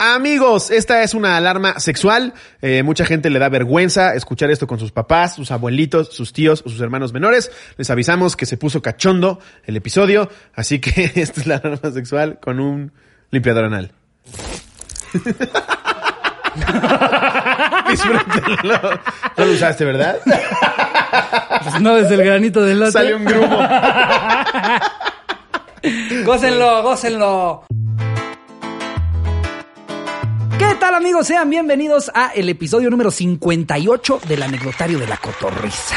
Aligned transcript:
Amigos, 0.00 0.70
esta 0.70 1.02
es 1.02 1.12
una 1.12 1.36
alarma 1.36 1.80
sexual. 1.80 2.32
Eh, 2.62 2.84
mucha 2.84 3.04
gente 3.04 3.30
le 3.30 3.40
da 3.40 3.48
vergüenza 3.48 4.14
escuchar 4.14 4.48
esto 4.52 4.68
con 4.68 4.78
sus 4.78 4.92
papás, 4.92 5.34
sus 5.34 5.50
abuelitos, 5.50 6.14
sus 6.14 6.32
tíos 6.32 6.62
o 6.64 6.70
sus 6.70 6.80
hermanos 6.80 7.12
menores. 7.12 7.50
Les 7.76 7.90
avisamos 7.90 8.36
que 8.36 8.46
se 8.46 8.56
puso 8.56 8.80
cachondo 8.80 9.40
el 9.64 9.76
episodio, 9.76 10.30
así 10.54 10.78
que 10.78 11.10
esta 11.16 11.40
es 11.40 11.48
la 11.48 11.56
alarma 11.56 11.90
sexual 11.90 12.38
con 12.40 12.60
un 12.60 12.92
limpiador 13.32 13.64
anal. 13.64 13.90
Disfrútenlo. 17.90 18.80
No 19.36 19.44
lo 19.44 19.52
usaste, 19.52 19.84
¿verdad? 19.84 20.16
Pues 21.62 21.80
no, 21.80 21.96
desde 21.96 22.14
el 22.14 22.24
granito 22.24 22.62
del 22.62 22.78
lote. 22.78 22.92
Salió 22.92 23.16
un 23.16 23.24
grumo. 23.24 23.58
gócenlo, 26.24 26.82
gócenlo. 26.82 27.64
¿Qué 30.58 30.74
tal 30.74 30.94
amigos? 30.94 31.28
Sean 31.28 31.48
bienvenidos 31.48 32.10
a 32.12 32.32
el 32.34 32.48
episodio 32.48 32.90
número 32.90 33.12
58 33.12 34.22
del 34.26 34.42
anecdotario 34.42 34.98
de 34.98 35.06
la 35.06 35.16
cotorrisa. 35.16 35.96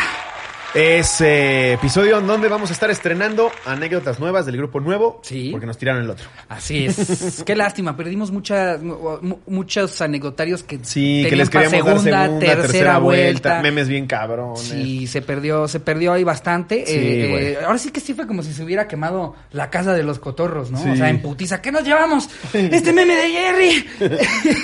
Es 0.73 1.19
eh, 1.19 1.73
episodio 1.73 2.19
en 2.19 2.27
donde 2.27 2.47
vamos 2.47 2.69
a 2.69 2.73
estar 2.73 2.89
estrenando 2.89 3.51
anécdotas 3.65 4.21
nuevas 4.21 4.45
del 4.45 4.55
grupo 4.55 4.79
nuevo. 4.79 5.19
Sí. 5.21 5.49
Porque 5.51 5.65
nos 5.65 5.77
tiraron 5.77 6.01
el 6.03 6.09
otro. 6.09 6.27
Así 6.47 6.85
es. 6.85 7.43
Qué 7.45 7.55
lástima, 7.57 7.97
perdimos 7.97 8.31
muchas, 8.31 8.81
mu- 8.81 9.39
muchos 9.47 10.01
anecdotarios 10.01 10.63
que 10.63 10.79
Sí, 10.83 11.25
que 11.29 11.35
les 11.35 11.49
queríamos 11.49 11.73
dar 11.83 11.97
segunda, 11.97 12.23
segunda, 12.25 12.39
tercera, 12.45 12.97
vuelta. 12.99 13.61
Memes 13.61 13.89
bien 13.89 14.07
cabrones. 14.07 14.61
Sí, 14.61 15.07
se 15.07 15.21
perdió, 15.21 15.67
se 15.67 15.81
perdió 15.81 16.13
ahí 16.13 16.23
bastante. 16.23 16.85
Sí, 16.85 16.93
Eh, 16.95 17.51
eh, 17.51 17.57
ahora 17.65 17.77
sí 17.77 17.91
que 17.91 17.99
sí 17.99 18.13
fue 18.13 18.25
como 18.25 18.41
si 18.41 18.53
se 18.53 18.63
hubiera 18.63 18.87
quemado 18.87 19.35
la 19.51 19.69
casa 19.69 19.93
de 19.93 20.03
los 20.03 20.19
cotorros, 20.19 20.71
¿no? 20.71 20.77
Sí. 20.81 20.89
O 20.91 20.95
sea, 20.95 21.09
en 21.09 21.21
putiza. 21.21 21.61
¿Qué 21.61 21.73
nos 21.73 21.83
llevamos? 21.83 22.29
Este 22.53 22.93
meme 22.93 23.15
de 23.17 23.29
Jerry. 23.29 23.85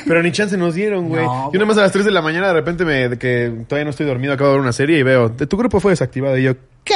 Pero 0.08 0.24
ni 0.24 0.32
chance 0.32 0.56
nos 0.56 0.74
dieron, 0.74 1.10
güey. 1.10 1.26
No, 1.26 1.52
Yo 1.52 1.60
nada 1.60 1.66
más 1.66 1.78
a 1.78 1.82
las 1.82 1.92
3 1.92 2.06
de 2.06 2.12
la 2.12 2.22
mañana 2.22 2.48
de 2.48 2.54
repente 2.54 2.86
me, 2.86 3.18
que 3.18 3.52
todavía 3.68 3.84
no 3.84 3.90
estoy 3.90 4.06
dormido, 4.06 4.32
acabo 4.34 4.52
de 4.52 4.56
ver 4.56 4.62
una 4.62 4.72
serie 4.72 5.00
y 5.00 5.04
veo, 5.04 5.32
tu 5.32 5.58
grupo 5.58 5.82
fue 5.82 5.97
desactivado 5.98 6.38
y 6.38 6.44
yo, 6.44 6.54
¿qué? 6.84 6.94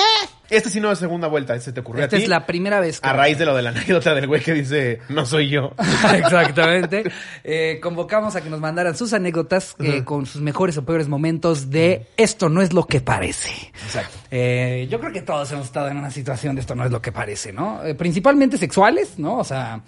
Este 0.49 0.69
sí 0.69 0.81
no 0.81 0.91
es 0.91 0.99
segunda 0.99 1.29
vuelta, 1.29 1.55
este 1.55 1.71
te 1.71 1.79
ocurrió 1.79 2.03
Esta 2.03 2.17
a 2.17 2.19
ti. 2.19 2.23
es 2.23 2.29
la 2.29 2.45
primera 2.45 2.81
vez 2.81 2.99
que... 2.99 3.07
A 3.07 3.13
raíz 3.13 3.37
de 3.37 3.45
lo 3.45 3.55
de 3.55 3.61
la 3.61 3.69
anécdota 3.69 4.13
del 4.13 4.27
güey 4.27 4.41
que 4.41 4.53
dice, 4.53 4.99
no 5.07 5.25
soy 5.25 5.49
yo. 5.49 5.73
Exactamente. 6.13 7.05
Eh, 7.45 7.79
convocamos 7.81 8.35
a 8.35 8.41
que 8.41 8.49
nos 8.49 8.59
mandaran 8.59 8.97
sus 8.97 9.13
anécdotas 9.13 9.77
eh, 9.79 10.03
con 10.03 10.25
sus 10.25 10.41
mejores 10.41 10.77
o 10.77 10.83
peores 10.83 11.07
momentos 11.07 11.69
de 11.69 12.07
esto 12.17 12.49
no 12.49 12.61
es 12.61 12.73
lo 12.73 12.85
que 12.85 12.99
parece. 12.99 13.49
Exacto. 13.85 14.17
Eh, 14.29 14.89
yo 14.91 14.99
creo 14.99 15.13
que 15.13 15.21
todos 15.21 15.49
hemos 15.53 15.67
estado 15.67 15.87
en 15.87 15.95
una 15.95 16.11
situación 16.11 16.55
de 16.55 16.61
esto 16.61 16.75
no 16.75 16.83
es 16.83 16.91
lo 16.91 17.01
que 17.01 17.13
parece, 17.13 17.53
¿no? 17.53 17.79
Principalmente 17.97 18.57
sexuales, 18.57 19.17
¿no? 19.19 19.37
O 19.37 19.45
sea, 19.45 19.81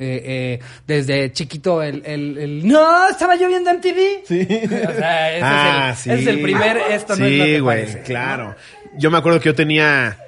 eh, 0.00 0.22
eh, 0.24 0.60
desde 0.86 1.30
chiquito 1.32 1.82
el, 1.82 2.02
el, 2.06 2.38
el, 2.38 2.66
no, 2.68 3.08
estaba 3.08 3.36
yo 3.36 3.46
viendo 3.48 3.72
MTV. 3.72 4.24
Sí. 4.26 4.48
O 4.88 4.92
sea, 4.92 5.32
ese, 5.36 5.44
Ah, 5.44 5.90
es, 5.92 6.06
el, 6.06 6.12
ese 6.12 6.22
es 6.22 6.28
el 6.28 6.42
primer 6.42 6.76
esto 6.90 7.16
no 7.16 7.24
Sí, 7.26 7.32
es 7.34 7.38
lo 7.38 7.44
que 7.44 7.60
güey, 7.60 7.78
parece. 7.82 7.98
¿no? 7.98 8.04
claro. 8.04 8.56
Yo 8.98 9.10
me 9.10 9.18
acuerdo 9.18 9.38
que 9.40 9.46
yo 9.46 9.54
tenía, 9.54 10.18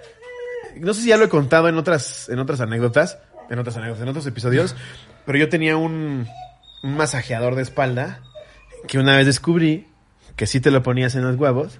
no 0.77 0.95
sé 0.95 1.03
si 1.03 1.09
ya 1.09 1.17
lo 1.17 1.25
he 1.25 1.29
contado 1.29 1.69
en 1.69 1.77
otras, 1.79 2.29
en 2.29 2.39
otras 2.39 2.61
anécdotas, 2.61 3.19
en 3.51 3.59
otras 3.59 3.77
anécdotas, 3.77 4.03
en 4.03 4.09
otros 4.09 4.27
episodios, 4.27 4.77
pero 5.27 5.39
yo 5.39 5.49
tenía 5.49 5.77
un, 5.77 6.29
un 6.83 6.97
masajeador 6.97 7.55
de 7.55 7.63
espalda 7.63 8.21
que 8.87 8.99
una 8.99 9.17
vez 9.17 9.27
descubrí 9.27 9.87
que 10.37 10.47
si 10.47 10.61
te 10.61 10.71
lo 10.71 10.83
ponías 10.83 11.15
en 11.15 11.23
los 11.23 11.37
huevos, 11.37 11.79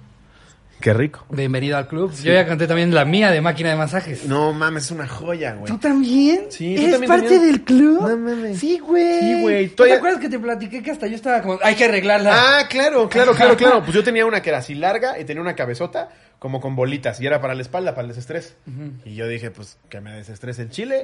qué 0.83 0.93
rico. 0.93 1.25
Bienvenido 1.29 1.77
al 1.77 1.87
club. 1.87 2.11
Yo 2.21 2.33
ya 2.33 2.45
conté 2.45 2.67
también 2.67 2.93
la 2.93 3.05
mía 3.05 3.31
de 3.31 3.39
máquina 3.39 3.69
de 3.69 3.77
masajes. 3.77 4.25
No 4.25 4.51
mames, 4.51 4.83
es 4.83 4.91
una 4.91 5.07
joya, 5.07 5.53
güey. 5.53 5.71
¿Tú 5.71 5.77
también? 5.77 6.47
Sí, 6.49 6.75
¿tú 6.75 6.81
¿Eres 6.81 6.91
también 6.91 7.07
parte 7.09 7.29
tenías? 7.29 7.45
del 7.45 7.61
club? 7.61 8.01
No 8.01 8.17
mames. 8.17 8.59
Sí, 8.59 8.79
güey. 8.79 9.19
Sí, 9.21 9.41
güey. 9.41 9.67
¿Tú 9.69 9.75
Todavía- 9.77 9.95
¿Te 9.95 9.97
acuerdas 9.99 10.19
que 10.19 10.27
te 10.29 10.39
platiqué 10.39 10.83
que 10.83 10.91
hasta 10.91 11.07
yo 11.07 11.15
estaba 11.15 11.41
como, 11.41 11.57
hay 11.63 11.75
que 11.75 11.85
arreglarla? 11.85 12.31
Ah, 12.35 12.67
claro, 12.69 13.07
claro, 13.07 13.31
claro, 13.35 13.55
claro. 13.55 13.81
Pues 13.81 13.93
yo 13.95 14.03
tenía 14.03 14.25
una 14.25 14.41
que 14.41 14.49
era 14.49 14.57
así 14.59 14.75
larga 14.75 15.17
y 15.17 15.23
tenía 15.23 15.41
una 15.41 15.55
cabezota 15.55 16.09
como 16.43 16.59
con 16.59 16.75
bolitas 16.75 17.21
y 17.21 17.25
era 17.25 17.39
para 17.39 17.55
la 17.55 17.61
espalda, 17.61 17.91
para 17.95 18.01
el 18.01 18.09
desestrés. 18.09 18.57
Y 19.05 19.15
yo 19.15 19.29
dije, 19.29 19.49
pues 19.49 19.77
que 19.87 20.01
me 20.01 20.11
desestrese 20.11 20.63
el 20.63 20.69
chile. 20.71 21.01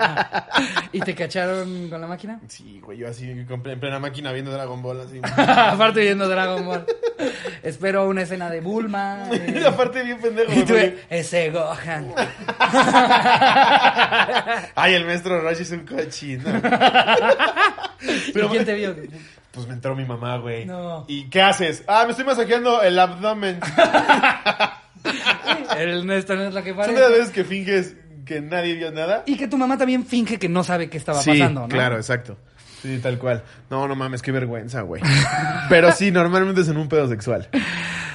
¿Y 0.92 1.00
te 1.00 1.14
cacharon 1.14 1.88
con 1.88 1.98
la 1.98 2.06
máquina? 2.06 2.42
Sí, 2.46 2.78
güey, 2.84 2.98
yo 2.98 3.08
así 3.08 3.24
en 3.30 3.46
plena 3.80 3.98
máquina 3.98 4.32
viendo 4.32 4.50
Dragon 4.50 4.82
Ball 4.82 5.00
así. 5.00 5.18
Aparte 5.34 6.00
viendo 6.00 6.28
Dragon 6.28 6.66
Ball. 6.66 6.84
Espero 7.62 8.06
una 8.06 8.20
escena 8.20 8.50
de 8.50 8.60
Bulma. 8.60 9.30
Y 9.32 9.56
eh, 9.56 9.66
aparte 9.66 10.02
bien 10.02 10.20
pendejo. 10.20 10.52
y 10.52 10.62
tú, 10.66 10.74
ese 11.08 11.48
Gohan. 11.50 12.12
Ay, 14.74 14.92
el 14.92 15.06
maestro 15.06 15.40
Roshi 15.40 15.62
es 15.62 15.70
un 15.70 15.86
cochino. 15.86 16.44
¿Y 18.02 18.32
Pero- 18.32 18.50
quién 18.50 18.66
te 18.66 18.74
vio? 18.74 18.94
Pues 19.52 19.66
me 19.66 19.74
entró 19.74 19.96
mi 19.96 20.04
mamá, 20.04 20.38
güey. 20.38 20.64
No. 20.64 21.04
¿Y 21.08 21.28
qué 21.28 21.42
haces? 21.42 21.82
Ah, 21.88 22.04
me 22.04 22.10
estoy 22.12 22.24
masajeando 22.24 22.82
el 22.82 22.98
abdomen. 22.98 23.60
El 25.78 26.10
esto 26.10 26.36
no 26.36 26.42
es 26.44 26.54
lo 26.54 26.62
que 26.62 26.70
Son 26.70 26.78
parece. 26.78 26.94
de 26.94 27.00
las 27.00 27.10
veces 27.10 27.30
que 27.30 27.44
finges 27.44 27.96
que 28.24 28.40
nadie 28.40 28.74
vio 28.74 28.92
nada. 28.92 29.22
Y 29.26 29.36
que 29.36 29.48
tu 29.48 29.56
mamá 29.56 29.78
también 29.78 30.04
finge 30.04 30.38
que 30.38 30.48
no 30.48 30.62
sabe 30.62 30.90
qué 30.90 30.98
estaba 30.98 31.22
sí, 31.22 31.30
pasando, 31.30 31.62
¿no? 31.62 31.68
claro, 31.68 31.96
exacto. 31.96 32.36
Sí, 32.82 32.98
tal 33.02 33.18
cual. 33.18 33.42
No, 33.70 33.88
no 33.88 33.94
mames, 33.94 34.22
qué 34.22 34.32
vergüenza, 34.32 34.82
güey. 34.82 35.02
Pero 35.68 35.92
sí, 35.92 36.10
normalmente 36.10 36.62
es 36.62 36.68
en 36.68 36.76
un 36.76 36.88
pedo 36.88 37.08
sexual. 37.08 37.48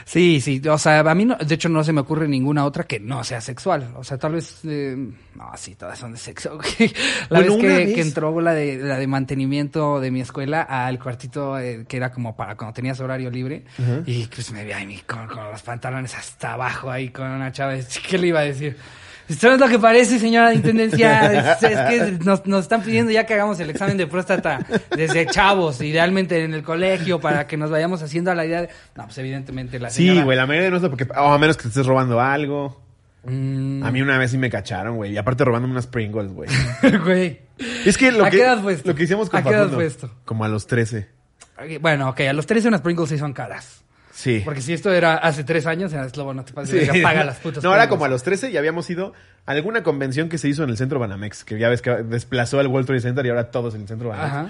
Sí, 0.08 0.40
sí, 0.40 0.62
o 0.70 0.78
sea, 0.78 1.00
a 1.00 1.16
mí 1.16 1.26
no, 1.26 1.36
de 1.36 1.56
hecho 1.56 1.68
no 1.68 1.84
se 1.84 1.92
me 1.92 2.02
ocurre 2.02 2.28
ninguna 2.28 2.64
otra 2.64 2.84
que 2.84 3.00
no 3.00 3.24
sea 3.24 3.42
sexual. 3.42 3.92
O 3.96 4.04
sea, 4.04 4.20
tal 4.20 4.34
vez, 4.34 4.60
eh, 4.64 4.96
no, 5.34 5.52
sí, 5.58 5.74
todas 5.74 5.98
son 5.98 6.12
de 6.12 6.20
sexo. 6.20 6.60
La 7.30 7.40
Bueno, 7.40 7.54
vez 7.54 7.62
que, 7.62 7.66
una 7.68 7.76
vez- 7.78 7.96
que 7.96 8.02
entró 8.02 8.40
la 8.40 8.54
de, 8.54 8.78
la 8.78 8.98
de 9.00 9.08
mantenimiento 9.08 10.00
de 10.00 10.12
mi 10.12 10.22
escuela 10.22 10.62
al 10.62 11.00
cuartito 11.00 11.58
eh, 11.58 11.86
que 11.88 11.98
era 11.98 12.12
como 12.12 12.36
para 12.36 12.56
cuando 12.56 12.74
tenías 12.74 13.00
horario 13.00 13.32
libre 13.32 13.66
y 14.06 14.28
pues 14.28 14.52
me 14.52 14.64
vi 14.64 14.74
ahí 14.74 15.02
con, 15.08 15.26
con 15.28 15.44
los 15.52 15.64
pantalones 15.64 16.14
hasta 16.16 16.54
abajo 16.54 16.92
ahí 16.92 17.10
con 17.10 17.28
una 17.28 17.52
chava. 17.52 17.74
¿Qué 18.08 18.18
le 18.20 18.28
iba 18.28 18.42
a 18.42 18.44
decir? 18.44 18.78
Esto 19.28 19.48
no 19.48 19.54
es 19.56 19.60
lo 19.60 19.68
que 19.68 19.80
parece, 19.80 20.20
señora 20.20 20.50
de 20.50 20.56
intendencia. 20.56 21.56
Es, 21.62 21.64
es 21.64 21.80
que 21.90 22.24
nos, 22.24 22.46
nos 22.46 22.62
están 22.64 22.82
pidiendo 22.84 23.12
ya 23.12 23.26
que 23.26 23.34
hagamos 23.34 23.60
el 23.60 23.70
examen 23.72 23.98
de 23.98 24.06
próstata 24.08 24.60
desde 24.96 25.26
chavos, 25.26 25.82
idealmente 25.82 26.44
en 26.44 26.54
el 26.54 26.64
colegio, 26.64 27.20
para 27.20 27.48
que 27.48 27.58
nos 27.58 27.72
vayamos 27.72 28.02
haciendo 28.04 28.32
a 28.32 28.36
la 28.36 28.46
idea 28.46 28.62
de... 28.62 28.70
No, 28.96 29.06
pues 29.06 29.18
evidentemente 29.18 29.80
la 29.80 29.90
Sí, 29.90 30.08
señora... 30.08 30.26
güey, 30.26 30.38
la 30.38 30.46
mayoría 30.46 30.66
de 30.66 30.72
nosotros, 30.72 30.98
porque, 31.00 31.20
o 31.20 31.32
a 31.34 31.38
menos 31.40 31.58
que 31.58 31.64
te 31.64 31.70
estés 31.70 31.86
robando 31.88 32.20
algo. 32.22 32.82
Mm, 33.24 33.84
A 33.84 33.90
mí 33.92 34.02
una 34.04 34.18
vez 34.20 34.30
sí 34.32 34.38
me 34.38 34.50
cacharon, 34.52 34.98
güey. 34.98 35.12
Y 35.14 35.18
aparte 35.18 35.44
robándome 35.44 35.72
unas 35.74 35.88
Pringles, 35.88 36.32
güey. 36.32 36.50
güey. 37.04 37.40
Es 37.86 37.98
que 37.98 38.12
lo 38.12 38.26
¿A 38.26 38.30
que, 38.30 38.38
qué 38.38 38.44
edad 38.44 38.62
fue 38.62 38.74
esto? 38.74 38.90
lo 38.90 38.96
que 38.96 39.04
hicimos 39.04 39.30
con 39.32 39.40
¿A 39.40 39.44
qué 39.44 39.50
edad 39.50 39.70
fue 39.70 39.86
esto? 39.88 40.12
Como 40.26 40.46
a 40.46 40.48
los 40.48 40.68
13. 40.68 41.10
Ok, 41.58 41.82
Bueno, 41.82 42.10
ok, 42.10 42.20
a 42.22 42.34
los 42.34 42.46
13 42.46 42.68
unas 42.68 42.82
Pringles 42.82 43.10
sí 43.10 43.18
son 43.18 43.34
caras. 43.34 43.84
Sí. 44.16 44.42
Porque 44.46 44.62
si 44.62 44.72
esto 44.72 44.94
era 44.94 45.16
hace 45.16 45.44
tres 45.44 45.66
años, 45.68 45.92
era 45.92 46.08
Slobo, 46.08 46.34
no 46.34 46.46
te 46.46 46.54
pases, 46.54 46.90
Sí. 46.90 47.02
paga 47.02 47.26
las 47.26 47.38
putas 47.42 47.62
No, 47.64 47.72
era 47.72 47.80
Pringles. 47.82 47.90
como 47.90 48.06
a 48.06 48.08
los 48.08 48.24
13 48.24 48.50
y 48.50 48.56
habíamos 48.58 48.90
ido 48.90 49.12
a 49.46 49.52
alguna 49.52 49.84
convención 49.84 50.30
que 50.30 50.38
se 50.38 50.48
hizo 50.48 50.64
en 50.64 50.70
el 50.70 50.78
centro 50.78 51.00
Banamex, 51.00 51.44
que 51.44 51.60
ya 51.60 51.68
ves 51.68 51.82
que 51.82 51.90
desplazó 51.92 52.60
al 52.62 52.68
World 52.68 52.88
Trade 52.88 53.02
Center 53.02 53.26
y 53.26 53.30
ahora 53.30 53.52
todos 53.52 53.76
en 53.76 53.82
el 53.82 53.88
centro 53.90 54.10
Banamex. 54.10 54.34
Ajá. 54.34 54.50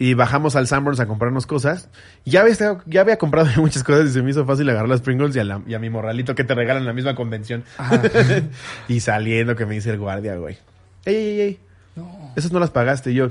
Y 0.00 0.14
bajamos 0.14 0.56
al 0.56 0.66
Sanborns 0.66 0.98
a 0.98 1.06
comprarnos 1.06 1.46
cosas. 1.46 1.88
Ya 2.24 2.40
había, 2.40 2.54
ya 2.86 3.00
había 3.02 3.16
comprado 3.18 3.48
muchas 3.58 3.84
cosas 3.84 4.08
y 4.08 4.12
se 4.12 4.22
me 4.22 4.30
hizo 4.30 4.44
fácil 4.44 4.68
agarrar 4.70 4.88
las 4.88 5.02
Pringles 5.02 5.36
y 5.36 5.38
a, 5.38 5.44
la- 5.44 5.62
y 5.66 5.74
a 5.74 5.78
mi 5.78 5.88
morralito 5.88 6.34
que 6.34 6.42
te 6.42 6.54
regalan 6.54 6.82
en 6.82 6.86
la 6.88 6.92
misma 6.94 7.14
convención. 7.14 7.62
Ajá. 7.78 8.02
y 8.88 8.98
saliendo 9.00 9.54
que 9.54 9.66
me 9.66 9.74
dice 9.74 9.90
el 9.90 9.98
guardia, 9.98 10.34
güey. 10.36 10.58
Ey, 11.04 11.14
ey, 11.14 11.40
ey. 11.42 11.60
No. 11.96 12.32
Esas 12.34 12.50
no 12.50 12.58
las 12.58 12.70
pagaste. 12.70 13.10
Y 13.12 13.14
yo, 13.14 13.28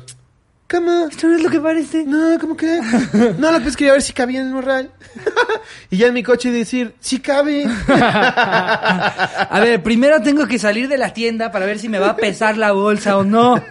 ¿cómo? 0.70 1.08
Esto 1.10 1.28
no 1.28 1.36
es 1.36 1.44
lo 1.44 1.50
que 1.50 1.60
parece. 1.60 2.04
No, 2.06 2.38
¿cómo 2.40 2.56
que? 2.56 2.80
No, 3.38 3.52
la 3.52 3.60
pues 3.60 3.76
quería 3.76 3.94
ver 3.94 4.02
si 4.02 4.14
cabía 4.14 4.40
en 4.42 4.48
el 4.48 4.54
morral. 4.54 4.92
y 5.90 5.98
ya 5.98 6.08
en 6.08 6.14
mi 6.14 6.24
coche 6.24 6.52
decir, 6.52 6.94
sí 7.00 7.20
cabe. 7.20 7.66
A 7.90 9.60
ver, 9.62 9.82
primero 9.82 10.22
tengo 10.22 10.48
que 10.48 10.60
salir 10.60 10.88
de 10.88 10.98
la 10.98 11.14
tienda 11.14 11.52
para 11.52 11.66
ver 11.66 11.80
si 11.80 11.90
me 11.90 12.00
va 12.00 12.10
a 12.12 12.16
pesar 12.16 12.58
la 12.58 12.72
bolsa 12.72 13.18
o 13.18 13.24
no. 13.24 13.62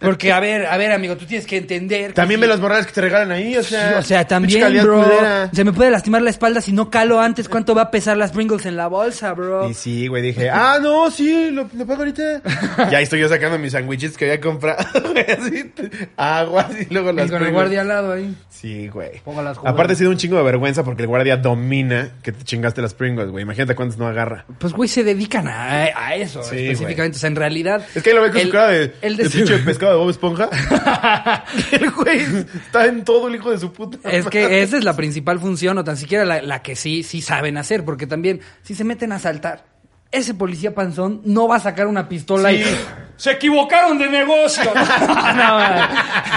Porque, 0.00 0.32
a 0.32 0.40
ver, 0.40 0.66
a 0.66 0.76
ver, 0.76 0.92
amigo, 0.92 1.16
tú 1.16 1.24
tienes 1.26 1.46
que 1.46 1.56
entender. 1.56 2.08
que 2.08 2.12
También 2.14 2.38
si- 2.38 2.42
ve 2.42 2.48
los 2.48 2.60
morrales 2.60 2.86
que 2.86 2.92
te 2.92 3.00
regalan 3.00 3.30
ahí, 3.32 3.56
o 3.56 3.62
sea. 3.62 3.96
O 3.98 4.02
sea, 4.02 4.26
también, 4.26 4.82
bro. 4.82 5.04
Se 5.52 5.64
me 5.64 5.72
puede 5.72 5.90
lastimar 5.90 6.22
la 6.22 6.30
espalda 6.30 6.60
si 6.60 6.72
no 6.72 6.90
calo 6.90 7.20
antes. 7.20 7.48
¿Cuánto 7.48 7.74
va 7.74 7.82
a 7.82 7.90
pesar 7.90 8.16
las 8.16 8.32
Pringles 8.32 8.66
en 8.66 8.76
la 8.76 8.88
bolsa, 8.88 9.32
bro? 9.32 9.68
Y 9.70 9.74
sí, 9.74 10.06
güey, 10.08 10.22
dije, 10.22 10.50
ah, 10.50 10.78
no, 10.80 11.10
sí, 11.10 11.50
lo, 11.50 11.68
lo 11.72 11.86
pago 11.86 12.00
ahorita. 12.00 12.42
y 12.90 12.94
ahí 12.94 13.04
estoy 13.04 13.20
yo 13.20 13.28
sacando 13.28 13.58
mis 13.58 13.72
sándwiches 13.72 14.16
que 14.16 14.26
había 14.26 14.40
comprado, 14.40 14.84
güey, 15.12 15.72
así, 16.36 16.44
aguas 16.48 16.70
y 16.90 16.92
luego 16.92 17.10
Y 17.10 17.14
las 17.14 17.30
con 17.30 17.42
el 17.44 17.52
guardia 17.52 17.80
al 17.82 17.88
lado 17.88 18.12
ahí. 18.12 18.34
Sí, 18.48 18.88
güey. 18.88 19.20
Ponga 19.24 19.42
las 19.42 19.58
jugadas. 19.58 19.74
Aparte 19.74 19.92
ha 19.92 19.96
sido 19.96 20.10
un 20.10 20.16
chingo 20.16 20.36
de 20.38 20.42
vergüenza 20.42 20.84
porque 20.84 21.02
el 21.02 21.08
guardia 21.08 21.36
domina 21.36 22.12
que 22.22 22.32
te 22.32 22.44
chingaste 22.44 22.80
las 22.80 22.94
Pringles, 22.94 23.28
güey. 23.30 23.42
Imagínate 23.42 23.74
cuántas 23.74 23.98
no 23.98 24.06
agarra. 24.06 24.46
Pues, 24.58 24.72
güey, 24.72 24.88
se 24.88 25.04
dedican 25.04 25.48
a, 25.48 25.84
a 25.94 26.14
eso 26.14 26.42
Sí, 26.42 26.56
específicamente. 26.56 27.16
O 27.16 27.20
sea, 27.20 27.28
en 27.28 27.36
realidad. 27.36 27.84
Es 27.94 28.02
que 28.02 28.10
ahí 28.10 28.16
lo 28.16 28.22
ve 28.22 28.30
con 28.30 28.38
el- 28.40 28.46
su 28.46 28.52
cara 28.52 28.68
de, 28.68 28.92
el 29.02 29.16
de 29.16 29.28
de- 29.28 29.58
pescado 29.58 29.92
de 29.92 29.98
Bob 29.98 30.10
Esponja. 30.10 30.48
el 31.72 31.90
güey 31.90 32.20
está 32.66 32.86
en 32.86 33.04
todo 33.04 33.28
el 33.28 33.34
hijo 33.34 33.50
de 33.50 33.58
su 33.58 33.72
puta. 33.72 33.98
Es 34.10 34.26
que 34.26 34.62
esa 34.62 34.78
es 34.78 34.84
la 34.84 34.96
principal 34.96 35.38
función, 35.40 35.76
o 35.78 35.84
tan 35.84 35.96
siquiera 35.96 36.24
la, 36.24 36.40
la 36.42 36.62
que 36.62 36.76
sí, 36.76 37.02
sí 37.02 37.20
saben 37.20 37.58
hacer, 37.58 37.84
porque 37.84 38.06
también, 38.06 38.40
si 38.62 38.74
se 38.74 38.84
meten 38.84 39.12
a 39.12 39.18
saltar, 39.18 39.64
ese 40.14 40.34
policía 40.34 40.74
panzón 40.74 41.20
no 41.24 41.46
va 41.48 41.56
a 41.56 41.60
sacar 41.60 41.86
una 41.86 42.08
pistola 42.08 42.50
Sí. 42.50 42.56
y... 42.56 42.64
¡Se 43.16 43.30
equivocaron 43.30 43.96
de 43.96 44.08
negocio! 44.08 44.64
no, 44.74 44.74
man. 44.74 45.88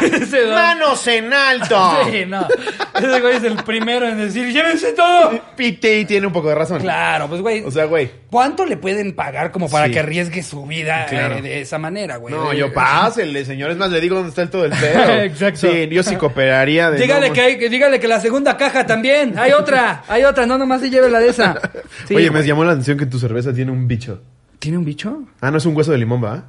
Ese 0.04 0.42
don- 0.42 0.54
¡Manos 0.54 1.08
en 1.08 1.34
alto! 1.34 1.98
Sí, 2.12 2.24
no. 2.28 2.48
Ese 2.94 3.20
güey 3.20 3.36
es 3.38 3.44
el 3.44 3.56
primero 3.64 4.08
en 4.08 4.20
decir, 4.20 4.54
llévense 4.54 4.94
todo. 4.94 5.32
Pete 5.56 6.06
tiene 6.06 6.28
un 6.28 6.34
poco 6.34 6.50
de 6.50 6.56
razón. 6.56 6.80
Claro, 6.80 7.28
pues 7.28 7.42
güey. 7.42 7.64
O 7.64 7.72
sea, 7.72 7.86
güey. 7.86 8.12
¿Cuánto 8.30 8.64
le 8.64 8.78
pueden 8.78 9.16
pagar 9.16 9.52
como 9.52 9.68
para 9.70 9.88
Sí. 9.88 9.94
que 9.94 10.00
arriesgue 10.02 10.44
su 10.44 10.68
vida 10.68 11.08
Claro. 11.10 11.38
eh, 11.38 11.42
de 11.42 11.62
esa 11.62 11.80
manera, 11.80 12.18
güey? 12.18 12.36
No, 12.36 12.54
yo 12.54 12.72
pásele, 12.72 13.44
señor. 13.44 13.72
Es 13.72 13.78
más, 13.78 13.90
le 13.90 14.00
digo 14.00 14.16
dónde 14.16 14.30
está 14.30 14.44
el 14.44 14.50
todo 14.52 14.66
el 14.66 14.72
pedo. 14.72 15.14
Exacto. 15.24 15.62
Sí, 15.72 15.88
yo 15.90 16.04
sí 16.04 16.16
cooperaría. 16.16 16.92
De 16.92 17.00
Dígale 17.00 17.30
no, 17.30 17.34
que, 17.34 17.42
hay, 17.42 17.58
que 17.58 17.70
dígale 17.70 18.00
que 18.00 18.08
la 18.08 18.20
segunda 18.20 18.56
caja 18.56 18.86
también. 18.86 19.34
Hay 19.40 19.52
otra, 19.54 20.04
hay 20.08 20.26
otra, 20.26 20.46
no 20.46 20.60
nomás 20.60 20.82
se 20.82 20.92
lleve 20.92 21.10
la 21.10 21.20
de 21.20 21.30
esa. 21.30 21.60
Sí, 22.08 22.16
Oye, 22.16 22.30
me 22.32 22.44
llamó 22.46 22.64
la 22.64 22.74
atención 22.74 22.98
que 22.98 23.06
tu 23.08 23.18
cerveza 23.20 23.52
tiene 23.52 23.67
un 23.72 23.88
bicho. 23.88 24.22
¿Tiene 24.60 24.78
un 24.78 24.86
bicho? 24.86 25.24
Ah, 25.42 25.52
no 25.52 25.58
es 25.58 25.66
un 25.66 25.76
hueso 25.76 25.92
de 25.92 25.98
limón, 25.98 26.24
¿va? 26.24 26.46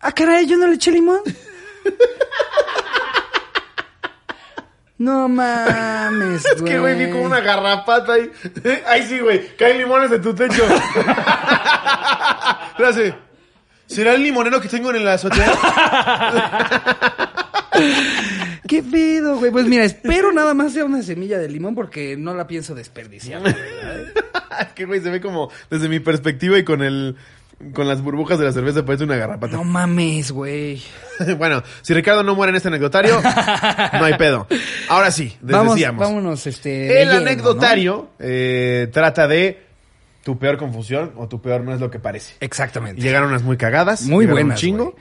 Ah, 0.00 0.12
caray, 0.12 0.46
yo 0.46 0.56
no 0.56 0.66
le 0.66 0.74
eché 0.74 0.90
limón. 0.90 1.20
No 4.98 5.28
mames, 5.28 6.44
Es 6.44 6.60
que, 6.60 6.78
güey, 6.78 6.98
vi 6.98 7.10
como 7.10 7.24
una 7.24 7.40
garrapata 7.40 8.12
ahí. 8.14 8.30
Ay, 8.86 9.04
sí, 9.04 9.20
güey. 9.20 9.56
Caen 9.56 9.78
limones 9.78 10.10
de 10.10 10.18
tu 10.18 10.34
techo. 10.34 10.64
Gracias. 12.78 13.14
¿Será 13.86 14.14
el 14.14 14.22
limonero 14.22 14.60
que 14.60 14.68
tengo 14.68 14.92
en 14.92 15.04
la 15.04 15.14
azotea? 15.14 15.50
¿Qué 18.68 18.82
pedo, 18.82 19.38
güey? 19.38 19.50
Pues 19.50 19.66
mira, 19.66 19.84
espero 19.84 20.30
nada 20.30 20.52
más 20.54 20.74
sea 20.74 20.84
una 20.84 21.02
semilla 21.02 21.38
de 21.38 21.48
limón 21.48 21.74
porque 21.74 22.16
no 22.16 22.34
la 22.34 22.46
pienso 22.46 22.74
desperdiciar. 22.74 23.42
es 24.60 24.68
que, 24.74 24.84
güey, 24.84 25.00
se 25.00 25.10
ve 25.10 25.20
como, 25.20 25.50
desde 25.70 25.88
mi 25.88 25.98
perspectiva 25.98 26.58
y 26.58 26.64
con 26.64 26.82
el... 26.82 27.16
Con 27.72 27.88
las 27.88 28.00
burbujas 28.02 28.38
de 28.38 28.44
la 28.44 28.52
cerveza 28.52 28.84
parece 28.84 29.02
una 29.02 29.16
garrapata. 29.16 29.56
No 29.56 29.64
mames, 29.64 30.30
güey. 30.30 30.80
bueno, 31.38 31.64
si 31.82 31.92
Ricardo 31.92 32.22
no 32.22 32.36
muere 32.36 32.50
en 32.50 32.56
este 32.56 32.68
anecdotario, 32.68 33.20
no 33.20 34.04
hay 34.04 34.14
pedo. 34.16 34.46
Ahora 34.88 35.10
sí, 35.10 35.36
Vamos, 35.40 35.74
decíamos. 35.74 36.06
vámonos, 36.06 36.46
este. 36.46 37.02
El 37.02 37.08
lleno, 37.08 37.20
anecdotario 37.20 38.10
eh, 38.20 38.88
trata 38.92 39.26
de 39.26 39.60
tu 40.22 40.38
peor 40.38 40.56
confusión 40.56 41.12
o 41.16 41.26
tu 41.26 41.42
peor 41.42 41.62
no 41.62 41.74
es 41.74 41.80
lo 41.80 41.90
que 41.90 41.98
parece. 41.98 42.34
Exactamente. 42.38 43.02
Llegaron 43.02 43.30
unas 43.30 43.42
muy 43.42 43.56
cagadas. 43.56 44.02
Muy 44.02 44.26
buenas. 44.26 44.56
Un 44.56 44.60
chingo. 44.60 44.94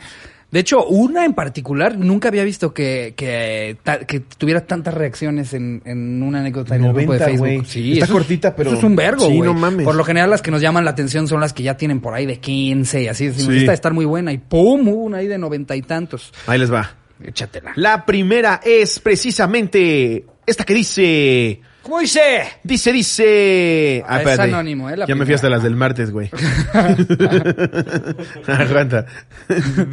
De 0.49 0.61
hecho, 0.61 0.85
una 0.85 1.25
en 1.25 1.33
particular, 1.33 1.97
nunca 1.97 2.29
había 2.29 2.45
visto 2.45 2.73
que, 2.73 3.13
que, 3.17 3.75
ta- 3.83 3.99
que 3.99 4.21
tuviera 4.21 4.65
tantas 4.65 4.93
reacciones 4.93 5.53
en, 5.53 5.81
en 5.83 6.23
una 6.23 6.39
anécdota 6.39 6.75
en 6.75 6.85
el 6.85 6.93
grupo 6.93 7.13
de 7.13 7.19
90, 7.19 7.25
Facebook. 7.25 7.65
Sí, 7.67 7.93
Está 7.93 8.05
eso 8.05 8.13
cortita, 8.13 8.55
pero- 8.55 8.69
Eso 8.69 8.77
es 8.77 8.83
un 8.85 8.95
vergo, 8.95 9.27
Sí, 9.27 9.35
güey. 9.35 9.49
no 9.49 9.53
mames. 9.53 9.83
Por 9.85 9.95
lo 9.95 10.05
general, 10.05 10.29
las 10.29 10.41
que 10.41 10.49
nos 10.51 10.61
llaman 10.61 10.85
la 10.85 10.91
atención 10.91 11.27
son 11.27 11.41
las 11.41 11.51
que 11.51 11.63
ya 11.63 11.75
tienen 11.75 11.99
por 11.99 12.13
ahí 12.13 12.25
de 12.25 12.39
15 12.39 13.03
y 13.03 13.07
así. 13.09 13.31
Sí. 13.33 13.57
esta 13.57 13.71
de 13.71 13.75
estar 13.75 13.93
muy 13.93 14.05
buena. 14.05 14.31
Y 14.31 14.37
¡pum! 14.37 14.87
Hubo 14.87 15.03
una 15.03 15.17
ahí 15.17 15.27
de 15.27 15.37
noventa 15.37 15.75
y 15.75 15.81
tantos. 15.81 16.31
Ahí 16.47 16.57
les 16.59 16.71
va. 16.71 16.95
Échatela. 17.21 17.73
La 17.75 18.05
primera 18.05 18.61
es 18.63 18.99
precisamente 18.99 20.25
esta 20.45 20.63
que 20.63 20.73
dice... 20.73 21.61
¿Cómo 21.87 22.01
dice? 22.01 22.43
Dice, 22.63 22.91
dice... 22.91 24.03
Ah, 24.05 24.21
es 24.21 24.39
anónimo, 24.39 24.89
¿eh? 24.89 24.97
La 24.97 25.05
ya 25.05 25.15
me 25.15 25.23
fui 25.23 25.33
hasta 25.33 25.49
las 25.49 25.63
del 25.63 25.77
martes, 25.77 26.11
güey. 26.11 26.29
Aguanta. 28.45 29.05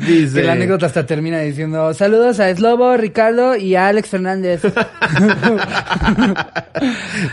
Dice... 0.04 0.40
Que 0.40 0.42
la 0.42 0.54
anécdota 0.54 0.86
hasta 0.86 1.06
termina 1.06 1.38
diciendo 1.38 1.94
saludos 1.94 2.40
a 2.40 2.52
Slobo, 2.52 2.96
Ricardo 2.96 3.54
y 3.54 3.76
a 3.76 3.86
Alex 3.86 4.08
Fernández. 4.08 4.62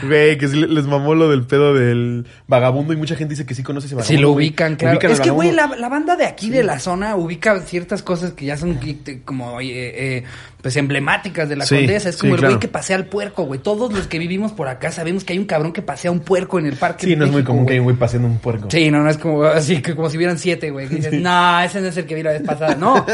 Güey, 0.03 0.37
que 0.37 0.47
sí 0.47 0.55
les 0.55 0.85
mamó 0.85 1.15
lo 1.15 1.29
del 1.29 1.43
pedo 1.43 1.73
del 1.73 2.27
vagabundo 2.47 2.93
y 2.93 2.95
mucha 2.95 3.15
gente 3.15 3.33
dice 3.33 3.45
que 3.45 3.55
sí 3.55 3.63
conoce 3.63 3.87
ese 3.87 3.95
vagabundo. 3.95 4.17
Si 4.17 4.21
lo 4.21 4.31
ubican, 4.31 4.75
claro. 4.75 4.97
Ubican 4.97 5.11
es 5.11 5.19
que, 5.19 5.31
güey, 5.31 5.51
la, 5.51 5.67
la 5.67 5.89
banda 5.89 6.15
de 6.15 6.25
aquí 6.25 6.49
de 6.49 6.63
la 6.63 6.79
zona 6.79 7.15
ubica 7.15 7.59
ciertas 7.61 8.03
cosas 8.03 8.33
que 8.33 8.45
ya 8.45 8.57
son 8.57 8.79
como 9.25 9.59
eh, 9.59 9.67
eh, 9.71 10.23
pues 10.61 10.75
emblemáticas 10.77 11.49
de 11.49 11.55
la 11.55 11.65
Sí, 11.65 11.75
condesa. 11.75 12.09
Es 12.09 12.15
sí, 12.15 12.21
como 12.21 12.35
el 12.35 12.39
güey 12.41 12.49
claro. 12.51 12.59
que 12.59 12.67
pasea 12.67 12.95
al 12.95 13.05
puerco, 13.05 13.43
güey. 13.43 13.59
Todos 13.59 13.91
los 13.93 14.07
que 14.07 14.19
vivimos 14.19 14.51
por 14.51 14.67
acá 14.67 14.91
sabemos 14.91 15.23
que 15.23 15.33
hay 15.33 15.39
un 15.39 15.45
cabrón 15.45 15.73
que 15.73 15.81
pasea 15.81 16.11
un 16.11 16.19
puerco 16.19 16.59
en 16.59 16.65
el 16.67 16.75
parque. 16.75 17.07
Sí, 17.07 17.15
no 17.15 17.25
es 17.25 17.31
muy 17.31 17.43
común 17.43 17.65
que 17.65 17.73
hay 17.73 17.79
un 17.79 17.85
güey 17.85 17.95
paseando 17.95 18.27
un 18.27 18.37
puerco. 18.39 18.67
Sí, 18.69 18.91
no, 18.91 19.01
no 19.03 19.09
es 19.09 19.17
como 19.17 19.43
así 19.43 19.81
que 19.81 19.95
como 19.95 20.09
si 20.09 20.17
hubieran 20.17 20.37
siete, 20.37 20.71
güey. 20.71 20.87
Que 20.87 20.95
dices, 20.97 21.13
no, 21.13 21.59
ese 21.61 21.81
no 21.81 21.87
es 21.87 21.97
el 21.97 22.05
que 22.05 22.15
vi 22.15 22.23
la 22.23 22.31
vez 22.31 22.43
pasada. 22.43 22.75
No, 22.75 23.05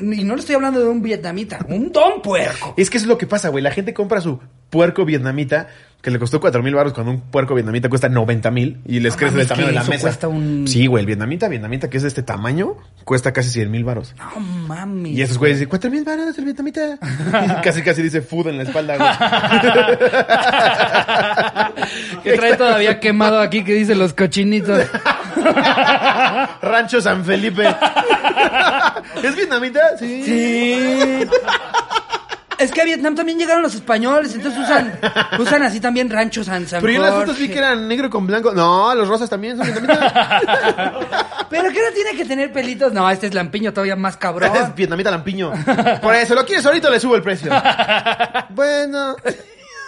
y 0.00 0.24
no 0.24 0.34
le 0.34 0.40
estoy 0.40 0.54
hablando 0.54 0.80
de 0.80 0.88
un 0.88 1.02
vietnamita, 1.02 1.64
un 1.68 1.92
don 1.92 2.22
puerco. 2.22 2.74
Es 2.76 2.90
que 2.90 2.98
eso 2.98 3.04
es 3.04 3.08
lo 3.08 3.18
que 3.18 3.26
pasa, 3.26 3.48
güey. 3.48 3.62
La 3.62 3.70
gente 3.70 3.94
compra 3.94 4.20
su 4.20 4.40
puerco 4.70 5.04
vietnamita 5.04 5.68
que 6.02 6.10
le 6.10 6.18
costó 6.18 6.40
cuatro 6.40 6.62
mil 6.64 6.74
baros 6.74 6.92
cuando 6.92 7.12
un 7.12 7.20
puerco 7.20 7.54
vietnamita 7.54 7.88
cuesta 7.88 8.08
90 8.08 8.50
mil 8.50 8.80
y 8.84 8.98
les 8.98 9.12
No 9.12 9.18
crece 9.18 9.36
del 9.36 9.46
tamaño 9.46 9.66
de 9.68 9.72
la 9.72 9.84
mesa. 9.84 10.00
cuesta 10.02 10.26
un- 10.28 10.66
Sí, 10.66 10.86
güey, 10.86 11.00
el 11.02 11.06
vietnamita, 11.06 11.46
vietnamita 11.48 11.88
que 11.88 11.96
es 11.98 12.02
de 12.02 12.08
este 12.08 12.24
tamaño, 12.24 12.74
cuesta 13.04 13.32
casi 13.32 13.50
100 13.50 13.70
mil 13.70 13.84
baros. 13.84 14.12
No 14.18 14.40
mames. 14.40 15.12
Y 15.12 15.22
esos 15.22 15.38
güeyes 15.38 15.58
dicen, 15.58 15.68
cuatro 15.70 15.90
mil 15.92 16.02
baros 16.04 16.36
el 16.36 16.44
vietnamita. 16.44 16.98
Casi, 17.62 17.82
casi 17.82 18.02
dice 18.02 18.20
food 18.20 18.48
en 18.48 18.56
la 18.58 18.64
espalda, 18.64 18.96
güey. 18.96 19.08
que 22.24 22.32
trae 22.36 22.56
todavía 22.56 22.98
quemado 23.00 23.40
aquí 23.40 23.62
que 23.62 23.72
dice 23.74 23.94
los 23.94 24.12
cochinitos. 24.12 24.84
Rancho 26.62 27.00
San 27.00 27.24
Felipe. 27.24 27.64
¿Es 29.22 29.36
vietnamita? 29.36 29.96
Sí. 29.98 30.22
Sí. 30.24 31.28
Es 32.58 32.70
que 32.70 32.80
a 32.80 32.84
Vietnam 32.84 33.14
también 33.14 33.38
llegaron 33.38 33.62
los 33.62 33.74
españoles, 33.74 34.34
entonces 34.34 34.60
usan, 34.60 34.98
usan 35.38 35.62
así 35.62 35.80
también 35.80 36.10
ranchos 36.10 36.46
San 36.46 36.66
San 36.66 36.80
Pero 36.80 36.92
yo 36.92 36.98
en 37.00 37.10
las 37.10 37.14
fotos 37.14 37.38
vi 37.38 37.48
que 37.48 37.58
eran 37.58 37.88
negro 37.88 38.10
con 38.10 38.26
blanco. 38.26 38.52
No, 38.52 38.94
los 38.94 39.08
rosas 39.08 39.28
también 39.28 39.56
son 39.56 39.66
vietnamita. 39.66 40.40
¿Pero 41.50 41.70
qué 41.70 41.80
no 41.82 41.94
tiene 41.94 42.16
que 42.16 42.24
tener 42.24 42.52
pelitos? 42.52 42.92
No, 42.92 43.08
este 43.10 43.26
es 43.26 43.34
lampiño 43.34 43.72
todavía 43.72 43.96
más 43.96 44.16
cabrón. 44.16 44.54
Es 44.56 44.74
vietnamita 44.74 45.10
lampiño. 45.10 45.52
Por 46.00 46.14
eso, 46.14 46.34
¿lo 46.34 46.46
quieres 46.46 46.64
ahorita 46.64 46.88
le 46.88 46.98
subo 46.98 47.16
el 47.16 47.22
precio? 47.22 47.52
bueno. 48.50 49.16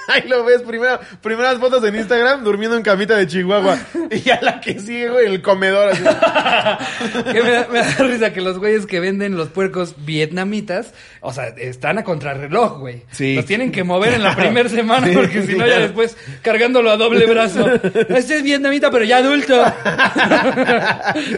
Ahí 0.08 0.28
lo 0.28 0.44
ves, 0.44 0.62
primero, 0.62 1.00
primeras 1.22 1.58
fotos 1.58 1.82
en 1.84 1.94
Instagram 1.96 2.44
durmiendo 2.44 2.76
en 2.76 2.82
camita 2.82 3.16
de 3.16 3.26
Chihuahua. 3.26 3.78
Y 4.10 4.20
ya 4.20 4.38
la 4.42 4.60
que 4.60 4.78
sigue, 4.78 5.08
güey, 5.08 5.26
el 5.26 5.40
comedor 5.42 5.90
así. 5.90 6.02
Que 7.32 7.42
me, 7.42 7.50
da, 7.50 7.66
me 7.70 7.78
da 7.80 7.90
risa 7.98 8.32
que 8.32 8.40
los 8.40 8.58
güeyes 8.58 8.86
que 8.86 9.00
venden 9.00 9.36
los 9.36 9.48
puercos 9.48 9.94
vietnamitas, 10.04 10.92
o 11.20 11.32
sea, 11.32 11.48
están 11.48 11.98
a 11.98 12.04
contrarreloj, 12.04 12.78
güey. 12.78 13.02
Sí. 13.10 13.34
Los 13.34 13.46
tienen 13.46 13.72
que 13.72 13.82
mover 13.84 14.14
en 14.14 14.22
la 14.22 14.34
primera 14.36 14.68
semana 14.68 15.06
Sí, 15.06 15.12
porque 15.14 15.42
si 15.42 15.54
no 15.56 15.66
ya 15.66 15.78
después 15.80 16.16
cargándolo 16.42 16.90
a 16.90 16.96
doble 16.96 17.26
brazo. 17.26 17.66
Este 18.08 18.36
es 18.36 18.42
vietnamita 18.42 18.90
pero 18.90 19.04
ya 19.04 19.18
adulto. 19.18 19.62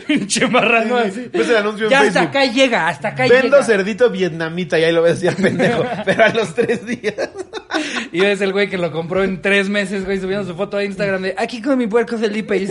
Pinche 0.06 0.46
marrano 0.48 0.96
así. 0.96 1.28
Ves 1.32 1.48
el 1.48 1.56
anuncio 1.56 1.86
en 1.86 1.90
Ya 1.90 2.00
hasta 2.00 2.12
Facebook. 2.12 2.28
acá 2.28 2.44
llega, 2.46 2.88
hasta 2.88 3.08
acá 3.08 3.22
Vendo 3.28 3.56
llega. 3.56 3.62
cerdito 3.64 4.10
vietnamita 4.10 4.78
y 4.78 4.84
ahí 4.84 4.92
lo 4.92 5.02
ves 5.02 5.20
ya 5.20 5.32
pendejo. 5.32 5.84
Pero 6.04 6.24
a 6.24 6.28
los 6.30 6.54
tres 6.54 6.84
días. 6.86 7.30
Y 8.12 8.24
es 8.24 8.40
el 8.40 8.52
güey 8.56 8.70
que 8.70 8.78
lo 8.78 8.90
compró 8.90 9.22
en 9.22 9.42
tres 9.42 9.68
meses, 9.68 10.06
güey, 10.06 10.18
subiendo 10.18 10.46
su 10.46 10.56
foto 10.56 10.78
a 10.78 10.84
Instagram 10.84 11.20
de 11.20 11.34
aquí 11.36 11.60
con 11.60 11.76
mi 11.76 11.86
puerco 11.86 12.16
Felipe. 12.16 12.56
Y 12.56 12.68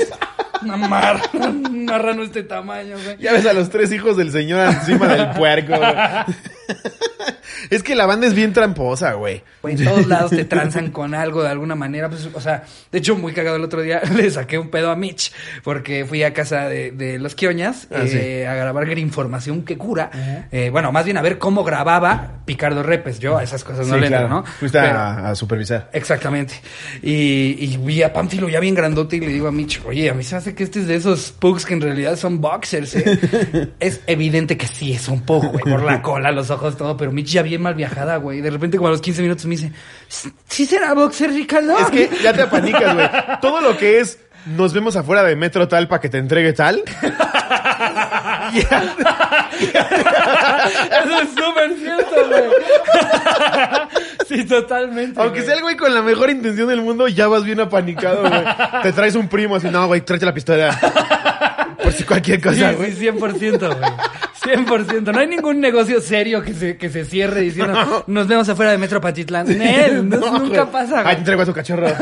una 0.64 0.78
mar, 0.78 1.22
un 1.34 1.86
marrano 1.86 2.24
este 2.24 2.42
tamaño, 2.42 2.96
güey. 3.04 3.18
Ya 3.20 3.34
ves 3.34 3.46
a 3.46 3.54
los 3.54 3.70
tres 3.70 3.92
hijos 3.92 4.18
del 4.18 4.32
señor 4.32 4.68
encima 4.68 5.08
del 5.08 5.30
puerco, 5.30 5.78
güey. 5.78 5.94
Es 7.70 7.84
que 7.84 7.96
la 7.96 8.06
banda 8.06 8.28
es 8.28 8.34
bien 8.34 8.54
tramposa, 8.54 9.14
güey. 9.14 9.44
En 9.64 9.84
todos 9.84 10.08
lados 10.08 10.32
te 10.32 10.46
transan 10.46 10.92
con 10.92 11.14
algo 11.14 11.44
de 11.44 11.50
alguna 11.50 11.76
manera. 11.76 12.10
Pues, 12.10 12.30
o 12.34 12.40
sea, 12.42 12.64
de 12.92 13.00
hecho, 13.00 13.16
muy 13.16 13.34
cagado 13.34 13.58
el 13.58 13.64
otro 13.64 13.82
día 13.82 14.02
le 14.16 14.30
saqué 14.32 14.58
un 14.58 14.70
pedo 14.70 14.92
a 14.92 14.96
Mitch 14.96 15.32
porque 15.64 16.06
fui 16.06 16.24
a 16.24 16.34
casa 16.34 16.68
de, 16.70 16.92
de 16.92 17.20
los 17.20 17.36
Quioñas 17.36 17.88
Ah, 17.92 18.04
eh, 18.06 18.48
a 18.48 18.54
grabar 18.56 18.86
información 18.98 19.64
que 19.64 19.78
cura. 19.78 20.48
Eh, 20.52 20.70
bueno, 20.72 20.92
más 20.92 21.06
bien 21.06 21.18
a 21.18 21.22
ver 21.22 21.38
cómo 21.38 21.64
grababa 21.64 22.40
Picardo 22.46 22.84
Repes. 22.84 23.20
Yo 23.20 23.38
a 23.38 23.44
esas 23.44 23.64
cosas 23.64 23.88
no 23.88 23.96
Sí, 23.96 24.00
le 24.02 24.08
entro, 24.08 24.22
claro. 24.28 24.36
¿no? 24.42 24.46
Fuiste 24.46 24.80
Pero- 24.80 24.98
a, 24.98 25.30
a 25.30 25.36
supervisar. 25.36 25.90
Exactamente. 25.94 26.54
Y, 27.02 27.56
y 27.60 27.78
vi 27.78 28.04
a 28.04 28.14
Pánfilo 28.14 28.48
ya 28.50 28.60
bien 28.60 28.76
grandote 28.76 29.16
y 29.18 29.20
le 29.22 29.28
digo 29.28 29.48
a 29.48 29.52
Mitch, 29.52 29.82
oye, 29.86 30.10
a 30.10 30.14
mí 30.14 30.24
se 30.24 30.36
hace 30.36 30.54
que 30.56 30.64
este 30.64 30.80
es 30.82 30.88
de 30.88 30.96
esos 30.96 31.32
pugs 31.32 31.66
que 31.66 31.74
en 31.74 31.82
realidad 31.82 32.16
son 32.16 32.40
boxers, 32.42 32.96
¿eh? 32.96 33.70
es 33.80 34.02
evidente 34.08 34.58
que 34.58 34.68
sí 34.68 34.94
es 34.94 35.08
un 35.08 35.22
pug, 35.22 35.46
güey, 35.52 35.64
por 35.64 35.84
la 35.84 36.02
cola, 36.02 36.32
los 36.32 36.50
ojos, 36.52 36.78
todo, 36.78 36.96
pero 36.98 37.12
Mitch 37.12 37.28
ya 37.32 37.42
bien 37.42 37.55
mal 37.58 37.76
viajada, 37.76 38.18
güey. 38.18 38.42
De 38.42 38.50
repente 38.50 38.78
como 38.78 38.88
a 38.88 38.92
los 38.92 39.02
15 39.02 39.22
minutos 39.22 39.46
me 39.46 39.56
dice, 39.56 39.72
¿sí 40.48 40.66
será 40.66 40.94
boxer, 40.94 41.32
Ricardo? 41.32 41.78
Es 41.78 41.90
que 41.90 42.10
ya 42.22 42.34
te 42.34 42.42
apanicas, 42.44 42.94
güey. 42.94 43.10
Todo 43.42 43.62
lo 43.62 43.78
que 43.78 44.00
es 44.00 44.20
nos 44.46 44.74
vemos 44.74 44.96
afuera 44.96 45.24
de 45.24 45.36
Metro 45.36 45.68
tal 45.68 45.88
para 45.88 46.00
que 46.00 46.10
te 46.10 46.20
entregue 46.20 46.54
tal. 46.54 46.84
Eso 49.56 51.22
es 51.22 51.30
súper 51.30 51.74
cierto, 51.80 52.28
güey. 52.28 52.44
sí, 54.28 54.46
totalmente. 54.46 55.20
Aunque 55.20 55.40
güey. 55.40 55.46
sea 55.46 55.56
el 55.56 55.62
güey 55.62 55.76
con 55.76 55.94
la 55.94 56.02
mejor 56.02 56.30
intención 56.30 56.68
del 56.68 56.82
mundo, 56.82 57.08
ya 57.08 57.28
vas 57.28 57.44
bien 57.44 57.60
apanicado, 57.60 58.22
güey. 58.30 58.44
Te 58.84 58.94
traes 58.94 59.16
un 59.16 59.28
primo 59.28 59.56
así, 59.56 59.68
no, 59.70 59.88
güey, 59.88 60.02
tráete 60.02 60.26
la 60.26 60.34
pistola. 60.34 60.80
Por 61.82 61.92
si 61.94 62.04
cualquier 62.04 62.38
Sí, 62.38 62.44
cosa, 62.44 62.72
güey. 62.74 62.92
sí, 62.94 63.06
100%, 63.06 63.78
güey. 63.78 63.92
100%. 64.56 65.12
No 65.14 65.20
hay 65.20 65.28
ningún 65.28 65.60
negocio 65.60 66.00
serio 66.02 66.42
que 66.44 66.54
se, 66.54 66.78
que 66.78 66.90
se 66.90 67.04
cierre 67.06 67.42
diciendo 67.42 68.04
nos 68.08 68.28
vemos 68.28 68.48
afuera 68.48 68.72
de 68.72 68.78
Metro 68.78 69.02
Patitlán. 69.02 69.48
Nel, 69.48 70.08
no, 70.08 70.18
No, 70.18 70.40
nunca 70.40 70.70
pasa, 70.70 71.00
Ay, 71.00 71.04
güey. 71.04 71.14
te 71.16 71.20
entrego 71.22 71.42
a 71.42 71.46
tu 71.46 71.54
cachorro. 71.54 71.88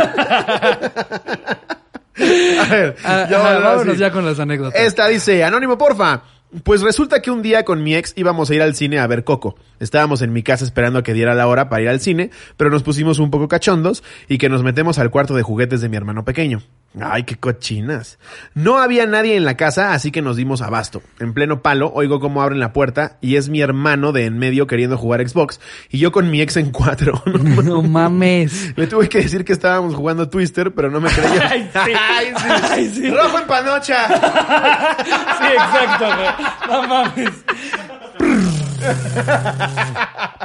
A 2.16 2.66
ver, 2.70 2.96
Ah, 3.04 3.28
ya 3.30 3.40
ajá, 3.40 3.60
vámonos 3.60 3.94
sí. 3.96 4.00
ya 4.00 4.12
con 4.12 4.24
las 4.26 4.40
anécdotas. 4.40 4.80
Esta 4.80 5.08
dice, 5.08 5.44
Anónimo, 5.44 5.78
porfa. 5.78 6.24
Pues 6.64 6.82
resulta 6.82 7.20
que 7.20 7.32
un 7.32 7.42
día 7.42 7.66
con 7.66 7.82
mi 7.82 7.96
ex 7.96 8.14
íbamos 8.16 8.52
a 8.52 8.54
ir 8.56 8.62
al 8.62 8.76
cine 8.76 9.00
a 9.00 9.08
ver 9.08 9.24
Coco. 9.24 9.56
Estábamos 9.80 10.22
en 10.22 10.32
mi 10.32 10.44
casa 10.44 10.64
esperando 10.64 11.00
a 11.00 11.04
que 11.04 11.14
diera 11.16 11.34
la 11.34 11.48
hora 11.48 11.68
para 11.68 11.82
ir 11.82 11.90
al 11.90 12.00
cine, 12.00 12.30
pero 12.58 12.70
nos 12.70 12.84
pusimos 12.84 13.18
un 13.18 13.32
poco 13.32 13.48
cachondos 13.48 14.04
y 14.28 14.38
que 14.38 14.50
nos 14.50 14.62
metemos 14.62 15.00
al 15.00 15.10
cuarto 15.10 15.34
de 15.34 15.42
juguetes 15.42 15.82
de 15.82 15.90
mi 15.90 15.98
hermano 15.98 16.24
pequeño. 16.26 16.62
Ay, 17.02 17.24
qué 17.24 17.36
cochinas. 17.36 18.20
No 18.54 18.78
había 18.78 19.08
nadie 19.08 19.36
en 19.36 19.46
la 19.46 19.58
casa, 19.58 19.94
así 19.94 20.12
que 20.12 20.22
nos 20.22 20.36
dimos 20.36 20.62
abasto. 20.62 21.02
En 21.20 21.34
pleno 21.34 21.62
palo, 21.62 21.92
oigo 21.94 22.20
cómo 22.20 22.42
abren 22.44 22.60
la 22.60 22.72
puerta 22.72 23.18
y 23.20 23.36
es 23.38 23.50
mi 23.50 23.62
hermano 23.62 24.12
de 24.12 24.26
en 24.26 24.38
medio 24.38 24.68
queriendo 24.68 24.98
jugar 24.98 25.28
Xbox 25.28 25.60
y 25.90 25.98
yo 25.98 26.12
con 26.12 26.30
mi 26.30 26.42
ex 26.42 26.58
en 26.58 26.72
cuatro. 26.72 27.22
No 27.64 27.82
mames. 27.82 28.78
Le 28.78 28.88
tuve 28.88 29.08
que 29.10 29.20
decir 29.20 29.46
que 29.46 29.54
estábamos 29.54 29.96
jugando 29.96 30.30
Twister, 30.30 30.74
pero 30.74 30.92
no 30.92 31.00
me 31.00 31.10
creyó. 31.10 31.42
Ay, 31.50 31.70
sí. 31.72 31.80
Ay, 31.96 32.34
sí. 32.36 32.48
Ay, 32.70 32.92
sí. 32.94 33.10
Rojo 33.10 33.40
en 33.40 33.48
panocha. 33.48 34.08
Sí, 34.08 35.46
exacto, 35.54 36.06
güey. 36.06 36.48
No 36.68 36.88
mames. 36.88 37.32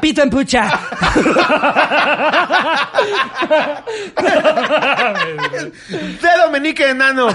Pito 0.00 0.22
en 0.22 0.30
pucha. 0.30 0.68
Dedo 6.22 6.50
menique 6.52 6.88
enano. 6.90 7.28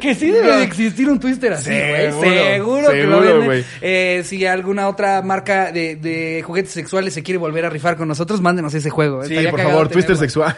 Que 0.00 0.14
sí 0.14 0.30
debe 0.30 0.56
de 0.56 0.62
existir 0.64 1.08
un 1.08 1.18
twister 1.18 1.54
así, 1.54 1.70
güey. 1.70 2.12
Seguro, 2.12 2.90
Seguro, 2.90 2.90
que 2.90 3.04
lo 3.04 3.20
venden. 3.20 3.64
Eh, 3.80 4.22
si 4.24 4.44
alguna 4.44 4.88
otra 4.88 5.22
marca 5.22 5.72
de, 5.72 5.96
de 5.96 6.42
juguetes 6.44 6.72
sexuales 6.72 7.14
se 7.14 7.22
quiere 7.22 7.38
volver 7.38 7.64
a 7.64 7.70
rifar 7.70 7.96
con 7.96 8.06
nosotros, 8.08 8.42
mándenos 8.42 8.74
ese 8.74 8.90
juego. 8.90 9.24
Sí, 9.24 9.30
Estaría 9.32 9.50
por 9.50 9.62
favor, 9.62 9.88
Twister 9.88 10.16
tenerlo. 10.18 10.50
sexual. 10.50 10.54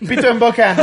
Pito 0.08 0.28
en 0.28 0.38
boca. 0.38 0.74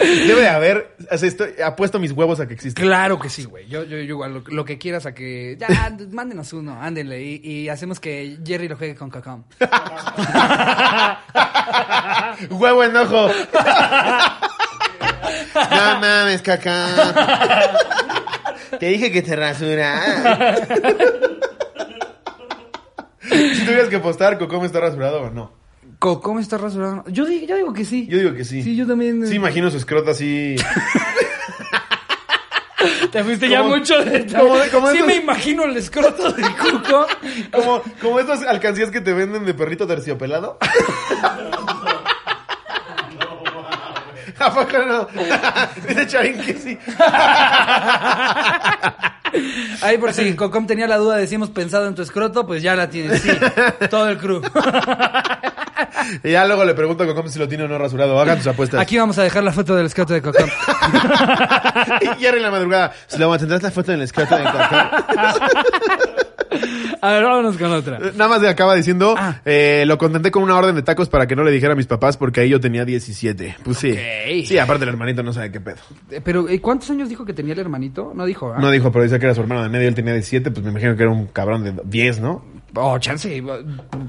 Debe 0.00 0.40
de 0.40 0.48
haber, 0.48 0.96
o 1.10 1.18
sea, 1.18 1.28
estoy, 1.28 1.50
apuesto 1.62 1.98
mis 1.98 2.12
huevos 2.12 2.40
a 2.40 2.48
que 2.48 2.54
existe. 2.54 2.80
Claro 2.80 3.18
que 3.18 3.28
sí, 3.28 3.44
güey. 3.44 3.68
Yo, 3.68 3.84
yo, 3.84 3.98
yo 3.98 4.02
igual, 4.02 4.32
lo, 4.34 4.42
lo 4.46 4.64
que 4.64 4.78
quieras 4.78 5.04
a 5.04 5.14
que... 5.14 5.56
Ya, 5.60 5.68
mándenos 6.10 6.52
uno, 6.52 6.80
ándenle. 6.80 7.22
Y, 7.22 7.40
y 7.44 7.68
hacemos 7.68 8.00
que 8.00 8.38
Jerry 8.44 8.68
lo 8.68 8.76
juegue 8.76 8.94
con 8.94 9.10
Cacom. 9.10 9.44
Huevo 12.50 12.84
en 12.84 12.96
ojo. 12.96 13.30
No 15.54 16.00
mames, 16.00 16.42
caca. 16.42 16.86
Te 18.78 18.86
dije 18.86 19.12
que 19.12 19.22
te 19.22 19.36
rasura. 19.36 20.56
Si 23.30 23.64
tuvieras 23.64 23.88
que 23.88 23.96
apostar, 23.96 24.38
¿Cómo 24.38 24.64
está 24.64 24.80
rasurado 24.80 25.22
o 25.22 25.30
no? 25.30 25.59
¿Cómo 26.00 26.40
está 26.40 26.56
rasurado? 26.58 27.04
Yo, 27.08 27.26
di- 27.26 27.46
yo 27.46 27.54
digo 27.56 27.72
que 27.74 27.84
sí. 27.84 28.06
Yo 28.08 28.18
digo 28.18 28.34
que 28.34 28.44
sí. 28.44 28.62
Sí, 28.62 28.74
yo 28.74 28.86
también. 28.86 29.26
Sí, 29.26 29.34
imagino 29.36 29.70
su 29.70 29.76
escroto 29.76 30.10
así. 30.12 30.56
Te 33.12 33.22
fuiste 33.22 33.46
ya 33.50 33.58
¿Cómo- 33.60 33.76
mucho 33.76 34.02
de 34.02 34.26
cómo 34.72 34.90
Sí 34.90 35.02
me 35.02 35.16
imagino 35.16 35.64
el 35.64 35.76
escroto 35.76 36.32
de 36.32 36.42
Cuco. 36.42 37.06
Como, 37.52 37.82
como 38.00 38.18
estas 38.20 38.42
alcancías 38.46 38.90
que 38.90 39.02
te 39.02 39.12
venden 39.12 39.44
de 39.44 39.52
perrito 39.52 39.86
terciopelado. 39.86 40.56
¿A 44.38 44.54
poco 44.54 44.78
no? 44.86 45.06
Dice 45.86 46.06
Charín 46.06 46.40
que 46.40 46.54
sí. 46.54 46.78
Ahí 49.82 49.98
por 49.98 50.12
si 50.12 50.34
Cocom 50.34 50.66
tenía 50.66 50.86
la 50.86 50.98
duda 50.98 51.16
de 51.16 51.26
si 51.26 51.34
hemos 51.34 51.50
pensado 51.50 51.86
en 51.86 51.94
tu 51.94 52.02
escroto, 52.02 52.46
pues 52.46 52.62
ya 52.62 52.76
la 52.76 52.90
tienes. 52.90 53.22
Sí, 53.22 53.30
todo 53.88 54.08
el 54.08 54.18
crew. 54.18 54.42
Y 56.22 56.30
ya 56.30 56.44
luego 56.46 56.64
le 56.64 56.74
pregunto 56.74 57.04
a 57.04 57.06
Cocom 57.06 57.28
si 57.28 57.38
lo 57.38 57.48
tiene 57.48 57.64
o 57.64 57.68
no 57.68 57.78
rasurado. 57.78 58.18
Hagan 58.20 58.38
tus 58.38 58.46
apuestas. 58.46 58.80
Aquí 58.80 58.98
vamos 58.98 59.18
a 59.18 59.22
dejar 59.22 59.44
la 59.44 59.52
foto 59.52 59.76
del 59.76 59.86
escroto 59.86 60.14
de 60.14 60.22
Cocom. 60.22 60.48
y 62.00 62.20
Jerry 62.20 62.38
en 62.38 62.42
la 62.42 62.50
madrugada. 62.50 62.92
Se 63.06 63.18
lo 63.18 63.36
tendrás 63.38 63.62
la 63.62 63.70
foto 63.70 63.92
en 63.92 63.98
el 63.98 64.04
escroto 64.04 64.36
de 64.36 64.44
Cocom. 64.44 64.60
A 67.02 67.12
ver, 67.12 67.24
vámonos 67.24 67.56
con 67.56 67.70
otra. 67.72 67.98
Nada 67.98 68.28
más 68.28 68.42
le 68.42 68.48
acaba 68.48 68.74
diciendo, 68.74 69.14
Ah. 69.16 69.40
eh, 69.44 69.84
lo 69.86 69.96
contenté 69.98 70.30
con 70.30 70.42
una 70.42 70.56
orden 70.56 70.74
de 70.74 70.82
tacos 70.82 71.08
para 71.08 71.26
que 71.26 71.34
no 71.36 71.44
le 71.44 71.50
dijera 71.50 71.72
a 71.72 71.76
mis 71.76 71.86
papás 71.86 72.16
porque 72.16 72.40
ahí 72.40 72.48
yo 72.48 72.60
tenía 72.60 72.84
17. 72.84 73.56
Pues 73.64 73.78
sí. 73.78 73.94
Sí, 74.46 74.58
aparte 74.58 74.84
el 74.84 74.90
hermanito 74.90 75.22
no 75.22 75.32
sabe 75.32 75.50
qué 75.50 75.60
pedo. 75.60 75.76
Eh, 76.10 76.20
Pero, 76.22 76.48
¿eh, 76.48 76.60
¿cuántos 76.60 76.90
años 76.90 77.08
dijo 77.08 77.24
que 77.24 77.32
tenía 77.32 77.54
el 77.54 77.58
hermanito? 77.60 78.12
No 78.14 78.24
dijo, 78.26 78.52
¿ah? 78.52 78.58
No 78.60 78.70
dijo, 78.70 78.90
pero 78.92 79.02
decía 79.04 79.18
que 79.18 79.26
era 79.26 79.34
su 79.34 79.40
hermano 79.40 79.62
de 79.62 79.68
medio, 79.68 79.88
él 79.88 79.94
tenía 79.94 80.12
17, 80.12 80.50
pues 80.50 80.64
me 80.64 80.70
imagino 80.70 80.96
que 80.96 81.02
era 81.02 81.12
un 81.12 81.26
cabrón 81.26 81.64
de 81.64 81.74
10, 81.84 82.20
¿no? 82.20 82.44
Oh, 82.74 82.98
chance. 82.98 83.42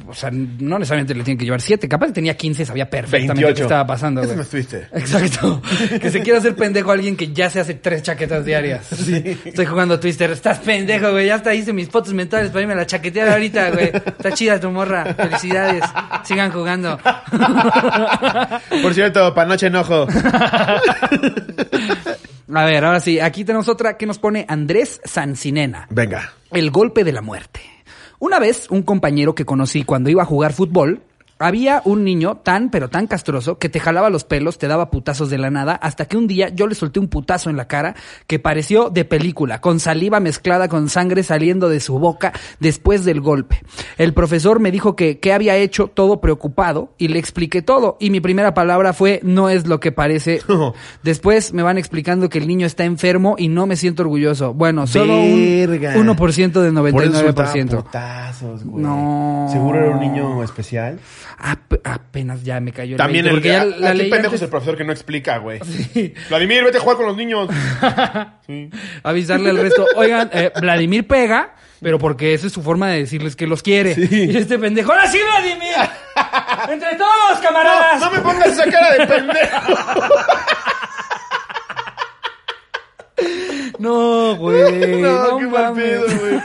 O 0.07 0.13
sea, 0.13 0.29
no 0.31 0.77
necesariamente 0.77 1.15
le 1.15 1.23
tienen 1.23 1.37
que 1.37 1.45
llevar 1.45 1.61
siete. 1.61 1.87
Capaz 1.87 2.07
que 2.07 2.13
tenía 2.13 2.35
15, 2.35 2.65
sabía 2.65 2.89
perfectamente 2.89 3.43
28. 3.45 3.55
qué 3.55 3.61
estaba 3.61 3.87
pasando, 3.87 4.23
güey. 4.23 4.35
me 4.35 4.43
estuviste. 4.43 4.87
Exacto. 4.93 5.61
Que 6.01 6.11
se 6.11 6.21
quiera 6.21 6.39
hacer 6.39 6.55
pendejo 6.55 6.91
a 6.91 6.93
alguien 6.93 7.15
que 7.15 7.31
ya 7.33 7.49
se 7.49 7.59
hace 7.59 7.73
tres 7.75 8.03
chaquetas 8.03 8.45
diarias. 8.45 8.91
Estoy 9.45 9.65
jugando 9.65 9.99
Twister. 9.99 10.31
Estás 10.31 10.59
pendejo, 10.59 11.11
güey. 11.11 11.27
Ya 11.27 11.35
hasta 11.35 11.53
hice 11.53 11.73
mis 11.73 11.89
fotos 11.89 12.13
mentales 12.13 12.49
para 12.49 12.61
irme 12.61 12.73
a 12.73 12.77
la 12.77 12.85
chaquetear 12.85 13.29
ahorita, 13.29 13.71
güey. 13.71 13.91
Está 13.93 14.31
chida 14.33 14.59
tu 14.59 14.69
morra. 14.69 15.13
Felicidades. 15.13 15.83
Sigan 16.23 16.51
jugando. 16.51 16.99
Por 18.81 18.93
cierto, 18.93 19.33
panoche 19.33 19.67
enojo. 19.67 20.07
A 22.53 22.65
ver, 22.65 22.83
ahora 22.83 22.99
sí. 22.99 23.19
Aquí 23.19 23.45
tenemos 23.45 23.69
otra 23.69 23.97
que 23.97 24.05
nos 24.05 24.17
pone 24.19 24.45
Andrés 24.47 24.99
Sancinena. 25.05 25.87
Venga. 25.89 26.33
El 26.51 26.69
golpe 26.69 27.03
de 27.03 27.13
la 27.13 27.21
muerte. 27.21 27.61
Una 28.21 28.37
vez, 28.37 28.69
un 28.69 28.83
compañero 28.83 29.33
que 29.33 29.45
conocí 29.45 29.83
cuando 29.83 30.11
iba 30.11 30.21
a 30.21 30.27
jugar 30.27 30.53
fútbol, 30.53 31.01
había 31.43 31.81
un 31.85 32.03
niño 32.03 32.37
tan, 32.37 32.69
pero 32.69 32.89
tan 32.89 33.07
castroso 33.07 33.57
que 33.57 33.69
te 33.69 33.79
jalaba 33.79 34.09
los 34.09 34.23
pelos, 34.23 34.57
te 34.57 34.67
daba 34.67 34.91
putazos 34.91 35.29
de 35.29 35.37
la 35.37 35.49
nada, 35.49 35.73
hasta 35.75 36.05
que 36.05 36.17
un 36.17 36.27
día 36.27 36.49
yo 36.49 36.67
le 36.67 36.75
solté 36.75 36.99
un 36.99 37.07
putazo 37.07 37.49
en 37.49 37.57
la 37.57 37.67
cara 37.67 37.95
que 38.27 38.39
pareció 38.39 38.89
de 38.89 39.05
película, 39.05 39.61
con 39.61 39.79
saliva 39.79 40.19
mezclada 40.19 40.67
con 40.67 40.89
sangre 40.89 41.23
saliendo 41.23 41.69
de 41.69 41.79
su 41.79 41.99
boca 41.99 42.33
después 42.59 43.05
del 43.05 43.21
golpe. 43.21 43.61
El 43.97 44.13
profesor 44.13 44.59
me 44.59 44.71
dijo 44.71 44.95
que 44.95 45.19
qué 45.19 45.33
había 45.33 45.55
hecho 45.57 45.87
todo 45.87 46.21
preocupado 46.21 46.93
y 46.97 47.07
le 47.07 47.19
expliqué 47.19 47.61
todo 47.61 47.97
y 47.99 48.09
mi 48.09 48.21
primera 48.21 48.53
palabra 48.53 48.93
fue 48.93 49.19
no 49.23 49.49
es 49.49 49.67
lo 49.67 49.79
que 49.79 49.91
parece. 49.91 50.41
Después 51.03 51.53
me 51.53 51.63
van 51.63 51.77
explicando 51.77 52.29
que 52.29 52.37
el 52.37 52.47
niño 52.47 52.65
está 52.65 52.83
enfermo 52.83 53.35
y 53.37 53.47
no 53.47 53.65
me 53.67 53.75
siento 53.75 54.03
orgulloso. 54.03 54.53
Bueno, 54.53 54.87
solo 54.87 55.17
un 55.19 55.35
Verga. 55.67 55.95
1% 55.95 56.51
del 56.61 56.73
Por 56.73 57.03
eso 57.03 57.23
99%. 57.33 57.83
putazos, 57.83 58.63
güey. 58.63 58.83
No. 58.83 59.47
¿Seguro 59.51 59.79
era 59.79 59.91
un 59.91 59.99
niño 59.99 60.43
especial? 60.43 60.99
Ap- 61.43 61.81
apenas 61.83 62.43
ya 62.43 62.59
me 62.59 62.71
cayó 62.71 62.91
el 62.93 62.97
También 62.97 63.25
20, 63.25 63.29
el, 63.29 63.35
porque 63.35 63.49
ya 63.49 63.65
la 63.79 63.89
pendejo 63.93 64.15
antes. 64.15 64.33
es 64.33 64.41
el 64.43 64.49
profesor 64.49 64.77
que 64.77 64.83
no 64.83 64.91
explica, 64.91 65.37
güey. 65.39 65.59
Sí. 65.93 66.13
Vladimir, 66.29 66.63
vete 66.63 66.77
a 66.77 66.81
jugar 66.81 66.97
con 66.97 67.07
los 67.07 67.17
niños. 67.17 67.49
Sí. 68.45 68.69
Avisarle 69.03 69.49
al 69.49 69.57
resto, 69.57 69.85
oigan, 69.95 70.29
eh, 70.33 70.51
Vladimir 70.61 71.07
pega, 71.07 71.55
pero 71.81 71.97
porque 71.99 72.33
esa 72.33 72.47
es 72.47 72.53
su 72.53 72.61
forma 72.61 72.89
de 72.89 72.99
decirles 72.99 73.35
que 73.35 73.47
los 73.47 73.63
quiere. 73.63 73.95
Sí. 73.95 74.07
Y 74.29 74.37
este 74.37 74.59
pendejo, 74.59 74.91
¡ahora 74.91 75.07
sí, 75.07 75.19
Vladimir! 75.23 75.75
¡Entre 76.69 76.95
todos, 76.95 77.39
camaradas! 77.41 77.99
No 78.01 78.11
me 78.11 78.19
pongas 78.19 78.49
esa 78.49 78.69
cara 78.69 78.91
de 78.93 79.07
pendejo. 79.07 79.73
No, 83.79 84.35
güey. 84.35 85.01
no, 85.01 85.27
no 85.31 85.37
qué 85.39 85.45
mal 85.47 85.73
pedo, 85.73 86.05
güey. 86.19 86.39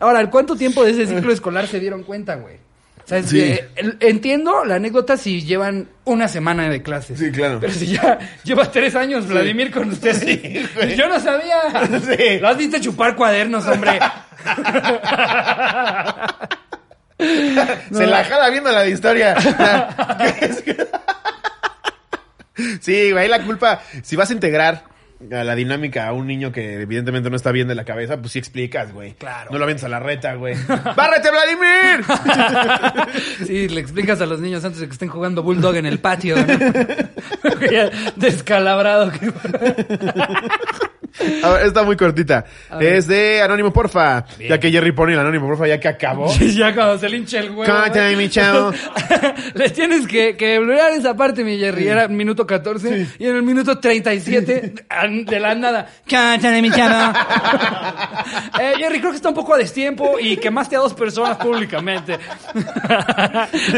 Ahora, 0.00 0.20
¿en 0.20 0.28
cuánto 0.28 0.54
tiempo 0.56 0.84
de 0.84 0.92
ese 0.92 1.06
ciclo 1.06 1.32
escolar 1.32 1.66
se 1.66 1.80
dieron 1.80 2.02
cuenta, 2.04 2.36
güey? 2.36 2.56
O 3.04 3.08
sea, 3.10 3.18
es 3.18 3.26
Sí. 3.26 3.38
que, 3.38 3.68
el- 3.76 3.96
entiendo 4.00 4.64
la 4.64 4.76
anécdota 4.76 5.16
si 5.16 5.42
llevan 5.42 5.88
una 6.04 6.28
semana 6.28 6.68
de 6.68 6.80
clases. 6.82 7.18
Sí, 7.18 7.32
claro. 7.32 7.58
Pero 7.60 7.72
si 7.72 7.86
ya 7.86 8.18
lleva 8.44 8.70
tres 8.70 8.94
años 8.94 9.26
Vladimir 9.26 9.70
con 9.72 9.88
ustedes. 9.90 10.18
Sí, 10.20 10.64
güey. 10.76 10.94
Yo 10.96 11.08
no 11.08 11.18
sabía. 11.18 12.38
Lo 12.40 12.48
has 12.48 12.56
visto 12.56 12.78
chupar 12.78 13.16
cuadernos, 13.16 13.66
hombre. 13.66 13.98
Se 17.92 18.06
la 18.06 18.24
jala 18.24 18.48
viendo 18.50 18.70
la 18.72 18.82
de 18.82 18.90
historia. 18.90 19.36
sí, 22.80 23.12
güey, 23.12 23.28
la 23.28 23.42
culpa. 23.44 23.82
Si 24.02 24.16
vas 24.16 24.30
a 24.30 24.32
integrar 24.32 24.84
a 25.32 25.44
la 25.44 25.54
dinámica 25.54 26.06
a 26.08 26.12
un 26.12 26.26
niño 26.26 26.50
que 26.50 26.80
evidentemente 26.80 27.28
no 27.30 27.36
está 27.36 27.52
bien 27.52 27.68
de 27.68 27.74
la 27.74 27.84
cabeza, 27.84 28.18
pues 28.20 28.32
sí 28.32 28.38
explicas, 28.38 28.92
güey. 28.92 29.12
Claro. 29.14 29.50
No 29.52 29.58
lo 29.58 29.64
avientas 29.64 29.84
a 29.84 29.88
la 29.88 30.00
reta, 30.00 30.34
güey. 30.34 30.54
¡Bárrete, 30.96 31.30
Vladimir! 31.30 32.04
Sí, 33.46 33.68
le 33.68 33.80
explicas 33.80 34.20
a 34.20 34.26
los 34.26 34.40
niños 34.40 34.64
antes 34.64 34.80
de 34.80 34.86
que 34.86 34.92
estén 34.92 35.08
jugando 35.08 35.42
Bulldog 35.42 35.76
en 35.76 35.86
el 35.86 35.98
patio, 35.98 36.36
¿no? 36.36 36.44
Descalabrado. 38.16 39.10
que- 39.10 39.30
A 41.42 41.48
ver, 41.50 41.66
está 41.66 41.82
muy 41.82 41.96
cortita. 41.96 42.44
Es 42.80 43.06
de 43.06 43.42
Anónimo 43.42 43.72
Porfa. 43.72 44.24
Bien. 44.38 44.50
Ya 44.50 44.60
que 44.60 44.70
Jerry 44.70 44.92
pone 44.92 45.12
el 45.14 45.18
Anónimo 45.18 45.46
Porfa, 45.48 45.66
ya 45.66 45.78
que 45.80 45.88
acabó. 45.88 46.32
ya 46.40 46.74
cuando 46.74 46.98
se 46.98 47.08
le 47.08 47.16
hincha 47.18 47.40
el 47.40 47.50
huevo. 47.50 47.64
Cántame, 47.64 48.16
mi 48.16 48.28
chavo. 48.28 48.72
Le 49.54 49.70
tienes 49.70 50.06
que, 50.06 50.36
que 50.36 50.58
blurear 50.58 50.92
esa 50.92 51.14
parte, 51.16 51.42
mi 51.44 51.58
Jerry. 51.58 51.88
Era 51.88 52.08
minuto 52.08 52.46
14 52.46 53.06
y 53.18 53.26
en 53.26 53.36
el 53.36 53.42
minuto 53.42 53.78
37 53.78 54.74
an- 54.88 55.24
de 55.24 55.40
la 55.40 55.54
nada. 55.54 55.88
Cántale, 56.08 56.62
mi 56.62 56.70
chavo. 56.70 57.12
eh, 58.60 58.74
Jerry, 58.78 58.98
creo 59.00 59.10
que 59.10 59.16
está 59.16 59.28
un 59.28 59.34
poco 59.34 59.54
a 59.54 59.58
destiempo 59.58 60.16
y 60.20 60.36
quemaste 60.36 60.76
a 60.76 60.80
dos 60.80 60.94
personas 60.94 61.36
públicamente. 61.38 62.18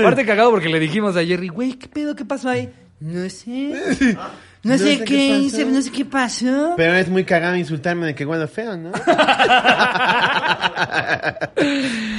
Aparte 0.00 0.24
cagado 0.26 0.50
porque 0.50 0.68
le 0.68 0.78
dijimos 0.80 1.16
a 1.16 1.24
Jerry, 1.24 1.48
güey, 1.48 1.74
¿qué 1.74 1.88
pedo? 1.88 2.14
¿Qué 2.14 2.24
pasó 2.24 2.48
ahí? 2.48 2.70
No 3.00 3.28
sé. 3.28 4.16
No, 4.64 4.78
sé, 4.78 4.98
sé 4.98 5.04
qué, 5.04 5.38
hice, 5.38 5.64
no 5.64 5.82
sé 5.82 5.90
qué 5.90 6.04
pasó. 6.04 6.74
Pero 6.76 6.94
es 6.94 7.08
muy 7.08 7.24
cagado 7.24 7.56
insultarme 7.56 8.06
de 8.06 8.14
que 8.14 8.24
huelo 8.24 8.46
feo, 8.46 8.76
¿no? 8.76 8.92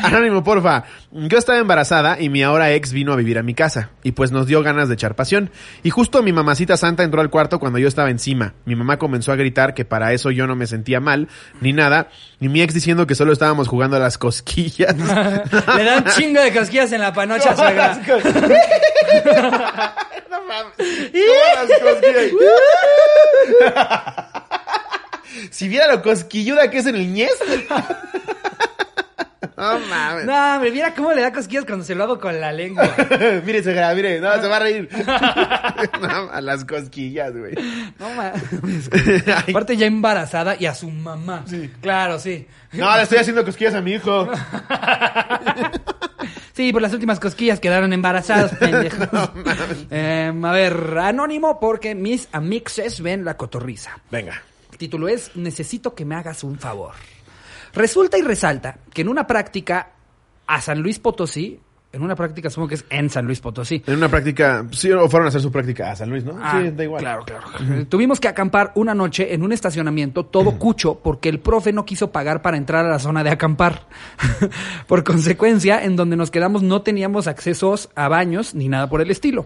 Anónimo, 0.04 0.44
porfa. 0.44 0.84
Yo 1.12 1.38
estaba 1.38 1.60
embarazada 1.60 2.20
y 2.20 2.28
mi 2.28 2.44
ahora 2.44 2.74
ex 2.74 2.92
vino 2.92 3.14
a 3.14 3.16
vivir 3.16 3.40
a 3.40 3.44
mi 3.44 3.54
casa. 3.54 3.92
Y 4.04 4.12
pues 4.12 4.34
nos 4.34 4.46
dio 4.46 4.62
ganas 4.62 4.90
de 4.90 4.96
echar 4.96 5.16
pasión. 5.16 5.52
Y 5.84 5.90
justo 5.90 6.22
mi 6.22 6.34
mamacita 6.34 6.76
santa 6.76 7.04
entró 7.04 7.22
al 7.22 7.30
cuarto 7.30 7.60
cuando 7.60 7.80
yo 7.80 7.88
estaba 7.88 8.10
encima. 8.10 8.56
Mi 8.66 8.76
mamá 8.76 8.98
comenzó 8.98 9.32
a 9.32 9.38
gritar 9.38 9.74
que 9.74 9.86
para 9.86 10.12
eso 10.12 10.30
yo 10.30 10.46
no 10.46 10.58
me 10.58 10.68
sentía 10.68 11.00
mal, 11.00 11.30
ni 11.62 11.72
nada. 11.72 12.10
Y 12.42 12.50
mi 12.50 12.62
ex 12.62 12.74
diciendo 12.74 13.08
que 13.08 13.16
solo 13.16 13.32
estábamos 13.32 13.70
jugando 13.70 13.96
a 13.96 14.00
las 14.02 14.18
cosquillas. 14.18 14.94
Le 15.78 15.84
dan 15.86 16.04
chingo 16.16 16.42
de 16.42 16.54
cosquillas 16.54 16.92
en 16.92 17.00
la 17.00 17.14
panocha, 17.14 17.56
suegra. 17.56 18.02
si 25.52 25.68
viera 25.68 25.88
lo 25.88 26.02
cosquilluda 26.02 26.70
que 26.70 26.80
es 26.80 26.86
en 26.86 26.96
el 26.96 27.14
ñez. 27.14 27.32
no 29.58 29.80
mames. 29.80 30.26
No, 30.26 30.56
hombre, 30.56 30.72
mira 30.72 30.94
cómo 30.94 31.14
le 31.14 31.22
da 31.22 31.32
cosquillas 31.32 31.66
cuando 31.66 31.86
se 31.86 31.96
lo 31.96 32.04
hago 32.04 32.20
con 32.20 32.40
la 32.40 32.52
lengua. 32.52 32.94
mire, 33.46 33.62
mire, 33.96 34.20
no, 34.20 34.42
se 34.42 34.48
va 34.48 34.58
a 34.58 34.60
reír. 34.60 34.90
no, 36.02 36.30
a 36.32 36.42
las 36.42 36.66
cosquillas, 36.66 37.36
güey. 37.36 37.56
No 38.00 38.10
mames. 38.10 38.90
Aparte 39.50 39.78
ya 39.78 39.86
embarazada 39.86 40.56
y 40.60 40.66
a 40.66 40.76
su 40.76 40.90
mamá. 40.90 41.46
Claro, 41.82 42.20
sí. 42.20 42.48
No, 42.74 42.96
le 42.96 43.04
estoy 43.04 43.20
haciendo 43.20 43.46
cosquillas 43.46 43.76
a 43.76 43.82
mi 43.82 43.94
hijo. 43.94 44.30
Sí, 46.54 46.72
por 46.72 46.84
las 46.84 46.94
últimas 46.94 47.20
cosquillas 47.20 47.60
quedaron 47.60 47.94
embarazados, 47.94 48.52
pendejos. 48.60 49.10
Em, 49.90 50.46
a 50.46 50.52
ver, 50.52 50.98
anónimo 51.00 51.60
porque 51.60 51.96
mis 51.96 52.30
amixes 52.32 53.02
ven 53.02 53.26
la 53.26 53.36
cotorriza. 53.36 54.00
Venga. 54.12 54.42
El 54.72 54.78
título 54.78 55.08
es 55.08 55.36
Necesito 55.36 55.96
que 55.96 56.06
me 56.06 56.16
hagas 56.16 56.44
un 56.44 56.60
favor. 56.60 56.94
Resulta 57.74 58.18
y 58.20 58.22
resalta 58.22 58.78
que 58.94 59.02
en 59.02 59.08
una 59.08 59.26
práctica 59.26 59.94
a 60.46 60.62
San 60.62 60.80
Luis 60.82 61.00
Potosí, 61.00 61.60
en 61.94 62.02
una 62.02 62.16
práctica 62.16 62.50
supongo 62.50 62.70
que 62.70 62.76
es 62.76 62.86
en 62.90 63.10
San 63.12 63.26
Luis 63.26 63.40
Potosí, 63.40 63.84
En 63.86 63.96
una 63.96 64.10
práctica, 64.10 64.66
sí, 64.72 64.92
o 64.92 65.08
fueron 65.08 65.28
a 65.28 65.30
hacer 65.30 65.42
su 65.42 65.52
práctica 65.52 65.92
a 65.92 65.96
San 65.96 66.10
Luis, 66.10 66.26
¿no? 66.26 66.40
Ah, 66.42 66.60
sí, 66.60 66.72
da 66.72 66.84
igual. 66.84 67.02
Claro, 67.02 67.24
claro. 67.24 67.46
Tuvimos 67.90 68.20
que 68.20 68.28
acampar 68.28 68.72
una 68.76 68.96
noche 68.96 69.34
en 69.34 69.44
un 69.44 69.54
estacionamiento 69.54 70.26
todo 70.26 70.58
cucho 70.58 70.96
porque 70.96 71.30
el 71.30 71.40
profe 71.40 71.72
no 71.72 71.86
quiso 71.86 72.12
pagar 72.12 72.42
para 72.42 72.58
entrar 72.58 72.84
a 72.84 72.90
la 72.90 72.98
zona 72.98 73.24
de 73.24 73.30
acampar. 73.30 73.84
por 74.88 75.04
consecuencia, 75.04 75.84
en 75.84 75.96
donde 75.96 76.16
nos 76.16 76.32
quedamos 76.32 76.64
no 76.64 76.82
teníamos 76.82 77.28
accesos 77.28 77.90
a 77.96 78.08
baños 78.08 78.56
ni 78.56 78.70
nada 78.70 78.90
por 78.90 79.00
el 79.02 79.12
estilo. 79.12 79.46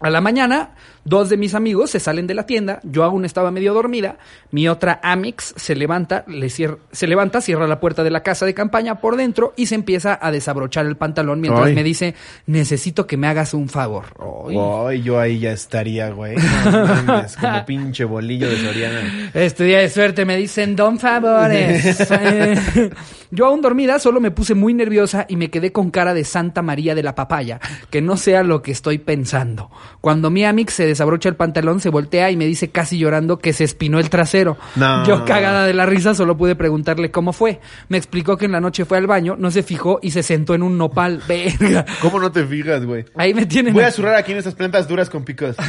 A 0.00 0.10
la 0.10 0.20
mañana, 0.22 0.70
dos 1.08 1.28
de 1.28 1.36
mis 1.36 1.54
amigos 1.54 1.90
se 1.90 2.00
salen 2.00 2.26
de 2.26 2.34
la 2.34 2.46
tienda, 2.46 2.80
yo 2.84 3.04
aún 3.04 3.24
estaba 3.24 3.50
medio 3.50 3.74
dormida, 3.74 4.18
mi 4.50 4.68
otra 4.68 5.00
Amix 5.02 5.54
se 5.56 5.74
levanta, 5.74 6.24
le 6.28 6.46
cier- 6.48 6.78
se 6.92 7.06
levanta, 7.06 7.40
cierra 7.40 7.66
la 7.66 7.80
puerta 7.80 8.04
de 8.04 8.10
la 8.10 8.22
casa 8.22 8.44
de 8.46 8.54
campaña 8.54 9.00
por 9.00 9.16
dentro 9.16 9.52
y 9.56 9.66
se 9.66 9.74
empieza 9.74 10.18
a 10.20 10.30
desabrochar 10.30 10.86
el 10.86 10.96
pantalón 10.96 11.40
mientras 11.40 11.66
Ay. 11.66 11.74
me 11.74 11.82
dice, 11.82 12.14
necesito 12.46 13.06
que 13.06 13.16
me 13.16 13.26
hagas 13.26 13.54
un 13.54 13.68
favor. 13.68 14.06
Ay. 14.48 14.56
Ay, 14.86 15.02
yo 15.02 15.18
ahí 15.18 15.38
ya 15.38 15.52
estaría, 15.52 16.10
güey. 16.10 16.36
No 16.36 17.02
mames, 17.04 17.36
como 17.36 17.64
pinche 17.66 18.04
bolillo 18.04 18.48
de 18.48 18.56
Soriana. 18.56 19.30
Este 19.34 19.64
día 19.64 19.78
de 19.78 19.88
suerte 19.88 20.24
me 20.24 20.36
dicen 20.36 20.76
don 20.76 20.98
favores. 20.98 22.08
Yo 23.30 23.44
aún 23.46 23.60
dormida 23.60 23.98
solo 23.98 24.20
me 24.20 24.30
puse 24.30 24.54
muy 24.54 24.72
nerviosa 24.72 25.26
y 25.28 25.36
me 25.36 25.50
quedé 25.50 25.70
con 25.70 25.90
cara 25.90 26.14
de 26.14 26.24
Santa 26.24 26.62
María 26.62 26.94
de 26.94 27.02
la 27.02 27.14
Papaya, 27.14 27.60
que 27.90 28.00
no 28.00 28.16
sea 28.16 28.42
lo 28.42 28.62
que 28.62 28.72
estoy 28.72 28.96
pensando. 28.98 29.70
Cuando 30.00 30.30
mi 30.30 30.44
amix 30.46 30.72
se 30.72 30.86
desabrocha 30.98 31.28
el 31.28 31.36
pantalón, 31.36 31.78
se 31.80 31.90
voltea 31.90 32.28
y 32.32 32.36
me 32.36 32.44
dice 32.44 32.70
casi 32.70 32.98
llorando 32.98 33.38
que 33.38 33.52
se 33.52 33.62
espinó 33.62 34.00
el 34.00 34.10
trasero. 34.10 34.56
No. 34.74 35.06
Yo 35.06 35.24
cagada 35.24 35.64
de 35.64 35.72
la 35.72 35.86
risa 35.86 36.12
solo 36.12 36.36
pude 36.36 36.56
preguntarle 36.56 37.12
cómo 37.12 37.32
fue. 37.32 37.60
Me 37.88 37.96
explicó 37.96 38.36
que 38.36 38.46
en 38.46 38.52
la 38.52 38.60
noche 38.60 38.84
fue 38.84 38.98
al 38.98 39.06
baño, 39.06 39.36
no 39.38 39.52
se 39.52 39.62
fijó 39.62 40.00
y 40.02 40.10
se 40.10 40.24
sentó 40.24 40.54
en 40.54 40.64
un 40.64 40.76
nopal. 40.76 41.22
Verga. 41.28 41.86
¿Cómo 42.02 42.18
no 42.18 42.32
te 42.32 42.44
fijas, 42.44 42.84
güey? 42.84 43.04
Ahí 43.14 43.32
me 43.32 43.46
tienen. 43.46 43.74
Voy 43.74 43.84
a 43.84 43.92
zurrar 43.92 44.16
aquí 44.16 44.32
en 44.32 44.38
estas 44.38 44.56
plantas 44.56 44.88
duras 44.88 45.08
con 45.08 45.24
picos. 45.24 45.56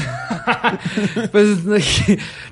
Pues 1.32 1.48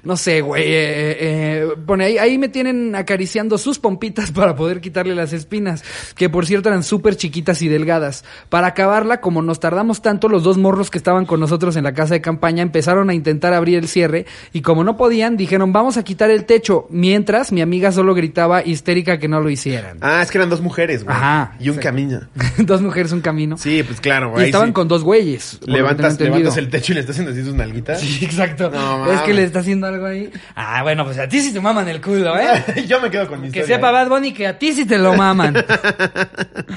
no 0.04 0.18
sé, 0.18 0.42
güey. 0.42 0.64
eh, 0.64 1.18
eh, 1.20 1.68
pone 1.86 2.06
ahí, 2.06 2.18
ahí 2.18 2.38
me 2.38 2.48
tienen 2.48 2.96
acariciando 2.96 3.58
sus 3.58 3.80
pompitas 3.80 4.32
para 4.38 4.56
poder 4.56 4.82
quitarle 4.82 5.16
las 5.16 5.34
espinas, 5.34 5.84
que 6.16 6.30
por 6.30 6.46
cierto 6.46 6.70
eran 6.70 6.84
súper 6.84 7.16
chiquitas 7.16 7.62
y 7.62 7.68
delgadas. 7.68 8.24
Para 8.50 8.68
acabarla, 8.68 9.20
como 9.20 9.42
nos 9.42 9.60
tardamos 9.60 10.02
tanto, 10.02 10.30
los 10.30 10.44
dos 10.44 10.58
morros 10.58 10.92
que 10.92 10.98
estaban 11.00 11.26
con 11.26 11.40
nosotros 11.40 11.76
en 11.76 11.86
la 11.86 11.94
casa 11.94 12.14
de 12.14 12.22
campaña 12.22 12.62
empezaron 12.68 13.10
a 13.10 13.14
intentar 13.14 13.54
abrir 13.54 13.78
el 13.78 13.88
cierre 13.88 14.26
y 14.54 14.62
como 14.62 14.84
no 14.84 14.98
podían, 14.98 15.38
dijeron 15.38 15.74
vamos 15.74 15.98
a 15.98 16.04
quitar 16.04 16.30
el 16.30 16.46
techo, 16.46 16.86
mientras 16.90 17.52
mi 17.52 17.62
amiga 17.62 17.92
solo 17.92 18.14
gritaba 18.14 18.64
histérica 18.64 19.18
que 19.20 19.28
no 19.28 19.42
lo 19.42 19.50
hicieran. 19.50 19.98
Ah, 20.02 20.22
es 20.22 20.30
que 20.32 20.38
eran 20.38 20.50
dos 20.50 20.62
mujeres, 20.62 21.04
güey. 21.04 21.16
Ajá, 21.16 21.56
Y 21.60 21.70
un 21.70 21.78
camino. 21.78 22.22
dos 22.60 22.82
mujeres, 22.82 23.12
un 23.12 23.22
camino. 23.22 23.58
Sí, 23.58 23.84
pues 23.84 24.00
claro, 24.00 24.28
y 24.28 24.32
güey. 24.32 24.46
estaban 24.46 24.70
sí. 24.70 24.74
con 24.74 24.88
dos 24.88 25.04
güeyes. 25.04 25.60
Levantas, 25.66 26.20
el 26.58 26.70
techo 26.70 26.92
y 26.92 26.96
le 26.96 27.02
estás 27.02 27.16
haciendo 27.16 27.32
así 27.32 27.44
sus 27.44 27.54
nalguitas. 27.56 28.00
Sí, 28.00 28.24
exacto. 28.24 28.70
No, 28.70 29.12
es 29.12 29.22
que 29.22 29.34
le 29.34 29.44
está 29.44 29.60
haciendo 29.60 29.88
algo 29.88 30.06
ahí. 30.06 30.30
Ah, 30.56 30.84
bueno, 30.84 31.06
pues 31.06 31.18
a 31.20 31.28
ti 31.28 31.42
sí 31.42 31.54
te 31.54 31.60
maman 31.60 31.88
el 31.88 32.02
culo, 32.02 32.38
¿eh? 32.38 32.86
Yo 32.88 33.00
me 33.02 33.10
quedo 33.10 33.28
con 33.28 33.42
mi 33.42 33.52
que 33.52 33.60
historia. 33.60 33.78
sepa 33.78 33.92
Bad 33.92 34.10
Bunny 34.10 34.34
que 34.34 34.48
a 34.48 34.58
ti 34.60 34.74
sí 34.74 34.86
te 34.86 34.98
lo 34.98 35.14
maman. 35.14 35.56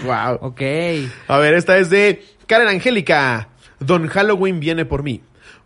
Wow. 0.05 0.39
ok. 0.41 0.61
A 1.29 1.39
ver, 1.39 1.55
esta 1.55 1.77
es 1.79 1.91
de 1.91 2.23
Karen 2.47 2.69
Angélica. 2.69 3.49
Don 3.79 4.07
Halloween 4.09 4.61
viene 4.61 4.85
por 4.85 5.03
mí. 5.03 5.23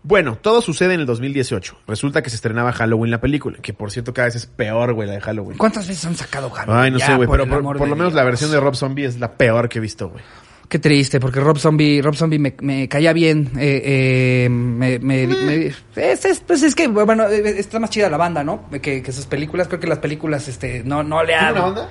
Bueno, 0.06 0.36
todo 0.36 0.60
sucede 0.60 0.92
en 0.92 1.00
el 1.00 1.06
2018. 1.06 1.78
Resulta 1.88 2.22
que 2.22 2.28
se 2.28 2.36
estrenaba 2.36 2.72
Halloween 2.72 3.10
la 3.10 3.22
película, 3.22 3.56
que 3.62 3.72
por 3.72 3.90
cierto 3.90 4.12
cada 4.12 4.26
vez 4.26 4.36
es 4.36 4.44
peor, 4.44 4.92
güey, 4.92 5.08
la 5.08 5.14
de 5.14 5.20
Halloween. 5.22 5.56
¿Cuántas 5.56 5.88
veces 5.88 6.04
han 6.04 6.14
sacado 6.14 6.50
Halloween? 6.50 6.78
Ay, 6.84 6.90
no 6.90 6.98
Ya, 6.98 7.06
sé, 7.06 7.14
güey, 7.16 7.26
pero 7.26 7.48
por, 7.48 7.88
lo 7.88 7.96
menos 7.96 8.12
la 8.12 8.22
versión 8.22 8.50
de 8.50 8.60
Rob 8.60 8.74
Zombie 8.76 9.06
es 9.06 9.18
la 9.18 9.32
peor 9.32 9.68
que 9.70 9.78
he 9.78 9.80
visto, 9.80 10.10
güey. 10.10 10.22
Qué 10.68 10.78
triste, 10.78 11.20
porque 11.20 11.40
Rob 11.40 11.56
Zombie, 11.58 12.02
Rob 12.02 12.14
Zombie 12.16 12.38
me, 12.38 12.54
me 12.60 12.86
caía 12.88 13.14
bien. 13.14 13.50
Eh, 13.58 14.44
eh, 14.44 14.48
me, 14.50 14.98
me- 14.98 15.26
me- 15.26 15.66
es, 15.96 16.24
es- 16.26 16.40
pues 16.40 16.62
es 16.62 16.74
que, 16.74 16.86
bueno, 16.88 17.26
eh, 17.28 17.54
está 17.58 17.80
más 17.80 17.88
chida 17.90 18.10
la 18.10 18.16
banda, 18.18 18.44
¿no? 18.44 18.68
Que, 18.82 19.02
que 19.02 19.10
sus 19.12 19.24
películas, 19.26 19.68
creo 19.68 19.80
que 19.80 19.86
las 19.86 19.98
películas, 20.00 20.48
este, 20.48 20.82
no, 20.84 21.02
no 21.02 21.22
le 21.22 21.28
¿Tiene 21.32 21.42
han... 21.46 21.52
una 21.54 21.66
onda? 21.66 21.88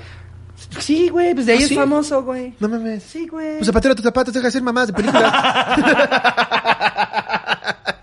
Sí, 0.80 1.10
güey, 1.10 1.34
pues 1.34 1.46
de 1.48 1.54
ahí 1.54 1.60
¿Ah, 1.60 1.64
es 1.64 1.68
sí? 1.70 1.76
famoso, 1.76 2.24
güey. 2.24 2.54
No 2.60 2.70
mames. 2.70 3.02
Sí, 3.04 3.28
güey. 3.28 3.56
Pues 3.56 3.66
zapatero 3.66 3.94
a 3.94 3.96
tus 3.96 4.04
zapatos, 4.06 4.34
deja 4.34 4.46
de 4.48 4.52
ser 4.52 4.62
mamás 4.62 4.88
de 4.88 4.94
película. 4.94 5.30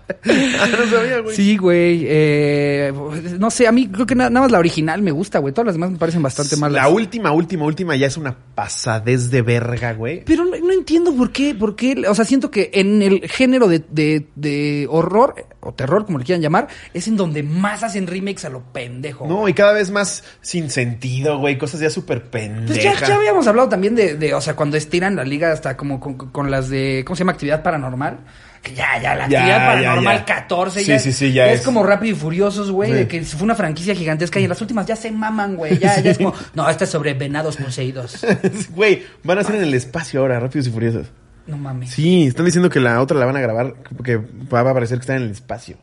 Ah, 0.23 0.67
no 0.71 0.97
sabía, 0.97 1.19
güey. 1.19 1.35
Sí, 1.35 1.57
güey. 1.57 2.05
eh, 2.07 2.93
no 3.39 3.49
sé, 3.49 3.67
a 3.67 3.71
mí 3.71 3.87
creo 3.87 4.05
que 4.05 4.15
na- 4.15 4.29
nada 4.29 4.41
más 4.45 4.51
la 4.51 4.59
original 4.59 5.01
me 5.01 5.11
gusta, 5.11 5.39
güey. 5.39 5.53
Todas 5.53 5.65
las 5.67 5.75
demás 5.75 5.91
me 5.91 5.97
parecen 5.97 6.21
bastante 6.21 6.55
malas. 6.57 6.83
La 6.83 6.89
última, 6.89 7.31
última, 7.31 7.65
última 7.65 7.95
ya 7.95 8.07
es 8.07 8.17
una 8.17 8.35
pasadez 8.55 9.31
de 9.31 9.41
verga, 9.41 9.93
güey. 9.93 10.23
Pero 10.25 10.45
no, 10.45 10.55
no 10.57 10.71
entiendo 10.73 11.15
por 11.15 11.31
qué, 11.31 11.55
por 11.55 11.75
qué, 11.75 12.03
o 12.07 12.15
sea, 12.15 12.25
siento 12.25 12.51
que 12.51 12.69
en 12.73 13.01
el 13.01 13.27
género 13.29 13.67
de, 13.67 13.79
de, 13.89 14.27
de 14.35 14.87
horror 14.89 15.35
o 15.59 15.73
terror, 15.73 16.05
como 16.05 16.17
le 16.19 16.25
quieran 16.25 16.41
llamar, 16.41 16.67
es 16.93 17.07
en 17.07 17.17
donde 17.17 17.43
más 17.43 17.83
hacen 17.83 18.07
remakes 18.07 18.45
a 18.45 18.49
lo 18.49 18.61
pendejo. 18.71 19.27
No, 19.27 19.47
y 19.47 19.53
cada 19.53 19.73
vez 19.73 19.91
más 19.91 20.23
sin 20.41 20.69
sentido, 20.69 21.37
güey. 21.39 21.57
Cosas 21.57 21.79
ya 21.79 21.89
súper 21.89 22.23
Pues 22.29 22.43
pendejas. 22.43 23.01
ya, 23.01 23.07
ya 23.07 23.15
habíamos 23.15 23.47
hablado 23.47 23.69
también 23.69 23.95
de, 23.95 24.15
de, 24.15 24.33
o 24.33 24.41
sea, 24.41 24.55
cuando 24.55 24.77
estiran 24.77 25.15
la 25.15 25.23
liga 25.23 25.51
hasta 25.51 25.77
como 25.77 25.99
con, 25.99 26.15
con 26.15 26.49
las 26.51 26.69
de, 26.69 27.03
¿cómo 27.05 27.15
se 27.15 27.21
llama? 27.21 27.33
Actividad 27.33 27.63
paranormal. 27.63 28.19
Que 28.61 28.75
ya, 28.75 29.01
ya, 29.01 29.15
la 29.15 29.27
Ya, 29.27 29.47
ya, 29.47 29.57
paranormal 29.57 30.17
ya. 30.19 30.25
14 30.25 30.79
Sí, 30.81 30.85
ya, 30.85 30.99
sí, 30.99 31.11
sí, 31.11 31.33
ya 31.33 31.47
es, 31.51 31.61
es. 31.61 31.65
como 31.65 31.83
rápido 31.83 32.15
y 32.15 32.19
furiosos, 32.19 32.69
güey, 32.69 32.91
de 32.91 33.07
que 33.07 33.23
fue 33.23 33.43
una 33.43 33.55
franquicia 33.55 33.95
gigantesca 33.95 34.39
y 34.39 34.43
en 34.43 34.49
las 34.49 34.61
últimas 34.61 34.85
ya 34.85 34.95
se 34.95 35.11
maman, 35.11 35.55
güey, 35.55 35.79
ya, 35.79 35.99
ya 35.99 36.11
es 36.11 36.17
como, 36.17 36.33
no, 36.53 36.69
esta 36.69 36.83
es 36.83 36.89
sobre 36.89 37.13
venados 37.15 37.57
poseídos. 37.57 38.25
Güey, 38.75 39.03
van 39.23 39.39
a 39.39 39.43
ser 39.43 39.55
en 39.55 39.63
el 39.63 39.73
espacio 39.73 40.19
ahora, 40.19 40.39
rápidos 40.39 40.67
y 40.67 40.71
furiosos. 40.71 41.07
No 41.47 41.57
mames. 41.57 41.89
Sí, 41.89 42.27
están 42.27 42.45
diciendo 42.45 42.69
que 42.69 42.79
la 42.79 43.01
otra 43.01 43.17
la 43.17 43.25
van 43.25 43.35
a 43.35 43.41
grabar, 43.41 43.73
que 44.03 44.17
va 44.17 44.59
a 44.61 44.73
parecer 44.73 44.97
que 44.97 45.01
están 45.01 45.17
en 45.17 45.23
el 45.23 45.31
espacio. 45.31 45.77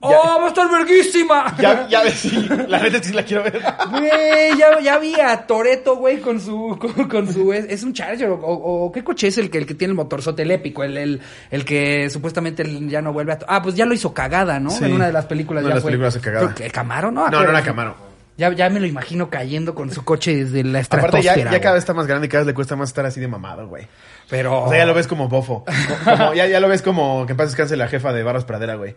¡Oh, 0.00 0.38
va 0.40 0.44
a 0.44 0.48
estar 0.48 0.70
verguísima! 0.70 1.56
Ya, 1.58 1.88
ya 1.88 2.02
ves, 2.04 2.14
sí, 2.14 2.48
la 2.68 2.78
neta 2.80 3.02
sí 3.02 3.12
la 3.12 3.24
quiero 3.24 3.42
ver. 3.42 3.60
Güey, 3.90 4.56
ya, 4.56 4.78
ya 4.80 4.98
vi 4.98 5.14
a 5.20 5.44
Toreto, 5.46 5.96
güey, 5.96 6.20
con 6.20 6.40
su, 6.40 6.78
con, 6.80 7.08
con 7.08 7.32
su, 7.32 7.52
es, 7.52 7.64
es 7.68 7.82
un 7.82 7.92
Charger, 7.92 8.30
o, 8.30 8.36
o- 8.40 8.92
¿qué 8.92 9.02
coche 9.02 9.26
es 9.26 9.38
el 9.38 9.50
que, 9.50 9.58
el 9.58 9.66
que 9.66 9.74
tiene 9.74 9.90
el 9.92 9.96
motorzote, 9.96 10.42
el 10.42 10.50
épico, 10.52 10.84
el, 10.84 10.96
el, 10.96 11.20
el 11.50 11.64
que 11.64 12.08
supuestamente 12.10 12.64
ya 12.88 13.02
no 13.02 13.12
vuelve 13.12 13.32
a, 13.32 13.38
ah, 13.48 13.60
pues 13.62 13.74
ya 13.74 13.86
lo 13.86 13.94
hizo 13.94 14.14
cagada, 14.14 14.60
¿no? 14.60 14.70
Sí. 14.70 14.84
En 14.84 14.92
una 14.92 15.06
de 15.06 15.12
las 15.12 15.26
películas 15.26 15.62
Una 15.64 15.70
de 15.70 15.74
las 15.74 15.82
fue. 15.82 15.90
películas 15.90 16.14
de 16.14 16.20
cagada. 16.20 16.44
Creo 16.46 16.54
que 16.54 16.66
¿El 16.66 16.72
Camaro, 16.72 17.10
no? 17.10 17.28
No, 17.28 17.42
no 17.42 17.48
era 17.50 17.62
Camaro. 17.62 17.96
Ya, 18.36 18.52
ya 18.54 18.70
me 18.70 18.78
lo 18.78 18.86
imagino 18.86 19.28
cayendo 19.28 19.74
con 19.74 19.90
su 19.90 20.04
coche 20.04 20.44
desde 20.44 20.62
la 20.62 20.78
Aparte, 20.78 21.06
estratosfera, 21.18 21.50
ya, 21.50 21.50
ya 21.50 21.60
cada 21.60 21.74
vez 21.74 21.82
está 21.82 21.92
más 21.92 22.06
grande 22.06 22.28
y 22.28 22.30
cada 22.30 22.42
vez 22.44 22.46
le 22.46 22.54
cuesta 22.54 22.76
más 22.76 22.90
estar 22.90 23.04
así 23.04 23.18
de 23.18 23.26
mamado, 23.26 23.66
güey. 23.66 23.88
Pero... 24.30 24.64
O 24.64 24.68
sea, 24.68 24.78
ya 24.78 24.86
lo 24.86 24.94
ves 24.94 25.06
como 25.06 25.28
bofo. 25.28 25.64
Como- 26.04 26.34
ya, 26.34 26.46
ya 26.46 26.60
lo 26.60 26.68
ves 26.68 26.82
como 26.82 27.24
que 27.26 27.32
en 27.32 27.36
paz 27.36 27.48
descanse 27.48 27.76
la 27.76 27.88
jefa 27.88 28.12
de 28.12 28.22
Barras 28.22 28.44
Pradera, 28.44 28.74
güey. 28.74 28.94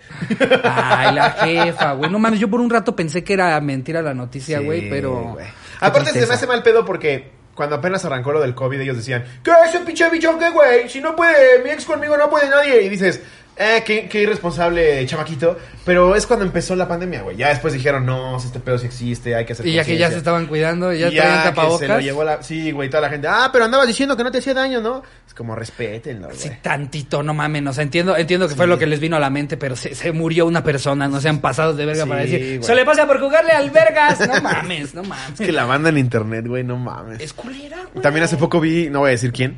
Ay, 0.63 1.15
la 1.15 1.31
jefa, 1.31 1.93
güey. 1.93 2.11
No 2.11 2.19
mames, 2.19 2.39
yo 2.39 2.49
por 2.49 2.59
un 2.59 2.69
rato 2.69 2.95
pensé 2.95 3.23
que 3.23 3.33
era 3.33 3.59
mentira 3.61 4.01
la 4.01 4.13
noticia, 4.13 4.59
güey, 4.59 4.89
pero... 4.89 5.33
güey. 5.33 5.45
Aparte, 5.79 6.11
se 6.11 6.27
me 6.27 6.33
hace 6.33 6.47
mal 6.47 6.61
pedo 6.63 6.85
porque 6.85 7.31
cuando 7.55 7.75
apenas 7.75 8.03
arrancó 8.05 8.31
lo 8.31 8.39
del 8.39 8.55
COVID, 8.55 8.79
ellos 8.79 8.97
decían: 8.97 9.23
¿Qué 9.43 9.51
ese 9.67 9.79
pinche 9.79 10.09
bicho 10.09 10.37
qué, 10.37 10.49
güey? 10.49 10.87
Si 10.89 11.01
no 11.01 11.15
puede 11.15 11.61
mi 11.63 11.69
ex 11.69 11.85
conmigo, 11.85 12.15
no 12.17 12.29
puede 12.29 12.49
nadie. 12.49 12.83
Y 12.83 12.89
dices: 12.89 13.21
Eh, 13.63 13.83
qué, 13.85 14.07
qué 14.09 14.21
irresponsable 14.23 15.05
chamaquito. 15.05 15.57
Pero 15.85 16.15
es 16.15 16.25
cuando 16.27 16.45
empezó 16.45 16.75
la 16.75 16.87
pandemia, 16.87 17.21
güey. 17.21 17.37
Ya 17.37 17.49
después 17.49 17.73
dijeron: 17.73 18.05
No, 18.05 18.37
este 18.37 18.59
pedo 18.59 18.77
sí 18.77 18.85
existe, 18.87 19.35
hay 19.35 19.45
que 19.45 19.53
hacer 19.53 19.65
Y 19.67 19.73
ya 19.73 19.83
que 19.83 19.91
ya 19.97 20.07
se 20.07 20.13
conciencia". 20.13 20.17
estaban 20.17 20.45
cuidando, 20.47 20.93
ya 20.93 21.07
Y 21.09 21.15
traían 21.15 21.43
que 21.43 21.49
tapabocas. 21.49 21.79
se 21.79 21.87
lo 21.87 21.99
llevó 21.99 22.23
la... 22.23 22.41
Sí, 22.43 22.71
güey, 22.71 22.89
toda 22.89 23.01
la 23.01 23.09
gente. 23.09 23.27
Ah, 23.27 23.49
pero 23.51 23.65
andabas 23.65 23.87
diciendo 23.87 24.15
que 24.17 24.23
no 24.23 24.31
te 24.31 24.39
hacía 24.39 24.53
daño, 24.53 24.81
¿no? 24.81 25.01
Es 25.27 25.33
como 25.33 25.55
respétenlo, 25.55 26.27
güey. 26.27 26.37
Sí, 26.39 26.49
tantito, 26.61 27.23
no 27.23 27.33
mames. 27.33 27.65
O 27.67 27.73
sea, 27.73 27.83
entiendo, 27.83 28.15
entiendo 28.17 28.47
que 28.47 28.55
fue 28.55 28.67
lo 28.67 28.77
que 28.77 28.85
les 28.87 28.99
vino 28.99 29.15
a 29.15 29.19
la 29.19 29.29
mente, 29.29 29.57
pero 29.57 29.75
se, 29.75 29.95
se 29.95 30.11
murió 30.11 30.45
una 30.45 30.63
persona, 30.63 31.07
no 31.07 31.19
sean 31.21 31.39
pasados 31.39 31.77
de 31.77 31.85
verga 31.85 32.03
Sí, 32.03 32.09
para 32.09 32.21
decir. 32.21 32.39
güey. 32.57 32.63
Se 32.63 32.75
le 32.75 32.85
pasa 32.85 33.07
por 33.07 33.19
jugarle 33.19 33.51
al 33.51 33.69
vergas. 33.71 34.19
No 34.27 34.41
mames, 34.41 34.93
no 34.93 35.03
mames. 35.03 35.39
Es 35.39 35.45
que 35.45 35.51
la 35.51 35.65
banda 35.65 35.89
en 35.89 35.97
internet, 35.97 36.45
güey, 36.47 36.63
no 36.63 36.77
mames. 36.77 37.19
Es 37.21 37.33
culera, 37.33 37.77
güey. 37.93 38.01
También 38.03 38.23
hace 38.23 38.37
poco 38.37 38.59
vi, 38.59 38.89
no 38.89 38.99
voy 38.99 39.09
a 39.09 39.11
decir 39.11 39.31
quién, 39.31 39.57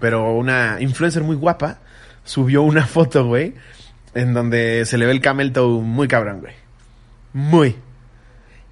pero 0.00 0.32
una 0.34 0.76
influencer 0.80 1.22
muy 1.22 1.36
guapa 1.36 1.78
subió 2.24 2.62
una 2.62 2.86
foto, 2.86 3.26
güey, 3.26 3.54
en 4.14 4.34
donde 4.34 4.84
se 4.86 4.98
le 4.98 5.06
ve 5.06 5.12
el 5.12 5.20
camel 5.20 5.52
toe 5.52 5.80
muy 5.82 6.08
cabrón, 6.08 6.40
güey. 6.40 6.54
Muy. 7.32 7.76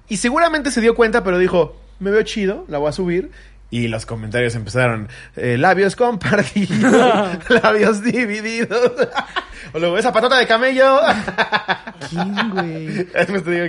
Y 0.07 0.17
seguramente 0.17 0.71
se 0.71 0.81
dio 0.81 0.93
cuenta, 0.95 1.23
pero 1.23 1.37
dijo, 1.37 1.79
me 1.99 2.11
veo 2.11 2.21
chido, 2.23 2.65
la 2.67 2.77
voy 2.77 2.89
a 2.89 2.91
subir. 2.93 3.31
Y 3.73 3.87
los 3.87 4.05
comentarios 4.05 4.53
empezaron, 4.55 5.07
eh, 5.37 5.57
labios 5.57 5.95
compartidos, 5.95 7.39
labios 7.63 8.03
divididos. 8.03 8.91
o 9.73 9.79
luego, 9.79 9.97
esa 9.97 10.11
patata 10.11 10.37
de 10.37 10.45
camello. 10.45 10.99
¿Quién, 12.09 12.49
güey? 12.51 12.87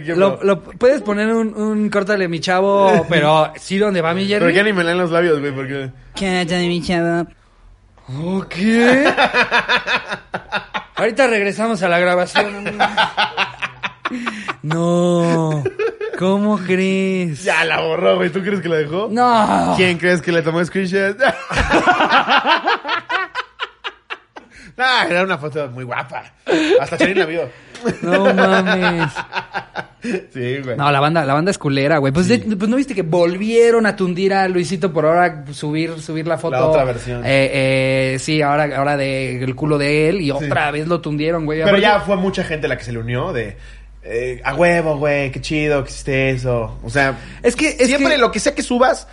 Digo 0.00 0.16
Lo, 0.16 0.42
lo- 0.42 0.60
puedes 0.62 1.02
poner 1.02 1.28
un, 1.28 1.54
un 1.54 1.88
córtale 1.88 2.26
mi 2.26 2.40
chavo, 2.40 3.06
pero 3.08 3.52
sí 3.60 3.78
donde 3.78 4.00
va 4.00 4.12
mi 4.12 4.26
Pero 4.26 4.40
Jerry. 4.46 4.54
ya 4.54 4.62
ni 4.64 4.72
me 4.72 4.82
leen 4.82 4.98
los 4.98 5.12
labios, 5.12 5.38
güey, 5.38 5.54
porque... 5.54 5.90
Córtale 6.14 6.66
mi 6.66 6.82
chavo. 6.82 7.28
¿O 8.08 8.44
qué? 8.48 9.12
Ahorita 10.96 11.26
regresamos 11.26 11.82
a 11.82 11.88
la 11.88 11.98
grabación. 11.98 12.78
No. 14.62 15.64
¿Cómo 16.18 16.58
crees? 16.58 17.42
Ya 17.44 17.64
la 17.64 17.80
borró, 17.80 18.16
güey. 18.16 18.30
¿Tú 18.30 18.42
crees 18.42 18.60
que 18.60 18.68
la 18.68 18.76
dejó? 18.76 19.08
No. 19.10 19.74
¿Quién 19.76 19.98
crees 19.98 20.20
que 20.22 20.32
le 20.32 20.42
tomó 20.42 20.64
screenshot? 20.64 21.16
Ah, 24.78 25.06
era 25.08 25.22
una 25.22 25.38
foto 25.38 25.68
muy 25.68 25.84
guapa. 25.84 26.24
Hasta 26.80 26.96
Charín 26.98 27.18
la 27.18 27.26
vio. 27.26 27.48
No 28.02 28.34
mames. 28.34 29.12
Sí, 30.02 30.58
güey. 30.64 30.76
No, 30.76 30.90
la 30.90 30.98
banda, 30.98 31.24
la 31.24 31.32
banda 31.32 31.52
es 31.52 31.58
culera, 31.58 31.98
güey. 31.98 32.12
Pues, 32.12 32.26
de- 32.26 32.40
pues 32.40 32.68
no 32.68 32.74
viste 32.76 32.92
que 32.92 33.02
volvieron 33.02 33.86
a 33.86 33.94
tundir 33.94 34.34
a 34.34 34.48
Luisito 34.48 34.92
por 34.92 35.06
ahora 35.06 35.44
subir, 35.52 36.00
subir 36.00 36.26
la 36.26 36.38
foto. 36.38 36.56
La 36.56 36.66
otra 36.66 36.82
versión. 36.82 37.22
Eh, 37.24 38.14
eh, 38.14 38.16
sí, 38.18 38.42
ahora, 38.42 38.76
ahora 38.76 38.96
de 38.96 39.44
el 39.44 39.54
culo 39.54 39.78
de 39.78 40.08
él 40.08 40.20
y 40.20 40.32
otra 40.32 40.72
vez 40.72 40.88
lo 40.88 41.00
tundieron, 41.00 41.44
güey. 41.44 41.62
Pero 41.62 41.78
ya 41.78 42.00
fue 42.00 42.16
mucha 42.16 42.42
gente 42.42 42.66
la 42.66 42.76
que 42.76 42.82
se 42.82 42.90
le 42.90 42.98
unió 42.98 43.32
de... 43.32 43.56
eh, 44.02 44.40
a 44.44 44.56
huevo, 44.56 44.96
güey, 44.98 45.30
qué 45.30 45.40
chido 45.40 45.84
que 45.84 45.90
hiciste 45.90 46.30
eso. 46.30 46.80
O 46.82 46.90
sea, 46.90 47.20
Es 47.44 47.54
que, 47.54 47.68
es 47.78 47.86
siempre 47.86 48.14
que- 48.14 48.18
lo 48.20 48.32
que 48.32 48.40
sea 48.40 48.56
que 48.56 48.64
subas, 48.64 49.06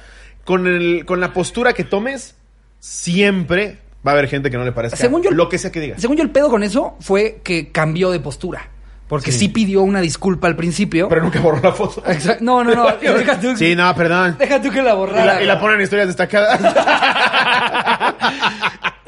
con, 0.43 0.65
el, 0.65 1.05
con 1.05 1.19
la 1.19 1.33
postura 1.33 1.73
que 1.73 1.83
tomes, 1.83 2.33
siempre 2.79 3.77
va 4.05 4.11
a 4.11 4.13
haber 4.13 4.27
gente 4.27 4.49
que 4.49 4.57
no 4.57 4.63
le 4.65 4.71
parezca 4.71 4.97
Según 4.97 5.21
yo- 5.23 5.31
lo 5.31 5.49
que 5.49 5.57
sea 5.57 5.71
que 5.71 5.79
digas. 5.79 6.01
Según 6.01 6.17
yo, 6.17 6.23
el 6.23 6.29
pedo 6.31 6.49
con 6.49 6.63
eso 6.63 6.95
fue 7.01 7.41
que 7.43 7.71
cambió 7.71 8.11
de 8.11 8.19
postura. 8.19 8.69
Porque 9.07 9.31
sí, 9.31 9.39
Sí. 9.39 9.47
pidió 9.49 9.81
una 9.81 10.01
disculpa 10.01 10.45
al 10.45 10.55
principio. 10.55 11.09
Pero 11.09 11.23
nunca 11.23 11.39
borró 11.39 11.59
la 11.63 11.71
foto. 11.71 12.03
Exa- 12.03 12.37
No, 12.41 12.63
no, 12.63 12.75
no. 12.75 12.85
Deja 13.01 13.39
tú, 13.39 13.57
Sí, 13.57 13.75
no, 13.75 13.95
perdón. 13.95 14.35
deja 14.37 14.61
tú 14.61 14.69
que 14.69 14.83
la 14.83 14.93
Y 14.93 14.95
borrara. 14.95 15.25
la, 15.25 15.41
y 15.41 15.45
la 15.47 15.59
ponen 15.59 15.77
en 15.77 15.81
historias 15.81 16.07
destacadas. 16.07 16.59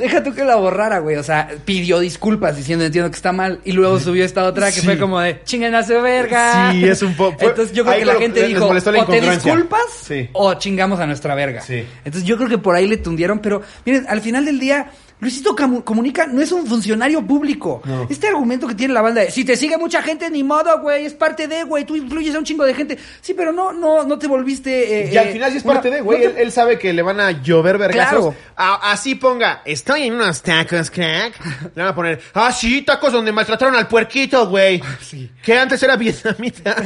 Deja 0.01 0.23
tú 0.23 0.33
que 0.33 0.43
la 0.43 0.55
borrara, 0.55 0.99
güey. 0.99 1.15
O 1.15 1.23
sea, 1.23 1.47
pidió 1.63 1.99
disculpas 1.99 2.57
diciendo 2.57 2.83
entiendo 2.83 3.09
que 3.09 3.15
está 3.15 3.31
mal. 3.31 3.59
Y 3.63 3.71
luego 3.71 3.99
subió 3.99 4.25
esta 4.25 4.43
otra 4.45 4.67
que 4.71 4.79
Sí. 4.81 4.85
fue 4.85 4.97
como 4.97 5.19
de 5.19 5.41
chingan 5.43 5.75
a 5.75 5.83
su 5.83 6.01
verga. 6.01 6.71
Sí, 6.71 6.83
es 6.85 7.01
un 7.01 7.13
po- 7.15 7.31
fue- 7.37 7.49
Entonces 7.49 7.73
yo 7.75 7.85
creo 7.85 7.99
que 7.99 8.05
la 8.05 8.15
gente 8.15 8.45
dijo: 8.47 8.73
la 8.73 8.79
o 8.79 8.81
te 8.83 8.89
incongruencia". 8.97 9.53
disculpas 9.53 9.81
Sí. 10.03 10.29
o 10.33 10.53
chingamos 10.55 10.99
a 10.99 11.05
nuestra 11.05 11.35
verga. 11.35 11.61
Sí. 11.61 11.85
Entonces 12.03 12.23
yo 12.23 12.35
creo 12.37 12.49
que 12.49 12.57
por 12.57 12.75
ahí 12.75 12.87
le 12.87 12.97
tundieron. 12.97 13.39
Pero 13.39 13.61
miren, 13.85 14.05
al 14.09 14.21
final 14.21 14.43
del 14.45 14.59
día. 14.59 14.91
Luisito 15.21 15.55
Comunica 15.85 16.27
no 16.27 16.41
es 16.41 16.51
un 16.51 16.65
funcionario 16.67 17.25
público. 17.25 17.81
No. 17.85 18.07
Este 18.09 18.27
argumento 18.27 18.67
que 18.67 18.75
tiene 18.75 18.93
la 18.93 19.01
banda 19.01 19.21
de 19.21 19.31
si 19.31 19.45
te 19.45 19.55
sigue 19.55 19.77
mucha 19.77 20.01
gente, 20.01 20.29
ni 20.29 20.43
modo, 20.43 20.81
güey, 20.81 21.05
es 21.05 21.13
parte 21.13 21.47
de, 21.47 21.63
güey, 21.63 21.85
tú 21.85 21.95
influyes 21.95 22.33
a 22.35 22.39
un 22.39 22.43
chingo 22.43 22.65
de 22.65 22.73
gente. 22.73 22.97
Sí, 23.21 23.33
pero 23.35 23.53
no, 23.53 23.71
no, 23.71 24.03
no 24.03 24.17
te 24.17 24.25
volviste. 24.27 25.03
eh, 25.05 25.09
Y 25.13 25.17
al 25.17 25.27
eh, 25.27 25.31
final 25.33 25.51
sí 25.51 25.57
es 25.57 25.63
una- 25.63 25.73
parte 25.75 25.91
de, 25.91 26.01
güey. 26.01 26.19
no 26.19 26.25
Él, 26.25 26.33
te- 26.33 26.41
él 26.41 26.51
sabe 26.51 26.79
que 26.79 26.91
le 26.91 27.01
van 27.03 27.19
a 27.19 27.31
llover 27.31 27.77
vergazos. 27.77 28.33
Claro. 28.33 28.35
A- 28.55 28.91
así 28.91 29.15
ponga, 29.15 29.61
estoy 29.63 30.03
en 30.07 30.15
unos 30.15 30.41
tacos, 30.41 30.89
crack. 30.89 31.33
Le 31.75 31.81
van 31.83 31.91
a 31.91 31.95
poner, 31.95 32.19
ah, 32.33 32.51
sí, 32.51 32.81
tacos 32.81 33.13
donde 33.13 33.31
maltrataron 33.31 33.75
al 33.75 33.87
puerquito, 33.87 34.49
güey. 34.49 34.81
Sí. 35.01 35.29
Que 35.43 35.57
antes 35.57 35.81
era 35.83 35.95
vietnamita. 35.97 36.75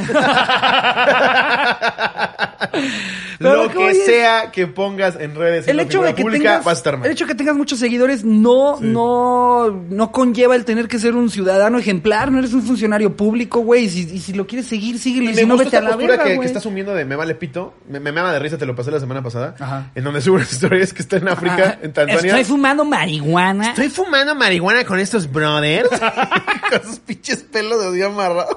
Lo 3.38 3.68
que 3.70 3.94
sea 3.94 4.50
que 4.50 4.66
pongas 4.66 5.16
en 5.18 5.34
redes, 5.34 5.64
en 5.66 5.70
el 5.72 5.76
la 5.78 5.82
hecho 5.84 6.02
de 6.02 6.14
que 6.14 6.22
pública, 6.22 6.42
tengas, 6.50 6.64
vas 6.64 6.74
a 6.74 6.78
estar 6.78 6.96
mal. 6.96 7.06
el 7.06 7.12
hecho 7.12 7.24
de 7.26 7.32
que 7.32 7.34
tengas 7.36 7.54
muchos 7.56 7.78
seguidores 7.78 8.24
no, 8.26 8.80
no, 8.80 9.70
no 9.70 10.10
conlleva 10.10 10.56
el 10.56 10.64
tener 10.64 10.88
que 10.88 10.98
ser 10.98 11.14
un 11.14 11.30
ciudadano 11.30 11.78
ejemplar, 11.78 12.32
no 12.32 12.40
eres 12.40 12.52
un 12.54 12.62
funcionario 12.62 13.16
público, 13.16 13.60
güey, 13.60 13.84
y 13.84 13.88
si, 13.88 14.00
y 14.00 14.18
si 14.18 14.32
lo 14.32 14.48
quieres 14.48 14.66
seguir, 14.66 14.98
síguelo, 14.98 15.30
y 15.30 15.34
si 15.36 15.46
no, 15.46 15.56
vete 15.56 15.76
a 15.76 15.80
la 15.80 15.94
verga, 15.94 16.24
que, 16.24 16.40
que 16.40 16.44
está 16.46 16.60
sumiendo 16.60 16.92
de 16.92 17.04
me 17.04 17.14
vale 17.14 17.36
pito. 17.36 17.74
Me, 17.88 18.00
me 18.00 18.10
mama 18.10 18.32
de 18.32 18.40
risa, 18.40 18.58
te 18.58 18.66
lo 18.66 18.74
pasé 18.74 18.90
la 18.90 18.98
semana 18.98 19.22
pasada. 19.22 19.54
Ajá. 19.60 19.92
En 19.94 20.02
donde 20.02 20.20
sube 20.20 20.42
historias 20.50 20.92
que 20.92 21.02
está 21.02 21.18
en 21.18 21.28
África, 21.28 21.54
Ajá. 21.54 21.78
en 21.82 21.92
Tanzania. 21.92 22.32
Estoy 22.32 22.44
fumando 22.44 22.84
marihuana. 22.84 23.68
Estoy 23.68 23.90
fumando 23.90 24.34
marihuana 24.34 24.84
con 24.84 24.98
estos 24.98 25.30
brothers. 25.30 25.88
con 26.70 26.82
sus 26.82 26.98
pinches 26.98 27.44
pelos 27.44 27.80
de 27.80 27.86
odio 27.86 28.08
amarrados. 28.08 28.56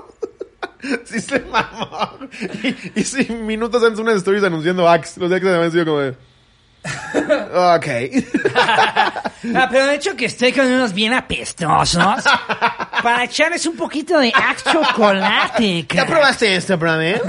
sí 1.05 1.21
se 1.21 1.41
mamó. 1.41 2.17
Y, 2.63 2.99
y 2.99 3.03
sí, 3.03 3.31
minutos 3.33 3.83
antes 3.83 3.99
unas 3.99 4.15
stories 4.15 4.43
anunciando 4.43 4.89
Axe. 4.89 5.19
Los 5.19 5.29
de 5.29 5.35
Axe 5.35 5.49
habían 5.49 5.71
sido 5.71 5.85
como 5.85 5.99
de... 5.99 6.28
Ok. 6.83 7.85
Ah, 9.55 9.69
pero 9.71 9.85
de 9.85 9.95
hecho 9.95 10.17
que 10.17 10.25
estoy 10.25 10.51
con 10.51 10.65
unos 10.67 10.91
bien 10.93 11.13
apestosos 11.13 12.23
para 13.01 13.23
echarles 13.23 13.65
un 13.65 13.77
poquito 13.77 14.19
de 14.19 14.33
Axe 14.35 14.69
chocolate. 14.69 15.85
¿Ya 15.93 16.05
probaste 16.05 16.55
esto, 16.55 16.77
brother? 16.77 17.21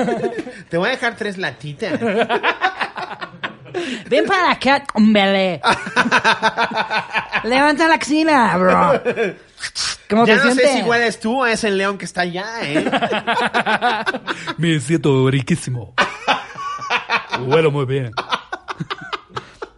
Te 0.69 0.77
voy 0.77 0.89
a 0.89 0.91
dejar 0.91 1.15
tres 1.15 1.39
latitas. 1.39 2.01
Ven 4.09 4.27
para 4.27 4.51
acá, 4.51 4.83
hombre. 4.95 5.61
Levanta 7.45 7.87
la 7.87 7.95
axila, 7.95 8.57
bro. 8.57 9.03
¿Cómo 10.09 10.27
Ya 10.27 10.43
te 10.43 10.49
no 10.49 10.55
sé 10.57 10.67
si 10.67 10.79
igual 10.79 11.03
es 11.03 11.21
tú 11.21 11.43
o 11.43 11.47
es 11.47 11.63
el 11.63 11.79
león 11.79 11.97
que 11.97 12.07
está 12.07 12.23
allá, 12.23 12.47
¿eh? 12.63 12.91
Me 14.59 14.81
siento 14.81 15.31
riquísimo. 15.31 15.95
Huelo 17.47 17.71
muy 17.71 17.85
bien. 17.87 18.11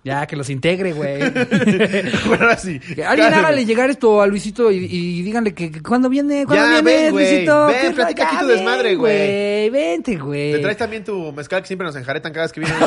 Ya, 0.05 0.27
que 0.27 0.35
los 0.35 0.51
integre, 0.51 0.93
güey. 0.93 1.21
bueno, 2.27 2.45
ahora 2.45 2.57
sí. 2.57 2.81
Que 2.81 3.05
Alguien 3.05 3.33
hágale 3.33 3.65
llegar 3.65 3.89
esto 3.89 4.21
a 4.21 4.27
Luisito 4.27 4.73
y, 4.73 4.79
y 4.91 5.23
díganle 5.23 5.55
que, 5.55 5.71
que 5.71 5.81
cuándo 5.81 6.09
viene, 6.09 6.45
cuándo 6.45 6.65
Ya, 6.65 6.81
viene, 6.83 7.05
ven. 7.05 7.15
Luisito. 7.15 7.67
Ven, 7.69 7.77
¿Qué 7.81 7.91
platica 7.93 8.27
aquí 8.27 8.37
tu 8.39 8.47
ven, 8.47 8.57
desmadre, 8.57 8.97
güey. 8.97 9.71
Vente, 9.71 10.17
güey. 10.17 10.53
Te 10.53 10.59
traes 10.59 10.77
también 10.77 11.05
tu 11.05 11.33
mezcal 11.33 11.61
que 11.61 11.69
siempre 11.69 11.87
nos 11.87 11.95
enjaretan 11.95 12.33
cada 12.33 12.47
vez 12.47 12.53
que 12.53 12.61
viene. 12.61 12.75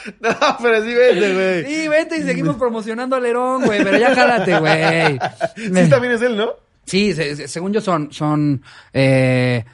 No, 0.20 0.30
pero 0.62 0.82
sí 0.82 0.94
vende, 0.94 1.34
güey. 1.34 1.64
Sí, 1.66 1.88
vente 1.88 2.16
y 2.16 2.22
seguimos 2.22 2.56
promocionando 2.56 3.16
a 3.16 3.20
Lerón, 3.20 3.64
güey, 3.64 3.84
pero 3.84 3.98
ya 3.98 4.14
jálate, 4.14 4.58
güey. 4.58 5.18
Sí, 5.56 5.90
también 5.90 6.14
es 6.14 6.22
él, 6.22 6.36
¿no? 6.36 6.54
Sí, 6.84 7.14
se- 7.14 7.36
se- 7.36 7.48
según 7.48 7.72
yo 7.72 7.80
son, 7.80 8.12
son, 8.12 8.62
eh, 8.92 9.64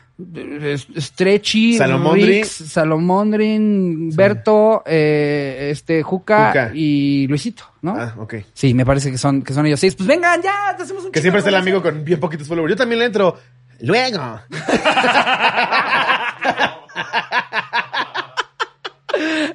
Es- 0.62 0.86
Stretchy, 0.96 1.76
Salomondri. 1.76 2.24
Rix, 2.38 2.48
Salomondrin, 2.48 4.08
Berto, 4.16 4.82
eh, 4.86 5.68
este, 5.70 6.02
Juca, 6.02 6.46
Juca. 6.48 6.70
y 6.74 7.26
Luisito, 7.26 7.64
¿no? 7.82 7.94
Ah, 7.98 8.14
ok. 8.18 8.34
Sí, 8.54 8.72
me 8.72 8.86
parece 8.86 9.10
que 9.10 9.18
son, 9.18 9.42
que 9.42 9.52
son 9.52 9.66
ellos 9.66 9.78
seis. 9.80 9.94
Pues 9.94 10.06
vengan, 10.06 10.40
ya, 10.40 10.70
hacemos 10.70 11.04
un 11.04 11.12
Que 11.12 11.20
siempre 11.20 11.40
está 11.40 11.50
el 11.50 11.56
amigo 11.56 11.82
con 11.82 12.02
bien 12.02 12.18
poquitos 12.18 12.48
followers. 12.48 12.70
Yo 12.72 12.76
también 12.76 13.00
le 13.00 13.04
entro. 13.06 13.38
Luego. 13.80 14.40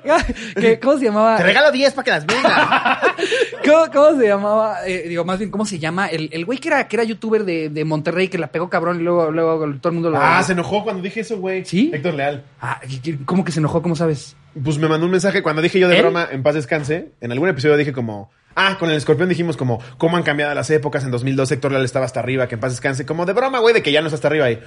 ¿Qué- 0.59 0.79
¿Cómo 0.79 0.97
se 0.97 1.05
llamaba? 1.05 1.37
Te 1.37 1.43
regalo 1.43 1.71
10 1.71 1.93
para 1.93 2.03
que 2.03 2.11
las 2.11 2.25
vengas. 2.25 2.99
¿Cómo, 3.65 3.85
cómo 3.91 4.19
se 4.19 4.27
llamaba? 4.27 4.87
Eh, 4.87 5.05
digo, 5.07 5.23
más 5.25 5.37
bien, 5.39 5.51
¿cómo 5.51 5.65
se 5.65 5.79
llama? 5.79 6.07
El, 6.07 6.29
el 6.31 6.45
güey 6.45 6.57
que 6.59 6.69
era, 6.69 6.87
que 6.87 6.95
era 6.95 7.03
youtuber 7.03 7.43
de, 7.45 7.69
de 7.69 7.85
Monterrey 7.85 8.27
que 8.27 8.37
la 8.37 8.47
pegó 8.51 8.69
cabrón 8.69 8.99
y 8.99 9.03
luego, 9.03 9.31
luego 9.31 9.59
todo 9.79 9.89
el 9.89 9.93
mundo 9.93 10.09
lo. 10.09 10.17
ah, 10.19 10.41
se 10.43 10.53
enojó 10.53 10.83
cuando 10.83 11.01
dije 11.03 11.19
eso, 11.21 11.37
güey. 11.37 11.65
¿Sí? 11.65 11.91
Héctor 11.93 12.13
Leal. 12.15 12.43
Ah, 12.61 12.79
¿qué- 12.87 13.01
qué- 13.01 13.17
¿Cómo 13.25 13.43
que 13.45 13.51
se 13.51 13.59
enojó? 13.59 13.81
¿Cómo 13.81 13.95
sabes? 13.95 14.35
Pues 14.63 14.77
me 14.77 14.87
mandó 14.87 15.05
un 15.05 15.11
mensaje 15.11 15.41
cuando 15.43 15.61
dije 15.61 15.79
yo 15.79 15.87
de 15.87 15.95
¿Él? 15.97 16.01
broma 16.01 16.27
en 16.31 16.43
paz 16.43 16.55
descanse. 16.55 17.11
En 17.21 17.31
algún 17.31 17.49
episodio 17.49 17.77
dije 17.77 17.93
como. 17.93 18.31
Ah, 18.53 18.75
con 18.77 18.89
el 18.91 18.97
escorpión 18.97 19.29
dijimos 19.29 19.55
como 19.55 19.79
cómo 19.97 20.17
han 20.17 20.23
cambiado 20.23 20.53
las 20.53 20.69
épocas. 20.71 21.05
En 21.05 21.11
2002 21.11 21.49
Héctor 21.51 21.71
Leal 21.71 21.85
estaba 21.85 22.05
hasta 22.05 22.19
arriba, 22.19 22.47
que 22.49 22.55
en 22.55 22.59
paz 22.61 22.71
descanse. 22.73 23.05
Como 23.05 23.25
de 23.25 23.31
broma, 23.31 23.59
güey, 23.59 23.73
de 23.73 23.81
que 23.81 23.93
ya 23.93 24.01
no 24.01 24.07
está 24.07 24.15
hasta 24.15 24.27
arriba. 24.27 24.51
Y 24.51 24.59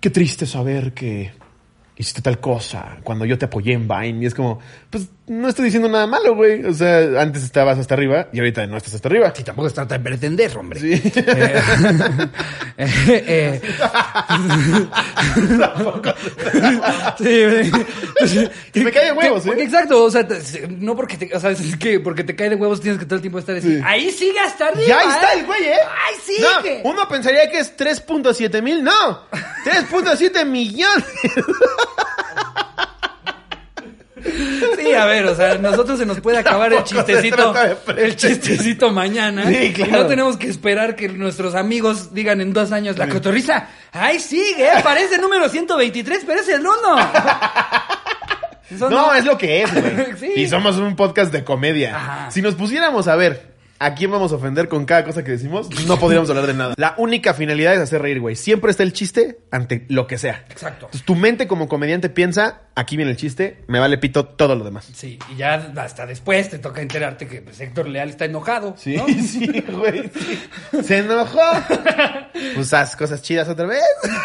qué 0.00 0.10
triste 0.10 0.46
saber 0.46 0.92
que 0.94 1.30
hiciste 1.98 2.22
tal 2.22 2.38
cosa 2.38 2.98
cuando 3.02 3.24
yo 3.24 3.36
te 3.36 3.46
apoyé 3.46 3.72
en 3.72 3.88
Vine. 3.88 4.22
Y 4.22 4.26
es 4.26 4.34
como, 4.34 4.60
pues 4.88 5.08
no 5.26 5.48
estoy 5.48 5.64
diciendo 5.66 5.88
nada 5.88 6.06
malo, 6.06 6.36
güey. 6.36 6.64
O 6.64 6.72
sea, 6.72 7.20
antes 7.20 7.42
estabas 7.42 7.78
hasta 7.78 7.94
arriba 7.94 8.28
y 8.32 8.38
ahorita 8.38 8.66
no 8.66 8.76
estás 8.76 8.94
hasta 8.94 9.08
arriba. 9.08 9.32
Sí, 9.36 9.42
tampoco 9.42 9.68
se 9.68 9.74
trata 9.74 9.98
de 9.98 10.04
pretender, 10.04 10.56
hombre. 10.56 10.80
Sí. 10.80 10.92
Eh, 11.16 11.60
eh, 12.78 13.24
eh. 13.26 13.60
sí, 17.18 17.70
sí. 18.26 18.48
Que 18.72 18.80
me 18.84 18.92
cae 18.92 19.06
de 19.06 19.12
huevos, 19.12 19.42
Que- 19.42 19.50
¿eh? 19.50 19.62
Exacto, 19.64 20.04
o 20.04 20.10
sea, 20.10 20.26
no 20.78 20.96
porque 20.96 21.16
te, 21.16 21.34
o 21.34 21.40
sea, 21.40 21.50
es 21.50 21.76
que 21.76 22.00
porque 22.00 22.24
te 22.24 22.34
cae 22.36 22.50
de 22.50 22.56
huevos 22.56 22.80
tienes 22.80 22.98
que 22.98 23.04
todo 23.06 23.16
el 23.16 23.20
tiempo 23.20 23.38
estar 23.38 23.56
así. 23.56 23.76
Sí. 23.76 23.80
Ahí 23.84 24.10
sigue 24.10 24.38
hasta 24.38 24.68
arriba. 24.68 24.86
Ya 24.86 24.98
ahí 25.00 25.08
está 25.08 25.32
el 25.34 25.46
güey, 25.46 25.64
¿eh? 25.64 25.78
Ahí 26.06 26.14
sigue. 26.24 26.82
No, 26.84 26.90
uno 26.90 27.08
pensaría 27.08 27.50
que 27.50 27.58
es 27.58 27.76
3.7 27.76 28.62
mil. 28.62 28.82
No, 28.84 28.92
3.7 29.64 30.44
millones. 30.46 31.04
Sí, 34.76 34.92
a 34.94 35.04
ver, 35.04 35.26
o 35.26 35.34
sea, 35.34 35.58
nosotros 35.58 35.98
se 35.98 36.06
nos 36.06 36.20
puede 36.20 36.38
acabar 36.38 36.72
el 36.72 36.82
chistecito, 36.84 37.54
el 37.96 38.16
chistecito 38.16 38.90
mañana. 38.90 39.46
Sí, 39.46 39.72
claro. 39.72 39.90
Y 39.90 39.94
no 39.94 40.06
tenemos 40.06 40.36
que 40.36 40.48
esperar 40.48 40.96
que 40.96 41.08
nuestros 41.08 41.54
amigos 41.54 42.14
digan 42.14 42.40
en 42.40 42.52
dos 42.52 42.72
años 42.72 42.98
la 42.98 43.08
cotorriza. 43.08 43.68
Ahí 43.92 44.18
sigue, 44.18 44.66
¿eh? 44.66 44.80
parece 44.82 45.18
número 45.18 45.48
123, 45.48 46.24
pero 46.26 46.40
es 46.40 46.48
el 46.48 46.60
uno. 46.60 46.98
Eso 48.70 48.90
No, 48.90 49.14
es 49.14 49.24
lo 49.24 49.38
que 49.38 49.62
es, 49.62 49.72
güey. 49.72 50.06
Sí. 50.18 50.32
Y 50.36 50.48
somos 50.48 50.76
un 50.76 50.96
podcast 50.96 51.32
de 51.32 51.44
comedia. 51.44 51.96
Ajá. 51.96 52.30
Si 52.30 52.42
nos 52.42 52.54
pusiéramos 52.54 53.08
a 53.08 53.16
ver 53.16 53.57
a 53.80 53.94
quién 53.94 54.10
vamos 54.10 54.32
a 54.32 54.36
ofender 54.36 54.68
con 54.68 54.84
cada 54.84 55.04
cosa 55.04 55.22
que 55.22 55.30
decimos, 55.30 55.68
no 55.86 55.98
podríamos 55.98 56.28
hablar 56.30 56.46
de 56.46 56.54
nada. 56.54 56.74
La 56.76 56.94
única 56.98 57.34
finalidad 57.34 57.74
es 57.74 57.80
hacer 57.80 58.02
reír, 58.02 58.20
güey. 58.20 58.34
Siempre 58.34 58.70
está 58.70 58.82
el 58.82 58.92
chiste 58.92 59.38
ante 59.50 59.84
lo 59.88 60.06
que 60.06 60.18
sea. 60.18 60.44
Exacto. 60.50 60.86
Entonces, 60.86 61.04
tu 61.04 61.14
mente 61.14 61.46
como 61.46 61.68
comediante 61.68 62.08
piensa, 62.08 62.62
aquí 62.74 62.96
viene 62.96 63.12
el 63.12 63.16
chiste, 63.16 63.62
me 63.68 63.78
vale 63.78 63.98
pito 63.98 64.24
todo 64.26 64.56
lo 64.56 64.64
demás. 64.64 64.88
Sí, 64.92 65.18
y 65.32 65.36
ya 65.36 65.72
hasta 65.76 66.06
después 66.06 66.50
te 66.50 66.58
toca 66.58 66.82
enterarte 66.82 67.28
que 67.28 67.40
pues, 67.40 67.60
Héctor 67.60 67.88
Leal 67.88 68.08
está 68.08 68.24
enojado. 68.24 68.74
Sí, 68.76 68.96
¿no? 68.96 69.06
sí, 69.22 69.64
güey. 69.68 70.10
sí. 70.12 70.82
Se 70.82 70.98
enojó. 70.98 71.38
Pues 72.54 72.72
haz 72.72 72.94
cosas 72.94 73.22
chidas 73.22 73.48
otra 73.48 73.66
vez. 73.66 73.82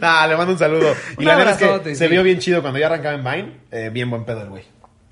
Ah, 0.00 0.26
le 0.26 0.36
mando 0.36 0.52
un 0.52 0.58
saludo. 0.58 0.94
Y 1.18 1.20
Un 1.20 1.26
la 1.26 1.36
verdad 1.36 1.60
es 1.60 1.80
que 1.82 1.94
se 1.94 2.08
vio 2.08 2.22
bien 2.22 2.38
chido 2.38 2.62
cuando 2.62 2.78
ya 2.78 2.86
arrancaba 2.86 3.14
en 3.14 3.24
Vine. 3.24 3.56
Eh, 3.70 3.90
bien 3.92 4.08
buen 4.08 4.24
pedo 4.24 4.42
el 4.42 4.48
güey. 4.48 4.64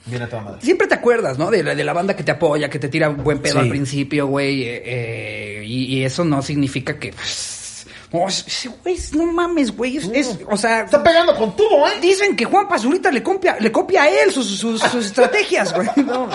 Bien 0.07 0.23
a 0.23 0.29
toda 0.29 0.43
madre. 0.43 0.61
Siempre 0.63 0.87
te 0.87 0.95
acuerdas, 0.95 1.39
¿no? 1.39 1.51
De 1.51 1.63
la, 1.63 1.75
de 1.75 1.83
la 1.85 1.93
banda 1.93 2.15
que 2.15 2.23
te 2.23 2.33
apoya, 2.33 2.69
que 2.69 2.79
te 2.79 2.89
tira 2.89 3.09
un 3.09 3.25
buen 3.25 3.39
pedo 3.39 3.55
Sí. 3.55 3.59
al 3.61 3.69
principio, 3.69 4.27
güey. 4.27 4.63
eh, 4.65 4.83
eh, 4.85 5.65
y, 5.65 5.97
y 5.97 6.05
eso 6.05 6.25
no 6.25 6.43
significa 6.43 6.99
que. 6.99 7.13
pues, 7.13 7.87
no, 8.13 8.29
es- 8.29 8.45
ese 8.47 8.69
güey, 8.69 8.97
no 9.15 9.27
mames, 9.33 9.75
güey. 9.75 9.97
Es, 9.97 10.05
es- 10.13 10.39
o 10.49 10.57
sea, 10.57 10.83
Está 10.83 11.03
pegando 11.03 11.35
con 11.37 11.57
tubo, 11.57 11.89
¿eh? 11.89 11.93
dicen 12.01 12.37
que 12.37 12.45
Juan 12.45 12.69
Pazurita 12.69 13.11
le 13.11 13.23
copia, 13.23 13.57
le 13.59 13.73
copia 13.73 14.03
a 14.05 14.09
él 14.09 14.31
sus, 14.31 14.47
sus, 14.59 14.81
sus 14.81 15.07
estrategias, 15.07 15.75
güey. 15.75 15.89
No, 16.07 16.29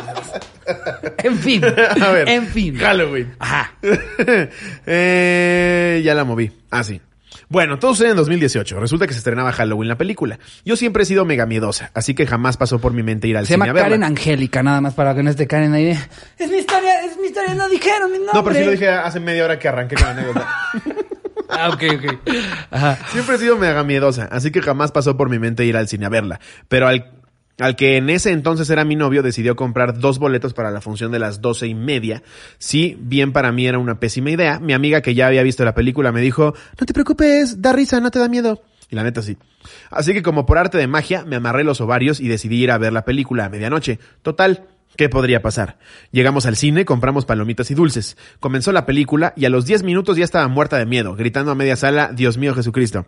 en 1.23 1.37
fin. 1.37 1.63
A 1.63 2.09
ver. 2.09 2.27
En 2.27 2.47
fin. 2.47 2.75
Halloween. 2.77 3.33
Ajá. 3.39 3.73
eh, 4.85 6.01
ya 6.03 6.13
la 6.15 6.23
moví. 6.23 6.51
Ah, 6.71 6.83
sí. 6.83 6.99
Bueno, 7.49 7.79
todo 7.79 7.95
sucede 7.95 8.11
en 8.11 8.15
2018. 8.15 8.79
Resulta 8.79 9.07
que 9.07 9.13
se 9.13 9.17
estrenaba 9.17 9.51
Halloween 9.51 9.89
la 9.89 9.97
película. 9.97 10.37
Yo 10.63 10.75
siempre 10.75 11.03
he 11.03 11.05
sido 11.05 11.25
mega 11.25 11.47
miedosa, 11.47 11.89
así 11.95 12.13
que 12.13 12.27
jamás 12.27 12.57
pasó 12.57 12.79
por 12.79 12.93
mi 12.93 13.01
mente 13.01 13.27
ir 13.27 13.37
al 13.37 13.47
Se 13.47 13.55
cine 13.55 13.65
llama 13.65 13.71
a 13.71 13.73
verla. 13.73 13.89
Karen 13.89 14.03
Angélica, 14.03 14.61
nada 14.61 14.81
más 14.81 14.93
para 14.93 15.15
que 15.15 15.23
no 15.23 15.31
esté 15.31 15.47
Karen 15.47 15.73
ahí. 15.73 15.97
Es 16.37 16.51
mi 16.51 16.57
historia, 16.57 17.03
es 17.03 17.17
mi 17.17 17.27
historia, 17.27 17.55
no 17.55 17.67
dijeron 17.67 18.11
mi 18.11 18.19
nombre. 18.19 18.33
No, 18.35 18.43
pero 18.43 18.55
sí 18.55 18.65
lo 18.65 18.71
dije 18.71 18.89
hace 18.89 19.19
media 19.19 19.45
hora 19.45 19.57
que 19.57 19.67
arranqué 19.67 19.95
con 19.95 20.05
la 20.05 20.11
anécdota. 20.11 20.47
Ah, 21.51 21.69
ok, 21.69 21.83
ok. 21.95 22.29
Ajá. 22.69 22.99
Siempre 23.11 23.35
he 23.35 23.39
sido 23.39 23.57
mega 23.57 23.83
miedosa, 23.83 24.25
así 24.31 24.51
que 24.51 24.61
jamás 24.61 24.91
pasó 24.91 25.17
por 25.17 25.29
mi 25.29 25.39
mente 25.39 25.65
ir 25.65 25.75
al 25.77 25.87
cine 25.87 26.05
a 26.05 26.09
verla. 26.09 26.39
Pero 26.67 26.87
al, 26.87 27.11
al 27.59 27.75
que 27.75 27.97
en 27.97 28.09
ese 28.09 28.31
entonces 28.31 28.69
era 28.69 28.85
mi 28.85 28.95
novio, 28.95 29.21
decidió 29.21 29.55
comprar 29.55 29.99
dos 29.99 30.19
boletos 30.19 30.53
para 30.53 30.71
la 30.71 30.81
función 30.81 31.11
de 31.11 31.19
las 31.19 31.41
doce 31.41 31.67
y 31.67 31.75
media. 31.75 32.23
Sí, 32.57 32.97
bien 32.99 33.33
para 33.33 33.51
mí 33.51 33.67
era 33.67 33.77
una 33.77 33.99
pésima 33.99 34.31
idea. 34.31 34.59
Mi 34.59 34.73
amiga 34.73 35.01
que 35.01 35.13
ya 35.13 35.27
había 35.27 35.43
visto 35.43 35.65
la 35.65 35.75
película 35.75 36.11
me 36.11 36.21
dijo, 36.21 36.53
no 36.79 36.85
te 36.85 36.93
preocupes, 36.93 37.61
da 37.61 37.73
risa, 37.73 37.99
no 37.99 38.11
te 38.11 38.19
da 38.19 38.27
miedo. 38.27 38.61
Y 38.89 38.95
la 38.95 39.03
neta 39.03 39.21
sí. 39.21 39.37
Así 39.91 40.13
que 40.13 40.23
como 40.23 40.45
por 40.45 40.57
arte 40.57 40.77
de 40.77 40.87
magia, 40.87 41.23
me 41.25 41.35
amarré 41.35 41.63
los 41.63 41.81
ovarios 41.81 42.19
y 42.19 42.27
decidí 42.27 42.63
ir 42.63 42.71
a 42.71 42.77
ver 42.77 42.93
la 42.93 43.05
película 43.05 43.45
a 43.45 43.49
medianoche. 43.49 43.99
Total, 44.21 44.65
¿Qué 44.99 45.07
podría 45.07 45.41
pasar? 45.41 45.77
Llegamos 46.11 46.45
al 46.45 46.57
cine, 46.57 46.83
compramos 46.83 47.23
palomitas 47.23 47.71
y 47.71 47.73
dulces. 47.73 48.17
Comenzó 48.41 48.73
la 48.73 48.85
película 48.85 49.31
y 49.37 49.45
a 49.45 49.49
los 49.49 49.65
10 49.65 49.83
minutos 49.83 50.17
ya 50.17 50.25
estaba 50.25 50.45
muerta 50.49 50.77
de 50.77 50.85
miedo, 50.85 51.15
gritando 51.15 51.51
a 51.51 51.55
media 51.55 51.77
sala, 51.77 52.11
Dios 52.13 52.37
mío 52.37 52.53
Jesucristo. 52.53 53.05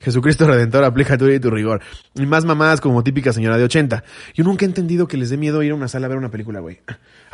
Jesucristo 0.00 0.46
Redentor, 0.48 0.84
aplica 0.84 1.18
tu 1.18 1.28
y 1.28 1.38
tu 1.38 1.50
rigor. 1.50 1.82
Y 2.14 2.24
más 2.24 2.46
mamadas 2.46 2.80
como 2.80 3.04
típica 3.04 3.34
señora 3.34 3.58
de 3.58 3.64
80. 3.64 4.04
Yo 4.32 4.42
nunca 4.42 4.64
he 4.64 4.68
entendido 4.68 5.06
que 5.06 5.18
les 5.18 5.28
dé 5.28 5.36
miedo 5.36 5.62
ir 5.62 5.72
a 5.72 5.74
una 5.74 5.86
sala 5.86 6.06
a 6.06 6.08
ver 6.08 6.16
una 6.16 6.30
película, 6.30 6.60
güey. 6.60 6.80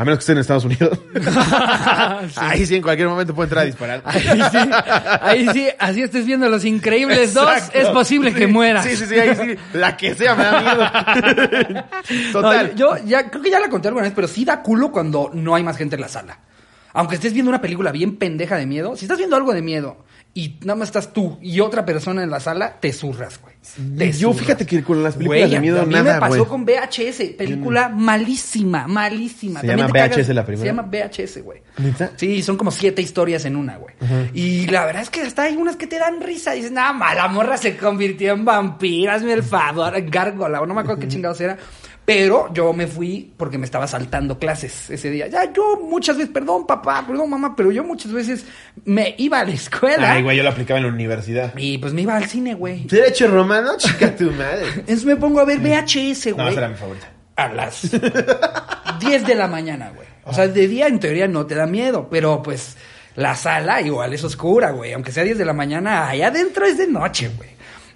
A 0.01 0.05
menos 0.05 0.17
que 0.17 0.21
estén 0.23 0.37
en 0.39 0.41
Estados 0.41 0.65
Unidos. 0.65 0.99
Ahí 2.37 2.65
sí, 2.65 2.75
en 2.75 2.81
cualquier 2.81 3.07
momento 3.07 3.35
puede 3.35 3.49
entrar 3.49 3.65
a 3.65 3.67
disparar. 3.67 4.01
Ahí 4.07 4.41
sí, 4.51 4.59
ahí 5.21 5.49
sí, 5.53 5.69
así 5.79 6.01
estés 6.03 6.25
viendo 6.25 6.49
Los 6.49 6.65
Increíbles 6.65 7.35
2, 7.35 7.53
Exacto. 7.53 7.79
es 7.79 7.89
posible 7.89 8.33
que 8.33 8.47
Sí, 8.47 8.51
mueras. 8.51 8.87
Sí, 8.87 8.97
sí, 8.97 9.05
sí, 9.05 9.19
ahí 9.19 9.37
sí. 9.37 9.57
La 9.75 9.99
que 9.99 10.15
sea 10.15 10.35
me 10.35 10.45
da 10.45 10.61
miedo. 10.63 11.85
Total. 12.33 12.69
No, 12.71 12.77
yo 12.77 12.97
ya 13.05 13.29
creo 13.29 13.43
que 13.43 13.51
ya 13.51 13.61
la 13.61 13.69
conté 13.69 13.89
alguna 13.89 14.05
vez, 14.05 14.15
pero 14.17 14.27
sí 14.27 14.43
da 14.43 14.63
culo 14.63 14.91
cuando 14.91 15.31
no 15.35 15.55
hay 15.55 15.63
más 15.63 15.77
gente 15.77 15.97
en 15.97 16.01
la 16.01 16.09
sala. 16.09 16.39
Aunque 16.95 17.17
estés 17.17 17.35
viendo 17.35 17.51
una 17.51 17.61
película 17.61 17.93
bien 17.93 18.17
pendeja 18.17 18.57
de 18.57 18.65
miedo, 18.65 18.97
si 18.97 19.05
estás 19.05 19.19
viendo 19.19 19.37
algo 19.37 19.53
de 19.53 19.61
miedo 19.61 19.99
y 20.33 20.59
nada 20.61 20.77
más 20.77 20.89
estás 20.89 21.13
tú 21.13 21.39
y 21.43 21.59
otra 21.61 21.85
persona 21.85 22.23
en 22.23 22.31
la 22.31 22.39
sala, 22.41 22.77
te 22.81 22.93
zurras, 22.93 23.41
güey. 23.41 23.55
Te 23.99 24.13
Yo 24.13 24.29
zurras. 24.29 24.39
fíjate 24.41 24.67
que 24.67 24.83
con 24.83 25.03
las 25.03 25.15
películas 25.15 25.41
Güey, 25.43 25.51
de 25.53 25.61
miedo 25.61 25.83
a 25.83 25.85
mí 25.85 25.93
nada, 25.93 26.15
me 26.15 26.21
pasó 26.21 26.37
güey. 26.45 26.49
con 26.49 26.65
VHS, 26.65 27.35
película 27.37 27.89
malísima, 27.89 28.87
malísima. 28.87 29.61
¿Se 29.61 29.67
También 29.67 29.89
llama 29.89 29.99
cagas- 29.99 30.17
VHS 30.17 30.29
la 30.35 30.47
primera? 30.47 30.63
Se 30.63 30.67
llama 30.77 30.89
VHS, 30.91 31.43
güey. 31.43 31.63
Sí, 32.17 32.43
son 32.43 32.57
como 32.57 32.71
siete 32.71 33.03
historias 33.03 33.45
en 33.45 33.57
una, 33.57 33.77
güey. 33.77 33.95
Y 34.33 34.67
la 34.69 34.87
verdad 34.87 35.03
es 35.03 35.11
que 35.11 35.23
hasta 35.23 35.43
hay 35.43 35.57
unas 35.57 35.77
que 35.77 35.87
te 35.87 35.99
dan 35.99 36.21
risa. 36.21 36.53
Dices, 36.53 36.71
nada, 36.73 36.93
más, 36.93 37.15
la 37.17 37.29
morra 37.29 37.57
se 37.57 37.77
convirtió 37.77 38.33
en 38.33 38.45
vampiro, 38.45 39.13
hazme 39.13 39.33
el 39.33 39.43
favor, 39.43 39.93
gárgola, 40.11 40.61
o 40.61 40.67
no 40.67 40.75
me 40.75 40.81
acuerdo 40.83 41.01
qué 41.01 41.09
chingados 41.09 41.41
era. 41.41 41.59
Pero 42.13 42.53
yo 42.53 42.73
me 42.73 42.89
fui 42.89 43.33
porque 43.37 43.57
me 43.57 43.65
estaba 43.65 43.87
saltando 43.87 44.37
clases 44.39 44.91
ese 44.91 45.11
día. 45.11 45.29
Ya, 45.29 45.53
yo 45.53 45.79
muchas 45.81 46.17
veces, 46.17 46.33
perdón 46.33 46.67
papá, 46.67 47.05
perdón 47.07 47.31
mamá, 47.31 47.55
pero 47.55 47.71
yo 47.71 47.85
muchas 47.85 48.11
veces 48.13 48.45
me 48.85 49.15
iba 49.19 49.39
a 49.39 49.45
la 49.45 49.53
escuela. 49.53 50.13
Ay, 50.15 50.23
güey, 50.25 50.37
yo 50.37 50.43
lo 50.43 50.49
aplicaba 50.49 50.79
en 50.81 50.87
la 50.87 50.93
universidad. 50.93 51.53
Y 51.57 51.79
pues 51.79 51.93
me 51.93 52.03
iba 52.03 52.17
al 52.17 52.25
cine, 52.25 52.55
güey. 52.55 52.85
Derecho 52.87 53.29
romano, 53.29 53.75
chica 53.79 54.17
tu 54.17 54.33
madre. 54.33 54.67
Entonces 54.75 55.05
me 55.05 55.15
pongo 55.15 55.39
a 55.39 55.45
ver 55.45 55.61
VHS, 55.61 56.27
No, 56.31 56.35
güey. 56.35 56.49
esa 56.49 56.59
era 56.59 56.69
mi 56.69 56.75
favorita. 56.75 57.09
a 57.37 57.49
las 57.49 57.83
10 59.01 59.27
de 59.27 59.35
la 59.37 59.47
mañana, 59.47 59.93
güey. 59.95 60.09
O 60.25 60.35
sea, 60.35 60.49
de 60.49 60.67
día 60.67 60.89
en 60.89 60.99
teoría 60.99 61.29
no 61.29 61.47
te 61.47 61.55
da 61.55 61.67
miedo, 61.67 62.09
pero 62.11 62.43
pues 62.43 62.77
la 63.15 63.37
sala 63.37 63.81
igual 63.83 64.13
es 64.15 64.25
oscura, 64.25 64.73
güey. 64.73 64.93
Aunque 64.95 65.13
sea 65.13 65.23
10 65.23 65.39
de 65.39 65.45
la 65.45 65.53
mañana, 65.53 66.09
allá 66.09 66.27
adentro 66.27 66.67
es 66.67 66.77
de 66.77 66.89
noche, 66.89 67.31
güey. 67.37 67.51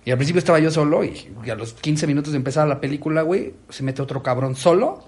Y 0.05 0.11
al 0.11 0.19
principio 0.19 0.39
estaba 0.39 0.59
yo 0.59 0.71
solo 0.71 1.03
y, 1.05 1.29
y 1.45 1.51
a 1.51 1.55
los 1.55 1.73
15 1.75 2.07
minutos 2.07 2.33
de 2.33 2.37
empezar 2.39 2.69
la 2.69 2.81
película, 2.81 3.23
güey, 3.23 3.55
se 3.71 3.83
mete 3.83 4.03
otro 4.03 4.23
cabrón 4.23 4.55
solo, 4.55 5.05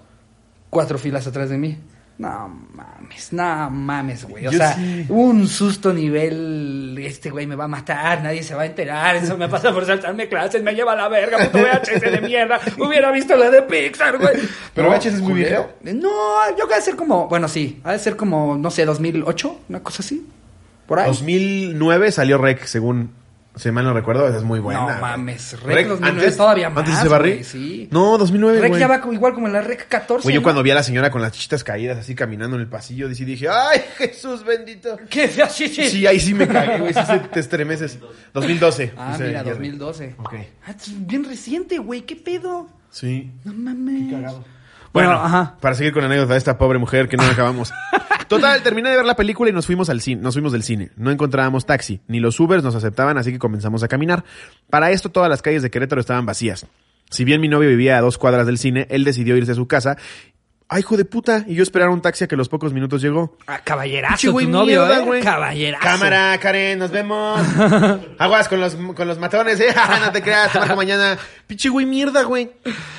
cuatro 0.71 0.99
filas 0.99 1.27
atrás 1.27 1.51
de 1.51 1.59
mí. 1.59 1.77
No 2.19 2.49
mames, 2.73 3.31
no 3.35 3.69
mames, 3.71 4.25
güey. 4.25 4.47
O 4.47 4.51
Yo 4.51 4.57
sea, 4.59 4.73
sí. 4.75 5.05
un 5.11 5.47
susto 5.47 5.93
nivel, 5.93 6.97
este 6.99 7.29
güey 7.29 7.47
me 7.47 7.57
va 7.57 7.65
a 7.65 7.69
matar, 7.69 8.23
nadie 8.23 8.43
se 8.43 8.55
va 8.55 8.63
a 8.63 8.67
enterar, 8.67 9.17
eso 9.17 9.37
me 9.37 9.51
pasa 9.51 9.71
por 9.71 9.85
saltarme 9.85 10.27
clases, 10.27 10.63
me 10.63 10.75
lleva 10.75 10.93
a 10.93 10.97
la 10.97 11.09
verga, 11.09 11.37
puto 11.45 11.59
VHS 11.59 12.01
de 12.01 12.21
mierda, 12.23 12.59
hubiera 12.79 13.11
visto 13.13 13.37
la 13.37 13.51
de 13.51 13.61
Pixar, 13.61 14.17
güey. 14.17 14.33
¿Pero 14.73 14.89
No, 14.89 14.97
VHS 14.97 15.07
es 15.07 15.21
muy 15.21 15.33
culero. 15.33 15.69
No, 15.83 16.49
yo 16.51 16.55
creo 16.55 16.69
que 16.69 16.75
ha 16.75 16.79
de 16.79 16.83
ser 16.83 16.97
como, 16.97 17.29
bueno, 17.29 17.49
sí, 17.49 17.81
ha 17.85 17.93
de 17.93 17.99
ser 17.99 18.17
como, 18.17 18.57
no 18.57 18.71
sé, 18.71 18.87
2008, 18.87 19.61
una 19.69 19.81
cosa 19.83 20.03
así. 20.03 20.27
Por 20.87 21.01
ahí. 21.01 21.09
2009 21.09 22.13
salió 22.13 22.39
Rec, 22.39 22.65
según, 22.65 23.11
si 23.57 23.71
mal 23.71 23.85
no 23.85 23.95
recuerdo, 23.95 24.29
esa 24.29 24.37
es 24.37 24.43
muy 24.43 24.61
buena. 24.61 24.81
No 24.97 25.01
mames, 25.01 25.61
Rec 25.63 25.89
2009 25.89 26.33
todavía 26.33 26.69
más, 26.69 26.87
Antes 26.87 27.03
de 27.03 27.19
güey, 27.19 27.45
sí. 27.45 27.89
No, 27.91 28.19
2009, 28.19 28.61
Rec 28.61 28.69
güey. 28.69 28.81
ya 28.81 28.87
va 28.87 29.01
igual 29.13 29.33
como 29.33 29.47
en 29.47 29.55
la 29.55 29.63
Rec 29.63 29.89
14. 29.89 30.25
Güey, 30.25 30.35
yo 30.35 30.41
¿no? 30.41 30.45
cuando 30.45 30.63
vi 30.63 30.71
a 30.73 30.75
la 30.75 30.83
señora 30.83 31.11
con 31.11 31.23
las 31.23 31.33
chichitas 31.33 31.65
caídas 31.65 31.97
así 31.97 32.15
caminando 32.15 32.57
en 32.57 32.63
el 32.63 32.69
pasillo, 32.69 33.13
sí 33.15 33.25
dije, 33.25 33.49
¡ay, 33.49 33.81
Jesús 33.97 34.45
bendito! 34.45 34.99
¿Qué? 35.09 35.29
Sí, 35.29 35.69
sí. 35.69 35.89
Sí, 35.89 36.07
ahí 36.07 36.21
sí 36.21 36.35
me 36.35 36.47
cagué, 36.47 36.79
güey, 36.81 36.93
sí 36.93 37.01
te 37.33 37.41
estremeces. 37.41 37.99
2012. 38.35 38.93
Ah, 38.97 39.13
dice 39.13 39.27
mira, 39.29 39.39
Jerry. 39.39 39.71
2012. 39.71 40.15
Ok. 40.19 40.35
Ah, 40.67 40.75
bien 40.99 41.25
reciente, 41.25 41.79
güey. 41.79 42.03
¿Qué 42.03 42.17
pedo? 42.17 42.69
Sí. 42.91 43.33
No 43.45 43.55
mames. 43.55 44.35
Bueno, 44.97 45.11
Bueno, 45.11 45.25
ajá. 45.25 45.57
para 45.61 45.75
seguir 45.75 45.93
con 45.93 46.03
la 46.03 46.07
anécdota 46.07 46.33
de 46.33 46.39
esta 46.39 46.57
pobre 46.59 46.79
mujer 46.79 47.09
que 47.09 47.17
no 47.17 47.23
acabamos. 47.25 47.73
Total, 48.29 48.63
terminé 48.63 48.91
de 48.91 48.97
ver 48.97 49.05
la 49.05 49.15
película 49.15 49.51
y 49.51 49.53
nos 49.53 49.67
fuimos 49.67 49.89
al 49.91 50.01
cine, 50.01 50.21
nos 50.23 50.35
fuimos 50.35 50.53
del 50.53 50.63
cine. 50.63 50.91
No 50.97 51.11
encontrábamos 51.11 51.65
taxi, 51.67 52.01
ni 52.09 52.19
los 52.19 52.41
Ubers 52.41 52.65
nos 52.65 52.75
aceptaban, 52.75 53.19
así 53.19 53.31
que 53.31 53.39
comenzamos 53.39 53.83
a 53.83 53.89
caminar. 53.89 54.25
Para 54.71 54.91
esto 54.91 55.11
todas 55.11 55.29
las 55.31 55.43
calles 55.43 55.63
de 55.63 55.71
Querétaro 55.71 56.01
estaban 56.01 56.27
vacías. 56.27 56.67
Si 57.11 57.25
bien 57.25 57.41
mi 57.41 57.49
novio 57.49 57.69
vivía 57.69 57.99
a 57.99 58.01
dos 58.01 58.19
cuadras 58.19 58.47
del 58.47 58.59
cine, 58.59 58.87
él 58.91 59.05
decidió 59.05 59.37
irse 59.37 59.53
a 59.53 59.55
su 59.55 59.69
casa. 59.69 59.97
¡Ay, 60.69 60.81
hijo 60.81 60.97
de 60.97 61.05
puta! 61.05 61.45
Y 61.47 61.55
yo 61.55 61.63
esperar 61.63 61.91
un 61.91 62.03
taxi 62.03 62.25
a 62.25 62.27
que 62.27 62.35
a 62.35 62.39
los 62.39 62.49
pocos 62.49 62.73
minutos 62.73 63.01
llegó. 63.01 63.39
Ah, 63.47 63.61
caballerazo, 63.63 64.33
güey 64.33 64.47
tu 64.47 64.53
novio, 64.53 64.81
mierda, 64.85 64.99
¿eh? 64.99 65.05
güey. 65.05 65.23
Caballerazo. 65.23 65.85
Cámara, 65.85 66.39
Karen, 66.41 66.81
nos 66.81 66.91
vemos. 66.91 67.41
Aguas 68.19 68.49
con 68.49 68.61
los, 68.61 68.75
con 68.75 69.07
los 69.07 69.17
matones, 69.19 69.61
eh. 69.61 69.73
no 70.01 70.11
te 70.11 70.23
creas, 70.23 70.51
te 70.53 70.59
marco 70.59 70.75
mañana. 70.75 71.17
Pinche 71.47 71.69
güey 71.69 71.87
mierda, 71.87 72.25
güey. 72.25 72.51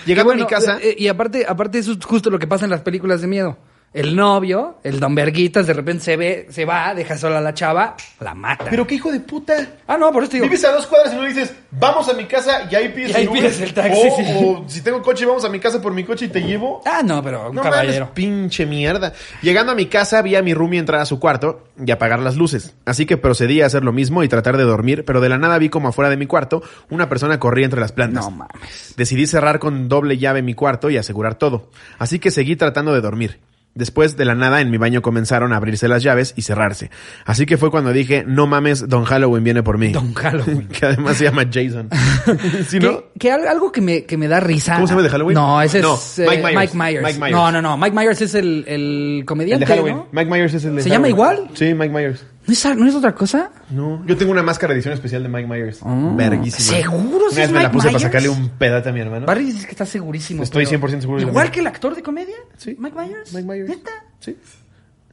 Llegando 0.06 0.30
bueno, 0.30 0.44
a 0.44 0.46
mi 0.46 0.50
casa. 0.50 0.78
eh, 0.82 0.96
y 0.98 1.10
aparte, 1.10 1.46
aparte 1.46 1.80
eso 1.80 1.92
es 1.92 2.06
justo 2.06 2.30
lo 2.30 2.40
que 2.40 2.48
pasa 2.48 2.64
en 2.64 2.72
las 2.72 2.82
películas 2.82 3.20
de 3.20 3.28
miedo. 3.28 3.58
El 4.00 4.16
novio, 4.16 4.78
el 4.84 5.00
don 5.00 5.16
Verguitas, 5.16 5.66
de 5.66 5.74
repente 5.74 6.04
se 6.04 6.18
ve, 6.18 6.48
se 6.52 6.66
va, 6.66 6.94
deja 6.94 7.18
sola 7.18 7.40
a 7.40 7.42
la 7.42 7.54
chava, 7.54 7.96
la 8.20 8.36
mata. 8.36 8.66
Pero 8.70 8.86
qué 8.86 8.96
hijo 8.96 9.12
de 9.12 9.20
puta. 9.20 9.56
ah, 9.88 9.98
no, 9.98 10.12
por 10.12 10.24
eso 10.24 10.32
te 10.32 10.38
digo. 10.38 10.46
Vives 10.46 10.64
a 10.66 10.72
dos 10.72 10.86
cuadras 10.86 11.14
y 11.14 11.16
no 11.18 11.24
dices, 11.24 11.54
vamos 11.72 12.08
a 12.08 12.14
mi 12.14 12.26
casa 12.26 12.68
y 12.70 12.76
ahí 12.76 12.90
pides, 12.90 13.12
Y 13.12 13.16
ahí 13.16 13.24
el, 13.24 13.30
Uber. 13.30 13.42
pides 13.42 13.62
el 13.62 13.74
taxi, 13.74 14.00
O, 14.08 14.16
sí. 14.16 14.24
o 14.46 14.66
si 14.68 14.82
tengo 14.82 15.02
coche, 15.02 15.26
vamos 15.26 15.44
a 15.46 15.50
mi 15.50 15.60
casa 15.60 15.82
por 15.82 15.94
mi 15.94 16.04
coche 16.04 16.26
y 16.26 16.28
te 16.30 16.42
llevo. 16.42 16.82
Ah, 16.86 17.02
no, 17.04 17.24
pero 17.24 17.50
un 17.50 17.56
No 17.56 17.64
caballero. 17.64 18.06
mames, 18.06 18.14
pinche 18.14 18.66
mierda. 18.68 19.14
Llegando 19.42 19.72
a 19.72 19.76
mi 19.76 19.88
casa, 19.88 20.22
vi 20.22 20.36
a 20.36 20.44
mi 20.44 20.54
roomie 20.54 20.80
entrar 20.80 21.02
a 21.02 21.06
su 21.06 21.20
cuarto 21.20 21.64
y 21.84 21.90
apagar 21.90 22.20
las 22.20 22.36
luces. 22.36 22.76
Así 22.86 23.06
que 23.08 23.18
procedí 23.18 23.62
a 23.62 23.66
hacer 23.66 23.84
lo 23.84 23.94
mismo 23.94 24.24
y 24.24 24.28
tratar 24.28 24.58
de 24.58 24.64
dormir, 24.64 25.06
pero 25.06 25.22
de 25.22 25.30
la 25.30 25.38
nada 25.40 25.58
vi 25.58 25.70
como 25.70 25.88
afuera 25.88 26.10
de 26.10 26.18
mi 26.18 26.28
cuarto 26.28 26.62
una 26.90 27.10
persona 27.10 27.40
corría 27.40 27.66
entre 27.66 27.82
las 27.82 27.94
plantas. 27.94 28.24
No 28.26 28.32
mames. 28.32 28.94
Decidí 28.96 29.26
cerrar 29.26 29.58
con 29.60 29.90
doble 29.90 30.18
llave 30.18 30.42
mi 30.44 30.54
cuarto 30.54 30.90
y 30.92 30.98
asegurar 30.98 31.36
todo. 31.36 31.72
Así 31.98 32.20
que 32.20 32.30
seguí 32.32 32.56
tratando 32.56 32.94
de 32.94 33.02
dormir. 33.02 33.40
Después 33.78 34.18
de 34.18 34.26
la 34.26 34.36
nada 34.36 34.60
en 34.62 34.72
mi 34.72 34.78
baño 34.78 35.02
comenzaron 35.02 35.54
a 35.54 35.58
abrirse 35.58 35.88
las 35.88 36.04
llaves 36.04 36.34
y 36.36 36.42
cerrarse. 36.42 36.90
Así 37.26 37.46
que 37.46 37.58
fue 37.58 37.72
cuando 37.72 37.94
dije, 37.94 38.24
no 38.28 38.48
mames, 38.48 38.90
Don 38.90 39.06
Halloween 39.06 39.44
viene 39.44 39.64
por 39.64 39.78
mí. 39.78 39.90
Don 39.94 40.14
Halloween. 40.14 40.68
que 40.72 40.86
además 40.86 41.18
se 41.18 41.26
llama 41.26 41.44
Jason. 41.52 41.90
¿Sí, 42.68 42.80
no? 42.80 43.02
Que, 43.14 43.20
que 43.20 43.32
al- 43.32 43.48
algo 43.48 43.72
que 43.72 43.82
me, 43.82 44.04
que 44.06 44.18
me 44.18 44.28
da 44.28 44.40
risa. 44.40 44.76
¿Cómo 44.76 44.88
se 44.88 44.92
llama 44.92 45.02
el 45.02 45.08
de 45.08 45.12
Halloween? 45.12 45.36
No, 45.36 45.62
ese 45.62 45.82
No, 45.82 45.96
es 45.96 46.20
eh, 46.20 46.26
Mike 46.28 46.42
Myers. 46.44 46.56
Mike, 46.58 46.76
Myers. 46.78 47.04
Mike 47.04 47.20
Myers. 47.20 47.32
No, 47.36 47.52
no, 47.52 47.62
no. 47.62 47.78
Mike 47.78 47.96
Myers 47.96 48.22
es 48.22 48.36
el, 48.36 48.66
el 48.68 49.18
El 49.20 49.26
comediante, 49.26 49.66
de 49.66 49.72
Halloween. 49.72 49.96
¿no? 49.98 50.08
Mike 50.12 50.30
Myers 50.32 50.54
es 50.54 50.66
el 50.66 50.76
de 50.76 50.82
¿Se 50.82 50.90
llama 50.90 51.08
Halloween. 51.08 51.38
igual? 51.38 51.50
Sí, 51.56 51.74
Mike 51.74 51.94
Myers. 51.94 52.26
¿No 52.48 52.54
es, 52.54 52.66
¿No 52.78 52.88
es 52.88 52.96
otra 52.96 53.14
cosa? 53.14 53.52
No, 53.70 54.04
yo 54.06 54.16
tengo 54.16 54.32
una 54.32 54.42
máscara 54.42 54.74
edición 54.74 54.94
especial 54.94 55.22
de 55.22 55.30
Mike 55.30 55.48
Myers. 55.48 55.80
Ah. 55.84 56.14
Verguísima. 56.16 56.78
¿Seguro 56.78 57.26
Una 57.26 57.30
si 57.30 57.36
vez 57.36 57.46
es 57.46 57.52
me 57.52 57.62
la 57.64 57.72
puse 57.72 57.88
para 57.88 58.00
sacarle 58.00 58.30
un 58.30 58.50
pedate 58.50 58.90
a 58.90 58.92
mi 58.94 59.02
hermano. 59.02 59.26
Barry 59.26 59.46
dice 59.46 59.66
que 59.66 59.72
está 59.72 59.86
segurísimo. 59.86 60.44
Estoy 60.44 60.66
pero- 60.66 60.88
100% 60.88 61.02
seguro 61.02 61.22
¿Igual 61.22 61.52
que 61.52 61.60
el 61.60 61.68
actor 61.68 61.94
de 61.96 62.02
comedia? 62.02 62.36
Sí. 62.58 62.76
¿Mike 62.80 62.96
Myers? 62.98 63.34
Mike 63.34 63.48
Myers. 63.48 63.70
¿Neta? 63.70 63.92
Sí. 64.20 64.38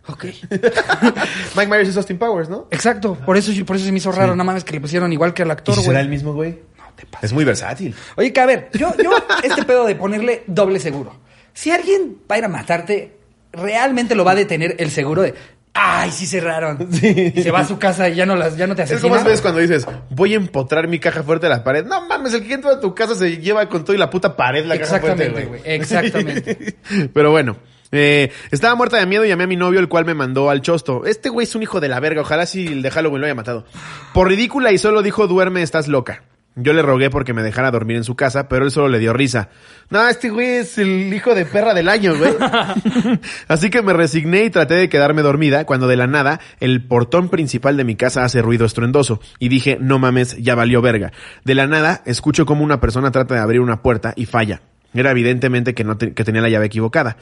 Ok. 0.06 0.24
Mike 1.56 1.66
Myers 1.70 1.88
es 1.88 1.96
Austin 1.96 2.18
Powers, 2.18 2.48
¿no? 2.48 2.68
Exacto. 2.70 3.14
Por 3.26 3.36
eso, 3.36 3.52
por 3.64 3.76
eso 3.76 3.84
se 3.84 3.92
me 3.92 3.98
hizo 3.98 4.12
raro. 4.12 4.36
Nada 4.36 4.44
más 4.52 4.62
que 4.64 4.72
le 4.74 4.80
pusieron 4.80 5.12
igual 5.12 5.34
que 5.34 5.42
al 5.42 5.48
¿Y 5.48 5.52
actor, 5.52 5.74
güey. 5.74 5.86
será 5.86 6.00
el 6.00 6.08
mismo 6.08 6.34
güey? 6.34 6.58
No 6.78 6.84
te 6.94 7.06
pases. 7.06 7.30
Es 7.30 7.32
muy 7.32 7.44
versátil. 7.44 7.94
Oye, 8.16 8.32
que 8.32 8.40
a 8.40 8.46
ver, 8.46 8.70
yo, 8.74 8.94
yo, 9.02 9.10
este 9.42 9.64
pedo 9.64 9.86
de 9.86 9.94
ponerle 9.96 10.44
doble 10.46 10.78
seguro. 10.78 11.16
Si 11.52 11.70
alguien 11.70 12.18
va 12.30 12.36
a 12.36 12.38
ir 12.38 12.44
a 12.44 12.48
matarte, 12.48 13.16
realmente 13.52 14.14
lo 14.14 14.24
va 14.24 14.32
a 14.32 14.36
detener 14.36 14.76
el 14.78 14.90
seguro 14.90 15.22
de. 15.22 15.34
¡Ay, 15.74 16.10
sí 16.12 16.26
cerraron! 16.26 16.88
Sí. 16.92 17.32
Y 17.34 17.42
se 17.42 17.50
va 17.50 17.60
a 17.60 17.64
su 17.66 17.78
casa 17.78 18.08
y 18.08 18.14
ya 18.14 18.24
no, 18.26 18.36
las, 18.36 18.56
ya 18.56 18.66
no 18.66 18.76
te 18.76 18.82
Es 18.82 18.92
asesina. 18.92 19.16
como 19.16 19.24
ves 19.28 19.40
cuando 19.40 19.60
dices, 19.60 19.86
voy 20.10 20.32
a 20.32 20.36
empotrar 20.36 20.86
mi 20.86 20.98
caja 21.00 21.22
fuerte 21.24 21.46
a 21.46 21.48
la 21.50 21.64
pared. 21.64 21.84
No 21.84 22.06
mames, 22.06 22.32
el 22.34 22.46
que 22.46 22.54
entra 22.54 22.72
a 22.72 22.80
tu 22.80 22.94
casa 22.94 23.14
se 23.16 23.38
lleva 23.38 23.68
con 23.68 23.84
todo 23.84 23.94
y 23.94 23.98
la 23.98 24.08
puta 24.08 24.36
pared 24.36 24.64
la 24.64 24.78
caja 24.78 25.00
fuerte, 25.00 25.24
Exactamente, 25.26 25.58
güey. 25.58 25.74
Exactamente. 25.74 26.76
Pero 27.12 27.30
bueno. 27.32 27.56
eh, 27.90 28.30
estaba 28.52 28.74
muerta 28.76 28.98
de 28.98 29.06
miedo 29.06 29.24
y 29.24 29.28
llamé 29.28 29.44
a 29.44 29.46
mi 29.48 29.56
novio, 29.56 29.80
el 29.80 29.88
cual 29.88 30.04
me 30.04 30.14
mandó 30.14 30.48
al 30.50 30.62
chosto. 30.62 31.04
Este 31.06 31.28
güey 31.28 31.44
es 31.44 31.54
un 31.56 31.62
hijo 31.62 31.80
de 31.80 31.88
la 31.88 31.98
verga. 32.00 32.20
Ojalá 32.20 32.46
si 32.46 32.66
el 32.66 32.80
de 32.82 32.90
Halloween 32.92 33.20
lo 33.20 33.26
haya 33.26 33.34
matado. 33.34 33.64
Por 34.12 34.28
ridícula 34.28 34.70
y 34.72 34.78
solo 34.78 35.02
dijo, 35.02 35.26
duerme, 35.26 35.62
estás 35.62 35.88
loca. 35.88 36.22
Yo 36.56 36.72
le 36.72 36.82
rogué 36.82 37.10
porque 37.10 37.32
me 37.34 37.42
dejara 37.42 37.72
dormir 37.72 37.96
en 37.96 38.04
su 38.04 38.14
casa, 38.14 38.48
pero 38.48 38.64
él 38.64 38.70
solo 38.70 38.88
le 38.88 39.00
dio 39.00 39.12
risa. 39.12 39.48
No, 39.90 40.06
este 40.06 40.30
güey 40.30 40.46
es 40.58 40.78
el 40.78 41.12
hijo 41.12 41.34
de 41.34 41.44
perra 41.44 41.74
del 41.74 41.88
año, 41.88 42.14
güey. 42.16 42.32
Así 43.48 43.70
que 43.70 43.82
me 43.82 43.92
resigné 43.92 44.44
y 44.44 44.50
traté 44.50 44.74
de 44.74 44.88
quedarme 44.88 45.22
dormida 45.22 45.64
cuando 45.66 45.88
de 45.88 45.96
la 45.96 46.06
nada 46.06 46.38
el 46.60 46.86
portón 46.86 47.28
principal 47.28 47.76
de 47.76 47.82
mi 47.84 47.96
casa 47.96 48.24
hace 48.24 48.40
ruido 48.40 48.64
estruendoso 48.66 49.20
y 49.40 49.48
dije, 49.48 49.78
no 49.80 49.98
mames, 49.98 50.36
ya 50.38 50.54
valió 50.54 50.80
verga. 50.80 51.12
De 51.44 51.54
la 51.56 51.66
nada 51.66 52.02
escucho 52.06 52.46
como 52.46 52.62
una 52.64 52.80
persona 52.80 53.10
trata 53.10 53.34
de 53.34 53.40
abrir 53.40 53.60
una 53.60 53.82
puerta 53.82 54.12
y 54.16 54.26
falla. 54.26 54.60
Era 54.94 55.10
evidentemente 55.10 55.74
que 55.74 55.82
no 55.82 55.96
te- 55.98 56.14
que 56.14 56.22
tenía 56.22 56.40
la 56.40 56.48
llave 56.50 56.66
equivocada. 56.66 57.16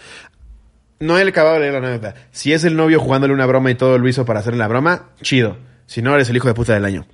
No 1.00 1.18
he 1.18 1.22
acabado 1.26 1.54
de 1.54 1.60
leer 1.62 1.72
la 1.72 1.78
anécdota. 1.88 2.14
Si 2.32 2.52
es 2.52 2.64
el 2.64 2.76
novio 2.76 3.00
jugándole 3.00 3.32
una 3.32 3.46
broma 3.46 3.70
y 3.70 3.74
todo 3.76 3.96
lo 3.98 4.06
hizo 4.08 4.26
para 4.26 4.40
hacerle 4.40 4.58
la 4.58 4.68
broma, 4.68 5.06
chido. 5.22 5.56
Si 5.86 6.00
no, 6.02 6.14
eres 6.14 6.28
el 6.30 6.36
hijo 6.36 6.48
de 6.48 6.54
puta 6.54 6.74
del 6.74 6.84
año. 6.84 7.06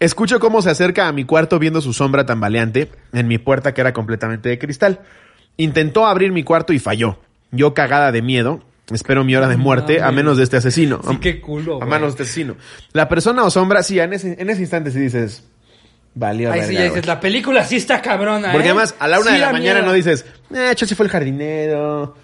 Escucho 0.00 0.40
cómo 0.40 0.62
se 0.62 0.70
acerca 0.70 1.08
a 1.08 1.12
mi 1.12 1.24
cuarto 1.24 1.58
viendo 1.58 1.82
su 1.82 1.92
sombra 1.92 2.24
tambaleante 2.24 2.90
en 3.12 3.28
mi 3.28 3.36
puerta 3.36 3.74
que 3.74 3.82
era 3.82 3.92
completamente 3.92 4.48
de 4.48 4.58
cristal. 4.58 5.00
Intentó 5.58 6.06
abrir 6.06 6.32
mi 6.32 6.42
cuarto 6.42 6.72
y 6.72 6.78
falló. 6.78 7.18
Yo 7.52 7.74
cagada 7.74 8.10
de 8.10 8.22
miedo, 8.22 8.62
espero 8.90 9.24
mi 9.24 9.36
hora 9.36 9.46
de 9.46 9.58
muerte 9.58 10.00
a 10.00 10.10
menos 10.10 10.38
de 10.38 10.44
este 10.44 10.56
asesino. 10.56 11.00
Sí, 11.06 11.18
qué 11.18 11.40
culo, 11.40 11.82
A 11.82 11.86
manos 11.86 12.08
de 12.08 12.10
este 12.10 12.22
asesino. 12.22 12.56
La 12.92 13.10
persona 13.10 13.44
o 13.44 13.50
sombra, 13.50 13.82
sí, 13.82 14.00
en 14.00 14.14
ese, 14.14 14.36
en 14.40 14.48
ese 14.48 14.62
instante 14.62 14.90
sí 14.90 15.00
dices, 15.00 15.44
valió 16.14 16.50
Ahí 16.50 16.62
sí 16.62 16.72
ya 16.74 16.80
dices, 16.84 16.90
güey". 16.92 17.02
la 17.02 17.20
película 17.20 17.64
sí 17.64 17.76
está 17.76 18.00
cabrona, 18.00 18.52
Porque 18.52 18.68
¿eh? 18.68 18.70
además, 18.70 18.94
a 18.98 19.06
la 19.06 19.20
una 19.20 19.30
Sí 19.30 19.34
de 19.34 19.40
la 19.40 19.52
mañana 19.52 19.82
no 19.82 19.92
dices, 19.92 20.24
eh, 20.54 20.74
fue 20.96 21.04
el 21.04 21.12
jardinero. 21.12 22.16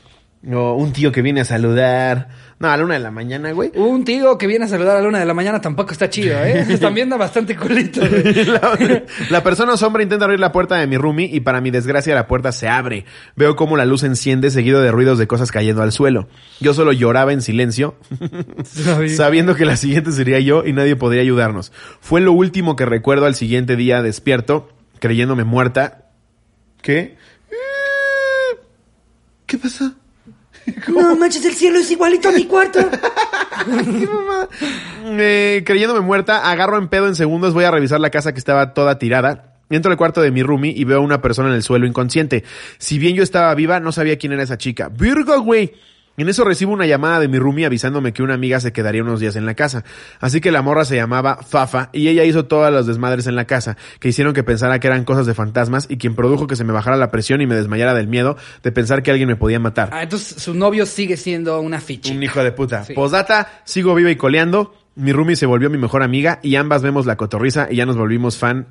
O 0.51 0.75
un 0.75 0.93
tío 0.93 1.11
que 1.13 1.23
viene 1.23 1.41
a 1.41 1.45
saludar. 1.45 2.29
No, 2.59 2.69
a 2.71 2.77
la 2.79 2.85
una 2.85 2.95
de 2.95 3.01
la 3.01 3.11
mañana, 3.11 3.53
güey. 3.53 3.71
Un 3.75 4.05
tío 4.07 4.39
que 4.39 4.47
viene 4.47 4.65
a 4.65 4.69
saludar 4.69 4.97
a 4.97 5.03
la 5.03 5.09
una 5.09 5.19
de 5.19 5.27
la 5.27 5.35
mañana 5.35 5.61
tampoco 5.61 5.93
está 5.93 6.09
chido, 6.09 6.43
¿eh? 6.43 6.65
También 6.81 7.11
da 7.11 7.19
bastante 7.19 7.55
culito. 7.55 8.01
güey. 8.01 8.45
La, 8.47 9.03
la 9.29 9.43
persona 9.43 9.77
sombra 9.77 10.03
intenta 10.03 10.25
abrir 10.25 10.41
la 10.41 10.53
puerta 10.53 10.77
de 10.77 10.87
mi 10.87 10.97
roomie 10.97 11.29
y 11.31 11.41
para 11.41 11.61
mi 11.61 11.71
desgracia 11.71 12.15
la 12.15 12.27
puerta 12.27 12.53
se 12.53 12.67
abre. 12.69 13.05
Veo 13.35 13.57
cómo 13.57 13.77
la 13.77 13.85
luz 13.85 14.05
enciende 14.05 14.51
seguido 14.51 14.81
de 14.81 14.91
ruidos 14.91 15.19
de 15.19 15.27
cosas 15.27 15.53
cayendo 15.53 15.83
al 15.83 15.93
suelo. 15.93 16.29
Yo 16.59 16.73
solo 16.73 16.93
lloraba 16.93 17.35
en 17.35 17.43
silencio, 17.43 17.97
sabiendo 19.17 19.55
que 19.55 19.67
la 19.67 19.77
siguiente 19.77 20.11
sería 20.13 20.41
yo 20.41 20.65
y 20.65 20.73
nadie 20.73 20.97
podría 20.97 21.21
ayudarnos. 21.21 21.73
Fue 22.01 22.23
lo 22.23 22.33
último 22.33 22.75
que 22.75 22.87
recuerdo 22.87 23.27
al 23.27 23.35
siguiente 23.35 23.77
día 23.77 24.01
despierto, 24.01 24.71
creyéndome 24.99 25.45
muerta. 25.45 26.07
¿Qué? 26.81 27.17
¿Qué 29.45 29.59
pasa? 29.59 29.95
No 30.89 31.17
manches, 31.17 31.45
el 31.45 31.55
cielo 31.55 31.79
es 31.79 31.91
igualito 31.91 32.29
a 32.29 32.33
mi 32.33 32.45
cuarto. 32.45 32.81
¿Qué 33.65 34.07
mamá? 34.07 34.49
Eh, 35.05 35.63
creyéndome 35.65 36.01
muerta, 36.01 36.51
agarro 36.51 36.79
en 36.79 36.89
pedo 36.89 37.07
en 37.07 37.15
segundos, 37.15 37.55
voy 37.55 37.65
a 37.65 37.71
revisar 37.71 38.01
la 38.01 38.11
casa 38.11 38.33
que 38.33 38.39
estaba 38.39 38.75
toda 38.75 38.99
tirada. 38.99 39.55
Entro 39.69 39.91
al 39.91 39.97
cuarto 39.97 40.21
de 40.23 40.31
mi 40.31 40.43
roomie 40.43 40.73
y 40.77 40.85
veo 40.85 40.99
a 40.99 41.01
una 41.01 41.21
persona 41.21 41.49
en 41.49 41.57
el 41.57 41.63
suelo 41.63 41.87
inconsciente. 41.87 42.45
Si 42.79 42.99
bien 42.99 43.17
yo 43.17 43.23
estaba 43.23 43.53
viva, 43.55 43.81
no 43.81 43.91
sabía 43.91 44.17
quién 44.17 44.33
era 44.33 44.45
esa 44.45 44.59
chica. 44.59 44.89
¡Virgo, 44.89 45.41
güey! 45.41 45.75
En 46.17 46.29
eso 46.29 46.45
recibo 46.45 46.73
una 46.73 46.87
llamada 46.87 47.21
de 47.21 47.29
mi 47.29 47.39
roomie 47.39 47.67
avisándome 47.67 48.13
que 48.13 48.23
una 48.23 48.35
amiga 48.35 48.59
se 48.61 48.73
quedaría 48.73 49.03
unos 49.03 49.21
días 49.21 49.37
en 49.37 49.45
la 49.45 49.55
casa. 49.55 49.85
Así 50.21 50.41
que 50.41 50.51
la 50.51 50.63
morra 50.63 50.85
se 50.85 50.97
llamaba 50.97 51.39
Fafa 51.43 51.91
y 51.93 52.09
ella 52.09 52.25
hizo 52.25 52.47
todas 52.47 52.73
las 52.73 52.87
desmadres 52.87 53.27
en 53.27 53.37
la 53.37 53.45
casa 53.45 53.77
que 54.01 54.09
hicieron 54.09 54.33
que 54.33 54.43
pensara 54.43 54.81
que 54.81 54.87
eran 54.87 55.05
cosas 55.05 55.27
de 55.27 55.35
fantasmas 55.35 55.87
y 55.91 55.99
quien 55.99 56.15
produjo 56.15 56.47
que 56.47 56.57
se 56.57 56.65
me 56.65 56.73
bajara 56.73 56.97
la 56.97 57.11
presión 57.11 57.41
y 57.41 57.47
me 57.47 57.55
desmayara 57.55 57.95
del 57.95 58.09
miedo 58.09 58.37
de 58.63 58.73
pensar 58.73 59.03
que 59.03 59.11
alguien 59.11 59.29
me 59.29 59.37
podía 59.37 59.59
matar. 59.59 59.91
Ah, 59.93 60.03
entonces 60.03 60.43
su 60.43 60.55
novio 60.55 60.87
sigue 60.87 61.17
siendo 61.17 61.61
una 61.61 61.81
ficha. 61.81 62.13
Un 62.13 62.23
hijo 62.23 62.43
de 62.43 62.53
puta. 62.53 62.85
Sí. 62.85 62.95
Posdata, 62.95 63.61
sigo 63.65 63.95
viva 63.95 64.11
y 64.11 64.17
coleando. 64.17 64.75
Mi 64.95 65.13
roomie 65.13 65.37
se 65.37 65.45
volvió 65.45 65.69
mi 65.69 65.77
mejor 65.77 66.03
amiga 66.03 66.41
y 66.43 66.57
ambas 66.57 66.83
vemos 66.83 67.05
la 67.05 67.17
cotorriza 67.17 67.69
y 67.71 67.77
ya 67.77 67.85
nos 67.85 67.99
volvimos 67.99 68.39
fan 68.39 68.67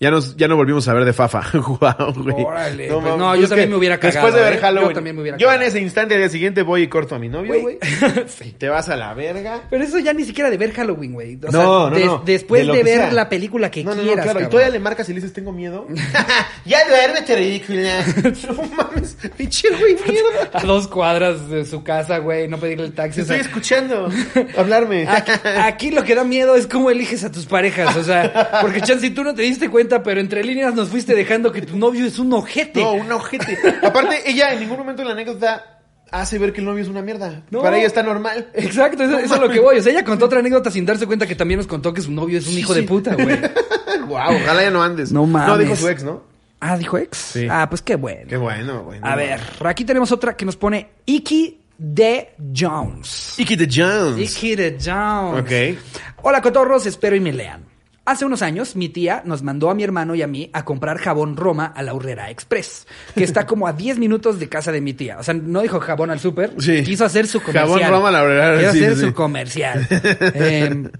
Ya, 0.00 0.12
nos, 0.12 0.36
ya 0.36 0.46
no 0.46 0.54
volvimos 0.54 0.86
a 0.86 0.92
ver 0.94 1.04
de 1.04 1.12
Fafa. 1.12 1.42
Guau, 1.58 2.12
güey. 2.14 2.44
Órale, 2.44 2.86
pues 2.86 3.02
mames, 3.02 3.18
no, 3.18 3.34
yo 3.34 3.48
también 3.48 3.68
que 3.68 3.72
me 3.72 3.76
hubiera 3.78 3.96
Después 3.96 4.14
cagado, 4.14 4.36
de 4.36 4.42
ver 4.44 4.52
¿eh? 4.54 4.58
Halloween. 4.58 4.88
Yo 4.90 4.94
también 4.94 5.16
me 5.16 5.22
hubiera 5.22 5.38
Yo 5.38 5.48
en 5.48 5.54
cagado. 5.54 5.68
ese 5.68 5.80
instante, 5.80 6.14
al 6.14 6.20
día 6.20 6.28
siguiente, 6.28 6.62
voy 6.62 6.82
y 6.82 6.86
corto 6.88 7.16
a 7.16 7.18
mi 7.18 7.28
novio, 7.28 7.60
Güey. 7.60 7.78
Sí. 8.28 8.54
Te 8.56 8.68
vas 8.68 8.88
a 8.88 8.94
la 8.96 9.12
verga. 9.14 9.62
Pero 9.68 9.82
eso 9.82 9.98
ya 9.98 10.12
ni 10.12 10.22
siquiera 10.24 10.50
de 10.50 10.56
ver 10.56 10.72
Halloween, 10.72 11.14
güey. 11.14 11.34
O 11.36 11.50
No, 11.50 11.50
sea, 11.50 11.62
no, 11.62 11.90
no. 11.90 12.22
Después 12.24 12.64
De 12.64 12.82
ver 12.84 12.98
sea. 13.00 13.12
la 13.12 13.28
película 13.28 13.72
que 13.72 13.82
No, 13.82 13.90
no, 13.90 13.96
no, 13.96 14.02
quieras. 14.04 14.24
claro. 14.24 14.40
Y 14.42 14.46
todavía 14.48 14.70
le 14.70 14.78
marcas 14.78 15.08
y 15.08 15.14
le 15.14 15.16
dices, 15.16 15.32
tengo 15.32 15.50
miedo. 15.50 15.88
ya 16.64 16.78
duérmete, 16.88 17.34
ridícula. 17.34 18.04
no 18.48 18.62
mames. 18.76 19.16
Pinche 19.36 19.68
güey, 19.70 19.96
mierda. 20.06 20.50
A 20.52 20.62
dos 20.62 20.86
cuadras 20.86 21.50
de 21.50 21.64
su 21.64 21.82
casa, 21.82 22.18
güey, 22.18 22.46
no 22.46 22.58
pedirle 22.58 22.84
el 22.86 22.92
taxi. 22.92 23.16
Te 23.16 23.22
o 23.22 23.26
sea, 23.26 23.36
estoy 23.36 23.48
escuchando. 23.48 24.08
Hablarme. 24.56 25.08
Aquí, 25.08 25.32
aquí 25.60 25.90
lo 25.90 26.04
que 26.04 26.14
da 26.14 26.22
miedo 26.22 26.54
es 26.54 26.68
cómo 26.68 26.88
eliges 26.90 27.24
a 27.24 27.32
tus 27.32 27.46
parejas, 27.46 27.96
o 27.96 28.04
sea, 28.04 28.60
porque 28.60 28.80
Chance, 28.80 29.10
tú 29.10 29.24
no 29.24 29.34
te 29.34 29.42
diste 29.42 29.68
cuenta, 29.68 29.87
pero 30.02 30.20
entre 30.20 30.44
líneas 30.44 30.74
nos 30.74 30.88
fuiste 30.88 31.14
dejando 31.14 31.52
que 31.52 31.62
tu 31.62 31.76
novio 31.76 32.06
es 32.06 32.18
un 32.18 32.32
ojete. 32.32 32.80
No, 32.80 32.92
un 32.92 33.10
ojete. 33.10 33.58
Aparte, 33.82 34.28
ella 34.30 34.52
en 34.52 34.60
ningún 34.60 34.78
momento 34.78 35.02
en 35.02 35.08
la 35.08 35.14
anécdota 35.14 35.80
hace 36.10 36.38
ver 36.38 36.52
que 36.52 36.60
el 36.60 36.66
novio 36.66 36.82
es 36.82 36.88
una 36.88 37.02
mierda. 37.02 37.42
No. 37.50 37.62
Para 37.62 37.78
ella 37.78 37.86
está 37.86 38.02
normal. 38.02 38.48
Exacto, 38.54 39.02
eso, 39.02 39.18
eso 39.18 39.34
es 39.34 39.40
lo 39.40 39.48
que 39.48 39.60
voy. 39.60 39.78
O 39.78 39.82
sea, 39.82 39.92
ella 39.92 40.04
contó 40.04 40.26
otra 40.26 40.40
anécdota 40.40 40.70
sin 40.70 40.86
darse 40.86 41.06
cuenta 41.06 41.26
que 41.26 41.34
también 41.34 41.58
nos 41.58 41.66
contó 41.66 41.92
que 41.92 42.00
su 42.00 42.12
novio 42.12 42.38
es 42.38 42.46
un 42.46 42.58
hijo 42.58 42.74
de 42.74 42.82
puta, 42.82 43.14
güey. 43.14 43.38
Guau, 44.06 44.36
ojalá 44.36 44.62
ya 44.62 44.70
no 44.70 44.82
andes. 44.82 45.12
No 45.12 45.26
mames. 45.26 45.48
No, 45.48 45.58
dijo 45.58 45.76
su 45.76 45.88
ex, 45.88 46.04
¿no? 46.04 46.22
Ah, 46.60 46.76
dijo 46.76 46.98
ex. 46.98 47.16
Sí. 47.16 47.46
Ah, 47.50 47.68
pues 47.68 47.82
qué 47.82 47.96
bueno. 47.96 48.26
Qué 48.28 48.36
bueno, 48.36 48.82
güey. 48.84 49.00
A 49.02 49.14
ver, 49.16 49.40
aquí 49.64 49.84
tenemos 49.84 50.10
otra 50.12 50.36
que 50.36 50.44
nos 50.44 50.56
pone 50.56 50.88
Iki 51.06 51.60
de 51.78 52.34
Jones. 52.54 53.34
Iki 53.38 53.56
the 53.56 53.68
Jones. 53.70 54.18
Iki 54.18 54.56
de 54.56 54.78
Jones. 54.84 55.40
Ok. 55.40 56.22
Hola, 56.22 56.42
cotorros, 56.42 56.86
espero 56.86 57.14
y 57.14 57.20
me 57.20 57.32
lean. 57.32 57.67
Hace 58.08 58.24
unos 58.24 58.40
años, 58.40 58.74
mi 58.74 58.88
tía 58.88 59.20
nos 59.26 59.42
mandó 59.42 59.68
a 59.68 59.74
mi 59.74 59.84
hermano 59.84 60.14
y 60.14 60.22
a 60.22 60.26
mí 60.26 60.48
a 60.54 60.64
comprar 60.64 60.96
jabón 60.96 61.36
Roma 61.36 61.66
a 61.66 61.82
la 61.82 61.92
Urrera 61.92 62.30
Express, 62.30 62.86
que 63.14 63.22
está 63.22 63.44
como 63.44 63.66
a 63.66 63.74
10 63.74 63.98
minutos 63.98 64.38
de 64.38 64.48
casa 64.48 64.72
de 64.72 64.80
mi 64.80 64.94
tía. 64.94 65.18
O 65.18 65.22
sea, 65.22 65.34
no 65.34 65.60
dijo 65.60 65.78
jabón 65.78 66.10
al 66.10 66.18
súper, 66.18 66.54
Sí. 66.58 66.82
quiso 66.84 67.04
hacer 67.04 67.26
su 67.26 67.42
comercial. 67.42 67.68
Jabón 67.68 67.90
Roma 67.90 68.08
a 68.08 68.12
la 68.12 68.24
Urrera, 68.24 68.58
Quiso 68.60 68.72
sí, 68.72 68.78
hacer 68.78 68.96
sí, 68.96 69.00
su 69.02 69.12
comercial. 69.12 69.86
Eh, 69.90 70.90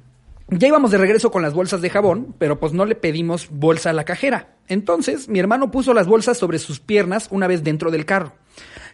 ya 0.50 0.68
íbamos 0.68 0.90
de 0.90 0.98
regreso 0.98 1.30
con 1.30 1.40
las 1.40 1.54
bolsas 1.54 1.80
de 1.80 1.88
jabón, 1.88 2.34
pero 2.38 2.60
pues 2.60 2.74
no 2.74 2.84
le 2.84 2.94
pedimos 2.94 3.48
bolsa 3.50 3.88
a 3.88 3.94
la 3.94 4.04
cajera. 4.04 4.56
Entonces, 4.66 5.30
mi 5.30 5.38
hermano 5.38 5.70
puso 5.70 5.94
las 5.94 6.06
bolsas 6.06 6.36
sobre 6.36 6.58
sus 6.58 6.78
piernas 6.78 7.28
una 7.30 7.46
vez 7.46 7.64
dentro 7.64 7.90
del 7.90 8.04
carro. 8.04 8.34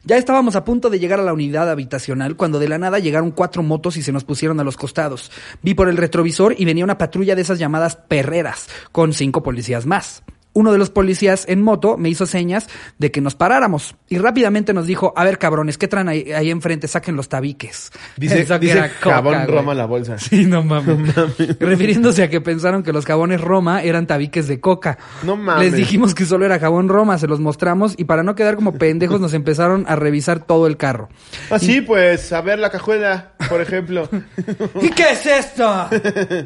Ya 0.07 0.19
estábamos 0.19 0.55
a 0.55 0.65
punto 0.65 0.91
de 0.91 0.99
llegar 0.99 1.19
a 1.19 1.23
la 1.23 1.33
unidad 1.33 1.71
habitacional 1.71 2.37
cuando 2.37 2.59
de 2.59 2.69
la 2.69 2.77
nada 2.77 2.99
llegaron 2.99 3.31
cuatro 3.31 3.63
motos 3.63 3.97
y 3.97 4.03
se 4.03 4.13
nos 4.13 4.23
pusieron 4.23 4.61
a 4.61 4.65
los 4.65 4.77
costados. 4.77 5.31
Vi 5.63 5.73
por 5.73 5.89
el 5.89 5.97
retrovisor 5.97 6.55
y 6.59 6.67
venía 6.67 6.85
una 6.85 6.99
patrulla 6.99 7.35
de 7.35 7.41
esas 7.41 7.59
llamadas 7.59 7.97
perreras, 7.97 8.69
con 8.93 9.15
cinco 9.15 9.43
policías 9.43 9.87
más. 9.87 10.23
Uno 10.55 10.73
de 10.73 10.79
los 10.79 10.91
policías 10.91 11.45
en 11.49 11.63
moto 11.63 11.97
me 11.99 12.09
hizo 12.09 12.27
señas 12.27 12.69
de 12.99 13.11
que 13.11 13.21
nos 13.21 13.35
paráramos 13.35 13.97
y 14.09 14.19
rápidamente 14.19 14.73
nos 14.73 14.87
dijo, 14.87 15.13
a 15.17 15.25
ver 15.25 15.39
cabrones, 15.39 15.79
¿qué 15.79 15.89
traen 15.89 16.09
ahí, 16.09 16.33
ahí 16.33 16.51
enfrente? 16.51 16.89
Saquen 16.89 17.17
los 17.17 17.29
tabiques. 17.29 17.91
Dice, 18.17 18.45
dice 18.59 18.91
coca, 19.01 19.17
jabón 19.17 19.35
güey. 19.35 19.47
Roma 19.47 19.75
la 19.75 19.87
bolsa. 19.87 20.19
Sí, 20.19 20.47
no 20.47 20.63
mames. 20.63 21.15
Refiriéndose 21.59 22.23
a 22.23 22.31
que 22.31 22.41
pensaron 22.41 22.83
que 22.83 22.93
los 22.93 23.05
jabones 23.05 23.41
Roma 23.41 23.83
eran 23.83 24.07
tabiques 24.07 24.49
de 24.49 24.61
coca. 24.61 24.99
No 25.23 25.37
mames. 25.37 25.65
Les 25.65 25.75
dijimos 25.75 26.15
que 26.15 26.25
solo 26.25 26.45
era 26.45 26.59
jabón 26.59 26.89
Roma, 26.89 27.19
se 27.19 27.27
los 27.27 27.41
mostramos 27.41 27.95
y 27.97 28.05
para 28.05 28.23
no 28.23 28.35
quedar 28.35 28.57
como 28.57 28.73
pendejos 28.75 29.21
nos 29.21 29.35
empezaron 29.35 29.85
a 29.89 29.97
revisar 29.97 30.45
todo 30.45 30.67
el 30.67 30.77
carro. 30.77 31.09
Así 31.51 31.81
pues, 31.81 32.33
a 32.33 32.41
ver 32.41 32.59
la 32.59 32.71
cajuela, 32.71 33.34
por 33.49 33.61
ejemplo. 33.61 34.09
¿Y 34.83 34.91
qué 34.91 35.13
es 35.13 35.27
esto? 35.27 35.89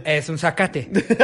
es 0.04 0.28
un 0.28 0.38
zacate. 0.38 0.90
¿Qué 0.92 1.16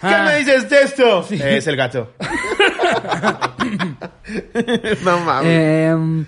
Ah. 0.00 0.24
me 0.26 0.38
dices 0.38 0.68
de 0.68 0.82
esto? 0.82 1.26
Es 1.30 1.66
el 1.66 1.76
gato. 1.76 2.12
no 5.04 5.20
mames. 5.20 5.46
Eh, 5.48 6.24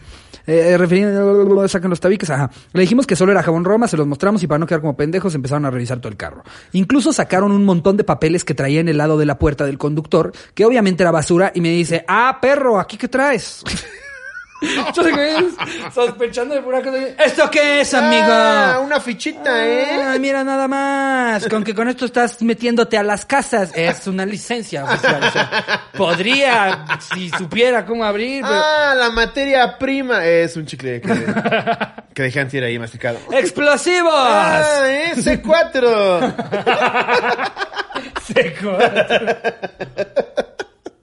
eh, 0.50 0.78
refiriendo, 0.78 1.68
sacan 1.68 1.90
los 1.90 2.00
tabiques, 2.00 2.30
ajá. 2.30 2.50
Le 2.72 2.80
dijimos 2.80 3.06
que 3.06 3.14
solo 3.16 3.32
era 3.32 3.42
jabón 3.42 3.66
Roma, 3.66 3.86
se 3.86 3.98
los 3.98 4.06
mostramos 4.06 4.42
y 4.42 4.46
para 4.46 4.58
no 4.58 4.66
quedar 4.66 4.80
como 4.80 4.96
pendejos 4.96 5.34
empezaron 5.34 5.66
a 5.66 5.70
revisar 5.70 5.98
todo 5.98 6.08
el 6.10 6.16
carro. 6.16 6.42
Incluso 6.72 7.12
sacaron 7.12 7.52
un 7.52 7.64
montón 7.64 7.98
de 7.98 8.04
papeles 8.04 8.44
que 8.46 8.54
traía 8.54 8.80
en 8.80 8.88
el 8.88 8.96
lado 8.96 9.18
de 9.18 9.26
la 9.26 9.38
puerta 9.38 9.66
del 9.66 9.76
conductor, 9.76 10.32
que 10.54 10.64
obviamente 10.64 11.02
era 11.02 11.10
basura, 11.10 11.52
y 11.54 11.60
me 11.60 11.68
dice, 11.70 12.02
ah, 12.08 12.38
perro, 12.40 12.80
¿aquí 12.80 12.96
qué 12.96 13.08
traes? 13.08 13.62
Yo 14.94 15.02
sé 15.04 15.12
qué 15.12 15.36
es, 15.36 15.94
sospechando 15.94 16.54
de 16.54 16.62
pura 16.62 16.82
cosa. 16.82 16.98
¿Esto 17.24 17.48
qué 17.48 17.80
es, 17.80 17.94
amigo? 17.94 18.26
Ah, 18.28 18.80
una 18.84 18.98
fichita, 18.98 19.64
¿eh? 19.64 20.02
Ay, 20.04 20.18
mira 20.18 20.42
nada 20.42 20.66
más, 20.66 21.46
con 21.48 21.62
que 21.62 21.74
con 21.74 21.88
esto 21.88 22.06
estás 22.06 22.42
metiéndote 22.42 22.98
a 22.98 23.04
las 23.04 23.24
casas. 23.24 23.70
Es 23.74 24.08
una 24.08 24.26
licencia 24.26 24.84
oficial. 24.84 25.22
o 25.22 25.30
sea, 25.30 25.82
podría, 25.96 26.86
si 27.14 27.30
supiera 27.30 27.86
cómo 27.86 28.04
abrir, 28.04 28.42
pero... 28.42 28.54
Ah, 28.54 28.94
la 28.96 29.10
materia 29.10 29.78
prima. 29.78 30.24
Es 30.24 30.56
un 30.56 30.66
chicle 30.66 31.00
que, 31.02 31.08
que 32.14 32.22
dejé 32.22 32.40
antier 32.40 32.64
ahí 32.64 32.78
masticado. 32.80 33.20
¡Explosivos! 33.30 34.12
Ah, 34.12 34.82
¿eh? 34.86 35.12
C4. 35.14 36.34
Seco. 38.26 38.78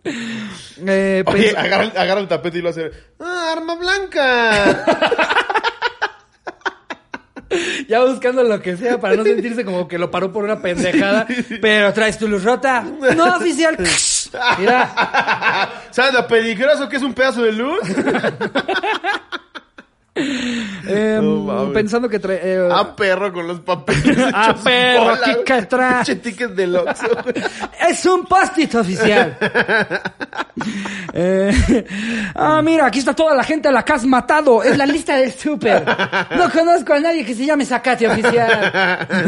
Eh, 0.87 1.23
Oye, 1.25 1.53
agarra, 1.57 1.83
el- 1.83 1.97
agarra 1.97 2.19
el 2.21 2.27
tapete 2.27 2.57
y 2.57 2.61
lo 2.61 2.69
hace. 2.69 2.91
¡Ah, 3.19 3.53
arma 3.55 3.75
blanca! 3.75 4.83
ya 7.87 8.03
buscando 8.03 8.43
lo 8.43 8.61
que 8.61 8.75
sea 8.75 8.99
para 8.99 9.15
no 9.15 9.23
sentirse 9.23 9.63
como 9.63 9.87
que 9.87 9.97
lo 9.97 10.11
paró 10.11 10.31
por 10.33 10.43
una 10.43 10.61
pendejada. 10.61 11.25
Pero 11.61 11.93
traes 11.93 12.17
tu 12.17 12.27
luz 12.27 12.43
rota. 12.43 12.81
No, 13.15 13.37
oficial. 13.37 13.77
Mira. 14.59 15.71
¿Sabes 15.91 16.13
lo 16.13 16.27
peligroso 16.27 16.89
que 16.89 16.97
es 16.97 17.03
un 17.03 17.13
pedazo 17.13 17.41
de 17.43 17.53
luz? 17.53 17.79
Eh, 20.15 21.19
No 21.21 21.41
mames. 21.41 21.73
pensando 21.73 22.07
que 22.09 22.19
trae. 22.19 22.39
eh, 22.41 22.69
Ah, 22.71 22.95
perro 22.95 23.33
con 23.33 23.47
los 23.47 23.59
papeles. 23.59 24.17
Ah, 24.33 24.55
perro, 24.63 25.03
bola, 25.05 26.03
¿qué 26.05 26.15
ticket 26.15 26.51
del 26.51 26.75
Oxxo. 26.77 27.07
Es 27.89 28.05
un 28.05 28.25
post-it 28.25 28.73
oficial. 28.75 29.37
Eh, 31.17 31.85
ah, 32.35 32.61
mira, 32.63 32.85
aquí 32.85 32.99
está 32.99 33.13
toda 33.13 33.35
la 33.35 33.43
gente 33.43 33.67
a 33.67 33.71
la 33.71 33.83
que 33.83 33.93
has 33.93 34.05
matado. 34.05 34.63
Es 34.63 34.77
la 34.77 34.85
lista 34.85 35.15
del 35.15 35.31
súper. 35.31 35.83
No 36.37 36.49
conozco 36.51 36.93
a 36.93 36.99
nadie 36.99 37.25
que 37.25 37.33
se 37.33 37.45
llame 37.45 37.65
Zacate 37.65 38.07
oficial. 38.07 38.71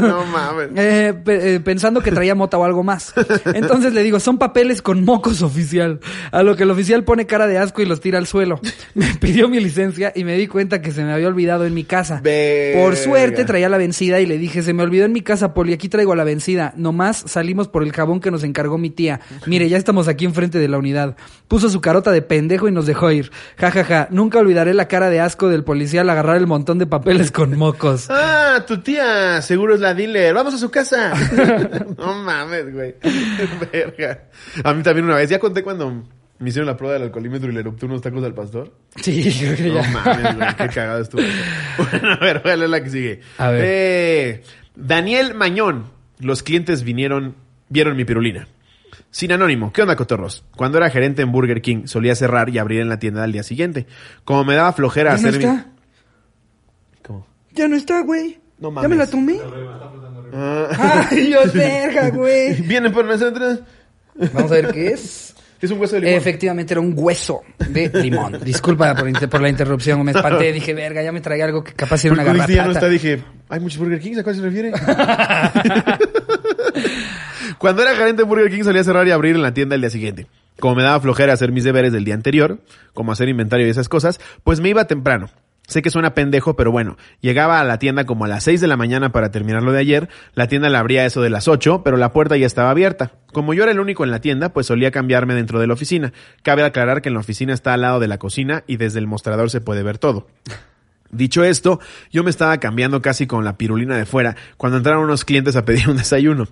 no 0.02 0.26
mames. 0.26 0.70
Pe- 0.70 1.56
eh, 1.56 1.60
pensando 1.62 2.02
que 2.02 2.12
traía 2.12 2.36
mota 2.36 2.58
o 2.58 2.64
algo 2.66 2.84
más. 2.84 3.14
Entonces 3.54 3.94
le 3.94 4.04
digo, 4.04 4.20
son 4.20 4.38
papeles 4.38 4.82
con 4.82 5.04
mocos 5.06 5.42
oficial. 5.42 6.00
A 6.32 6.44
lo 6.44 6.56
que 6.56 6.64
el 6.64 6.72
oficial 6.72 7.04
pone 7.04 7.26
cara 7.26 7.48
de 7.48 7.58
asco 7.58 7.82
y 7.82 7.86
los 7.86 8.02
tira 8.02 8.18
al 8.18 8.28
suelo. 8.28 8.60
Me 8.94 9.14
pidió 9.16 9.48
mi 9.50 9.60
licencia 9.60 10.12
y 10.16 10.24
me 10.24 10.34
di 10.36 10.48
cuenta 10.48 10.77
que 10.82 10.92
se 10.92 11.04
me 11.04 11.14
había 11.14 11.28
olvidado 11.28 11.66
en 11.66 11.74
mi 11.74 11.84
casa. 11.84 12.22
Verga. 12.24 12.82
Por 12.82 12.96
suerte 12.96 13.46
traía 13.46 13.70
la 13.70 13.78
vencida 13.78 14.20
y 14.20 14.26
le 14.26 14.38
dije, 14.38 14.64
se 14.64 14.74
me 14.74 14.84
olvidó 14.84 15.06
en 15.06 15.14
mi 15.14 15.22
casa, 15.22 15.54
Poli, 15.54 15.74
aquí 15.74 15.90
traigo 15.90 16.16
la 16.16 16.24
vencida. 16.24 16.74
Nomás 16.76 17.24
salimos 17.28 17.68
por 17.68 17.84
el 17.84 17.92
jabón 17.92 18.20
que 18.20 18.32
nos 18.32 18.44
encargó 18.44 18.78
mi 18.78 18.90
tía. 18.90 19.20
Mire, 19.46 19.70
ya 19.70 19.78
estamos 19.78 20.08
aquí 20.08 20.26
enfrente 20.26 20.60
de 20.60 20.68
la 20.68 20.78
unidad. 20.78 21.16
Puso 21.48 21.70
su 21.70 21.82
carota 21.82 22.12
de 22.12 22.22
pendejo 22.22 22.68
y 22.68 22.72
nos 22.72 22.86
dejó 22.86 23.12
ir. 23.12 23.32
Ja, 23.58 23.72
ja, 23.72 23.84
ja. 23.84 24.08
Nunca 24.12 24.40
olvidaré 24.40 24.74
la 24.74 24.88
cara 24.88 25.10
de 25.10 25.20
asco 25.20 25.50
del 25.50 25.64
policía 25.64 26.02
al 26.02 26.10
agarrar 26.10 26.38
el 26.38 26.48
montón 26.48 26.78
de 26.80 26.88
papeles 26.88 27.32
con 27.32 27.58
mocos. 27.58 28.08
Ah, 28.20 28.66
tu 28.66 28.80
tía, 28.80 29.42
seguro 29.42 29.76
es 29.76 29.80
la 29.80 29.94
dealer. 29.94 30.34
Vamos 30.34 30.54
a 30.54 30.58
su 30.58 30.72
casa. 30.72 31.14
no 31.98 32.16
mames, 32.24 32.74
güey. 32.74 32.96
Verga. 33.72 34.24
A 34.64 34.74
mí 34.74 34.84
también 34.84 35.06
una 35.06 35.16
vez, 35.16 35.30
ya 35.30 35.40
conté 35.40 35.64
cuando 35.64 36.04
me 36.40 36.50
hicieron 36.50 36.68
la 36.68 36.78
prueba 36.78 36.94
del 36.94 37.04
alcoholímetro 37.04 37.50
y 37.50 37.54
le 37.54 37.60
erupté 37.62 37.86
unos 37.86 38.02
tacos 38.02 38.24
al 38.24 38.34
pastor. 38.34 38.74
Sí, 38.98 39.36
creo 39.40 39.56
que 39.56 39.64
No 39.70 39.82
ya. 39.82 39.90
mames, 39.90 40.36
güey, 40.36 40.48
qué 40.56 40.68
cagado 40.70 41.02
estuvo. 41.02 41.22
Bueno, 41.92 42.12
a 42.14 42.18
ver, 42.18 42.42
voy 42.44 42.52
a 42.52 42.56
leer 42.58 42.70
la 42.70 42.84
que 42.84 42.90
sigue. 42.90 43.20
A 43.38 43.50
ver. 43.50 43.62
Eh, 43.66 44.44
Daniel 44.76 45.34
Mañón. 45.36 45.96
Los 46.20 46.42
clientes 46.44 46.84
vinieron, 46.84 47.36
vieron 47.70 47.96
mi 47.96 48.04
pirulina. 48.06 48.48
Sin 49.12 49.32
anónimo, 49.32 49.72
¿qué 49.72 49.84
onda, 49.84 49.96
cotorros? 49.96 50.44
Cuando 50.56 50.78
era 50.80 50.90
gerente 50.90 51.22
en 51.22 51.32
Burger 51.32 51.62
King, 51.62 51.86
solía 51.86 52.16
cerrar 52.16 52.50
y 52.50 52.58
abrir 52.58 52.82
en 52.82 52.90
la 52.90 52.98
tienda 53.00 53.24
al 53.24 53.32
día 53.32 53.44
siguiente. 53.44 53.86
Como 54.26 54.44
me 54.44 54.56
daba 54.56 54.74
flojera 54.74 55.16
¿Ya 55.16 55.22
no 55.22 55.28
hacer 55.30 55.40
mi- 55.40 55.46
está? 55.46 55.66
¿Cómo? 57.04 57.28
Ya 57.54 57.68
no 57.68 57.76
está, 57.76 58.02
güey. 58.02 58.40
No 58.60 58.70
¿Ya 58.82 58.88
me 58.88 58.96
la 58.96 59.06
mames. 59.06 59.12
tomé? 59.12 59.40
Ah. 60.34 61.08
Ay, 61.12 61.28
Dios, 61.28 61.54
verga, 61.54 62.10
güey. 62.14 62.62
Vienen 62.64 62.92
por 62.92 63.06
nosotros. 63.06 63.60
Vamos 64.34 64.52
a 64.52 64.56
ver 64.56 64.72
qué 64.74 64.88
es. 64.88 65.36
Es 65.60 65.72
un 65.72 65.80
hueso 65.80 65.96
de 65.96 66.02
limón. 66.02 66.18
Efectivamente 66.18 66.74
era 66.74 66.82
un 66.82 66.94
hueso 66.96 67.42
de 67.58 67.90
limón. 68.02 68.40
Disculpa 68.44 68.94
por, 68.94 69.42
la 69.42 69.50
interrupción, 69.50 70.04
me 70.04 70.12
espanté. 70.12 70.54
Dije, 70.54 70.74
verga, 70.74 71.02
ya 71.02 71.12
me 71.12 71.22
traía 71.22 71.46
algo 71.46 71.64
que 71.64 71.74
capaz 71.74 72.06
era 72.06 72.14
una 72.14 72.24
Porque 72.24 72.38
viste, 72.38 72.54
ya 72.54 72.64
no 72.64 72.74
garrapata. 72.74 72.88
está, 72.88 73.08
dije, 73.10 73.24
hay 73.50 73.60
muchos 73.60 73.80
Burger 73.80 74.00
Kings, 74.00 74.20
¿a 74.20 74.24
cuál 74.24 74.36
se 74.36 74.42
refiere? 74.42 74.72
Cuando 77.58 77.82
era 77.82 77.96
gerente 77.96 78.22
de 78.22 78.28
Burger 78.28 78.52
King 78.52 78.64
solía 78.64 78.84
cerrar 78.84 79.08
y 79.08 79.12
abrir 79.12 79.36
en 79.36 79.42
la 79.42 79.54
tienda 79.54 79.74
el 79.76 79.82
día 79.82 79.90
siguiente. 79.90 80.28
Como 80.60 80.76
me 80.76 80.84
daba 80.84 81.00
flojera 81.00 81.34
hacer 81.34 81.52
mis 81.52 81.64
deberes 81.64 81.92
del 81.92 82.04
día 82.04 82.14
anterior, 82.14 82.60
como 82.94 83.12
hacer 83.12 83.30
inventario 83.30 83.66
y 83.66 83.70
esas 83.70 83.90
cosas, 83.90 84.20
pues 84.44 84.60
me 84.60 84.70
iba 84.70 84.86
temprano. 84.86 85.30
Sé 85.68 85.82
que 85.82 85.90
suena 85.90 86.14
pendejo, 86.14 86.56
pero 86.56 86.72
bueno, 86.72 86.98
llegaba 87.20 87.60
a 87.60 87.64
la 87.66 87.78
tienda 87.78 88.06
como 88.06 88.24
a 88.24 88.30
las 88.30 88.46
6 88.46 88.62
de 88.62 88.68
la 88.68 88.78
mañana 88.78 89.12
para 89.12 89.32
terminar 89.32 89.64
lo 89.64 89.74
de 89.74 89.80
ayer, 89.80 90.08
la 90.34 90.48
tienda 90.48 90.70
la 90.70 90.80
abría 90.80 91.06
eso 91.06 91.22
de 91.22 91.30
las 91.30 91.50
8, 91.50 91.82
pero 91.84 91.98
la 91.98 92.14
puerta 92.14 92.38
ya 92.38 92.46
estaba 92.46 92.72
abierta. 92.72 93.12
Como 93.34 93.54
yo 93.54 93.64
era 93.64 93.74
el 93.74 93.82
único 93.82 94.06
en 94.06 94.12
la 94.12 94.22
tienda, 94.22 94.54
pues 94.54 94.68
solía 94.68 94.92
cambiarme 94.92 95.36
dentro 95.36 95.60
de 95.60 95.68
la 95.68 95.74
oficina. 95.74 96.14
Cabe 96.42 96.64
aclarar 96.64 97.02
que 97.02 97.10
en 97.10 97.16
la 97.16 97.20
oficina 97.20 97.54
está 97.54 97.74
al 97.74 97.82
lado 97.82 98.00
de 98.00 98.08
la 98.08 98.18
cocina 98.18 98.64
y 98.66 98.78
desde 98.78 99.00
el 99.00 99.08
mostrador 99.08 99.50
se 99.50 99.60
puede 99.60 99.84
ver 99.84 99.98
todo. 99.98 100.28
Dicho 101.12 101.44
esto, 101.44 101.80
yo 102.12 102.24
me 102.24 102.30
estaba 102.30 102.58
cambiando 102.60 103.02
casi 103.02 103.28
con 103.28 103.46
la 103.46 103.58
pirulina 103.58 103.98
de 103.98 104.06
fuera 104.06 104.36
cuando 104.58 104.78
entraron 104.78 105.04
unos 105.04 105.24
clientes 105.26 105.56
a 105.56 105.66
pedir 105.66 105.90
un 105.90 105.98
desayuno. 105.98 106.48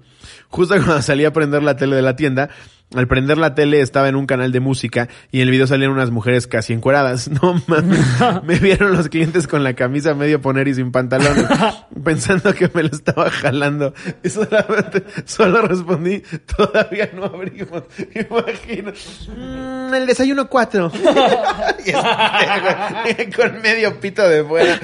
Justo 0.49 0.76
cuando 0.76 1.01
salí 1.01 1.26
a 1.26 1.34
prender 1.34 1.63
la 1.63 1.76
tele 1.76 1.95
de 1.95 2.01
la 2.01 2.16
tienda, 2.16 2.49
al 2.94 3.08
prender 3.08 3.38
la 3.38 3.56
tele 3.56 3.82
estaba 3.82 4.08
en 4.08 4.16
un 4.16 4.26
canal 4.28 4.52
de 4.52 4.60
música 4.60 5.10
y 5.32 5.38
en 5.42 5.44
el 5.48 5.52
video 5.52 5.68
salían 5.68 5.92
unas 5.92 6.12
mujeres 6.12 6.48
casi 6.48 6.74
encueradas. 6.74 7.30
No 7.42 7.62
mames. 7.68 8.00
Me 8.44 8.56
vieron 8.60 8.94
los 8.94 9.10
clientes 9.10 9.48
con 9.48 9.64
la 9.64 9.74
camisa 9.74 10.14
medio 10.14 10.40
poner 10.42 10.68
y 10.68 10.76
sin 10.76 10.92
pantalones, 10.92 11.46
pensando 12.04 12.54
que 12.54 12.70
me 12.74 12.84
lo 12.84 12.90
estaba 12.90 13.30
jalando. 13.30 13.94
Y 14.24 14.30
solamente, 14.30 15.04
solo 15.26 15.62
respondí, 15.64 16.22
todavía 16.56 17.10
no 17.14 17.26
abrimos. 17.26 17.84
Imagino. 18.14 18.92
"Mm, 19.36 19.94
el 19.94 20.06
desayuno 20.06 20.48
cuatro. 20.50 20.92
Y 21.86 21.90
este, 21.90 23.30
con 23.36 23.62
medio 23.62 24.00
pito 24.00 24.28
de 24.28 24.44
fuera. 24.44 24.80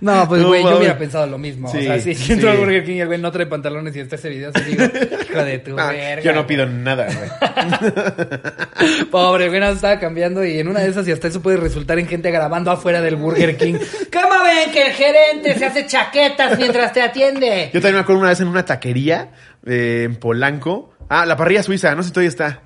No, 0.00 0.28
pues 0.28 0.42
No 0.42 0.48
güey, 0.48 0.62
yo 0.62 0.78
hubiera 0.78 0.98
pensado 0.98 1.26
lo 1.26 1.38
mismo. 1.38 1.70
Sí, 1.70 1.78
o 1.78 1.82
sea, 1.82 2.00
si, 2.00 2.14
si 2.14 2.32
entro 2.32 2.50
sí. 2.50 2.56
al 2.56 2.62
Burger 2.62 2.84
King 2.84 2.96
y 2.96 3.00
el 3.00 3.06
güey 3.06 3.20
no 3.20 3.30
trae 3.30 3.46
pantalones 3.46 3.94
y 3.96 4.00
está 4.00 4.16
ese 4.16 4.28
video, 4.28 4.50
así 4.54 4.62
digo, 4.70 4.84
hijo 4.84 5.42
de 5.44 5.58
tu 5.58 5.78
Ah, 5.78 5.87
verga. 5.92 6.22
yo 6.22 6.32
no 6.32 6.44
güey. 6.44 6.46
pido 6.46 6.66
nada, 6.66 7.06
güey. 7.06 9.04
Pobre, 9.10 9.48
güey, 9.48 9.60
nos 9.60 9.76
estaba 9.76 9.98
cambiando 9.98 10.44
y 10.44 10.58
en 10.58 10.68
una 10.68 10.80
de 10.80 10.88
esas 10.88 11.06
y 11.08 11.12
hasta 11.12 11.28
eso 11.28 11.42
puede 11.42 11.56
resultar 11.56 11.98
en 11.98 12.06
gente 12.06 12.30
grabando 12.30 12.70
afuera 12.70 13.00
del 13.00 13.16
Burger 13.16 13.56
King. 13.56 13.74
¿Cómo 14.12 14.42
ven 14.44 14.70
que 14.72 14.86
el 14.86 14.92
gerente 14.92 15.58
se 15.58 15.66
hace 15.66 15.86
chaquetas 15.86 16.58
mientras 16.58 16.92
te 16.92 17.02
atiende? 17.02 17.70
Yo 17.72 17.80
también 17.80 17.96
me 17.96 18.00
acuerdo 18.00 18.20
una 18.20 18.30
vez 18.30 18.40
en 18.40 18.48
una 18.48 18.64
taquería 18.64 19.30
eh, 19.66 20.02
en 20.04 20.16
Polanco. 20.16 20.94
Ah, 21.08 21.24
la 21.26 21.36
parrilla 21.36 21.62
suiza, 21.62 21.94
no 21.94 22.02
sé 22.02 22.08
si 22.08 22.12
todavía 22.12 22.28
está. 22.28 22.62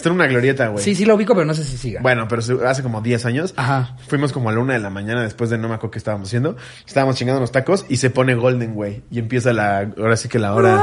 Está 0.00 0.08
en 0.08 0.14
una 0.14 0.26
glorieta, 0.26 0.68
güey. 0.68 0.82
Sí, 0.82 0.94
sí 0.94 1.04
lo 1.04 1.14
ubico, 1.14 1.34
pero 1.34 1.44
no 1.44 1.52
sé 1.52 1.62
si 1.62 1.76
siga. 1.76 2.00
Bueno, 2.00 2.26
pero 2.26 2.42
hace 2.66 2.82
como 2.82 3.02
10 3.02 3.26
años. 3.26 3.52
Ajá. 3.56 3.96
Fuimos 4.08 4.32
como 4.32 4.48
a 4.48 4.52
la 4.52 4.58
una 4.60 4.72
de 4.72 4.78
la 4.78 4.88
mañana 4.88 5.22
después 5.22 5.50
de 5.50 5.58
no 5.58 5.68
me 5.68 5.74
acuerdo 5.74 5.90
qué 5.90 5.98
estábamos 5.98 6.28
haciendo. 6.28 6.56
Estábamos 6.86 7.16
chingando 7.16 7.38
los 7.38 7.52
tacos 7.52 7.84
y 7.90 7.98
se 7.98 8.08
pone 8.08 8.34
Golden, 8.34 8.72
güey. 8.72 9.02
Y 9.10 9.18
empieza 9.18 9.52
la, 9.52 9.90
ahora 9.98 10.16
sí 10.16 10.30
que 10.30 10.38
la 10.38 10.54
hora. 10.54 10.82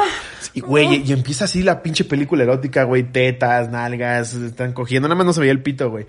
Y, 0.53 0.61
güey, 0.61 0.97
y, 0.97 1.03
y 1.07 1.13
empieza 1.13 1.45
así 1.45 1.63
la 1.63 1.81
pinche 1.81 2.03
película 2.03 2.43
erótica, 2.43 2.83
güey. 2.83 3.03
Tetas, 3.03 3.71
nalgas, 3.71 4.35
están 4.35 4.73
cogiendo. 4.73 5.07
Nada 5.07 5.17
más 5.17 5.25
no 5.25 5.33
se 5.33 5.39
veía 5.39 5.51
el 5.51 5.63
pito, 5.63 5.89
güey. 5.89 6.05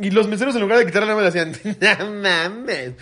Y 0.00 0.10
los 0.10 0.28
meseros 0.28 0.54
en 0.54 0.60
lugar 0.60 0.78
de 0.78 0.84
quitarle 0.86 1.08
nada 1.08 1.22
más 1.22 1.34
le 1.34 1.40
hacían, 1.40 1.52
no 1.80 2.20
mames. 2.22 2.92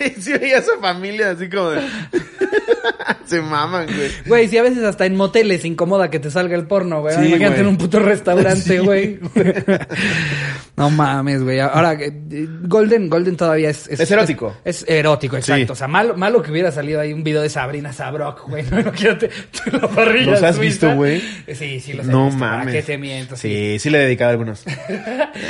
y 0.00 0.20
sí 0.20 0.32
veía 0.32 0.58
a 0.58 0.62
su 0.62 0.70
familia 0.80 1.30
así 1.30 1.48
como 1.50 1.70
de... 1.70 1.80
se 3.26 3.42
maman, 3.42 3.86
güey. 3.86 4.10
Güey, 4.26 4.48
si 4.48 4.56
a 4.56 4.62
veces 4.62 4.82
hasta 4.84 5.04
en 5.04 5.14
moteles 5.16 5.64
incomoda 5.66 6.08
que 6.08 6.18
te 6.18 6.30
salga 6.30 6.56
el 6.56 6.66
porno, 6.66 7.00
güey. 7.02 7.14
Sí, 7.16 7.20
Imagínate 7.26 7.48
güey. 7.56 7.60
en 7.60 7.66
un 7.66 7.76
puto 7.76 7.98
restaurante, 7.98 8.60
Sí. 8.62 8.78
güey. 8.78 9.18
no 10.76 10.88
mames, 10.90 11.42
güey. 11.42 11.60
Ahora, 11.60 11.92
eh, 11.92 12.10
Golden, 12.62 13.10
Golden 13.10 13.36
todavía 13.36 13.68
es... 13.68 13.88
Es 13.88 14.10
erótico. 14.10 14.56
Es, 14.64 14.82
es 14.82 14.88
erótico, 14.88 15.36
exacto. 15.36 15.66
Sí. 15.66 15.72
O 15.72 15.76
sea, 15.76 15.88
malo, 15.88 16.16
malo 16.16 16.42
que 16.42 16.50
hubiera 16.50 16.72
salido 16.72 17.00
ahí 17.00 17.12
un 17.12 17.22
video 17.22 17.42
de 17.42 17.50
Sabrina 17.50 17.92
Sabrok, 17.92 18.48
güey. 18.48 18.64
No, 18.70 18.80
imagínate 18.80 19.28
la 19.70 19.88
parrilla 19.88 20.30
¿Los 20.32 20.42
has 20.42 20.56
suiza. 20.56 20.86
visto, 20.86 20.94
güey? 20.96 21.20
Sí, 21.52 21.80
sí, 21.80 21.92
los 21.92 22.06
he 22.06 22.10
No 22.10 22.26
visto. 22.26 22.40
¿Para 22.40 22.58
mames. 22.58 22.74
qué 22.74 22.82
te 22.82 22.96
miento? 22.96 23.36
Sí. 23.36 23.76
Sí, 23.78 23.90
le 23.90 23.98
he 23.98 24.04
dedicado 24.04 24.30
algunos. 24.30 24.64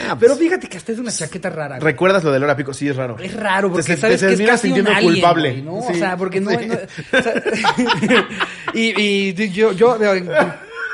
Ah, 0.09 0.17
Pero 0.19 0.35
pues, 0.35 0.39
fíjate 0.39 0.69
que 0.69 0.77
hasta 0.77 0.93
es 0.93 0.99
una 0.99 1.11
chaqueta 1.13 1.51
rara. 1.51 1.77
güey. 1.79 1.93
¿Recuerdas 1.93 2.25
lo 2.25 2.33
del 2.33 2.43
hora 2.45 2.57
pico? 2.57 2.73
Sí, 2.75 2.89
es 2.89 2.97
raro. 2.97 3.17
Es 3.19 3.35
raro 3.35 3.71
porque 3.71 3.85
Te- 3.87 3.95
te 3.95 4.01
sabes 4.01 4.21
que 4.21 4.27
es 4.27 4.31
terminas 4.33 4.51
casi 4.61 4.69
un 4.69 4.75
sintiendo 4.77 4.99
alien, 4.99 5.13
culpable. 5.15 5.51
güey, 5.51 5.63
¿no? 5.63 5.83
Sí, 5.83 5.93
O 5.93 5.95
sea, 5.97 6.17
porque 6.17 6.41
no, 6.41 6.51
sí. 6.51 6.67
no- 6.67 6.75
o 6.75 7.23
sea, 7.23 7.35
y, 8.75 9.01
y 9.33 9.49
yo, 9.51 9.73
yo 9.73 9.97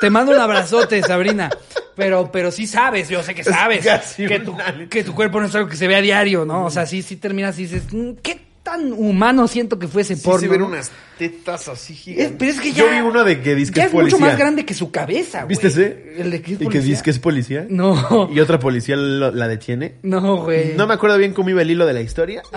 te 0.01 0.11
mando 0.11 0.33
un 0.33 0.39
abrazote, 0.41 1.03
Sabrina. 1.03 1.51
Pero, 1.97 2.29
pero 2.33 2.51
sí 2.51 2.67
sabes, 2.67 3.09
yo 3.09 3.23
sé 3.23 3.37
que 3.37 3.45
sabes 3.45 3.87
que 4.17 4.41
tu, 4.41 4.57
que 4.91 5.05
tu 5.05 5.15
cuerpo 5.15 5.41
no 5.41 5.47
es 5.47 5.55
algo 5.55 5.69
que 5.69 5.77
se 5.77 5.87
ve 5.87 5.95
a 5.95 6.01
diario, 6.01 6.45
¿no? 6.45 6.65
O 6.65 6.71
sea, 6.71 6.87
sí, 6.87 7.03
sí 7.03 7.15
terminas 7.17 7.57
y 7.61 7.63
dices, 7.63 7.85
"Mm, 7.93 8.15
¿qué 8.21 8.44
tan 8.75 8.93
humano 8.93 9.47
siento 9.49 9.79
que 9.79 9.89
fue 9.89 10.03
ese 10.03 10.17
Sí, 10.17 10.23
porno? 10.25 10.51
ven 10.51 10.61
no?" 10.61 10.67
unas 10.67 10.91
tetas 11.19 11.69
así 11.69 11.93
Es- 11.93 11.99
gigantes. 12.01 12.37
pero 12.39 12.51
es 12.51 12.61
que 12.61 12.73
ya, 12.73 12.85
Yo 12.85 12.91
vi 12.91 12.99
uno 13.01 13.23
de 13.25 13.41
que 13.41 13.55
dice 13.55 13.73
que 13.73 13.81
es 13.81 13.87
es 13.87 13.93
mucho 13.93 14.19
más 14.19 14.37
grande 14.37 14.65
que 14.65 14.75
su 14.75 14.91
cabeza, 14.91 15.39
güey. 15.45 15.49
¿Viste 15.51 15.69
ese? 15.69 16.15
El 16.19 16.31
de 16.31 16.43
que 16.43 16.55
es 16.55 16.61
Y 16.61 16.69
que 16.69 16.81
dice 16.81 17.03
que 17.03 17.11
es 17.11 17.19
policía. 17.19 17.67
No. 17.69 18.29
Y 18.33 18.41
otra 18.41 18.59
policía 18.59 18.97
lo- 18.97 19.31
la 19.31 19.47
detiene. 19.49 19.95
No, 20.03 20.39
güey. 20.43 20.75
No 20.77 20.87
me 20.87 20.95
acuerdo 20.95 21.17
bien 21.19 21.33
cómo 21.33 21.51
iba 21.51 21.63
el 21.63 21.71
hilo 21.71 21.87
de 21.87 21.93
la 21.93 22.01
historia. 22.01 22.43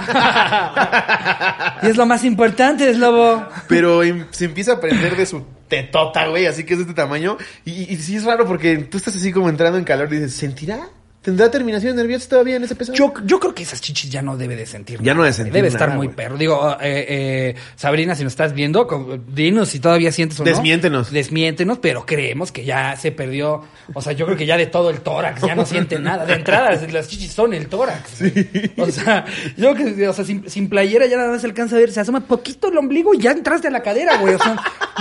Y 1.83 1.87
es 1.87 1.97
lo 1.97 2.05
más 2.05 2.23
importante, 2.23 2.89
es 2.89 2.97
lobo. 2.97 3.45
Pero 3.67 4.03
em- 4.03 4.25
se 4.31 4.45
empieza 4.45 4.71
a 4.71 4.75
aprender 4.75 5.15
de 5.15 5.25
su 5.25 5.43
tetota, 5.67 6.27
güey, 6.27 6.45
así 6.47 6.63
que 6.63 6.73
es 6.73 6.79
de 6.79 6.83
este 6.83 6.93
tamaño. 6.95 7.37
Y, 7.65 7.93
y 7.93 7.97
sí 7.97 8.15
es 8.15 8.23
raro 8.23 8.45
porque 8.47 8.77
tú 8.77 8.97
estás 8.97 9.15
así 9.15 9.31
como 9.31 9.49
entrando 9.49 9.77
en 9.77 9.83
calor 9.83 10.11
y 10.11 10.15
dices, 10.17 10.33
¿sentirá? 10.33 10.89
¿Tendrá 11.27 11.51
terminación 11.51 11.93
nerviosa 11.97 12.29
todavía 12.29 12.55
en 12.55 12.63
ese 12.63 12.73
peso? 12.73 12.93
Yo, 12.93 13.13
yo 13.25 13.37
creo 13.37 13.53
que 13.53 13.63
esas 13.63 13.81
chichis 13.81 14.09
ya 14.09 14.21
no 14.21 14.37
debe 14.37 14.55
de 14.55 14.65
sentir 14.65 15.01
Ya 15.01 15.13
no 15.13 15.23
nada, 15.23 15.25
debe 15.25 15.27
güey. 15.27 15.33
sentir 15.33 15.53
Debe 15.53 15.67
nada, 15.67 15.77
estar 15.77 15.89
muy 15.97 16.05
güey. 16.07 16.15
perro. 16.15 16.37
Digo, 16.37 16.77
eh, 16.79 17.05
eh, 17.09 17.55
Sabrina, 17.75 18.15
si 18.15 18.23
nos 18.23 18.31
estás 18.31 18.53
viendo, 18.53 18.87
dinos 19.27 19.67
si 19.67 19.81
todavía 19.81 20.13
sientes 20.13 20.39
o 20.39 20.45
no. 20.45 20.49
Desmiéntenos. 20.49 21.11
Desmiéntenos, 21.11 21.79
pero 21.79 22.05
creemos 22.05 22.53
que 22.53 22.63
ya 22.63 22.95
se 22.95 23.11
perdió. 23.11 23.61
O 23.93 24.01
sea, 24.01 24.13
yo 24.13 24.25
creo 24.25 24.37
que 24.37 24.45
ya 24.45 24.55
de 24.55 24.67
todo 24.67 24.89
el 24.89 25.01
tórax, 25.01 25.41
ya 25.41 25.53
no 25.53 25.65
siente 25.65 25.99
nada. 25.99 26.25
De 26.25 26.31
entrada, 26.35 26.71
las 26.93 27.09
chichis 27.09 27.33
son 27.33 27.53
el 27.53 27.67
tórax. 27.67 28.21
güey. 28.21 28.69
O 28.77 28.89
sea, 28.89 29.25
yo 29.57 29.73
creo 29.75 29.95
que, 29.97 30.07
o 30.07 30.13
sea, 30.13 30.23
sin, 30.23 30.49
sin 30.49 30.69
playera 30.69 31.07
ya 31.07 31.17
nada 31.17 31.31
más 31.31 31.41
se 31.41 31.47
alcanza 31.47 31.75
a 31.75 31.79
ver, 31.79 31.91
se 31.91 31.99
asoma 31.99 32.21
poquito 32.21 32.69
el 32.69 32.77
ombligo 32.77 33.13
y 33.13 33.17
ya 33.19 33.31
entraste 33.31 33.67
a 33.67 33.71
la 33.71 33.83
cadera, 33.83 34.15
güey. 34.15 34.35
O 34.35 34.39
sea, 34.39 34.55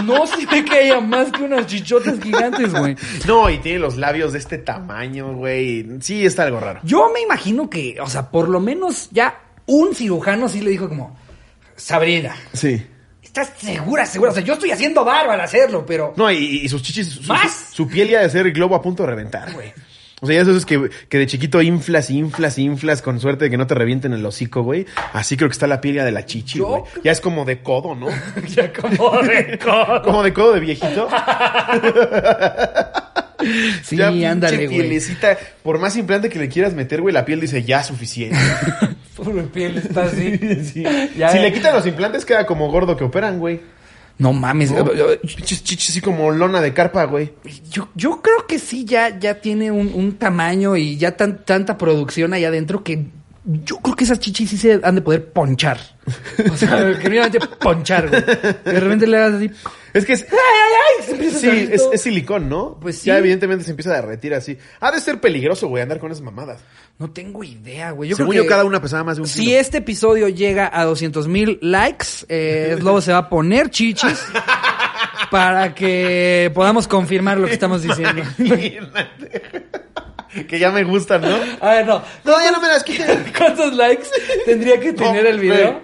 no 0.04 0.26
se 0.26 0.46
ve 0.46 0.64
que 0.64 0.78
haya 0.78 1.00
más 1.00 1.30
que 1.32 1.42
unas 1.42 1.66
chichotas 1.66 2.20
gigantes, 2.20 2.72
güey. 2.72 2.96
No, 3.26 3.48
y 3.50 3.58
tiene 3.58 3.78
los 3.78 3.96
labios 3.96 4.32
de 4.32 4.38
este 4.38 4.58
tamaño, 4.58 5.34
güey. 5.34 5.86
Sí, 6.00 6.24
está 6.26 6.44
algo 6.44 6.60
raro. 6.60 6.80
Yo 6.82 7.10
me 7.12 7.20
imagino 7.20 7.68
que, 7.70 7.98
o 8.00 8.08
sea, 8.08 8.30
por 8.30 8.48
lo 8.48 8.60
menos 8.60 9.08
ya 9.10 9.38
un 9.66 9.94
cirujano 9.94 10.48
sí 10.48 10.60
le 10.60 10.70
dijo 10.70 10.88
como, 10.88 11.16
Sabrina, 11.76 12.34
Sí. 12.52 12.86
¿estás 13.22 13.52
segura, 13.58 14.06
segura? 14.06 14.30
O 14.30 14.34
sea, 14.34 14.42
yo 14.42 14.54
estoy 14.54 14.70
haciendo 14.70 15.04
barba 15.04 15.34
al 15.34 15.40
hacerlo, 15.40 15.84
pero... 15.84 16.14
No, 16.16 16.30
y, 16.30 16.36
y 16.62 16.68
sus 16.68 16.82
chichis, 16.82 17.08
su, 17.08 17.22
¿Más? 17.24 17.68
su 17.72 17.86
piel 17.86 18.08
ya 18.08 18.20
de 18.22 18.30
ser 18.30 18.50
globo 18.52 18.74
a 18.74 18.80
punto 18.82 19.02
de 19.02 19.10
reventar, 19.10 19.52
güey. 19.52 19.72
O 20.22 20.26
sea, 20.26 20.36
ya 20.36 20.42
eso 20.42 20.56
es 20.56 20.64
que, 20.64 20.88
que 21.10 21.18
de 21.18 21.26
chiquito 21.26 21.60
inflas, 21.60 22.08
inflas, 22.10 22.58
inflas, 22.58 23.02
con 23.02 23.20
suerte 23.20 23.44
de 23.44 23.50
que 23.50 23.58
no 23.58 23.66
te 23.66 23.74
revienten 23.74 24.14
el 24.14 24.24
hocico, 24.24 24.62
güey. 24.62 24.86
Así 25.12 25.36
creo 25.36 25.48
que 25.50 25.52
está 25.52 25.66
la 25.66 25.80
piel 25.82 25.96
ya 25.96 26.04
de 26.06 26.12
la 26.12 26.24
chichi, 26.24 26.58
güey. 26.60 26.82
Ya 27.04 27.12
es 27.12 27.20
como 27.20 27.44
de 27.44 27.60
codo, 27.62 27.94
¿no? 27.94 28.08
ya 28.48 28.72
como 28.72 29.18
de 29.22 29.58
codo. 29.62 30.02
Como 30.02 30.22
de 30.22 30.32
codo 30.32 30.52
de 30.54 30.60
viejito. 30.60 31.08
Sí, 33.84 33.96
ya 33.98 34.08
ándale, 34.08 34.66
güey. 34.66 34.98
Por 35.62 35.78
más 35.78 35.94
implante 35.96 36.28
que 36.30 36.38
le 36.38 36.48
quieras 36.48 36.72
meter, 36.74 37.02
güey, 37.02 37.12
la 37.14 37.24
piel 37.24 37.38
dice 37.38 37.62
ya 37.62 37.82
suficiente. 37.84 38.36
Pobre 39.14 39.42
piel 39.42 39.76
está 39.78 40.04
así. 40.04 40.38
Sí. 40.64 40.84
Ya- 41.16 41.28
si 41.30 41.38
le 41.38 41.52
quitan 41.52 41.74
los 41.74 41.86
implantes, 41.86 42.24
queda 42.24 42.46
como 42.46 42.70
gordo 42.70 42.96
que 42.96 43.04
operan, 43.04 43.38
güey. 43.38 43.60
No 44.18 44.32
mames. 44.32 44.72
¿no? 44.72 44.84
Pinches 44.84 45.62
chichis 45.62 45.90
así 45.90 46.00
como 46.00 46.30
lona 46.30 46.60
de 46.60 46.72
carpa, 46.72 47.04
güey. 47.04 47.32
Yo, 47.70 47.88
yo 47.94 48.22
creo 48.22 48.46
que 48.46 48.58
sí, 48.58 48.84
ya, 48.84 49.18
ya 49.18 49.40
tiene 49.40 49.70
un, 49.70 49.92
un 49.94 50.16
tamaño 50.16 50.76
y 50.76 50.96
ya 50.96 51.16
tan, 51.16 51.44
tanta 51.44 51.76
producción 51.76 52.32
ahí 52.32 52.44
adentro 52.44 52.82
que 52.82 53.06
yo 53.46 53.76
creo 53.78 53.94
que 53.94 54.04
esas 54.04 54.18
chichis 54.18 54.50
sí 54.50 54.56
se 54.56 54.80
han 54.82 54.94
de 54.96 55.02
poder 55.02 55.30
ponchar. 55.30 55.78
O 56.50 56.56
sea, 56.56 56.94
genuinamente 57.00 57.38
ponchar, 57.60 58.08
güey. 58.08 58.22
De 58.22 58.80
repente 58.80 59.06
le 59.06 59.16
hagas 59.16 59.34
así. 59.34 59.50
Es 59.96 60.04
que 60.04 60.12
es, 60.14 60.26
Sí, 61.40 61.68
es, 61.70 61.82
es 61.92 62.00
silicón, 62.02 62.48
¿no? 62.48 62.78
Pues 62.80 63.02
Ya 63.04 63.14
sí. 63.14 63.18
evidentemente 63.20 63.64
se 63.64 63.70
empieza 63.70 63.90
a 63.90 63.94
derretir 63.96 64.34
así. 64.34 64.56
Ha 64.80 64.90
de 64.90 65.00
ser 65.00 65.20
peligroso, 65.20 65.68
güey, 65.68 65.82
andar 65.82 65.98
con 65.98 66.10
esas 66.10 66.22
mamadas. 66.22 66.60
No 66.98 67.10
tengo 67.10 67.44
idea, 67.44 67.90
güey. 67.92 68.10
Yo 68.10 68.16
Según 68.16 68.30
creo 68.32 68.42
yo, 68.42 68.48
que 68.48 68.50
cada 68.50 68.64
una 68.64 68.80
pesaba 68.80 69.04
más 69.04 69.16
de 69.16 69.22
un 69.22 69.28
si 69.28 69.44
kilo. 69.44 69.58
este 69.58 69.78
episodio 69.78 70.28
llega 70.28 70.70
a 70.72 70.84
200 70.84 71.28
mil 71.28 71.58
likes, 71.60 72.06
eh, 72.28 72.76
Slobo 72.78 73.00
se 73.00 73.12
va 73.12 73.18
a 73.18 73.28
poner 73.28 73.70
chichis 73.70 74.18
para 75.30 75.74
que 75.74 76.50
podamos 76.54 76.88
confirmar 76.88 77.38
lo 77.38 77.46
que 77.46 77.52
estamos 77.54 77.82
diciendo. 77.82 78.22
Que 80.48 80.58
ya 80.58 80.70
me 80.70 80.84
gustan, 80.84 81.22
¿no? 81.22 81.38
A 81.60 81.70
ver, 81.70 81.86
no. 81.86 82.02
No, 82.24 82.40
ya 82.42 82.50
no 82.52 82.60
me 82.60 82.68
las 82.68 82.82
quiten. 82.84 83.24
¿Cuántos 83.36 83.72
likes 83.74 84.06
tendría 84.44 84.78
que 84.78 84.92
tener 84.92 85.22
No, 85.24 85.28
el 85.30 85.40
video? 85.40 85.80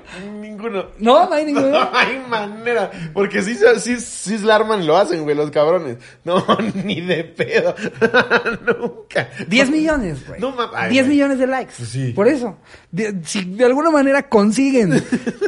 Ninguno. 0.63 0.87
No, 0.99 1.29
no 1.29 1.35
hay 1.35 1.45
ninguno. 1.45 1.69
No 1.73 1.91
hay 1.93 2.19
manera. 2.29 2.91
Porque 3.13 3.43
sí, 3.43 3.57
sí, 3.79 3.99
sí 4.01 4.39
la 4.39 4.57
arman 4.57 4.87
lo 4.87 4.97
hacen, 4.97 5.23
güey, 5.25 5.35
los 5.37 5.51
cabrones. 5.51 5.97
No, 6.25 6.45
ni 6.85 7.01
de 7.01 7.25
pedo. 7.25 7.75
Nunca. 8.67 9.29
10 9.49 9.71
millones, 9.71 10.27
güey. 10.27 10.41
No, 10.41 10.53
ma- 10.53 10.71
ay, 10.75 10.91
10 10.91 11.05
güey. 11.07 11.17
millones 11.17 11.39
de 11.39 11.47
likes. 11.47 11.73
Sí. 11.85 12.13
Por 12.13 12.29
eso. 12.29 12.59
De- 12.91 13.21
si 13.25 13.45
de 13.45 13.65
alguna 13.65 13.91
manera 13.91 14.29
consiguen 14.29 15.03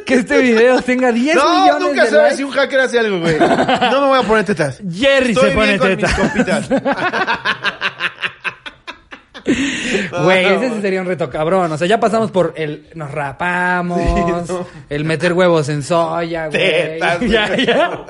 que 0.06 0.14
este 0.14 0.38
video 0.40 0.80
tenga 0.82 1.12
10 1.12 1.36
No, 1.36 1.60
millones 1.62 1.88
nunca 1.88 2.04
de 2.04 2.10
sabes 2.10 2.22
likes. 2.22 2.36
si 2.36 2.44
un 2.44 2.50
hacker 2.50 2.80
hace 2.80 2.98
algo, 2.98 3.20
güey. 3.20 3.38
No 3.38 4.00
me 4.02 4.06
voy 4.08 4.18
a 4.18 4.22
poner 4.22 4.44
tetas. 4.44 4.80
Jerry 4.90 5.30
Estoy 5.32 5.50
se 5.50 5.54
pone 5.56 5.66
bien 5.68 5.78
con 5.78 5.88
teta. 5.88 6.06
mis 6.06 6.16
compitas. 6.16 6.68
Güey, 10.24 10.44
ese 10.46 10.70
sí 10.74 10.80
sería 10.80 11.00
un 11.00 11.06
reto 11.06 11.28
cabrón. 11.30 11.70
O 11.72 11.78
sea, 11.78 11.86
ya 11.86 12.00
pasamos 12.00 12.30
por 12.30 12.54
el 12.56 12.88
nos 12.94 13.10
rapamos, 13.10 14.00
Sí, 14.00 14.52
no. 14.52 14.66
el 14.88 15.04
meter 15.04 15.32
huevos 15.32 15.68
en 15.68 15.82
soya, 15.82 16.48
güey. 16.48 16.98
Ya, 17.28 17.56
ya. 17.56 18.04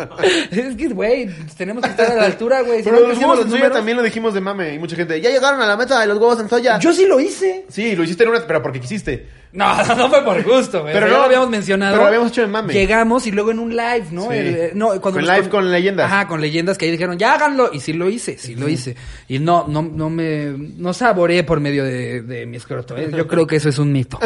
Es 0.51 0.77
que, 0.77 0.89
güey, 0.89 1.29
tenemos 1.57 1.83
que 1.85 1.91
estar 1.91 2.11
a 2.13 2.15
la 2.15 2.25
altura, 2.25 2.63
güey. 2.63 2.79
Si 2.79 2.85
Pero 2.85 3.01
no 3.01 3.09
los 3.09 3.19
huevos 3.19 3.41
en 3.41 3.51
soya 3.51 3.71
también 3.71 3.97
lo 3.97 4.03
dijimos 4.03 4.35
de 4.35 4.41
mame. 4.41 4.75
Y 4.75 4.79
mucha 4.79 4.97
gente, 4.97 5.21
ya 5.21 5.31
llegaron 5.31 5.61
a 5.61 5.67
la 5.67 5.77
meta 5.77 6.01
de 6.01 6.07
los 6.07 6.19
huevos 6.19 6.41
en 6.41 6.49
soya. 6.49 6.79
Yo 6.79 6.93
sí 6.93 7.07
lo 7.07 7.21
hice. 7.21 7.67
Sí, 7.69 7.95
lo 7.97 8.05
hiciste 8.05 8.25
en 8.25 8.31
una, 8.31 8.41
pero 8.47 8.63
porque 8.63 8.81
quisiste. 8.81 9.44
No, 9.55 9.77
no 9.97 10.09
fue 10.11 10.25
por 10.25 10.43
gusto, 10.43 10.83
güey. 10.83 10.93
Pero 10.93 11.07
no, 11.07 11.19
lo 11.19 11.23
habíamos 11.23 11.49
mencionado. 11.49 11.93
pero 11.93 12.03
lo 12.03 12.09
habíamos 12.09 12.31
hecho 12.33 12.43
en 12.43 12.51
mame. 12.51 12.73
Llegamos 12.73 13.25
y 13.27 13.31
luego 13.31 13.53
en 13.53 13.61
un 13.61 13.71
live, 13.71 14.07
¿no? 14.11 14.23
Sí. 14.23 14.37
El, 14.37 14.55
eh, 14.57 14.71
no 14.75 15.01
cuando 15.01 15.21
nos 15.21 15.31
live 15.31 15.49
con 15.49 15.71
leyendas. 15.71 16.07
Ajá, 16.07 16.27
con 16.27 16.41
leyendas 16.41 16.77
que 16.77 16.87
ahí 16.87 16.91
dijeron, 16.91 17.17
ya 17.19 17.35
háganlo. 17.35 17.71
Y 17.73 17.79
sí 17.79 17.93
lo 17.93 18.11
hice, 18.11 18.37
sí 18.37 18.57
lo 18.57 18.69
hice. 18.69 18.97
Y 19.29 19.39
no, 19.39 19.67
no, 19.69 19.83
no 19.83 20.11
me, 20.11 20.47
no 20.77 20.93
saboreé 20.93 21.45
por 21.45 21.61
medio 21.61 21.85
de, 21.85 22.23
de 22.23 22.47
mi 22.47 22.57
escroto. 22.57 22.97
¿eh? 22.97 23.11
Yo 23.17 23.29
creo 23.29 23.47
que 23.47 23.57
eso 23.57 23.69
es 23.69 23.79
un 23.79 23.93
mito. 23.93 24.19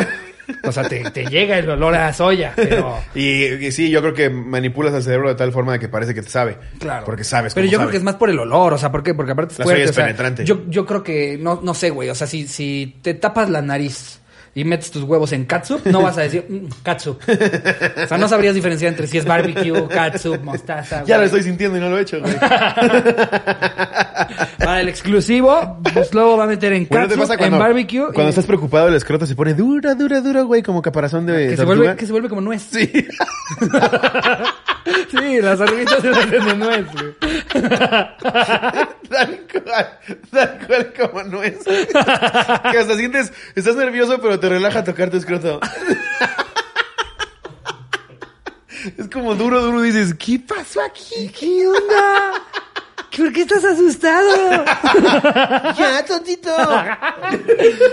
O 0.64 0.72
sea, 0.72 0.88
te, 0.88 1.10
te 1.10 1.26
llega 1.26 1.58
el 1.58 1.68
olor 1.68 1.94
a 1.94 2.10
soya, 2.14 2.54
pero... 2.56 2.96
Y, 3.14 3.44
y 3.66 3.70
sí, 3.70 3.90
yo 3.90 4.00
creo 4.00 4.14
que 4.14 4.30
manipulas 4.30 4.94
al 4.94 5.02
cerebro 5.02 5.28
de 5.28 5.34
tal 5.34 5.52
forma 5.52 5.72
de 5.74 5.78
que 5.78 5.88
parece 5.90 6.14
que 6.14 6.22
te 6.22 6.30
sabe. 6.30 6.56
Claro. 6.78 7.04
Porque 7.04 7.22
sabes 7.22 7.52
Pero 7.52 7.66
cómo 7.66 7.72
yo 7.72 7.76
sabe. 7.78 7.84
creo 7.88 7.90
que 7.90 7.96
es 7.98 8.02
más 8.02 8.14
por 8.14 8.30
el 8.30 8.38
olor, 8.38 8.72
o 8.72 8.78
sea, 8.78 8.90
¿por 8.90 9.02
qué? 9.02 9.12
Porque 9.12 9.32
aparte 9.32 9.52
es 9.52 9.58
La 9.58 9.64
fuerte. 9.66 9.82
soya 9.82 9.84
es 9.84 9.90
o 9.90 9.94
sea, 9.94 10.04
penetrante. 10.06 10.44
Yo, 10.46 10.62
yo 10.68 10.86
creo 10.86 11.02
que, 11.02 11.36
no, 11.38 11.60
no 11.62 11.74
sé, 11.74 11.90
güey. 11.90 12.08
O 12.08 12.14
sea, 12.14 12.26
si, 12.26 12.46
si 12.48 12.96
te 13.02 13.12
tapas 13.12 13.50
la 13.50 13.60
nariz 13.60 14.20
y 14.54 14.64
metes 14.64 14.90
tus 14.90 15.02
huevos 15.04 15.32
en 15.32 15.44
catsup, 15.44 15.86
no 15.86 16.02
vas 16.02 16.18
a 16.18 16.22
decir, 16.22 16.44
mm, 16.48 16.68
catsup. 16.82 17.20
O 17.22 18.06
sea, 18.06 18.18
no 18.18 18.28
sabrías 18.28 18.54
diferenciar 18.54 18.90
entre 18.92 19.06
si 19.06 19.18
es 19.18 19.24
barbecue, 19.24 19.86
catsup, 19.88 20.42
mostaza. 20.42 21.04
Ya 21.04 21.18
lo 21.18 21.24
estoy 21.24 21.42
sintiendo 21.42 21.76
y 21.78 21.80
no 21.80 21.88
lo 21.90 21.98
he 21.98 22.02
hecho, 22.02 22.20
güey. 22.20 22.34
Para 24.58 24.80
el 24.80 24.88
exclusivo, 24.88 25.78
pues 25.94 26.12
luego 26.12 26.36
va 26.36 26.44
a 26.44 26.46
meter 26.46 26.72
en 26.72 26.86
Bueno, 26.88 27.04
¿te 27.06 27.14
catsup, 27.14 27.22
pasa 27.28 27.38
cuando, 27.38 27.56
en 27.56 27.62
barbecue. 27.62 28.04
cuando 28.06 28.24
y- 28.24 28.28
estás 28.30 28.46
preocupado 28.46 28.88
el 28.88 28.94
escroto 28.94 29.26
se 29.26 29.34
pone 29.34 29.54
dura, 29.54 29.94
dura, 29.94 30.20
dura, 30.20 30.42
güey, 30.42 30.62
como 30.62 30.82
caparazón 30.82 31.24
de 31.26 31.32
que 31.32 31.50
se, 31.50 31.56
tortuga? 31.56 31.76
vuelve, 31.76 31.96
que 31.96 32.06
se 32.06 32.12
vuelve 32.12 32.28
como 32.28 32.40
nuez. 32.40 32.62
Sí. 32.70 32.90
Sí, 35.10 35.40
las 35.40 35.60
arruguitas 35.60 36.00
se 36.00 36.10
hacen 36.10 36.30
de 36.30 36.54
nuez, 36.56 36.86
güey. 36.92 37.14
tal 39.08 39.46
cual, 39.52 39.98
tal 40.30 40.66
cual 40.66 40.92
como 40.98 41.22
no 41.24 41.42
es. 41.42 41.64
que 41.64 42.78
hasta 42.78 42.96
sientes, 42.96 43.32
estás 43.54 43.76
nervioso, 43.76 44.20
pero 44.20 44.38
te 44.38 44.48
relaja 44.48 44.84
tocar 44.84 45.10
tu 45.10 45.16
escroto. 45.16 45.60
es 48.96 49.08
como 49.08 49.34
duro, 49.34 49.60
duro, 49.62 49.82
dices, 49.82 50.14
¿qué 50.14 50.38
pasó 50.38 50.82
aquí? 50.82 51.30
¿Qué 51.38 51.66
onda? 51.66 52.32
¿Por 53.16 53.32
qué 53.32 53.42
estás 53.42 53.64
asustado? 53.64 54.64
Ya, 55.78 56.04
tontito. 56.04 56.50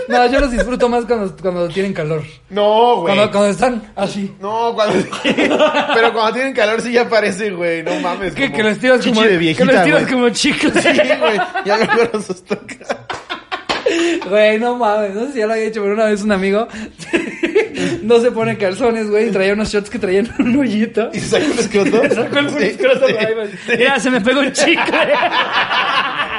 No, 0.08 0.26
yo 0.26 0.40
los 0.40 0.50
disfruto 0.50 0.88
más 0.88 1.04
cuando, 1.04 1.34
cuando 1.36 1.68
tienen 1.68 1.92
calor. 1.92 2.22
No, 2.50 2.96
güey. 2.96 3.14
Cuando, 3.14 3.32
cuando 3.32 3.50
están 3.50 3.92
así. 3.96 4.34
No, 4.40 4.72
cuando... 4.74 4.94
pero 5.22 6.12
cuando 6.12 6.32
tienen 6.32 6.52
calor 6.52 6.80
sí 6.80 6.92
ya 6.92 7.08
parece, 7.08 7.50
güey, 7.50 7.82
no 7.82 7.94
mames. 8.00 8.34
Que, 8.34 8.46
como 8.46 8.56
que 8.56 8.62
los 8.62 8.78
tiras 8.78 9.06
como, 9.06 9.22
de 9.22 9.28
que 9.28 9.36
viejita, 9.38 9.64
los 9.64 9.84
tiras 9.84 10.02
güey. 10.02 10.12
como 10.12 10.30
chicos. 10.30 10.72
Sí, 10.74 10.88
güey, 11.20 11.40
ya 11.64 11.76
mejor 11.78 12.10
los 12.12 12.44
toca. 12.44 13.06
Güey, 14.28 14.58
no 14.58 14.76
mames, 14.76 15.14
no 15.14 15.26
sé 15.26 15.32
si 15.32 15.38
ya 15.38 15.46
lo 15.46 15.52
había 15.52 15.66
hecho, 15.66 15.80
pero 15.82 15.94
una 15.94 16.06
vez 16.06 16.22
un 16.22 16.32
amigo 16.32 16.66
no 18.02 18.20
se 18.20 18.30
pone 18.30 18.56
calzones, 18.56 19.08
güey, 19.10 19.28
y 19.28 19.30
traía 19.30 19.52
unos 19.52 19.72
shorts 19.72 19.90
que 19.90 19.98
traían 19.98 20.32
un 20.38 20.56
hoyito. 20.58 21.10
¿Y 21.12 21.20
se 21.20 21.28
sacó 21.28 21.52
el 21.52 21.58
escroto? 21.58 22.02
Me 22.02 22.10
sacó 22.10 22.38
el 22.38 22.62
escroto 22.62 23.06
güey. 23.06 23.48
Mira, 23.78 24.00
se 24.00 24.10
me 24.10 24.20
pegó 24.20 24.40
un 24.40 24.52
chicle. 24.52 25.14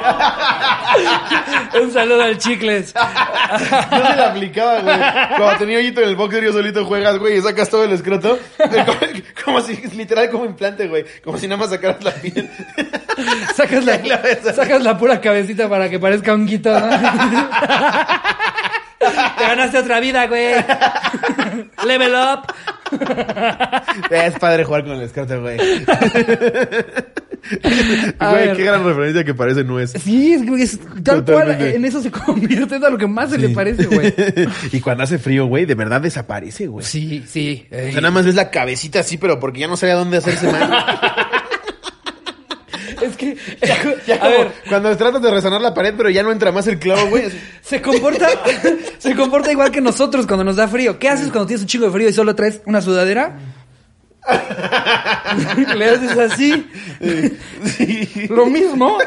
un 1.82 1.92
saludo 1.92 2.22
al 2.22 2.38
chicles. 2.38 2.94
Yo 2.94 3.60
se 3.60 4.16
la 4.16 4.30
aplicaba, 4.30 4.80
güey. 4.80 4.98
Cuando 5.38 5.58
tenía 5.58 5.78
hoyito 5.78 6.02
en 6.02 6.10
el 6.10 6.16
boxer, 6.16 6.44
yo 6.44 6.54
solito 6.54 6.86
juegas, 6.86 7.18
güey, 7.20 7.38
y 7.38 7.42
sacas 7.42 7.70
todo 7.70 7.84
el 7.84 7.92
escroto. 7.92 8.40
Como, 8.58 8.98
como 9.46 9.62
si, 9.62 9.76
literal, 9.96 10.30
como 10.30 10.46
implante, 10.46 10.88
güey. 10.88 11.06
Como 11.24 11.38
si 11.38 11.48
nada 11.48 11.60
más 11.60 11.70
sacaras 11.70 12.04
la 12.04 12.12
piel. 12.12 12.50
Sacas 13.56 13.86
la, 13.86 13.98
la 14.04 14.22
sacas 14.54 14.84
la 14.84 14.98
pura 14.98 15.22
cabecita 15.22 15.70
para 15.70 15.90
que 15.90 16.00
parezca 16.00 16.34
un 16.34 16.48
guito, 16.48 16.72
¿no? 16.80 16.90
Te 19.00 19.44
ganaste 19.44 19.78
otra 19.78 20.00
vida, 20.00 20.28
güey. 20.28 20.54
Level 21.86 22.14
up. 22.14 22.54
Es 24.10 24.40
padre 24.40 24.64
jugar 24.64 24.84
con 24.86 24.94
el 24.94 25.02
escroto, 25.04 25.40
güey. 25.42 25.58
A 28.20 28.32
Güey, 28.32 28.48
ver. 28.48 28.58
qué 28.58 28.64
gran 28.64 28.84
referencia 28.84 29.24
que 29.24 29.34
parece 29.34 29.64
nuez. 29.64 29.94
Sí, 30.04 30.34
es, 30.34 30.42
que 30.44 30.64
es 30.64 30.80
tal 31.04 31.24
Totalmente. 31.24 31.58
cual 31.64 31.76
en 31.76 31.86
eso 31.86 32.02
se 32.02 32.12
convierte 32.12 32.76
es 32.76 32.84
a 32.84 32.90
lo 32.90 32.98
que 32.98 33.08
más 33.08 33.30
se 33.30 33.38
le 33.38 33.50
parece, 33.50 33.86
güey. 33.86 34.14
y 34.72 34.82
cuando 34.82 35.04
hace 35.04 35.18
frío, 35.18 35.46
güey, 35.46 35.66
de 35.66 35.76
verdad 35.76 36.02
desaparece, 36.02 36.68
güey. 36.68 36.86
Sí, 36.86 37.24
sí. 37.28 37.66
O 37.72 37.76
sea, 37.92 38.02
nada 38.02 38.12
más 38.12 38.26
ves 38.26 38.36
la 38.36 38.50
cabecita 38.50 39.00
así, 39.00 39.18
pero 39.18 39.40
porque 39.40 39.62
ya 39.62 39.68
no 39.68 39.78
sabía 39.78 39.96
dónde 39.96 40.18
hacerse 40.18 40.52
mal. 40.52 40.70
Es 43.18 43.80
que, 43.80 43.98
Ya 44.08 44.16
a 44.16 44.20
como 44.20 44.32
ver, 44.32 44.52
cuando 44.70 44.98
tratas 44.98 45.22
de 45.22 45.32
resonar 45.32 45.62
la 45.62 45.74
pared, 45.74 45.94
pero 45.98 46.10
ya 46.10 46.24
no 46.24 46.32
entra 46.32 46.52
más 46.52 46.68
el 46.68 46.80
clavo, 46.80 47.10
güey. 47.10 47.26
se 47.62 47.82
comporta, 47.82 48.30
se 48.98 49.16
comporta 49.16 49.52
igual 49.52 49.72
que 49.72 49.82
nosotros 49.82 50.26
cuando 50.28 50.44
nos 50.44 50.56
da 50.56 50.68
frío. 50.68 51.00
¿Qué 51.00 51.10
haces 51.10 51.30
cuando 51.32 51.48
tienes 51.48 51.62
un 51.62 51.68
chingo 51.68 51.86
de 51.86 51.92
frío 51.92 52.10
y 52.10 52.14
solo 52.14 52.36
traes 52.36 52.62
una 52.66 52.82
sudadera? 52.82 53.38
Le 55.76 55.86
haces 55.90 56.18
así. 56.18 56.68
Sí. 57.66 58.28
Lo 58.30 58.46
mismo, 58.46 58.98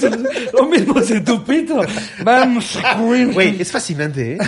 tu- 0.00 0.28
lo 0.56 0.66
mismo 0.66 0.98
hace 0.98 1.20
tu 1.20 1.42
pito. 1.44 1.82
Vamos, 2.22 2.78
güey. 2.98 3.24
Güey, 3.26 3.60
es 3.62 3.70
fascinante, 3.72 4.34
¿eh? 4.34 4.38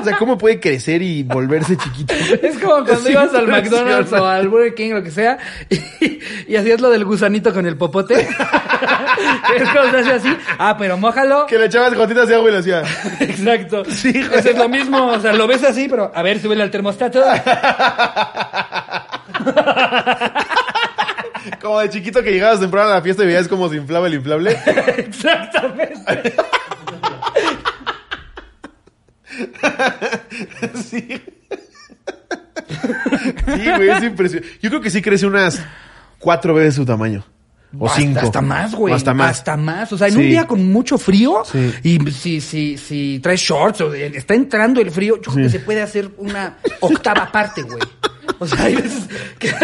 O 0.00 0.04
sea, 0.04 0.16
cómo 0.16 0.38
puede 0.38 0.60
crecer 0.60 1.02
y 1.02 1.22
volverse 1.22 1.76
chiquito. 1.76 2.14
Es 2.14 2.58
como 2.58 2.84
cuando 2.84 2.92
Es 2.94 3.10
ibas 3.10 3.34
al 3.34 3.48
McDonald's 3.48 4.12
o 4.12 4.24
al 4.26 4.48
Burger 4.48 4.74
King, 4.74 4.90
lo 4.92 5.02
que 5.02 5.10
sea, 5.10 5.38
y, 5.68 6.20
y 6.48 6.56
hacías 6.56 6.80
lo 6.80 6.90
del 6.90 7.04
gusanito 7.04 7.52
con 7.52 7.66
el 7.66 7.76
popote. 7.76 8.20
es 9.56 9.68
como 9.70 9.90
se 9.90 9.98
hace 9.98 10.12
así. 10.12 10.36
Ah, 10.58 10.76
pero 10.78 10.96
mójalo. 10.96 11.46
Que 11.46 11.58
le 11.58 11.66
echabas 11.66 11.94
gotitas 11.94 12.28
de 12.28 12.34
agua 12.36 12.48
y 12.50 12.52
lo 12.52 12.58
hacía. 12.60 12.82
Exacto. 13.20 13.84
Sí. 13.86 14.10
Eso 14.34 14.50
es 14.50 14.56
lo 14.58 14.68
mismo. 14.68 15.06
O 15.08 15.20
sea, 15.20 15.32
lo 15.32 15.46
ves 15.46 15.64
así, 15.64 15.88
pero 15.88 16.10
a 16.14 16.22
ver, 16.22 16.40
súbele 16.40 16.62
al 16.62 16.70
termostato. 16.70 17.22
Como 21.60 21.80
de 21.80 21.90
chiquito 21.90 22.22
que 22.22 22.32
llegabas 22.32 22.60
temprano 22.60 22.90
a 22.90 22.94
la 22.96 23.02
fiesta 23.02 23.22
y 23.22 23.26
veías 23.26 23.48
cómo 23.48 23.68
se 23.68 23.76
inflaba 23.76 24.06
el 24.06 24.14
inflable. 24.14 24.56
Exactamente. 24.98 26.34
Sí. 30.90 31.20
Sí, 32.68 33.70
güey, 33.76 33.88
es 33.90 34.02
impresionante. 34.02 34.58
Yo 34.62 34.70
creo 34.70 34.80
que 34.80 34.90
sí 34.90 35.02
crece 35.02 35.26
unas 35.26 35.62
cuatro 36.18 36.54
veces 36.54 36.74
su 36.74 36.84
tamaño. 36.84 37.24
O 37.78 37.86
Hasta- 37.86 38.00
cinco. 38.00 38.20
Hasta 38.20 38.40
más, 38.40 38.74
güey. 38.74 38.92
Hasta 38.94 39.14
más. 39.14 39.30
Hasta 39.38 39.56
más. 39.56 39.92
O 39.92 39.98
sea, 39.98 40.08
en 40.08 40.14
Sí. 40.14 40.18
un 40.20 40.28
día 40.28 40.46
con 40.46 40.72
mucho 40.72 40.98
frío, 40.98 41.42
Sí. 41.44 41.72
y 41.84 42.10
si, 42.10 42.40
si, 42.40 42.76
si 42.76 43.20
traes 43.22 43.40
shorts 43.40 43.80
o 43.82 43.94
está 43.94 44.34
entrando 44.34 44.80
el 44.80 44.90
frío, 44.90 45.16
yo 45.22 45.30
creo 45.32 45.44
que 45.46 45.50
se 45.50 45.60
puede 45.60 45.80
hacer 45.80 46.10
una 46.18 46.56
octava 46.80 47.30
parte, 47.30 47.62
güey. 47.62 47.78
O 48.42 48.46
sea, 48.46 48.64
hay 48.64 48.74
veces 48.74 49.06
que, 49.38 49.54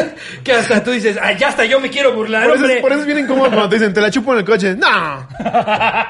que 0.45 0.53
hasta 0.53 0.85
tú 0.85 0.91
dices, 0.91 1.19
ah, 1.21 1.33
ya 1.33 1.49
hasta 1.49 1.65
yo 1.65 1.81
me 1.81 1.89
quiero 1.91 2.15
burlar, 2.15 2.45
Por 2.47 2.57
eso, 2.57 2.65
hombre. 2.65 2.81
por 2.83 2.93
eso 2.93 3.01
es 3.01 3.07
bien 3.07 3.19
incómodo 3.21 3.49
cuando 3.49 3.71
te 3.71 3.77
dicen, 3.77 3.95
te 3.95 4.01
la 4.03 4.11
chupo 4.11 4.33
en 4.35 4.41
el 4.41 4.45
coche. 4.45 4.77
No. 4.77 5.27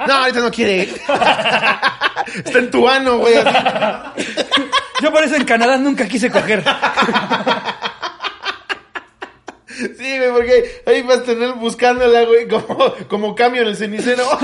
No, 0.06 0.14
ahorita 0.14 0.40
no 0.40 0.50
quiere. 0.50 0.82
Está 2.44 2.58
en 2.58 2.70
tu 2.70 2.88
ano, 2.88 3.18
güey. 3.18 3.36
así. 3.36 3.56
Yo 5.00 5.12
por 5.12 5.22
eso 5.22 5.36
en 5.36 5.44
Canadá 5.44 5.76
nunca 5.78 6.06
quise 6.08 6.28
coger. 6.30 6.64
Sí, 9.68 10.18
güey, 10.18 10.30
porque 10.32 10.82
ahí 10.86 11.02
vas 11.02 11.18
a 11.18 11.22
tener 11.24 11.52
buscándola, 11.52 12.24
güey, 12.24 12.48
como, 12.48 12.94
como 13.08 13.34
cambio 13.34 13.62
en 13.62 13.68
el 13.68 13.76
cenicero. 13.76 14.24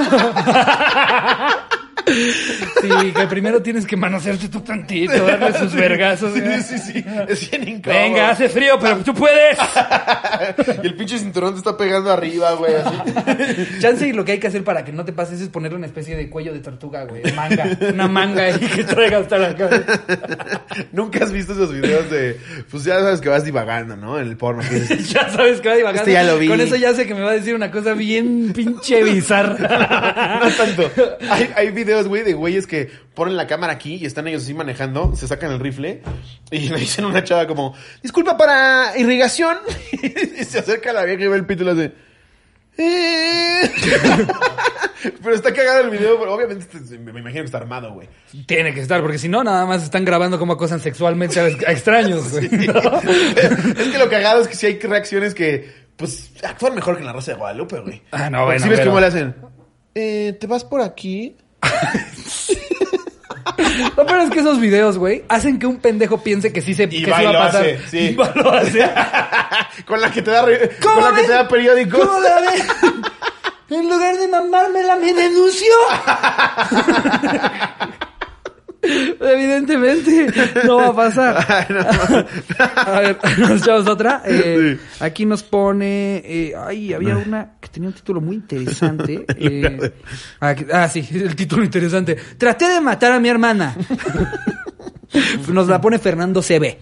Sí, 2.07 3.13
que 3.15 3.27
primero 3.27 3.63
tienes 3.63 3.87
que 3.87 3.97
manosearte 3.97 4.49
tú 4.49 4.61
tantito, 4.61 5.25
darle 5.25 5.59
sus 5.59 5.75
vergazos. 5.75 6.33
Sí, 6.35 6.41
sí, 6.63 6.79
sí. 6.79 7.05
Es 7.29 7.51
bien 7.51 7.69
incómodo. 7.69 8.01
Venga, 8.01 8.31
hace 8.31 8.49
frío, 8.49 8.79
pero 8.81 8.99
tú 8.99 9.15
puedes. 9.15 9.59
Y 10.83 10.87
el 10.87 10.95
pinche 10.95 11.19
cinturón 11.19 11.53
te 11.53 11.59
está 11.59 11.77
pegando 11.77 12.11
arriba, 12.11 12.53
güey, 12.55 12.75
así. 12.75 13.79
Chance 13.81 14.09
y 14.09 14.13
lo 14.13 14.25
que 14.25 14.33
hay 14.33 14.39
que 14.39 14.49
hacer 14.49 14.65
para 14.65 14.85
que 14.85 14.93
no 14.93 15.05
te 15.05 15.13
pases 15.13 15.41
es 15.41 15.49
ponerle 15.49 15.77
una 15.77 15.87
especie 15.87 16.17
de 16.17 16.29
cuello 16.29 16.53
de 16.53 16.61
tortuga, 16.61 17.05
güey. 17.05 17.23
Manga. 17.35 17.67
Una 17.93 18.09
manga 18.09 18.45
ahí 18.45 18.59
que 18.59 18.85
traiga 18.85 19.19
hasta 19.19 19.39
la 19.39 19.55
cabeza. 19.55 20.01
Nunca 20.93 21.25
has 21.25 21.33
visto 21.33 21.53
esos 21.53 21.73
videos 21.73 22.11
de. 22.11 22.39
Pues 22.71 22.85
ya 22.85 23.01
sabes 23.01 23.21
que 23.21 23.29
vas 23.29 23.45
divagando, 23.45 23.97
¿no? 23.97 24.19
En 24.19 24.29
el 24.29 24.37
porno. 24.37 24.63
que 24.63 24.81
dices, 24.81 25.11
ya 25.11 25.29
sabes 25.31 25.61
que 25.61 25.69
va 25.69 25.75
divagando. 25.77 26.03
Este 26.03 26.13
ya 26.13 26.23
lo 26.25 26.39
vi. 26.39 26.49
Con 26.49 26.61
eso 26.61 26.77
ya 26.77 26.95
sé 26.95 27.07
que 27.07 27.15
me 27.15 27.23
va 27.23 27.31
a 27.31 27.35
decir 27.35 27.55
una 27.55 27.71
cosa 27.71 27.95
bien 27.95 28.53
pinche 28.53 29.03
bizarra. 29.03 30.41
No 30.43 30.51
tanto. 30.51 30.91
Hay, 31.31 31.51
hay 31.55 31.71
videos, 31.71 31.92
güey, 32.09 32.23
de 32.23 32.33
güeyes 32.35 32.67
que 32.67 32.91
ponen 33.15 33.37
la 33.37 33.47
cámara 33.47 33.73
aquí 33.75 33.97
y 33.97 34.07
están 34.07 34.27
ellos 34.29 34.43
así 34.45 34.55
manejando, 34.55 35.15
se 35.17 35.27
sacan 35.29 35.53
el 35.53 35.61
rifle 35.61 36.03
y 36.51 36.69
le 36.71 36.79
dicen 36.79 37.05
a 37.05 37.09
una 37.09 37.25
chava 37.25 37.47
como, 37.47 37.75
disculpa 38.03 38.37
para 38.37 38.93
irrigación. 38.99 39.59
Y 40.03 40.45
se 40.45 40.59
acerca 40.61 40.93
la 40.93 41.05
vieja 41.05 41.25
y 41.25 41.29
ve 41.29 41.37
el 41.37 41.47
pito 41.47 41.63
y 41.63 41.67
le 41.67 41.73
hace... 41.73 41.93
"Eh". 42.79 43.71
Pero 45.23 45.35
está 45.35 45.53
cagado 45.53 45.81
el 45.81 45.91
video, 45.91 46.17
pero 46.19 46.33
obviamente 46.35 46.65
este- 46.73 46.97
me 46.99 47.11
imagino 47.19 47.41
que 47.43 47.47
está 47.47 47.59
armado, 47.59 47.93
güey. 47.93 48.09
Tiene 48.47 48.73
que 48.73 48.81
estar, 48.81 49.01
porque 49.03 49.19
si 49.19 49.29
no, 49.29 49.43
nada 49.43 49.67
más 49.67 49.83
están 49.83 50.05
grabando 50.05 50.39
cómo 50.39 50.53
acosan 50.53 50.79
sexualmente 50.79 51.41
a, 51.41 51.45
a 51.45 51.73
extraños, 51.73 52.31
güey. 52.31 52.49
¿no? 52.49 53.01
es 53.03 53.89
que 53.91 53.99
lo 53.99 54.09
cagado 54.09 54.43
es 54.43 54.49
que 54.49 54.55
si 54.55 54.67
hay 54.67 54.79
reacciones 54.79 55.35
que, 55.35 55.69
pues, 55.97 56.31
actúan 56.45 56.77
mejor 56.77 56.95
que 56.95 57.01
en 57.01 57.07
la 57.07 57.13
Rosa 57.13 57.33
de 57.33 57.39
Guadalupe, 57.39 57.81
güey. 57.81 58.03
Ah, 58.13 58.31
no, 58.31 58.39
Porque 58.45 58.45
bueno, 58.45 58.63
¿Sí 58.63 58.69
ves 58.69 58.79
pero- 58.79 58.91
cómo 58.93 59.01
le 59.01 59.07
hacen? 59.09 59.35
Eh, 59.97 60.37
¿te 60.41 60.47
vas 60.47 60.63
por 60.65 60.81
aquí? 60.83 61.37
Lo 63.97 64.07
peor 64.07 64.21
es 64.21 64.31
que 64.31 64.41
esos 64.41 64.61
videos, 64.61 64.99
güey, 64.99 65.25
hacen 65.29 65.59
que 65.59 65.67
un 65.67 65.79
pendejo 65.79 66.23
piense 66.23 66.53
que 66.53 66.61
sí 66.63 66.75
se, 66.75 66.85
Y 66.85 67.05
que 67.05 67.11
va 67.11 67.19
sí 67.19 67.25
va 67.25 67.31
a 67.31 67.47
pasar. 67.47 67.63
hace, 67.63 67.79
sí. 67.89 67.99
Y 68.11 68.15
va, 68.15 68.31
lo 68.35 68.53
hace. 68.53 68.91
con 69.87 70.01
la 70.01 70.11
que 70.11 70.23
te 70.23 70.31
da, 70.31 70.43
re- 70.45 70.71
¿Cómo 70.81 70.95
con 71.01 71.05
la 71.05 71.13
que 71.15 71.23
te 71.27 71.33
da 71.33 71.49
periódicos. 71.49 72.01
¿Cómo 72.07 72.21
la 72.21 72.41
ven? 72.41 72.63
En 73.71 73.89
lugar 73.89 74.17
de 74.19 74.29
mamármela, 74.29 74.97
me 74.97 75.13
denunció. 75.15 75.73
Evidentemente, 78.83 80.27
no 80.67 80.77
va 80.79 80.89
a 80.89 80.97
pasar. 80.97 81.45
Ay, 81.49 81.67
no. 81.71 81.81
A 82.77 83.01
ver, 83.01 83.19
nos 83.39 83.63
echamos 83.63 83.87
otra. 83.89 84.23
Eh, 84.25 84.79
Aquí 85.01 85.25
nos 85.25 85.43
pone. 85.45 86.17
eh, 86.25 86.53
ay, 86.57 86.93
había 86.93 87.17
una 87.17 87.53
que 87.61 87.69
tenía 87.69 87.89
un 87.89 87.95
título 87.95 88.21
muy 88.21 88.37
interesante. 88.37 89.25
eh, 89.37 89.93
aquí- 90.41 90.67
ah, 90.73 90.89
sí, 90.89 91.07
el 91.13 91.37
título 91.37 91.63
interesante. 91.65 92.17
Traté 92.37 92.69
de 92.69 92.81
matar 92.81 93.13
a 93.13 93.21
mi 93.21 93.29
hermana. 93.29 93.77
Nos 95.49 95.69
la 95.69 95.81
pone 95.81 95.99
Fernando 95.99 96.41
CB. 96.43 96.79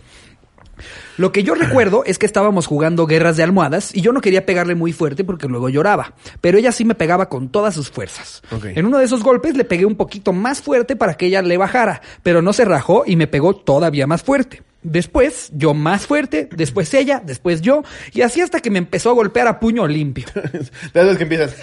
Lo 1.20 1.32
que 1.32 1.42
yo 1.42 1.54
recuerdo 1.54 2.02
es 2.06 2.18
que 2.18 2.24
estábamos 2.24 2.66
jugando 2.66 3.06
guerras 3.06 3.36
de 3.36 3.42
almohadas 3.42 3.94
y 3.94 4.00
yo 4.00 4.10
no 4.10 4.22
quería 4.22 4.46
pegarle 4.46 4.74
muy 4.74 4.94
fuerte 4.94 5.22
porque 5.22 5.48
luego 5.48 5.68
lloraba, 5.68 6.14
pero 6.40 6.56
ella 6.56 6.72
sí 6.72 6.86
me 6.86 6.94
pegaba 6.94 7.28
con 7.28 7.50
todas 7.50 7.74
sus 7.74 7.90
fuerzas. 7.90 8.40
En 8.62 8.86
uno 8.86 8.96
de 8.96 9.04
esos 9.04 9.22
golpes 9.22 9.54
le 9.54 9.66
pegué 9.66 9.84
un 9.84 9.96
poquito 9.96 10.32
más 10.32 10.62
fuerte 10.62 10.96
para 10.96 11.18
que 11.18 11.26
ella 11.26 11.42
le 11.42 11.58
bajara, 11.58 12.00
pero 12.22 12.40
no 12.40 12.54
se 12.54 12.64
rajó 12.64 13.02
y 13.04 13.16
me 13.16 13.26
pegó 13.26 13.54
todavía 13.54 14.06
más 14.06 14.22
fuerte. 14.22 14.62
Después, 14.82 15.50
yo 15.54 15.74
más 15.74 16.06
fuerte, 16.06 16.48
después 16.52 16.92
ella, 16.94 17.22
después 17.24 17.60
yo, 17.60 17.82
y 18.12 18.22
así 18.22 18.40
hasta 18.40 18.60
que 18.60 18.70
me 18.70 18.78
empezó 18.78 19.10
a 19.10 19.12
golpear 19.12 19.46
a 19.46 19.60
puño 19.60 19.86
limpio. 19.86 20.26
De 20.94 21.00
esas 21.00 21.16
que 21.18 21.22
empiezas. 21.24 21.54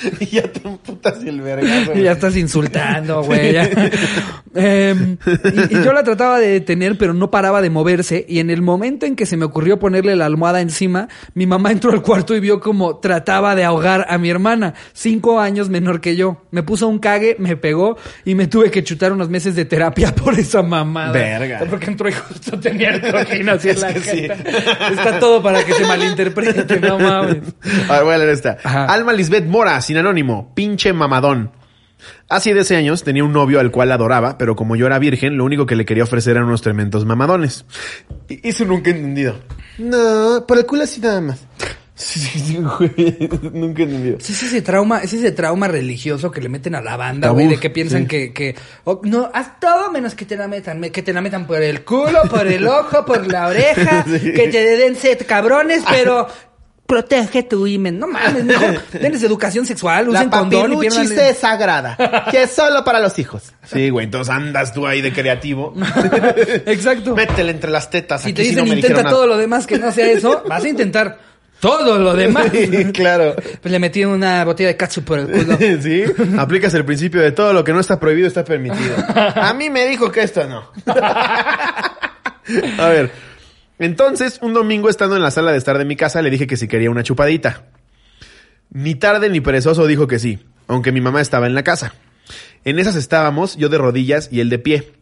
y 0.20 0.26
ya 0.26 0.50
te 0.50 0.66
emputas 0.66 1.22
y 1.22 1.28
el 1.28 1.40
vergazo. 1.40 1.94
Y 1.94 2.02
ya 2.02 2.12
estás 2.12 2.36
insultando, 2.36 3.22
güey. 3.22 3.56
Em, 4.54 5.16
y, 5.24 5.76
y 5.76 5.84
yo 5.84 5.92
la 5.92 6.02
trataba 6.02 6.40
de 6.40 6.48
detener, 6.48 6.98
pero 6.98 7.14
no 7.14 7.30
paraba 7.30 7.62
de 7.62 7.70
moverse. 7.70 8.24
Y 8.28 8.40
en 8.40 8.50
el 8.50 8.62
momento 8.62 9.06
en 9.06 9.14
que 9.14 9.26
se 9.26 9.36
me 9.36 9.44
ocurrió 9.44 9.78
ponerle 9.78 10.16
la 10.16 10.26
almohada 10.26 10.60
encima, 10.60 11.08
mi 11.34 11.46
mamá 11.46 11.70
entró 11.70 11.92
al 11.92 12.02
cuarto 12.02 12.34
y 12.34 12.40
vio 12.40 12.60
como 12.60 12.98
trataba 12.98 13.54
de 13.54 13.64
ahogar 13.64 14.06
a 14.08 14.18
mi 14.18 14.30
hermana, 14.30 14.74
cinco 14.92 15.38
años 15.38 15.68
menor 15.68 16.00
que 16.00 16.16
yo. 16.16 16.42
Me 16.50 16.62
puso 16.62 16.88
un 16.88 16.98
cague, 16.98 17.36
me 17.38 17.56
pegó 17.56 17.96
y 18.24 18.34
me 18.34 18.46
tuve 18.46 18.70
que 18.70 18.82
chutar 18.82 19.12
unos 19.12 19.28
meses 19.28 19.54
de 19.54 19.64
terapia 19.64 20.14
por 20.14 20.38
esa 20.38 20.62
mamada. 20.84 21.12
Verga. 21.12 21.60
Porque 21.68 21.86
entró 21.86 22.08
y 22.08 22.12
justo 22.12 22.58
tenía 22.58 22.90
el 22.90 23.00
cojín 23.12 23.48
así 23.48 23.68
en 23.70 23.74
Es 23.76 23.80
la 23.80 23.92
que 23.94 24.00
sí. 24.00 24.20
jeta. 24.22 24.34
Está 24.90 25.18
todo 25.18 25.42
para 25.42 25.64
que 25.64 25.72
se 25.72 25.84
malinterprete, 25.86 26.80
no 26.80 26.98
mames. 26.98 27.38
A 27.88 27.94
ver, 27.94 28.04
voy 28.04 28.14
a 28.14 28.18
leer 28.18 28.30
esta. 28.30 28.58
Ajá. 28.62 28.86
Alma 28.86 29.12
Lisbeth 29.12 29.46
Mora, 29.46 29.80
sin 29.80 29.96
anónimo. 29.96 30.52
Pinche 30.54 30.92
mamadón. 30.92 31.52
Hace 32.28 32.54
10 32.54 32.70
años 32.72 33.04
tenía 33.04 33.24
un 33.24 33.32
novio 33.32 33.60
al 33.60 33.70
cual 33.70 33.92
adoraba, 33.92 34.38
pero 34.38 34.56
como 34.56 34.74
yo 34.76 34.86
era 34.86 34.98
virgen, 34.98 35.36
lo 35.36 35.44
único 35.44 35.66
que 35.66 35.76
le 35.76 35.84
quería 35.84 36.04
ofrecer 36.04 36.32
eran 36.32 36.44
unos 36.46 36.62
tremendos 36.62 37.04
mamadones. 37.04 37.66
Y 38.28 38.48
Eso 38.48 38.64
nunca 38.64 38.90
he 38.90 38.94
entendido. 38.94 39.36
No, 39.78 40.44
por 40.48 40.56
el 40.58 40.64
culo 40.66 40.84
así 40.84 41.00
nada 41.00 41.20
más. 41.20 41.46
Sí, 42.00 42.18
sí, 42.18 42.38
sí, 42.40 42.56
güey. 42.56 43.28
Nunca 43.52 43.82
entendido. 43.82 44.16
Sí, 44.20 44.32
Es 44.32 44.42
ese 44.42 44.62
trauma, 44.62 45.00
es 45.02 45.12
ese 45.12 45.32
trauma 45.32 45.68
religioso 45.68 46.30
que 46.30 46.40
le 46.40 46.48
meten 46.48 46.74
a 46.74 46.80
la 46.80 46.96
banda, 46.96 47.28
Tabú, 47.28 47.34
güey, 47.40 47.48
de 47.48 47.58
que 47.58 47.68
piensan 47.70 48.02
sí. 48.02 48.08
que, 48.08 48.32
que 48.32 48.56
oh, 48.84 49.00
no, 49.04 49.30
haz 49.34 49.60
todo 49.60 49.92
menos 49.92 50.14
que 50.14 50.24
te 50.24 50.36
la 50.36 50.48
metan, 50.48 50.80
me- 50.80 50.90
que 50.90 51.02
te 51.02 51.12
la 51.12 51.20
metan 51.20 51.46
por 51.46 51.60
el 51.62 51.84
culo, 51.84 52.22
por 52.30 52.46
el 52.46 52.66
ojo, 52.66 53.04
por 53.04 53.26
la 53.30 53.46
oreja, 53.48 54.04
Sí. 54.20 54.32
que 54.32 54.48
te 54.48 54.76
den 54.76 54.96
set 54.96 55.26
cabrones, 55.26 55.82
pero 55.90 56.26
protege 56.86 57.44
tu 57.44 57.66
imen. 57.68 57.98
No 58.00 58.08
mames, 58.08 58.42
mejor 58.44 58.80
denles 58.92 59.22
educación 59.22 59.64
sexual, 59.66 60.08
usen 60.08 60.28
condón 60.30 60.72
y 60.72 60.76
pierdan. 60.78 61.34
sagrada, 61.36 62.26
que 62.30 62.44
es 62.44 62.50
solo 62.50 62.82
para 62.82 62.98
los 62.98 63.16
hijos. 63.18 63.52
Sí, 63.64 63.90
güey, 63.90 64.06
entonces 64.06 64.34
andas 64.34 64.72
tú 64.72 64.86
ahí 64.86 65.00
de 65.00 65.12
creativo. 65.12 65.72
Exacto. 66.66 67.14
Métele 67.14 67.52
entre 67.52 67.70
las 67.70 67.90
tetas. 67.90 68.22
Si 68.22 68.28
aquí 68.28 68.34
te 68.34 68.42
dicen 68.42 68.56
no 68.58 68.64
me 68.64 68.74
intenta 68.76 69.02
todo 69.04 69.12
nada. 69.22 69.26
lo 69.26 69.36
demás 69.36 69.66
que 69.66 69.78
no 69.78 69.92
sea 69.92 70.10
eso, 70.10 70.42
vas 70.48 70.64
a 70.64 70.68
intentar 70.68 71.29
todo 71.60 71.98
lo 71.98 72.14
demás. 72.14 72.50
Sí, 72.52 72.92
claro. 72.92 73.34
Pues 73.60 73.70
le 73.70 73.78
metí 73.78 74.04
una 74.04 74.44
botella 74.44 74.68
de 74.68 74.76
catsup 74.76 75.04
por 75.04 75.18
el 75.18 75.26
culo. 75.28 75.56
Sí, 75.80 76.04
aplicas 76.38 76.74
el 76.74 76.84
principio 76.84 77.20
de 77.20 77.32
todo 77.32 77.52
lo 77.52 77.64
que 77.64 77.72
no 77.72 77.80
está 77.80 78.00
prohibido 78.00 78.26
está 78.26 78.44
permitido. 78.44 78.96
A 79.14 79.52
mí 79.54 79.70
me 79.70 79.86
dijo 79.86 80.10
que 80.10 80.22
esto 80.22 80.46
no. 80.46 80.70
A 82.78 82.88
ver, 82.88 83.12
entonces 83.78 84.38
un 84.42 84.54
domingo 84.54 84.88
estando 84.88 85.16
en 85.16 85.22
la 85.22 85.30
sala 85.30 85.52
de 85.52 85.58
estar 85.58 85.78
de 85.78 85.84
mi 85.84 85.96
casa 85.96 86.22
le 86.22 86.30
dije 86.30 86.46
que 86.46 86.56
si 86.56 86.66
quería 86.66 86.90
una 86.90 87.02
chupadita. 87.02 87.66
Ni 88.72 88.94
tarde 88.94 89.28
ni 89.28 89.40
perezoso 89.40 89.86
dijo 89.86 90.06
que 90.06 90.18
sí, 90.18 90.38
aunque 90.68 90.92
mi 90.92 91.00
mamá 91.00 91.20
estaba 91.20 91.46
en 91.46 91.54
la 91.54 91.64
casa. 91.64 91.94
En 92.64 92.78
esas 92.78 92.94
estábamos, 92.94 93.56
yo 93.56 93.68
de 93.68 93.78
rodillas 93.78 94.28
y 94.30 94.40
él 94.40 94.50
de 94.50 94.58
pie. 94.58 94.92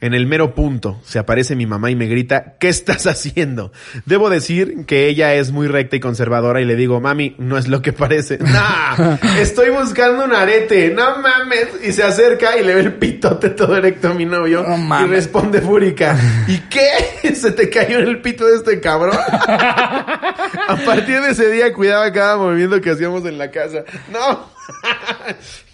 En 0.00 0.14
el 0.14 0.26
mero 0.26 0.54
punto 0.54 1.00
se 1.04 1.18
aparece 1.18 1.56
mi 1.56 1.66
mamá 1.66 1.90
y 1.90 1.96
me 1.96 2.06
grita, 2.06 2.54
¿qué 2.60 2.68
estás 2.68 3.06
haciendo? 3.06 3.72
Debo 4.06 4.30
decir 4.30 4.86
que 4.86 5.08
ella 5.08 5.34
es 5.34 5.50
muy 5.50 5.66
recta 5.66 5.96
y 5.96 6.00
conservadora 6.00 6.60
y 6.60 6.64
le 6.64 6.76
digo, 6.76 7.00
mami, 7.00 7.34
no 7.38 7.58
es 7.58 7.66
lo 7.66 7.82
que 7.82 7.92
parece. 7.92 8.38
¡Nah! 8.40 9.16
Estoy 9.40 9.70
buscando 9.70 10.24
un 10.24 10.32
arete, 10.32 10.90
no 10.90 11.18
mames. 11.18 11.68
Y 11.82 11.92
se 11.92 12.04
acerca 12.04 12.56
y 12.56 12.64
le 12.64 12.74
ve 12.74 12.80
el 12.80 12.94
pitote 12.94 13.50
todo 13.50 13.76
erecto 13.76 14.08
a 14.08 14.14
mi 14.14 14.24
novio 14.24 14.64
No 14.64 15.04
y 15.04 15.08
responde 15.08 15.60
fúrica, 15.60 16.16
¿y 16.46 16.58
qué? 16.68 17.34
¿Se 17.34 17.50
te 17.50 17.68
cayó 17.68 17.98
en 17.98 18.08
el 18.08 18.20
pito 18.20 18.46
de 18.46 18.56
este 18.56 18.80
cabrón? 18.80 19.18
a 19.32 20.78
partir 20.86 21.20
de 21.20 21.30
ese 21.30 21.50
día 21.50 21.72
cuidaba 21.72 22.12
cada 22.12 22.36
movimiento 22.36 22.80
que 22.80 22.90
hacíamos 22.90 23.24
en 23.24 23.36
la 23.36 23.50
casa. 23.50 23.84
No, 24.12 24.48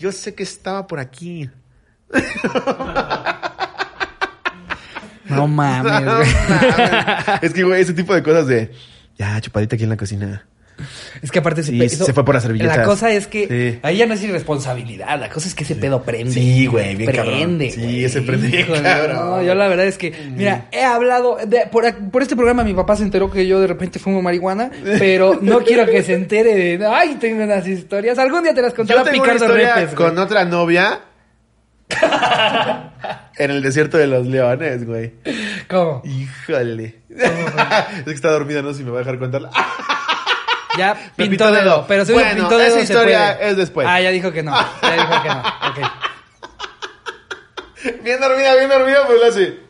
yo 0.01 0.13
sé 0.13 0.35
que 0.35 0.45
estaba 0.45 0.87
por 0.87 0.99
aquí. 0.99 1.51
No 5.29 5.47
mames, 5.47 6.03
No 6.03 6.17
güey. 6.17 6.29
mames. 6.49 7.43
es 7.43 7.53
que, 7.53 7.63
güey, 7.65 7.81
ese 7.83 7.93
tipo 7.95 8.15
de 8.15 8.23
cosas 8.23 8.47
de. 8.47 8.71
Ya, 9.19 9.41
chupadita 9.41 9.77
aquí 9.77 9.85
en 9.85 9.91
la 9.91 9.97
cocina. 9.97 10.47
Es 11.23 11.31
que 11.31 11.39
aparte 11.39 11.63
Sí, 11.63 11.79
pe- 11.79 11.89
se 11.89 12.13
fue 12.13 12.25
por 12.25 12.35
las 12.35 12.43
servilletas. 12.43 12.79
La 12.79 12.83
cosa 12.83 13.09
es 13.13 13.29
que 13.29 13.47
Sí. 13.75 13.79
ahí 13.85 13.97
ya 13.99 14.07
no 14.07 14.15
es 14.15 14.23
irresponsabilidad, 14.25 15.21
la 15.21 15.29
cosa 15.29 15.47
es 15.47 15.55
que 15.55 15.63
ese 15.63 15.77
pedo 15.77 16.03
prende. 16.03 16.33
Sí, 16.33 16.67
güey, 16.67 16.97
bien 16.97 17.13
prende. 17.13 17.69
cabrón. 17.69 17.89
Sí, 17.91 18.05
ese 18.05 18.23
prende 18.23 18.49
bien 18.49 18.63
Híjole, 18.63 18.83
cabrón. 18.83 19.17
No, 19.17 19.43
yo 19.45 19.55
la 19.55 19.69
verdad 19.69 19.87
es 19.87 19.97
que, 19.99 20.13
mira, 20.35 20.67
he 20.73 20.83
hablado, 20.83 21.39
de- 21.47 21.69
por, 21.71 21.85
por 22.11 22.23
este 22.23 22.35
programa 22.35 22.65
mi 22.65 22.75
papá 22.75 22.97
se 22.97 23.05
enteró 23.05 23.31
que 23.31 23.47
yo 23.47 23.61
de 23.61 23.69
repente 23.69 24.01
fumo 24.01 24.21
marihuana, 24.21 24.69
pero 24.99 25.39
no 25.41 25.61
quiero 25.61 25.87
que 25.87 26.03
se 26.03 26.15
entere 26.15 26.77
de, 26.77 26.85
ay, 26.87 27.19
tengo 27.21 27.45
unas 27.45 27.65
historias. 27.69 28.19
Algún 28.19 28.43
día 28.43 28.53
te 28.53 28.61
las 28.63 28.73
Yo 28.73 28.79
contará 28.79 29.05
tengo 29.05 29.23
una 29.23 29.33
Picardo 29.33 29.45
historia 29.45 29.75
Repes. 29.77 29.95
güey. 29.95 30.09
con 30.09 30.19
otra 30.19 30.45
novia 30.45 30.99
en 33.37 33.51
el 33.51 33.63
desierto 33.63 33.97
de 33.99 34.07
los 34.07 34.27
leones, 34.27 34.87
güey. 34.87 35.15
¿Cómo? 35.69 36.03
Híjole. 36.05 37.01
es 37.11 38.05
que 38.05 38.11
está 38.13 38.31
dormida, 38.31 38.63
no 38.63 38.73
sé 38.73 38.79
si 38.79 38.85
me 38.85 38.91
va 38.91 38.97
a 38.99 39.01
dejar 39.01 39.19
contarla. 39.19 39.51
Ya 40.77 40.97
Me 41.17 41.29
pintó 41.29 41.53
dedo, 41.53 41.63
dedo. 41.63 41.85
pero 41.87 42.05
Bueno, 42.07 42.35
pintó 42.35 42.59
dedo 42.59 42.67
esa 42.67 42.77
se 42.79 42.83
historia 42.83 43.37
puede. 43.37 43.51
es 43.51 43.57
después. 43.57 43.87
Ah, 43.89 44.01
ya 44.01 44.11
dijo 44.11 44.33
que 44.33 44.43
no, 44.43 44.51
ya 44.83 44.93
dijo 44.93 45.23
que 45.23 45.29
no, 45.29 45.39
ok. 45.71 45.79
bien 48.03 48.19
dormida, 48.21 48.57
bien 48.57 48.69
dormida, 48.69 49.07
pues 49.07 49.21
lo 49.21 49.27
hace. 49.29 49.61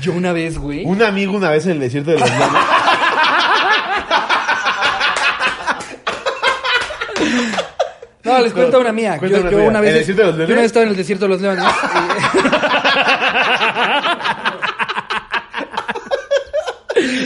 Yo 0.00 0.12
una 0.12 0.32
vez, 0.32 0.58
güey. 0.58 0.84
Un 0.84 1.02
amigo 1.04 1.34
una 1.36 1.50
vez 1.50 1.66
en 1.66 1.72
el 1.72 1.80
desierto 1.80 2.10
de 2.10 2.18
los 2.18 2.28
leones. 2.28 2.50
No, 8.26 8.40
les 8.42 8.52
cuento 8.52 8.80
una 8.80 8.92
mía. 8.92 9.18
Yo, 9.22 9.40
una 9.40 9.50
yo 9.50 9.58
una 9.64 9.80
vez. 9.80 9.90
¿En 9.90 9.96
el 9.96 10.00
desierto 10.00 10.22
de 10.22 10.26
los 10.28 10.36
yo 10.36 10.38
leones? 10.38 10.52
una 10.52 10.60
vez 10.60 10.66
estaba 10.66 10.82
en 10.84 10.90
el 10.90 10.96
desierto 10.96 11.24
de 11.24 11.28
los 11.28 11.40
leones. 11.40 11.64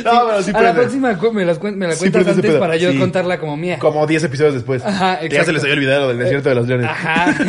No, 0.05 0.27
pero 0.27 0.43
sí 0.43 0.51
a 0.53 0.61
la 0.63 0.75
próxima 0.75 1.17
cu- 1.17 1.33
me, 1.33 1.45
las 1.45 1.61
cuen- 1.61 1.77
me 1.77 1.87
la 1.87 1.93
Sí, 1.95 2.01
cuentas 2.01 2.23
prende 2.25 2.31
ese 2.33 2.39
antes 2.41 2.51
pedo. 2.53 2.61
para 2.61 2.77
yo 2.77 2.91
Sí. 2.91 2.99
contarla 2.99 3.39
como 3.39 3.57
mía. 3.57 3.79
Como 3.79 4.05
10 4.07 4.25
episodios 4.25 4.55
después. 4.55 4.85
Ajá, 4.85 5.21
Que 5.21 5.29
Ya 5.29 5.41
exacto. 5.41 5.47
se 5.47 5.53
les 5.53 5.63
había 5.63 5.75
olvidado 5.75 6.01
lo 6.03 6.09
del 6.09 6.19
desierto 6.19 6.49
de 6.49 6.55
los 6.57 6.67
leones. 6.67 6.89
Ajá. 6.91 7.27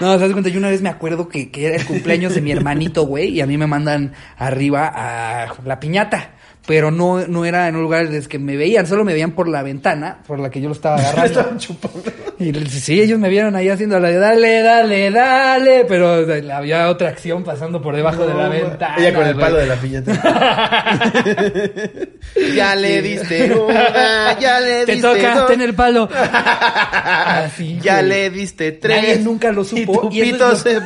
No, 0.00 0.14
¿te 0.16 0.20
das 0.22 0.30
cuenta? 0.30 0.48
Yo 0.50 0.58
una 0.60 0.68
vez 0.68 0.80
me 0.80 0.90
acuerdo 0.90 1.26
que, 1.26 1.50
que 1.50 1.66
era 1.66 1.74
el 1.76 1.84
cumpleaños 1.84 2.32
de 2.32 2.40
mi 2.40 2.52
hermanito, 2.52 3.02
güey, 3.02 3.30
y 3.30 3.40
a 3.40 3.46
mí 3.46 3.58
me 3.58 3.66
mandan 3.66 4.12
arriba 4.36 4.86
a 4.94 5.48
la 5.64 5.80
piñata. 5.80 6.32
Pero 6.68 6.90
no, 6.90 7.26
no 7.26 7.46
era 7.46 7.66
en 7.66 7.76
un 7.76 7.82
lugar 7.82 8.10
desde 8.10 8.28
que 8.28 8.38
me 8.38 8.54
veían, 8.54 8.86
solo 8.86 9.02
me 9.02 9.14
veían 9.14 9.30
por 9.30 9.48
la 9.48 9.62
ventana 9.62 10.18
por 10.26 10.38
la 10.38 10.50
que 10.50 10.60
yo 10.60 10.68
lo 10.68 10.74
estaba 10.74 10.96
agarrando. 10.98 11.24
Estaban 11.24 11.58
chupando. 11.58 12.02
Y 12.38 12.52
sí, 12.68 13.00
ellos 13.00 13.18
me 13.18 13.30
vieron 13.30 13.56
ahí 13.56 13.70
haciendo 13.70 13.98
la 13.98 14.08
de 14.10 14.18
dale, 14.18 14.60
dale, 14.60 15.10
dale, 15.10 15.86
pero 15.88 16.26
había 16.54 16.90
otra 16.90 17.08
acción 17.08 17.42
pasando 17.42 17.80
por 17.80 17.96
debajo 17.96 18.26
de 18.26 18.34
la 18.34 18.48
ventana. 18.50 18.96
Ella 18.98 19.14
con 19.14 19.26
el 19.26 19.34
palo 19.36 19.56
de 19.56 19.66
la 19.66 19.76
piñata. 19.76 20.12
ya 22.54 22.74
le 22.76 23.00
diste 23.02 23.54
una, 23.54 24.38
ya 24.38 24.60
le 24.60 24.84
Te 24.84 24.92
diste 24.92 25.08
toca, 25.08 25.34
dos. 25.36 25.46
ten 25.46 25.62
el 25.62 25.74
palo. 25.74 26.06
Así, 26.12 27.78
ya 27.80 28.02
le 28.02 28.28
diste 28.28 28.72
tres. 28.72 29.00
Nadie 29.02 29.18
nunca 29.20 29.50
lo 29.52 29.64
supo, 29.64 30.10
Y 30.12 30.20
y 30.22 30.32
tu 30.32 30.36
pito 30.36 30.52
es 30.52 30.58
se. 30.58 30.82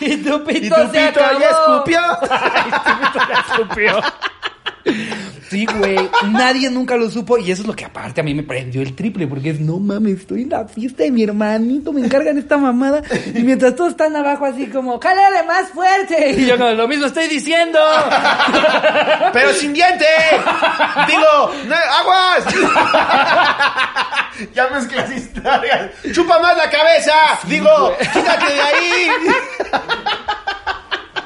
Y 0.00 0.16
tu 0.18 0.44
pito, 0.44 0.66
Y 0.66 0.68
tu 0.68 0.74
se 0.92 1.06
pito 1.08 1.24
acabó. 1.24 1.40
ya 1.40 1.50
escupió. 1.50 2.00
escupió. 3.48 4.00
Sí, 5.48 5.66
güey. 5.66 5.96
Nadie 6.30 6.70
nunca 6.70 6.96
lo 6.96 7.10
supo. 7.10 7.38
Y 7.38 7.50
eso 7.50 7.62
es 7.62 7.68
lo 7.68 7.76
que 7.76 7.84
aparte 7.84 8.20
a 8.20 8.24
mí 8.24 8.34
me 8.34 8.42
prendió 8.42 8.82
el 8.82 8.94
triple. 8.94 9.26
Porque 9.26 9.50
es, 9.50 9.60
no 9.60 9.78
mames, 9.78 10.20
estoy 10.20 10.42
en 10.42 10.50
la 10.50 10.66
fiesta 10.66 11.02
de 11.02 11.10
mi 11.10 11.22
hermanito. 11.22 11.92
Me 11.92 12.04
encargan 12.04 12.38
esta 12.38 12.56
mamada. 12.56 13.02
Y 13.34 13.42
mientras 13.42 13.76
todos 13.76 13.90
están 13.90 14.16
abajo 14.16 14.46
así 14.46 14.66
como, 14.68 14.98
¡cálale 14.98 15.42
más 15.44 15.68
fuerte! 15.68 16.34
Y 16.38 16.46
yo 16.46 16.56
como, 16.56 16.70
lo 16.70 16.88
mismo 16.88 17.06
estoy 17.06 17.28
diciendo. 17.28 17.78
Pero 19.32 19.52
sin 19.52 19.72
diente. 19.72 20.06
Digo, 21.06 21.52
no, 21.68 21.74
aguas. 21.74 22.44
ya 24.54 24.68
mezclas 24.68 25.12
historias. 25.12 25.90
Chupa 26.12 26.38
más 26.40 26.56
la 26.56 26.70
cabeza. 26.70 27.12
Digo, 27.46 27.94
quítate 28.12 28.54
de 28.54 28.60
ahí. 28.60 29.08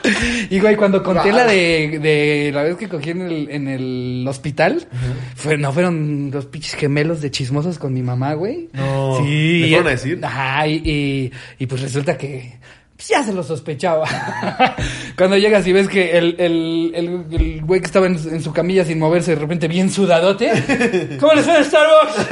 Y 0.50 0.60
güey, 0.60 0.76
cuando 0.76 1.02
conté 1.02 1.32
la 1.32 1.44
de, 1.46 1.98
de 2.00 2.50
la 2.52 2.62
vez 2.62 2.76
que 2.76 2.88
cogí 2.88 3.10
en 3.10 3.22
el, 3.22 3.50
en 3.50 3.68
el 3.68 4.24
hospital, 4.28 4.86
fue- 5.34 5.56
no 5.58 5.72
fueron 5.72 6.30
los 6.32 6.46
pinches 6.46 6.74
gemelos 6.74 7.20
de 7.20 7.30
chismosos 7.30 7.78
con 7.78 7.92
mi 7.92 8.02
mamá, 8.02 8.34
güey. 8.34 8.68
No. 8.72 9.18
Sí. 9.24 9.60
¿Le 9.60 9.68
fueron 9.70 9.86
a 9.86 9.90
decir? 9.90 10.20
Ajá, 10.22 10.66
y, 10.68 10.74
y, 10.84 11.32
y 11.58 11.66
pues 11.66 11.80
resulta 11.82 12.16
que 12.16 12.58
pues 12.96 13.08
ya 13.08 13.22
se 13.22 13.32
lo 13.34 13.42
sospechaba. 13.42 14.06
Cuando 15.18 15.36
llegas 15.36 15.66
y 15.66 15.72
ves 15.72 15.86
que 15.88 16.16
el, 16.16 16.34
el, 16.38 16.92
el, 16.94 17.26
el 17.30 17.60
güey 17.62 17.80
que 17.80 17.86
estaba 17.86 18.06
en, 18.06 18.14
en 18.16 18.42
su 18.42 18.52
camilla 18.54 18.84
sin 18.86 18.98
moverse, 18.98 19.32
de 19.34 19.40
repente 19.40 19.68
bien 19.68 19.90
sudadote. 19.90 20.50
¿Cómo 21.20 21.34
le 21.34 21.42
suena 21.42 21.62
Starbucks? 21.62 22.26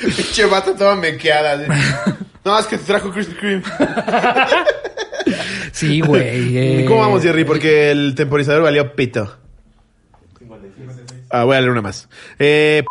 Pinche 0.00 0.46
vato 0.46 0.72
toda 0.74 0.94
mequeada. 0.96 1.56
No, 2.44 2.58
es 2.58 2.66
que 2.66 2.76
te 2.78 2.84
trajo 2.84 3.10
Krispy 3.12 3.34
Kreme. 3.34 3.62
Sí, 5.72 6.00
güey. 6.00 6.56
eh. 6.56 6.84
¿Cómo 6.86 7.00
vamos, 7.00 7.22
Jerry? 7.22 7.44
Porque 7.44 7.90
el 7.90 8.14
temporizador 8.14 8.62
valió 8.62 8.94
pito. 8.94 9.38
Ah, 11.30 11.44
voy 11.44 11.56
a 11.56 11.60
leer 11.60 11.72
una 11.72 11.82
más. 11.82 12.08
Eh, 12.38 12.84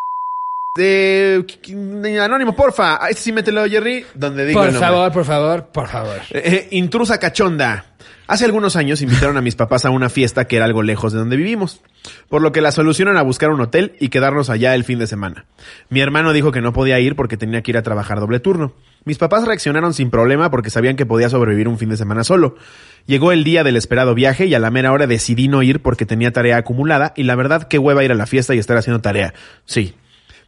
de, 0.75 1.45
anónimo, 2.21 2.55
porfa. 2.55 3.03
Ah, 3.03 3.09
Este 3.09 3.23
sí 3.23 3.31
mételo, 3.31 3.65
Jerry. 3.65 4.05
Donde 4.15 4.45
digo 4.45 4.59
Por 4.59 4.67
el 4.69 4.73
nombre. 4.73 4.89
favor, 4.89 5.11
por 5.11 5.25
favor, 5.25 5.65
por 5.67 5.87
favor. 5.87 6.17
Eh, 6.31 6.41
eh, 6.43 6.67
intrusa 6.71 7.19
cachonda. 7.19 7.85
Hace 8.27 8.45
algunos 8.45 8.77
años 8.77 9.01
invitaron 9.01 9.35
a 9.35 9.41
mis 9.41 9.55
papás 9.55 9.83
a 9.83 9.89
una 9.89 10.09
fiesta 10.09 10.45
que 10.45 10.55
era 10.55 10.63
algo 10.63 10.83
lejos 10.83 11.11
de 11.11 11.19
donde 11.19 11.35
vivimos, 11.35 11.81
por 12.29 12.41
lo 12.41 12.53
que 12.53 12.61
la 12.61 12.71
solución 12.71 13.09
era 13.09 13.21
buscar 13.23 13.49
un 13.49 13.59
hotel 13.59 13.97
y 13.99 14.07
quedarnos 14.07 14.49
allá 14.49 14.73
el 14.73 14.85
fin 14.85 14.99
de 14.99 15.07
semana. 15.07 15.45
Mi 15.89 15.99
hermano 15.99 16.31
dijo 16.31 16.53
que 16.53 16.61
no 16.61 16.71
podía 16.71 16.97
ir 17.01 17.17
porque 17.17 17.35
tenía 17.35 17.61
que 17.61 17.71
ir 17.71 17.77
a 17.77 17.83
trabajar 17.83 18.21
doble 18.21 18.39
turno. 18.39 18.73
Mis 19.03 19.17
papás 19.17 19.45
reaccionaron 19.45 19.93
sin 19.93 20.11
problema 20.11 20.51
porque 20.51 20.69
sabían 20.69 20.95
que 20.95 21.07
podía 21.07 21.29
sobrevivir 21.29 21.67
un 21.67 21.79
fin 21.79 21.89
de 21.89 21.97
semana 21.97 22.23
solo. 22.23 22.55
Llegó 23.07 23.31
el 23.31 23.43
día 23.43 23.63
del 23.63 23.75
esperado 23.75 24.13
viaje 24.13 24.45
y 24.45 24.53
a 24.53 24.59
la 24.59 24.69
mera 24.69 24.91
hora 24.91 25.07
decidí 25.07 25.47
no 25.47 25.63
ir 25.63 25.81
porque 25.81 26.05
tenía 26.05 26.31
tarea 26.31 26.57
acumulada 26.57 27.13
y 27.15 27.23
la 27.23 27.35
verdad 27.35 27.67
qué 27.67 27.79
hueva 27.79 28.03
ir 28.03 28.11
a 28.11 28.15
la 28.15 28.27
fiesta 28.27 28.53
y 28.53 28.59
estar 28.59 28.77
haciendo 28.77 29.01
tarea. 29.01 29.33
Sí, 29.65 29.95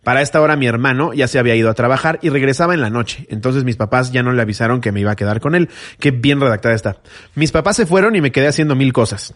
para 0.04 0.22
esta 0.22 0.42
hora 0.42 0.56
mi 0.56 0.68
hermano 0.68 1.14
ya 1.14 1.28
se 1.28 1.40
había 1.40 1.56
ido 1.56 1.70
a 1.70 1.74
trabajar 1.74 2.20
y 2.22 2.30
regresaba 2.30 2.74
en 2.74 2.82
la 2.82 2.90
noche, 2.90 3.26
entonces 3.30 3.64
mis 3.64 3.78
papás 3.78 4.12
ya 4.12 4.22
no 4.22 4.34
le 4.34 4.42
avisaron 4.42 4.82
que 4.82 4.92
me 4.92 5.00
iba 5.00 5.12
a 5.12 5.16
quedar 5.16 5.40
con 5.40 5.56
él. 5.56 5.70
Qué 6.00 6.12
bien 6.12 6.40
redactada 6.42 6.76
está. 6.76 6.98
Mis 7.36 7.52
papás 7.52 7.78
se 7.78 7.86
fueron 7.86 8.16
y 8.16 8.22
me 8.22 8.32
quedé 8.32 8.48
haciendo 8.48 8.76
mil 8.76 8.92
cosas. 8.92 9.34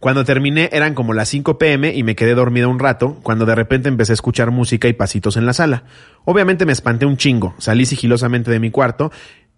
Cuando 0.00 0.24
terminé 0.24 0.70
eran 0.72 0.94
como 0.94 1.14
las 1.14 1.28
5 1.28 1.58
pm 1.58 1.94
y 1.94 2.02
me 2.02 2.14
quedé 2.14 2.34
dormido 2.34 2.68
un 2.68 2.78
rato, 2.78 3.18
cuando 3.22 3.46
de 3.46 3.54
repente 3.54 3.88
empecé 3.88 4.12
a 4.12 4.14
escuchar 4.14 4.50
música 4.50 4.88
y 4.88 4.92
pasitos 4.92 5.36
en 5.36 5.46
la 5.46 5.52
sala. 5.52 5.84
Obviamente 6.24 6.66
me 6.66 6.72
espanté 6.72 7.06
un 7.06 7.16
chingo, 7.16 7.54
salí 7.58 7.86
sigilosamente 7.86 8.50
de 8.50 8.60
mi 8.60 8.70
cuarto 8.70 9.10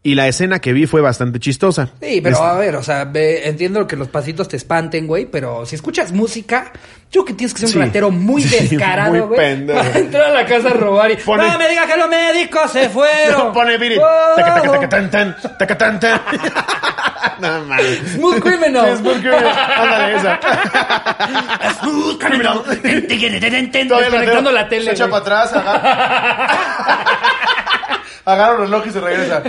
y 0.02 0.14
la 0.14 0.28
escena 0.28 0.60
que 0.60 0.72
vi 0.72 0.86
fue 0.86 1.00
bastante 1.00 1.40
chistosa. 1.40 1.88
Sí, 2.00 2.20
pero 2.22 2.36
Es- 2.36 2.42
a 2.42 2.52
ver, 2.54 2.76
o 2.76 2.82
sea, 2.82 3.04
ve- 3.04 3.48
entiendo 3.48 3.86
que 3.88 3.96
los 3.96 4.08
pasitos 4.08 4.46
te 4.48 4.56
espanten, 4.56 5.06
güey, 5.08 5.26
pero 5.26 5.66
si 5.66 5.74
escuchas 5.74 6.12
música, 6.12 6.70
yo 7.10 7.24
que 7.24 7.32
tienes 7.34 7.52
que 7.54 7.60
ser 7.60 7.68
un 7.68 7.72
Sí. 7.72 7.78
ratero 7.80 8.10
muy 8.12 8.42
Sí, 8.44 8.68
descarado, 8.68 9.10
muy 9.10 9.20
güey. 9.20 9.40
pendejo. 9.40 9.78
Para 9.80 9.98
entrar 9.98 10.24
a 10.26 10.30
la 10.30 10.46
casa 10.46 10.68
a 10.68 10.74
robar 10.74 11.10
y. 11.10 11.16
Pone- 11.24 11.48
¡No 11.50 11.58
me 11.58 11.68
digas 11.68 11.86
que 11.90 11.96
los 11.96 12.08
médicos 12.08 12.70
se 12.70 12.88
fueron! 12.88 13.38
No, 13.48 13.52
pone 13.54 13.76
Viri. 13.78 13.96
No 17.40 17.64
mames. 17.66 17.98
Smooth 18.14 18.38
criminal. 18.40 18.96
Smooth 18.98 19.18
criminal. 19.20 19.46
Ándale, 19.76 20.16
esa. 20.16 20.38
Smooth 21.80 22.18
criminal. 22.18 22.62
Todavía 22.64 24.10
la 24.42 24.50
la 24.52 24.68
tele. 24.68 24.84
Se 24.86 24.90
echa 24.92 25.08
para 25.08 25.22
atrás, 25.22 25.52
agarra. 25.52 26.48
Agarra 28.26 28.56
un 28.56 28.60
reloj 28.62 28.86
y 28.86 28.90
se 28.90 29.00
regresa. 29.00 29.42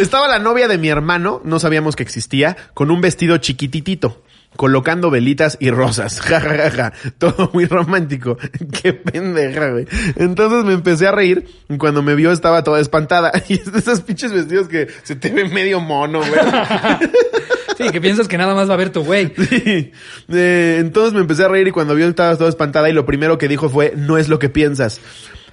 Estaba 0.00 0.26
la 0.26 0.38
novia 0.38 0.66
de 0.66 0.78
mi 0.78 0.88
hermano, 0.88 1.40
no 1.44 1.60
sabíamos 1.60 1.94
que 1.94 2.02
existía, 2.02 2.56
con 2.74 2.90
un 2.90 3.00
vestido 3.00 3.36
chiquititito, 3.36 4.22
colocando 4.56 5.10
velitas 5.10 5.58
y 5.60 5.70
rosas. 5.70 6.20
Ja, 6.26 6.40
ja, 6.40 6.56
ja, 6.56 6.70
ja. 6.70 6.92
Todo 7.18 7.50
muy 7.52 7.66
romántico. 7.66 8.36
Qué 8.82 8.94
pendeja, 8.94 9.70
güey. 9.70 9.86
Entonces 10.16 10.64
me 10.64 10.72
empecé 10.72 11.06
a 11.06 11.12
reír 11.12 11.46
y 11.68 11.76
cuando 11.76 12.02
me 12.02 12.14
vio 12.14 12.32
estaba 12.32 12.64
toda 12.64 12.80
espantada. 12.80 13.30
Y 13.48 13.54
es 13.54 13.70
de 13.70 13.78
esos 13.78 14.00
pinches 14.00 14.32
vestidos 14.32 14.66
que 14.68 14.88
se 15.02 15.14
te 15.14 15.30
ve 15.30 15.44
medio 15.48 15.80
mono, 15.80 16.18
güey. 16.18 16.40
Sí, 17.76 17.90
que 17.90 18.00
piensas 18.00 18.26
que 18.28 18.38
nada 18.38 18.54
más 18.54 18.68
va 18.70 18.74
a 18.74 18.78
ver 18.78 18.90
tu 18.90 19.04
güey. 19.04 19.32
Sí. 19.48 19.92
Eh, 20.32 20.76
entonces 20.80 21.12
me 21.12 21.20
empecé 21.20 21.44
a 21.44 21.48
reír 21.48 21.68
y 21.68 21.70
cuando 21.72 21.94
vio 21.94 22.08
estaba 22.08 22.36
toda 22.36 22.48
espantada 22.50 22.88
y 22.88 22.92
lo 22.92 23.04
primero 23.06 23.38
que 23.38 23.48
dijo 23.48 23.68
fue, 23.68 23.92
no 23.96 24.16
es 24.18 24.28
lo 24.28 24.38
que 24.38 24.48
piensas. 24.48 25.00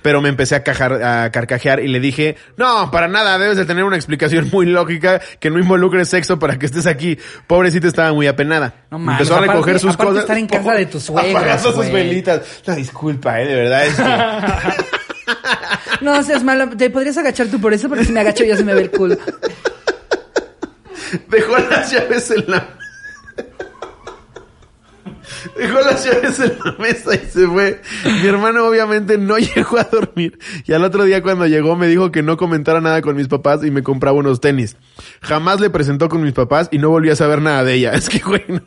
Pero 0.02 0.20
me 0.22 0.28
empecé 0.28 0.56
a, 0.56 0.64
cajar, 0.64 1.02
a 1.02 1.32
carcajear 1.32 1.80
y 1.80 1.88
le 1.88 2.02
dije, 2.02 2.36
no, 2.58 2.92
para 2.92 3.08
nada, 3.08 3.38
debes 3.40 3.56
de 3.56 3.64
tener 3.64 3.86
una 3.86 3.96
explicación 3.96 4.50
muy 4.52 4.66
lógica 4.66 5.22
que 5.40 5.50
no 5.50 5.60
involucre 5.60 6.04
sexo 6.04 6.40
para 6.40 6.60
que 6.60 6.66
estés 6.66 6.88
aquí. 6.88 7.18
Pobrecita 7.48 7.88
estaba 7.88 8.12
muy 8.12 8.28
apenada. 8.28 8.74
No 8.92 9.00
mames, 9.00 9.22
Empezó 9.22 9.36
a 9.36 9.38
aparte- 9.38 9.54
recoger 9.54 9.80
sus 9.80 9.94
aparte 9.94 10.06
cosas. 10.10 10.24
estar 10.24 10.38
en 10.38 10.48
casa 10.48 10.74
de 10.74 10.86
tus 10.88 11.04
suegros, 11.04 11.34
Apagando 11.36 11.72
sus 11.72 11.90
velitas. 11.92 12.42
No, 12.68 12.76
disculpa, 12.76 13.42
eh, 13.42 13.48
de 13.48 13.56
verdad 13.56 13.86
es 13.86 13.96
que... 13.96 14.84
No 16.02 16.22
seas 16.22 16.44
malo. 16.44 16.68
¿Te 16.78 16.90
podrías 16.90 17.18
agachar 17.18 17.48
tú 17.48 17.62
por 17.62 17.74
eso? 17.74 17.88
Porque 17.88 18.04
si 18.04 18.12
me 18.12 18.20
agacho 18.20 18.44
ya 18.44 18.58
se 18.58 18.64
me 18.66 18.74
ve 18.74 18.82
el 18.82 18.92
culo. 18.92 19.16
Dejó 21.30 21.58
las 21.58 21.92
llaves 21.92 22.32
en 22.32 22.44
la... 22.48 22.70
Dejó 25.58 25.80
las 25.82 26.06
llaves 26.06 26.40
en 26.40 26.54
la 26.64 26.72
mesa 26.80 27.16
y 27.16 27.30
se 27.30 27.48
fue. 27.48 27.82
Mi 28.22 28.28
hermano 28.28 28.66
obviamente 28.68 29.18
no 29.18 29.38
llegó 29.38 29.78
a 29.80 29.84
dormir. 29.84 30.40
Y 30.66 30.74
al 30.74 30.84
otro 30.84 31.04
día 31.04 31.22
cuando 31.22 31.46
llegó 31.48 31.76
me 31.76 31.88
dijo 31.88 32.12
que 32.12 32.24
no 32.24 32.38
comentara 32.38 32.82
nada 32.82 33.02
con 33.02 33.16
mis 33.16 33.28
papás 33.28 33.64
y 33.64 33.72
me 33.72 33.84
compraba 33.84 34.18
unos 34.18 34.42
tenis. 34.42 34.78
Jamás 35.22 35.60
le 35.60 35.70
presentó 35.70 36.10
con 36.10 36.24
mis 36.24 36.34
papás 36.34 36.70
y 36.72 36.78
no 36.78 36.90
volví 36.90 37.10
a 37.10 37.16
saber 37.16 37.42
nada 37.42 37.64
de 37.64 37.74
ella. 37.74 37.94
Es 37.94 38.10
que, 38.10 38.20
güey, 38.20 38.44
no. 38.48 38.62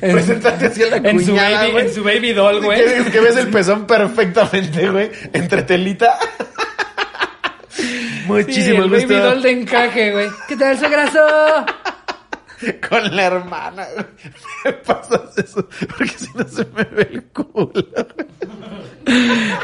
En- 0.00 0.12
Presentarte 0.12 0.66
así 0.66 0.82
a 0.82 0.90
la 0.90 0.96
en 1.10 1.24
su 1.24 1.34
baby- 1.34 1.78
en 1.78 1.94
su 1.94 2.02
baby 2.02 2.32
doll, 2.32 2.62
güey. 2.64 2.80
Que, 3.04 3.10
que 3.10 3.20
ves 3.20 3.36
el 3.36 3.48
pezón 3.48 3.86
perfectamente, 3.86 4.88
güey. 4.88 5.10
Entre 5.32 5.62
telita. 5.62 6.18
Muchísimo 8.26 8.78
sí, 8.78 8.82
el 8.84 8.90
baby 8.90 9.02
gusto. 9.02 9.22
doll 9.22 9.42
de 9.42 9.50
encaje, 9.50 10.12
güey. 10.12 10.28
¿Qué 10.48 10.56
tal, 10.56 10.78
suegrazo? 10.78 11.20
Con 12.88 13.16
la 13.16 13.24
hermana, 13.24 13.86
güey. 13.94 14.06
Me 14.64 14.72
pasas 14.74 15.36
eso, 15.36 15.66
porque 15.96 16.08
si 16.16 16.28
no 16.34 16.46
se 16.46 16.64
me 16.66 16.84
ve 16.84 17.08
el 17.12 17.24
culo. 17.24 17.72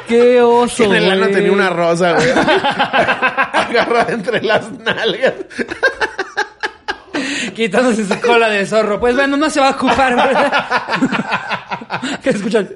Qué 0.09 0.41
oso, 0.43 0.85
en 0.85 0.95
el 0.95 1.11
ano 1.11 1.23
güey. 1.23 1.35
tenía 1.35 1.53
una 1.53 1.71
rosa, 1.71 2.15
güey. 2.15 2.31
Agarrada 2.33 4.13
entre 4.13 4.43
las 4.43 4.71
nalgas. 4.73 5.35
Quitándose 7.55 8.05
su 8.07 8.21
cola 8.21 8.49
de 8.49 8.67
zorro. 8.67 9.01
Pues 9.01 9.15
bueno, 9.15 9.37
no 9.37 9.51
se 9.51 9.61
va 9.61 9.69
a 9.69 9.73
ocupar, 9.73 10.17
¿verdad? 10.17 10.53
¿Qué 12.23 12.31
escuchan? 12.31 12.71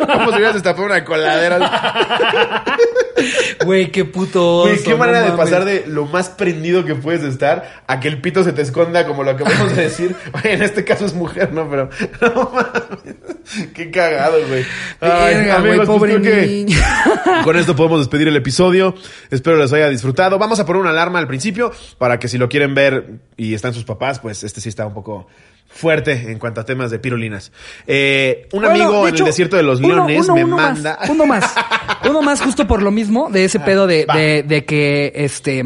Como 0.00 0.30
si 0.30 0.36
hubieras 0.36 0.54
destapado 0.54 0.86
una 0.86 1.04
coladera. 1.04 2.64
Güey, 3.64 3.90
qué 3.90 4.04
puto. 4.04 4.62
Güey, 4.62 4.82
qué 4.82 4.90
no 4.90 4.98
manera 4.98 5.22
de 5.22 5.32
pasar 5.32 5.64
de 5.64 5.84
lo 5.86 6.06
más 6.06 6.28
prendido 6.28 6.84
que 6.84 6.94
puedes 6.94 7.22
estar 7.22 7.82
a 7.86 7.98
que 8.00 8.08
el 8.08 8.20
pito 8.20 8.44
se 8.44 8.52
te 8.52 8.62
esconda, 8.62 9.06
como 9.06 9.24
lo 9.24 9.32
acabamos 9.32 9.74
de 9.74 9.82
decir. 9.82 10.14
Oye, 10.32 10.52
en 10.52 10.62
este 10.62 10.84
caso 10.84 11.06
es 11.06 11.14
mujer, 11.14 11.52
¿no? 11.52 11.68
Pero. 11.68 11.90
No 12.20 12.50
mames. 12.52 13.70
Qué 13.74 13.90
cagado, 13.90 14.38
güey. 14.48 14.64
Ay, 15.00 15.48
amigos, 15.50 15.86
pues 15.86 15.88
pobre 15.88 16.20
que. 16.20 16.66
Con 17.44 17.56
esto 17.56 17.74
podemos 17.74 18.00
despedir 18.00 18.28
el 18.28 18.36
episodio. 18.36 18.94
Espero 19.30 19.56
les 19.56 19.72
haya 19.72 19.88
disfrutado. 19.88 20.38
Vamos 20.38 20.60
a 20.60 20.66
poner 20.66 20.82
una 20.82 20.90
alarma 20.90 21.18
al 21.18 21.26
principio 21.26 21.72
para 21.98 22.18
que 22.18 22.28
si 22.28 22.38
lo 22.38 22.48
quieren 22.48 22.74
ver 22.74 23.20
y 23.36 23.54
están 23.54 23.74
sus 23.76 23.84
papás, 23.84 24.18
pues 24.18 24.42
este 24.42 24.60
sí 24.60 24.68
está 24.68 24.84
un 24.86 24.94
poco 24.94 25.26
fuerte 25.68 26.30
en 26.30 26.38
cuanto 26.38 26.60
a 26.60 26.64
temas 26.64 26.90
de 26.90 26.98
pirolinas. 26.98 27.50
Eh, 27.86 28.48
un 28.52 28.62
Bueno, 28.62 28.74
amigo 28.74 29.02
de 29.02 29.08
en 29.10 29.14
hecho, 29.14 29.24
el 29.24 29.30
desierto 29.30 29.56
de 29.56 29.62
los 29.62 29.80
leones 29.80 30.24
uno- 30.24 30.34
me 30.34 30.44
uno 30.44 30.56
más, 30.56 30.72
manda. 30.74 30.98
uno 31.08 31.26
más. 31.26 31.54
Uno 32.08 32.22
más 32.22 32.40
justo 32.40 32.68
por 32.68 32.82
lo 32.82 32.92
mismo, 32.92 33.30
de 33.30 33.44
ese 33.46 33.58
pedo 33.58 33.88
de, 33.88 34.06
de, 34.14 34.44
de 34.44 34.64
que, 34.64 35.12
este, 35.16 35.64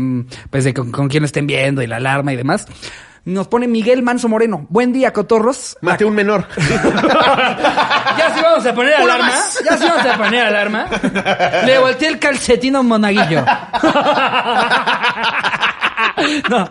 pues 0.49 0.65
de 0.65 0.73
con, 0.73 0.91
con 0.91 1.09
quién 1.09 1.23
estén 1.25 1.47
viendo 1.47 1.83
y 1.83 1.87
la 1.87 1.97
alarma 1.97 2.33
y 2.33 2.37
demás. 2.37 2.67
Nos 3.27 3.47
pone 3.49 3.69
Miguel 3.69 4.03
Manso 4.03 4.27
Moreno. 4.31 4.65
Buen 4.71 4.95
día, 4.95 5.13
cotorros. 5.13 5.77
Maté 5.83 6.07
un 6.07 6.15
menor. 6.15 6.47
Ya 8.19 8.35
sí 8.35 8.41
vamos 8.43 8.67
a 8.67 8.75
poner 8.75 8.95
Una 9.03 9.15
alarma. 9.15 9.27
más. 9.33 9.63
Ya 9.65 9.77
sí 9.79 9.85
vamos 9.87 10.07
a 10.07 10.17
poner 10.17 10.45
alarma. 10.47 10.87
Le 11.67 11.79
volteé 11.79 12.09
el 12.09 12.19
calcetín 12.19 12.77
a 12.77 12.81
un 12.81 12.89
monaguillo. 12.89 13.45
No. 16.51 16.71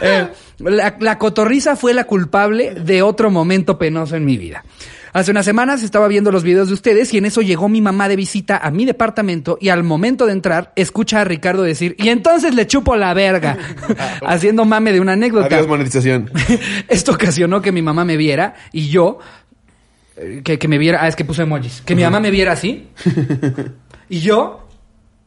Eh, 0.00 0.28
la, 0.58 0.96
la 0.98 1.18
cotorriza 1.18 1.76
fue 1.76 1.94
la 1.94 2.04
culpable 2.04 2.74
de 2.74 3.02
otro 3.02 3.30
momento 3.30 3.78
penoso 3.78 4.16
en 4.16 4.24
mi 4.24 4.36
vida. 4.36 4.64
Hace 5.12 5.32
unas 5.32 5.44
semanas 5.44 5.82
estaba 5.82 6.06
viendo 6.06 6.30
los 6.30 6.44
videos 6.44 6.68
de 6.68 6.74
ustedes 6.74 7.12
y 7.12 7.18
en 7.18 7.24
eso 7.24 7.42
llegó 7.42 7.68
mi 7.68 7.80
mamá 7.80 8.08
de 8.08 8.14
visita 8.14 8.58
a 8.58 8.70
mi 8.70 8.84
departamento 8.84 9.58
y 9.60 9.70
al 9.70 9.82
momento 9.82 10.24
de 10.26 10.32
entrar 10.32 10.72
escucha 10.76 11.20
a 11.20 11.24
Ricardo 11.24 11.62
decir, 11.64 11.96
y 11.98 12.10
entonces 12.10 12.54
le 12.54 12.66
chupo 12.68 12.94
la 12.94 13.12
verga, 13.12 13.58
haciendo 14.26 14.64
mame 14.64 14.92
de 14.92 15.00
una 15.00 15.12
anécdota. 15.12 15.46
Adiós, 15.46 15.66
monetización. 15.66 16.30
Esto 16.88 17.12
ocasionó 17.12 17.60
que 17.60 17.72
mi 17.72 17.82
mamá 17.82 18.04
me 18.04 18.16
viera 18.16 18.54
y 18.72 18.88
yo, 18.88 19.18
eh, 20.16 20.42
que, 20.44 20.58
que 20.60 20.68
me 20.68 20.78
viera, 20.78 21.02
ah, 21.02 21.08
es 21.08 21.16
que 21.16 21.24
puse 21.24 21.42
emojis, 21.42 21.82
que 21.84 21.96
mi 21.96 22.02
mamá 22.02 22.20
me 22.20 22.30
viera 22.30 22.52
así 22.52 22.88
y 24.08 24.20
yo. 24.20 24.66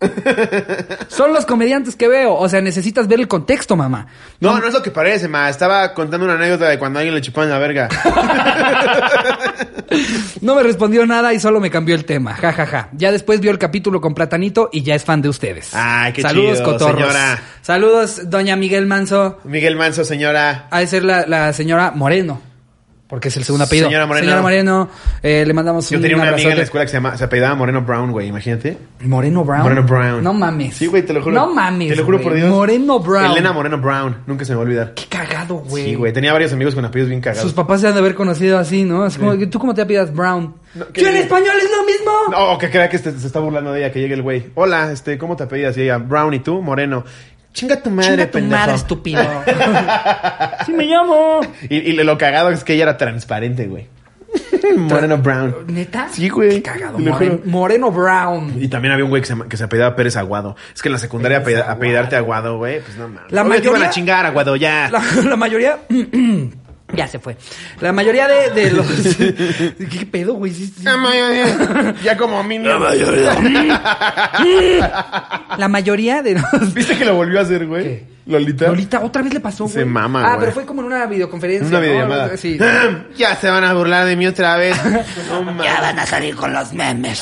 Son 1.08 1.34
los 1.34 1.46
comediantes 1.46 1.96
que 1.96 2.08
veo, 2.08 2.34
o 2.36 2.50
sea, 2.50 2.62
necesitas 2.62 3.08
ver 3.08 3.20
el 3.20 3.28
contexto, 3.28 3.76
mamá. 3.76 4.08
No, 4.40 4.60
no 4.60 4.68
es 4.68 4.74
lo 4.74 4.82
que 4.82 4.92
parece, 4.92 5.28
ma. 5.28 5.50
Estaba 5.50 5.94
contando 5.94 6.26
una 6.26 6.36
anécdota 6.36 6.68
de 6.70 6.78
cuando 6.80 7.00
a 7.00 7.02
alguien 7.02 7.16
le 7.16 7.22
chupaban 7.22 7.50
la 7.50 7.58
verga. 7.60 7.90
No 10.42 10.56
me 10.56 10.64
respondió 10.64 11.06
nada 11.06 11.34
y 11.34 11.40
solo 11.40 11.60
me 11.60 11.70
cambió 11.70 11.94
el 11.96 12.04
tema, 12.06 12.34
ja, 12.34 12.52
ja, 12.52 12.66
ja. 12.66 12.90
Ya 12.94 13.12
después 13.12 13.40
vio 13.40 13.52
el 13.52 13.60
capítulo 13.60 14.02
con 14.02 14.14
Platanito 14.16 14.70
y 14.72 14.82
ya 14.82 14.96
es 14.96 15.04
fan 15.06 15.22
de 15.22 15.30
ustedes. 15.30 15.70
Ay, 15.74 16.14
qué 16.14 16.22
Saludos, 16.22 16.58
chido, 16.58 16.72
cotorros. 16.72 17.02
señora. 17.02 17.40
Saludos, 17.62 18.30
doña 18.30 18.56
Miguel 18.56 18.86
Manso. 18.88 19.40
Miguel 19.44 19.76
Manso, 19.76 20.04
señora. 20.04 20.68
Ha 20.72 20.80
de 20.80 20.88
ser 20.88 21.04
la, 21.04 21.26
la 21.28 21.54
señora 21.54 21.92
Moreno, 21.96 22.42
porque 23.14 23.28
es 23.28 23.38
el 23.38 23.44
segundo 23.44 23.66
apellido. 23.66 23.90
Señora 23.90 24.08
Moreno. 24.08 24.26
Señora 24.26 24.42
Moreno, 24.42 24.90
eh, 25.22 25.44
le 25.46 25.54
mandamos 25.54 25.88
Yo 25.88 25.98
un 25.98 26.02
tenía 26.02 26.18
una 26.18 26.30
amiga 26.30 26.50
en 26.50 26.58
la 26.58 26.64
escuela 26.64 26.84
que 26.84 26.90
se, 26.90 26.98
llama, 26.98 27.16
se 27.16 27.24
apellidaba 27.24 27.54
Moreno 27.54 27.84
Brown, 27.84 28.12
güey, 28.12 28.28
imagínate. 28.28 28.76
Moreno 29.02 29.44
Brown. 29.44 29.62
Moreno 29.62 29.84
Brown. 29.84 30.24
No 30.24 30.34
mames. 30.34 30.76
Sí, 30.76 30.88
güey, 30.88 31.06
te 31.06 31.14
lo 31.14 31.22
juro. 31.22 31.36
No 31.36 31.54
mames. 31.54 31.90
Te 31.90 31.96
lo 31.96 32.06
juro 32.06 32.18
güey. 32.18 32.28
por 32.28 32.36
Dios. 32.36 32.50
Moreno 32.50 33.00
Brown. 33.00 33.26
Elena 33.34 33.54
Moreno 33.54 33.78
Brown. 33.78 34.18
Nunca 34.26 34.46
se 34.46 34.54
me 34.54 34.56
va 34.56 34.64
a 34.64 34.66
olvidar. 34.66 34.94
Qué 34.96 35.04
cagado, 35.08 35.58
güey. 35.58 35.86
Sí, 35.86 35.94
güey. 35.94 36.12
Tenía 36.12 36.34
varios 36.34 36.54
amigos 36.54 36.74
con 36.74 36.86
apellidos 36.86 37.10
bien 37.10 37.22
cagados. 37.22 37.44
Sus 37.44 37.54
papás 37.54 37.82
se 37.82 37.88
han 37.88 37.94
de 37.94 38.00
haber 38.00 38.16
conocido 38.16 38.58
así, 38.58 38.84
¿no? 38.84 39.06
Es 39.06 39.20
como, 39.20 39.38
que, 39.38 39.46
¿tú 39.46 39.60
cómo 39.60 39.76
te 39.76 39.84
apellidas 39.84 40.12
Brown? 40.12 40.56
No, 40.74 40.88
¿qué 40.92 41.02
Yo 41.02 41.10
en 41.10 41.18
español 41.18 41.54
es 41.56 41.70
lo 41.70 41.86
mismo. 41.86 42.12
No, 42.32 42.58
que 42.58 42.72
crea 42.72 42.90
que 42.90 42.96
este- 42.96 43.12
se 43.20 43.28
está 43.28 43.40
burlando 43.40 43.74
de 43.74 43.82
ella, 43.82 43.92
que 43.92 44.00
llegue 44.00 44.16
el 44.16 44.24
güey. 44.24 44.48
Hola, 44.56 44.92
este, 44.92 45.20
¿cómo 45.20 45.36
te 45.36 45.44
apellidas? 45.44 45.78
Y 45.78 45.84
ella, 45.84 46.00
Brown, 46.00 46.34
¿y 46.34 46.40
tú? 46.40 46.64
Moreno. 46.64 47.04
Chinga 47.54 47.82
tu 47.82 47.90
madre, 47.92 48.10
Chinga 48.12 48.26
tu 48.26 48.32
pendejo. 48.32 48.60
madre, 48.62 48.76
estúpido. 48.76 49.24
sí 50.66 50.74
me 50.74 50.86
llamo. 50.86 51.42
Y, 51.70 51.76
y 51.78 51.94
lo 51.94 52.18
cagado 52.18 52.50
es 52.50 52.64
que 52.64 52.74
ella 52.74 52.84
era 52.84 52.98
transparente, 52.98 53.68
güey. 53.68 53.88
Moreno 54.78 55.20
Brown. 55.20 55.54
¿Neta? 55.68 56.08
Sí, 56.12 56.28
güey. 56.30 56.50
Qué 56.56 56.62
cagado. 56.64 56.98
Moreno. 56.98 57.40
Moreno 57.46 57.92
Brown. 57.92 58.54
Y 58.60 58.68
también 58.68 58.92
había 58.94 59.04
un 59.06 59.12
güey 59.12 59.22
que 59.22 59.28
se, 59.28 59.36
que 59.48 59.58
se 59.58 59.66
apellidaba 59.66 59.96
Pérez 59.96 60.18
Aguado. 60.18 60.56
Es 60.74 60.82
que 60.82 60.90
en 60.90 60.94
la 60.94 60.98
secundaria 61.00 61.38
apellidarte 61.68 62.16
Aguado, 62.16 62.58
güey, 62.58 62.80
pues 62.82 62.98
no 62.98 63.08
mames. 63.08 63.32
La 63.32 63.44
Obvio 63.44 63.52
te 63.62 63.68
iban 63.68 63.74
mayoría- 63.74 63.88
a 63.90 63.92
chingar, 63.92 64.26
Aguado, 64.26 64.56
ya. 64.56 64.90
La, 64.92 65.04
la 65.30 65.36
mayoría... 65.36 65.78
ya 66.96 67.08
se 67.08 67.20
fue. 67.20 67.38
La 67.82 67.92
mayoría 67.92 68.28
de, 68.28 68.50
de 68.52 68.72
los... 68.72 68.86
¿Qué 69.18 70.08
pedo, 70.12 70.34
güey? 70.36 70.54
Sí, 70.54 70.68
sí. 70.68 70.84
La 70.84 70.96
mayoría- 70.98 71.96
ya 72.04 72.16
como 72.18 72.40
a 72.40 72.44
mí. 72.44 72.60
La 72.60 72.78
La 75.58 75.68
mayoría 75.68 76.22
de 76.22 76.36
los... 76.36 76.74
¿Viste 76.74 76.98
que 76.98 77.06
lo 77.06 77.16
volvió 77.16 77.40
a 77.40 77.44
hacer, 77.44 77.66
güey? 77.68 77.84
¿Qué? 77.84 78.14
Lolita. 78.26 78.68
Lolita 78.68 79.02
otra 79.02 79.22
vez 79.22 79.34
le 79.34 79.42
pasó, 79.42 79.66
güey. 79.66 79.74
Se 79.76 79.84
mama, 79.86 80.22
Ah, 80.24 80.28
güey. 80.36 80.40
pero 80.40 80.52
fue 80.54 80.66
como 80.66 80.80
en 80.82 80.88
una 80.88 81.06
videoconferencia. 81.08 81.68
Una 81.68 81.80
¿no? 81.80 81.84
videollamada. 81.84 82.38
Sí. 82.38 82.58
ya 83.18 83.36
se 83.36 83.50
van 83.50 83.64
a 83.66 83.74
burlar 83.74 84.06
de 84.06 84.16
mí 84.16 84.26
otra 84.28 84.56
vez. 84.56 84.78
Mames. 85.30 85.66
van 85.82 86.00
a 86.00 86.06
salir 86.06 86.34
con 86.36 86.54
los 86.54 86.72
memes. 86.74 87.22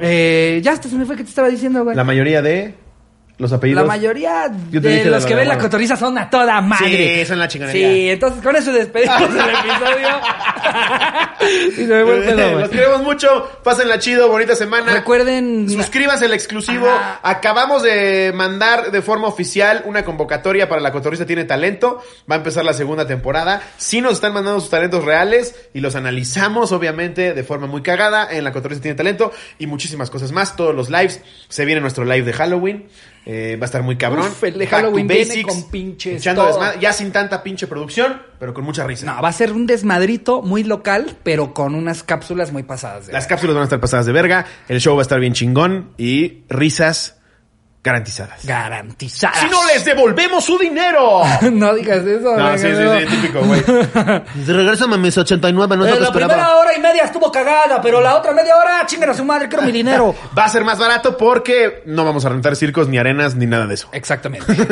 eh, 0.00 0.60
ya 0.62 0.72
hasta 0.72 0.88
se 0.88 0.96
me 0.96 1.04
fue 1.06 1.16
que 1.16 1.24
te 1.24 1.30
estaba 1.30 1.48
diciendo, 1.48 1.84
güey. 1.84 1.96
La 1.96 2.04
mayoría 2.04 2.42
de 2.42 2.74
los 3.38 3.52
apellidos. 3.52 3.82
La 3.82 3.88
mayoría 3.88 4.50
Yo 4.70 4.80
te 4.80 4.88
de 4.88 5.04
los 5.06 5.22
la 5.22 5.28
que 5.28 5.34
ven 5.34 5.48
la 5.48 5.54
Aguado. 5.54 5.68
cotorriza 5.68 5.96
son 5.96 6.16
a 6.18 6.30
toda 6.30 6.60
madre. 6.60 7.20
Sí, 7.20 7.26
son 7.26 7.38
la 7.40 7.48
chingonería. 7.48 7.88
Sí, 7.88 8.10
entonces 8.10 8.42
con 8.42 8.54
eso 8.56 8.72
despedimos 8.72 9.20
el 9.22 9.26
episodio. 9.38 10.08
y 11.68 11.72
se 11.74 11.86
me 11.86 12.04
fue 12.04 12.16
el 12.16 12.22
pedo, 12.24 12.50
güey. 12.50 12.60
Los 12.60 12.68
queremos 12.70 13.02
mucho. 13.02 13.50
Pásenla 13.62 13.98
chido, 13.98 14.28
bonita 14.28 14.54
semana. 14.54 14.92
Recuerden... 14.92 15.68
Suscríbanse 15.68 16.26
al 16.26 16.32
exclusivo. 16.32 16.88
Ajá. 16.88 17.20
Acabamos 17.22 17.82
de 17.82 18.32
mandar 18.34 18.90
de 18.90 19.02
forma 19.02 19.26
oficial 19.28 19.82
una 19.86 20.04
convocatoria 20.04 20.68
para 20.68 20.80
La 20.80 20.92
Cotorrista 20.92 21.26
Tiene 21.26 21.44
Talento. 21.44 22.02
Va 22.30 22.36
a 22.36 22.38
empezar 22.38 22.64
la 22.64 22.72
segunda 22.72 23.06
temporada. 23.06 23.62
Sí 23.76 24.00
nos 24.00 24.12
están 24.14 24.32
mandando 24.32 24.60
sus 24.60 24.70
talentos 24.70 25.04
reales 25.04 25.54
y 25.74 25.80
los 25.80 25.96
analizamos, 25.96 26.72
obviamente, 26.72 27.34
de 27.34 27.44
forma 27.44 27.66
muy 27.66 27.82
cagada 27.82 28.28
en 28.30 28.44
La 28.44 28.52
Cotorrista 28.52 28.82
Tiene 28.82 28.96
Talento 28.96 29.32
y 29.58 29.66
muchísimas 29.66 30.08
cosas 30.10 30.32
más. 30.32 30.56
Todos 30.56 30.74
los 30.74 30.88
lives. 30.90 31.20
Se 31.48 31.64
viene 31.64 31.80
nuestro 31.80 32.04
live 32.04 32.22
de 32.22 32.32
Halloween. 32.32 32.86
Eh, 33.26 33.56
va 33.58 33.64
a 33.64 33.66
estar 33.66 33.82
muy 33.82 33.96
cabrón. 33.96 34.26
Uf, 34.26 34.44
el 34.44 34.58
de 34.58 34.66
Halloween 34.66 35.06
viene 35.06 35.42
con 35.42 35.70
pinches 35.70 36.20
echando 36.20 36.42
todo. 36.42 36.52
desmadre, 36.52 36.80
ya 36.80 36.92
sin 36.92 37.10
tanta 37.10 37.42
pinche 37.42 37.66
producción, 37.66 38.20
pero 38.38 38.52
con 38.52 38.64
mucha 38.64 38.86
risa. 38.86 39.06
No, 39.06 39.22
va 39.22 39.28
a 39.28 39.32
ser 39.32 39.52
un 39.52 39.66
desmadrito 39.66 40.42
muy 40.42 40.62
local, 40.62 41.16
pero 41.22 41.54
con 41.54 41.74
unas 41.74 42.02
cápsulas 42.02 42.52
muy 42.52 42.64
pasadas. 42.64 43.06
de 43.06 43.12
Las 43.14 43.26
cápsulas 43.26 43.54
van 43.54 43.62
a 43.62 43.64
estar 43.64 43.80
pasadas 43.80 44.06
de 44.06 44.12
verga. 44.12 44.44
El 44.68 44.80
show 44.80 44.94
va 44.94 45.00
a 45.00 45.02
estar 45.02 45.20
bien 45.20 45.32
chingón 45.32 45.94
y 45.96 46.42
risas 46.50 47.18
garantizadas. 47.84 48.44
Garantizadas. 48.46 49.38
Si 49.40 49.46
no 49.50 49.64
les 49.66 49.84
devolvemos 49.84 50.42
su 50.44 50.58
dinero. 50.58 51.20
no 51.52 51.74
digas 51.74 52.04
eso. 52.04 52.34
No, 52.36 52.56
sí, 52.58 52.66
sí, 52.66 52.82
sí, 53.10 53.16
típico, 53.16 53.40
güey. 53.44 53.62
Regrésame 54.46 54.96
mis 54.98 55.16
89, 55.18 55.76
no 55.76 55.84
es 55.86 55.90
Eh, 55.90 55.90
lo 55.92 55.96
que 55.96 56.00
la 56.00 56.06
esperaba. 56.08 56.32
primera 56.34 56.56
hora 56.56 56.76
y 56.76 56.80
media 56.80 57.02
estuvo 57.04 57.30
cagada, 57.30 57.80
pero 57.82 58.00
la 58.00 58.16
otra 58.16 58.32
media 58.32 58.56
hora, 58.56 58.84
chinguen 58.86 59.10
a 59.10 59.14
su 59.14 59.24
madre, 59.24 59.48
quiero 59.48 59.64
mi 59.64 59.72
dinero. 59.72 60.14
Va 60.36 60.46
a 60.46 60.48
ser 60.48 60.64
más 60.64 60.78
barato 60.78 61.16
porque 61.16 61.82
no 61.86 62.04
vamos 62.06 62.24
a 62.24 62.30
rentar 62.30 62.56
circos, 62.56 62.88
ni 62.88 62.96
arenas, 62.98 63.34
ni 63.36 63.44
nada 63.46 63.66
de 63.66 63.74
eso. 63.74 63.88
Exactamente. 63.92 64.50
Eh, 64.52 64.66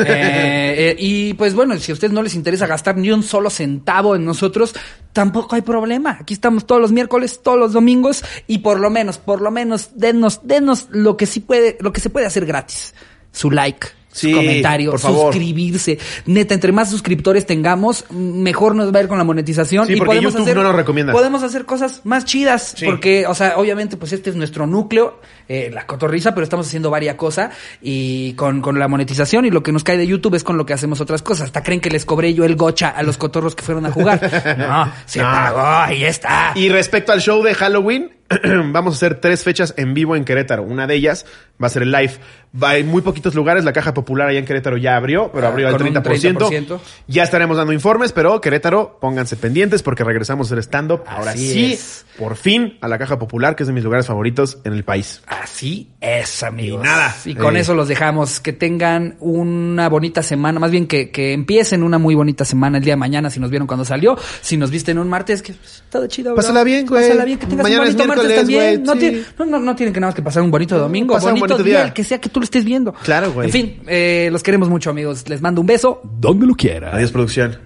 eh, 0.89 0.95
y 0.97 1.33
pues 1.35 1.53
bueno, 1.53 1.77
si 1.77 1.91
a 1.91 1.93
ustedes 1.93 2.13
no 2.13 2.23
les 2.23 2.33
interesa 2.35 2.65
gastar 2.65 2.97
ni 2.97 3.11
un 3.11 3.21
solo 3.21 3.49
centavo 3.51 4.15
en 4.15 4.25
nosotros, 4.25 4.73
tampoco 5.13 5.55
hay 5.55 5.61
problema. 5.61 6.17
Aquí 6.19 6.33
estamos 6.33 6.65
todos 6.65 6.81
los 6.81 6.91
miércoles, 6.91 7.41
todos 7.43 7.59
los 7.59 7.73
domingos 7.73 8.23
y 8.47 8.57
por 8.59 8.79
lo 8.79 8.89
menos, 8.89 9.19
por 9.19 9.39
lo 9.41 9.51
menos, 9.51 9.91
denos, 9.95 10.39
denos 10.43 10.87
lo 10.89 11.15
que 11.15 11.27
sí 11.27 11.39
puede, 11.41 11.77
lo 11.79 11.93
que 11.93 12.01
se 12.01 12.09
puede 12.09 12.25
hacer 12.25 12.45
gratis. 12.47 12.95
Su 13.33 13.51
like. 13.51 13.87
Sí, 14.13 14.29
su 14.29 14.37
comentario, 14.37 14.91
por 14.91 14.99
favor. 14.99 15.33
suscribirse. 15.33 15.97
Neta, 16.27 16.53
entre 16.53 16.71
más 16.71 16.87
suscriptores 16.91 17.47
tengamos, 17.47 18.05
mejor 18.11 18.75
nos 18.75 18.93
va 18.93 18.99
a 18.99 19.01
ir 19.01 19.07
con 19.07 19.17
la 19.17 19.23
monetización. 19.23 19.87
Sí, 19.87 19.93
y 19.93 19.95
porque 19.95 20.09
podemos 20.11 20.33
YouTube 20.33 20.43
hacer, 20.43 20.55
no 20.57 20.61
nos 20.61 20.75
recomienda. 20.75 21.13
Podemos 21.13 21.41
hacer 21.41 21.65
cosas 21.65 22.01
más 22.03 22.23
chidas. 22.23 22.75
Sí. 22.77 22.85
Porque, 22.85 23.25
o 23.25 23.33
sea, 23.33 23.57
obviamente, 23.57 23.97
pues 23.97 24.13
este 24.13 24.29
es 24.29 24.35
nuestro 24.35 24.67
núcleo, 24.67 25.19
eh, 25.49 25.71
la 25.73 25.87
cotorriza, 25.87 26.35
pero 26.35 26.43
estamos 26.43 26.67
haciendo 26.67 26.91
varias 26.91 27.15
cosas 27.15 27.55
y 27.81 28.33
con, 28.33 28.61
con 28.61 28.77
la 28.77 28.87
monetización 28.87 29.45
y 29.45 29.49
lo 29.49 29.63
que 29.63 29.71
nos 29.71 29.83
cae 29.83 29.97
de 29.97 30.05
YouTube 30.05 30.35
es 30.35 30.43
con 30.43 30.57
lo 30.57 30.65
que 30.67 30.73
hacemos 30.73 31.01
otras 31.01 31.23
cosas. 31.23 31.45
Hasta 31.47 31.63
creen 31.63 31.81
que 31.81 31.89
les 31.89 32.05
cobré 32.05 32.35
yo 32.35 32.45
el 32.45 32.55
gocha 32.55 32.89
a 32.89 33.01
los 33.01 33.17
cotorros 33.17 33.55
que 33.55 33.63
fueron 33.63 33.87
a 33.87 33.91
jugar. 33.91 34.21
No, 34.59 34.91
se 35.07 35.21
No. 35.21 35.25
pagó 35.25 35.91
ya 35.95 36.07
está. 36.07 36.51
Y 36.53 36.69
respecto 36.69 37.11
al 37.13 37.19
show 37.19 37.41
de 37.41 37.55
Halloween, 37.55 38.11
Vamos 38.71 38.93
a 38.93 38.97
hacer 38.97 39.19
tres 39.21 39.43
fechas 39.43 39.73
en 39.77 39.93
vivo 39.93 40.15
en 40.15 40.25
Querétaro. 40.25 40.63
Una 40.63 40.87
de 40.87 40.95
ellas 40.95 41.25
va 41.61 41.67
a 41.67 41.69
ser 41.69 41.83
el 41.83 41.91
live. 41.91 42.13
Va, 42.61 42.69
hay 42.71 42.83
muy 42.83 43.01
poquitos 43.01 43.33
lugares. 43.35 43.63
La 43.63 43.73
caja 43.73 43.93
popular 43.93 44.27
allá 44.29 44.39
en 44.39 44.45
Querétaro 44.45 44.77
ya 44.77 44.95
abrió, 44.95 45.31
pero 45.33 45.47
Ah, 45.47 45.49
abrió 45.49 45.67
al 45.67 45.73
con 45.77 45.87
un 45.87 45.93
30%. 45.93 46.37
30%. 46.49 46.79
Ya 47.07 47.23
estaremos 47.23 47.57
dando 47.57 47.73
informes, 47.73 48.11
pero 48.11 48.39
Querétaro, 48.41 48.97
pónganse 49.01 49.35
pendientes 49.35 49.81
porque 49.83 50.03
regresamos 50.03 50.47
a 50.47 50.53
hacer 50.53 50.59
stand-up. 50.63 51.01
Ahora 51.07 51.33
sí, 51.33 51.73
es. 51.73 52.05
por 52.17 52.35
fin, 52.35 52.77
a 52.81 52.87
la 52.87 52.97
caja 52.99 53.17
popular, 53.19 53.55
que 53.55 53.63
es 53.63 53.67
de 53.67 53.73
mis 53.73 53.83
lugares 53.83 54.05
favoritos 54.07 54.59
en 54.63 54.73
el 54.73 54.83
país. 54.83 55.21
Así 55.27 55.89
es, 55.99 56.43
amigos. 56.43 56.81
Y 56.81 56.87
nada. 56.87 57.15
Y 57.25 57.35
con 57.35 57.55
Eh. 57.57 57.61
eso 57.61 57.73
los 57.75 57.87
dejamos. 57.87 58.39
Que 58.39 58.53
tengan 58.53 59.15
una 59.19 59.89
bonita 59.89 60.21
semana. 60.23 60.59
Más 60.59 60.71
bien 60.71 60.87
que, 60.87 61.09
que 61.11 61.33
empiecen 61.33 61.81
una 61.83 61.97
muy 61.97 62.13
bonita 62.15 62.45
semana 62.45 62.77
el 62.77 62.83
día 62.83 62.93
de 62.93 62.97
mañana. 62.97 63.29
Si 63.29 63.39
nos 63.39 63.49
vieron 63.49 63.67
cuando 63.67 63.83
salió. 63.85 64.17
Si 64.41 64.57
nos 64.57 64.69
visten 64.71 64.97
un 64.99 65.09
martes, 65.09 65.41
que 65.41 65.53
pues, 65.53 65.83
todo 65.89 66.05
chido. 66.07 66.31
bro. 66.33 66.35
Pásala 66.37 66.63
bien, 66.63 66.85
güey. 66.85 67.01
Pásala 67.07 67.25
bien. 67.25 67.39
Que 67.39 67.47
tengas 67.47 67.63
Mañana 67.63 67.81
un 67.81 67.87
bonito 67.87 68.03
miércoles, 68.15 68.37
también. 68.37 68.63
güey, 68.63 68.77
no, 68.79 68.93
sí. 68.93 68.99
tiene- 68.99 69.21
no, 69.39 69.45
no, 69.45 69.59
no 69.59 69.75
tienen 69.75 69.93
que 69.93 69.99
nada 69.99 70.09
más 70.11 70.15
que 70.15 70.21
pasar 70.21 70.43
un 70.43 70.51
bonito 70.51 70.77
domingo. 70.77 71.13
pasa 71.13 71.27
un 71.27 71.39
bonito, 71.39 71.47
bonito 71.55 71.63
día, 71.63 71.77
día. 71.79 71.85
el 71.87 71.93
que 71.93 72.03
sea 72.03 72.19
que 72.19 72.29
tú 72.29 72.39
lo 72.39 72.43
estés 72.45 72.63
viendo. 72.65 72.93
Claro, 73.03 73.31
güey. 73.33 73.47
En 73.47 73.51
fin, 73.51 73.79
eh, 73.87 74.29
los 74.31 74.43
queremos 74.43 74.69
mucho, 74.69 74.89
amigos. 74.89 75.27
Les 75.29 75.41
mando 75.41 75.61
un 75.61 75.67
beso 75.67 76.01
donde 76.19 76.45
lo 76.45 76.55
quiera. 76.55 76.95
Adiós, 76.95 77.11
producción. 77.11 77.57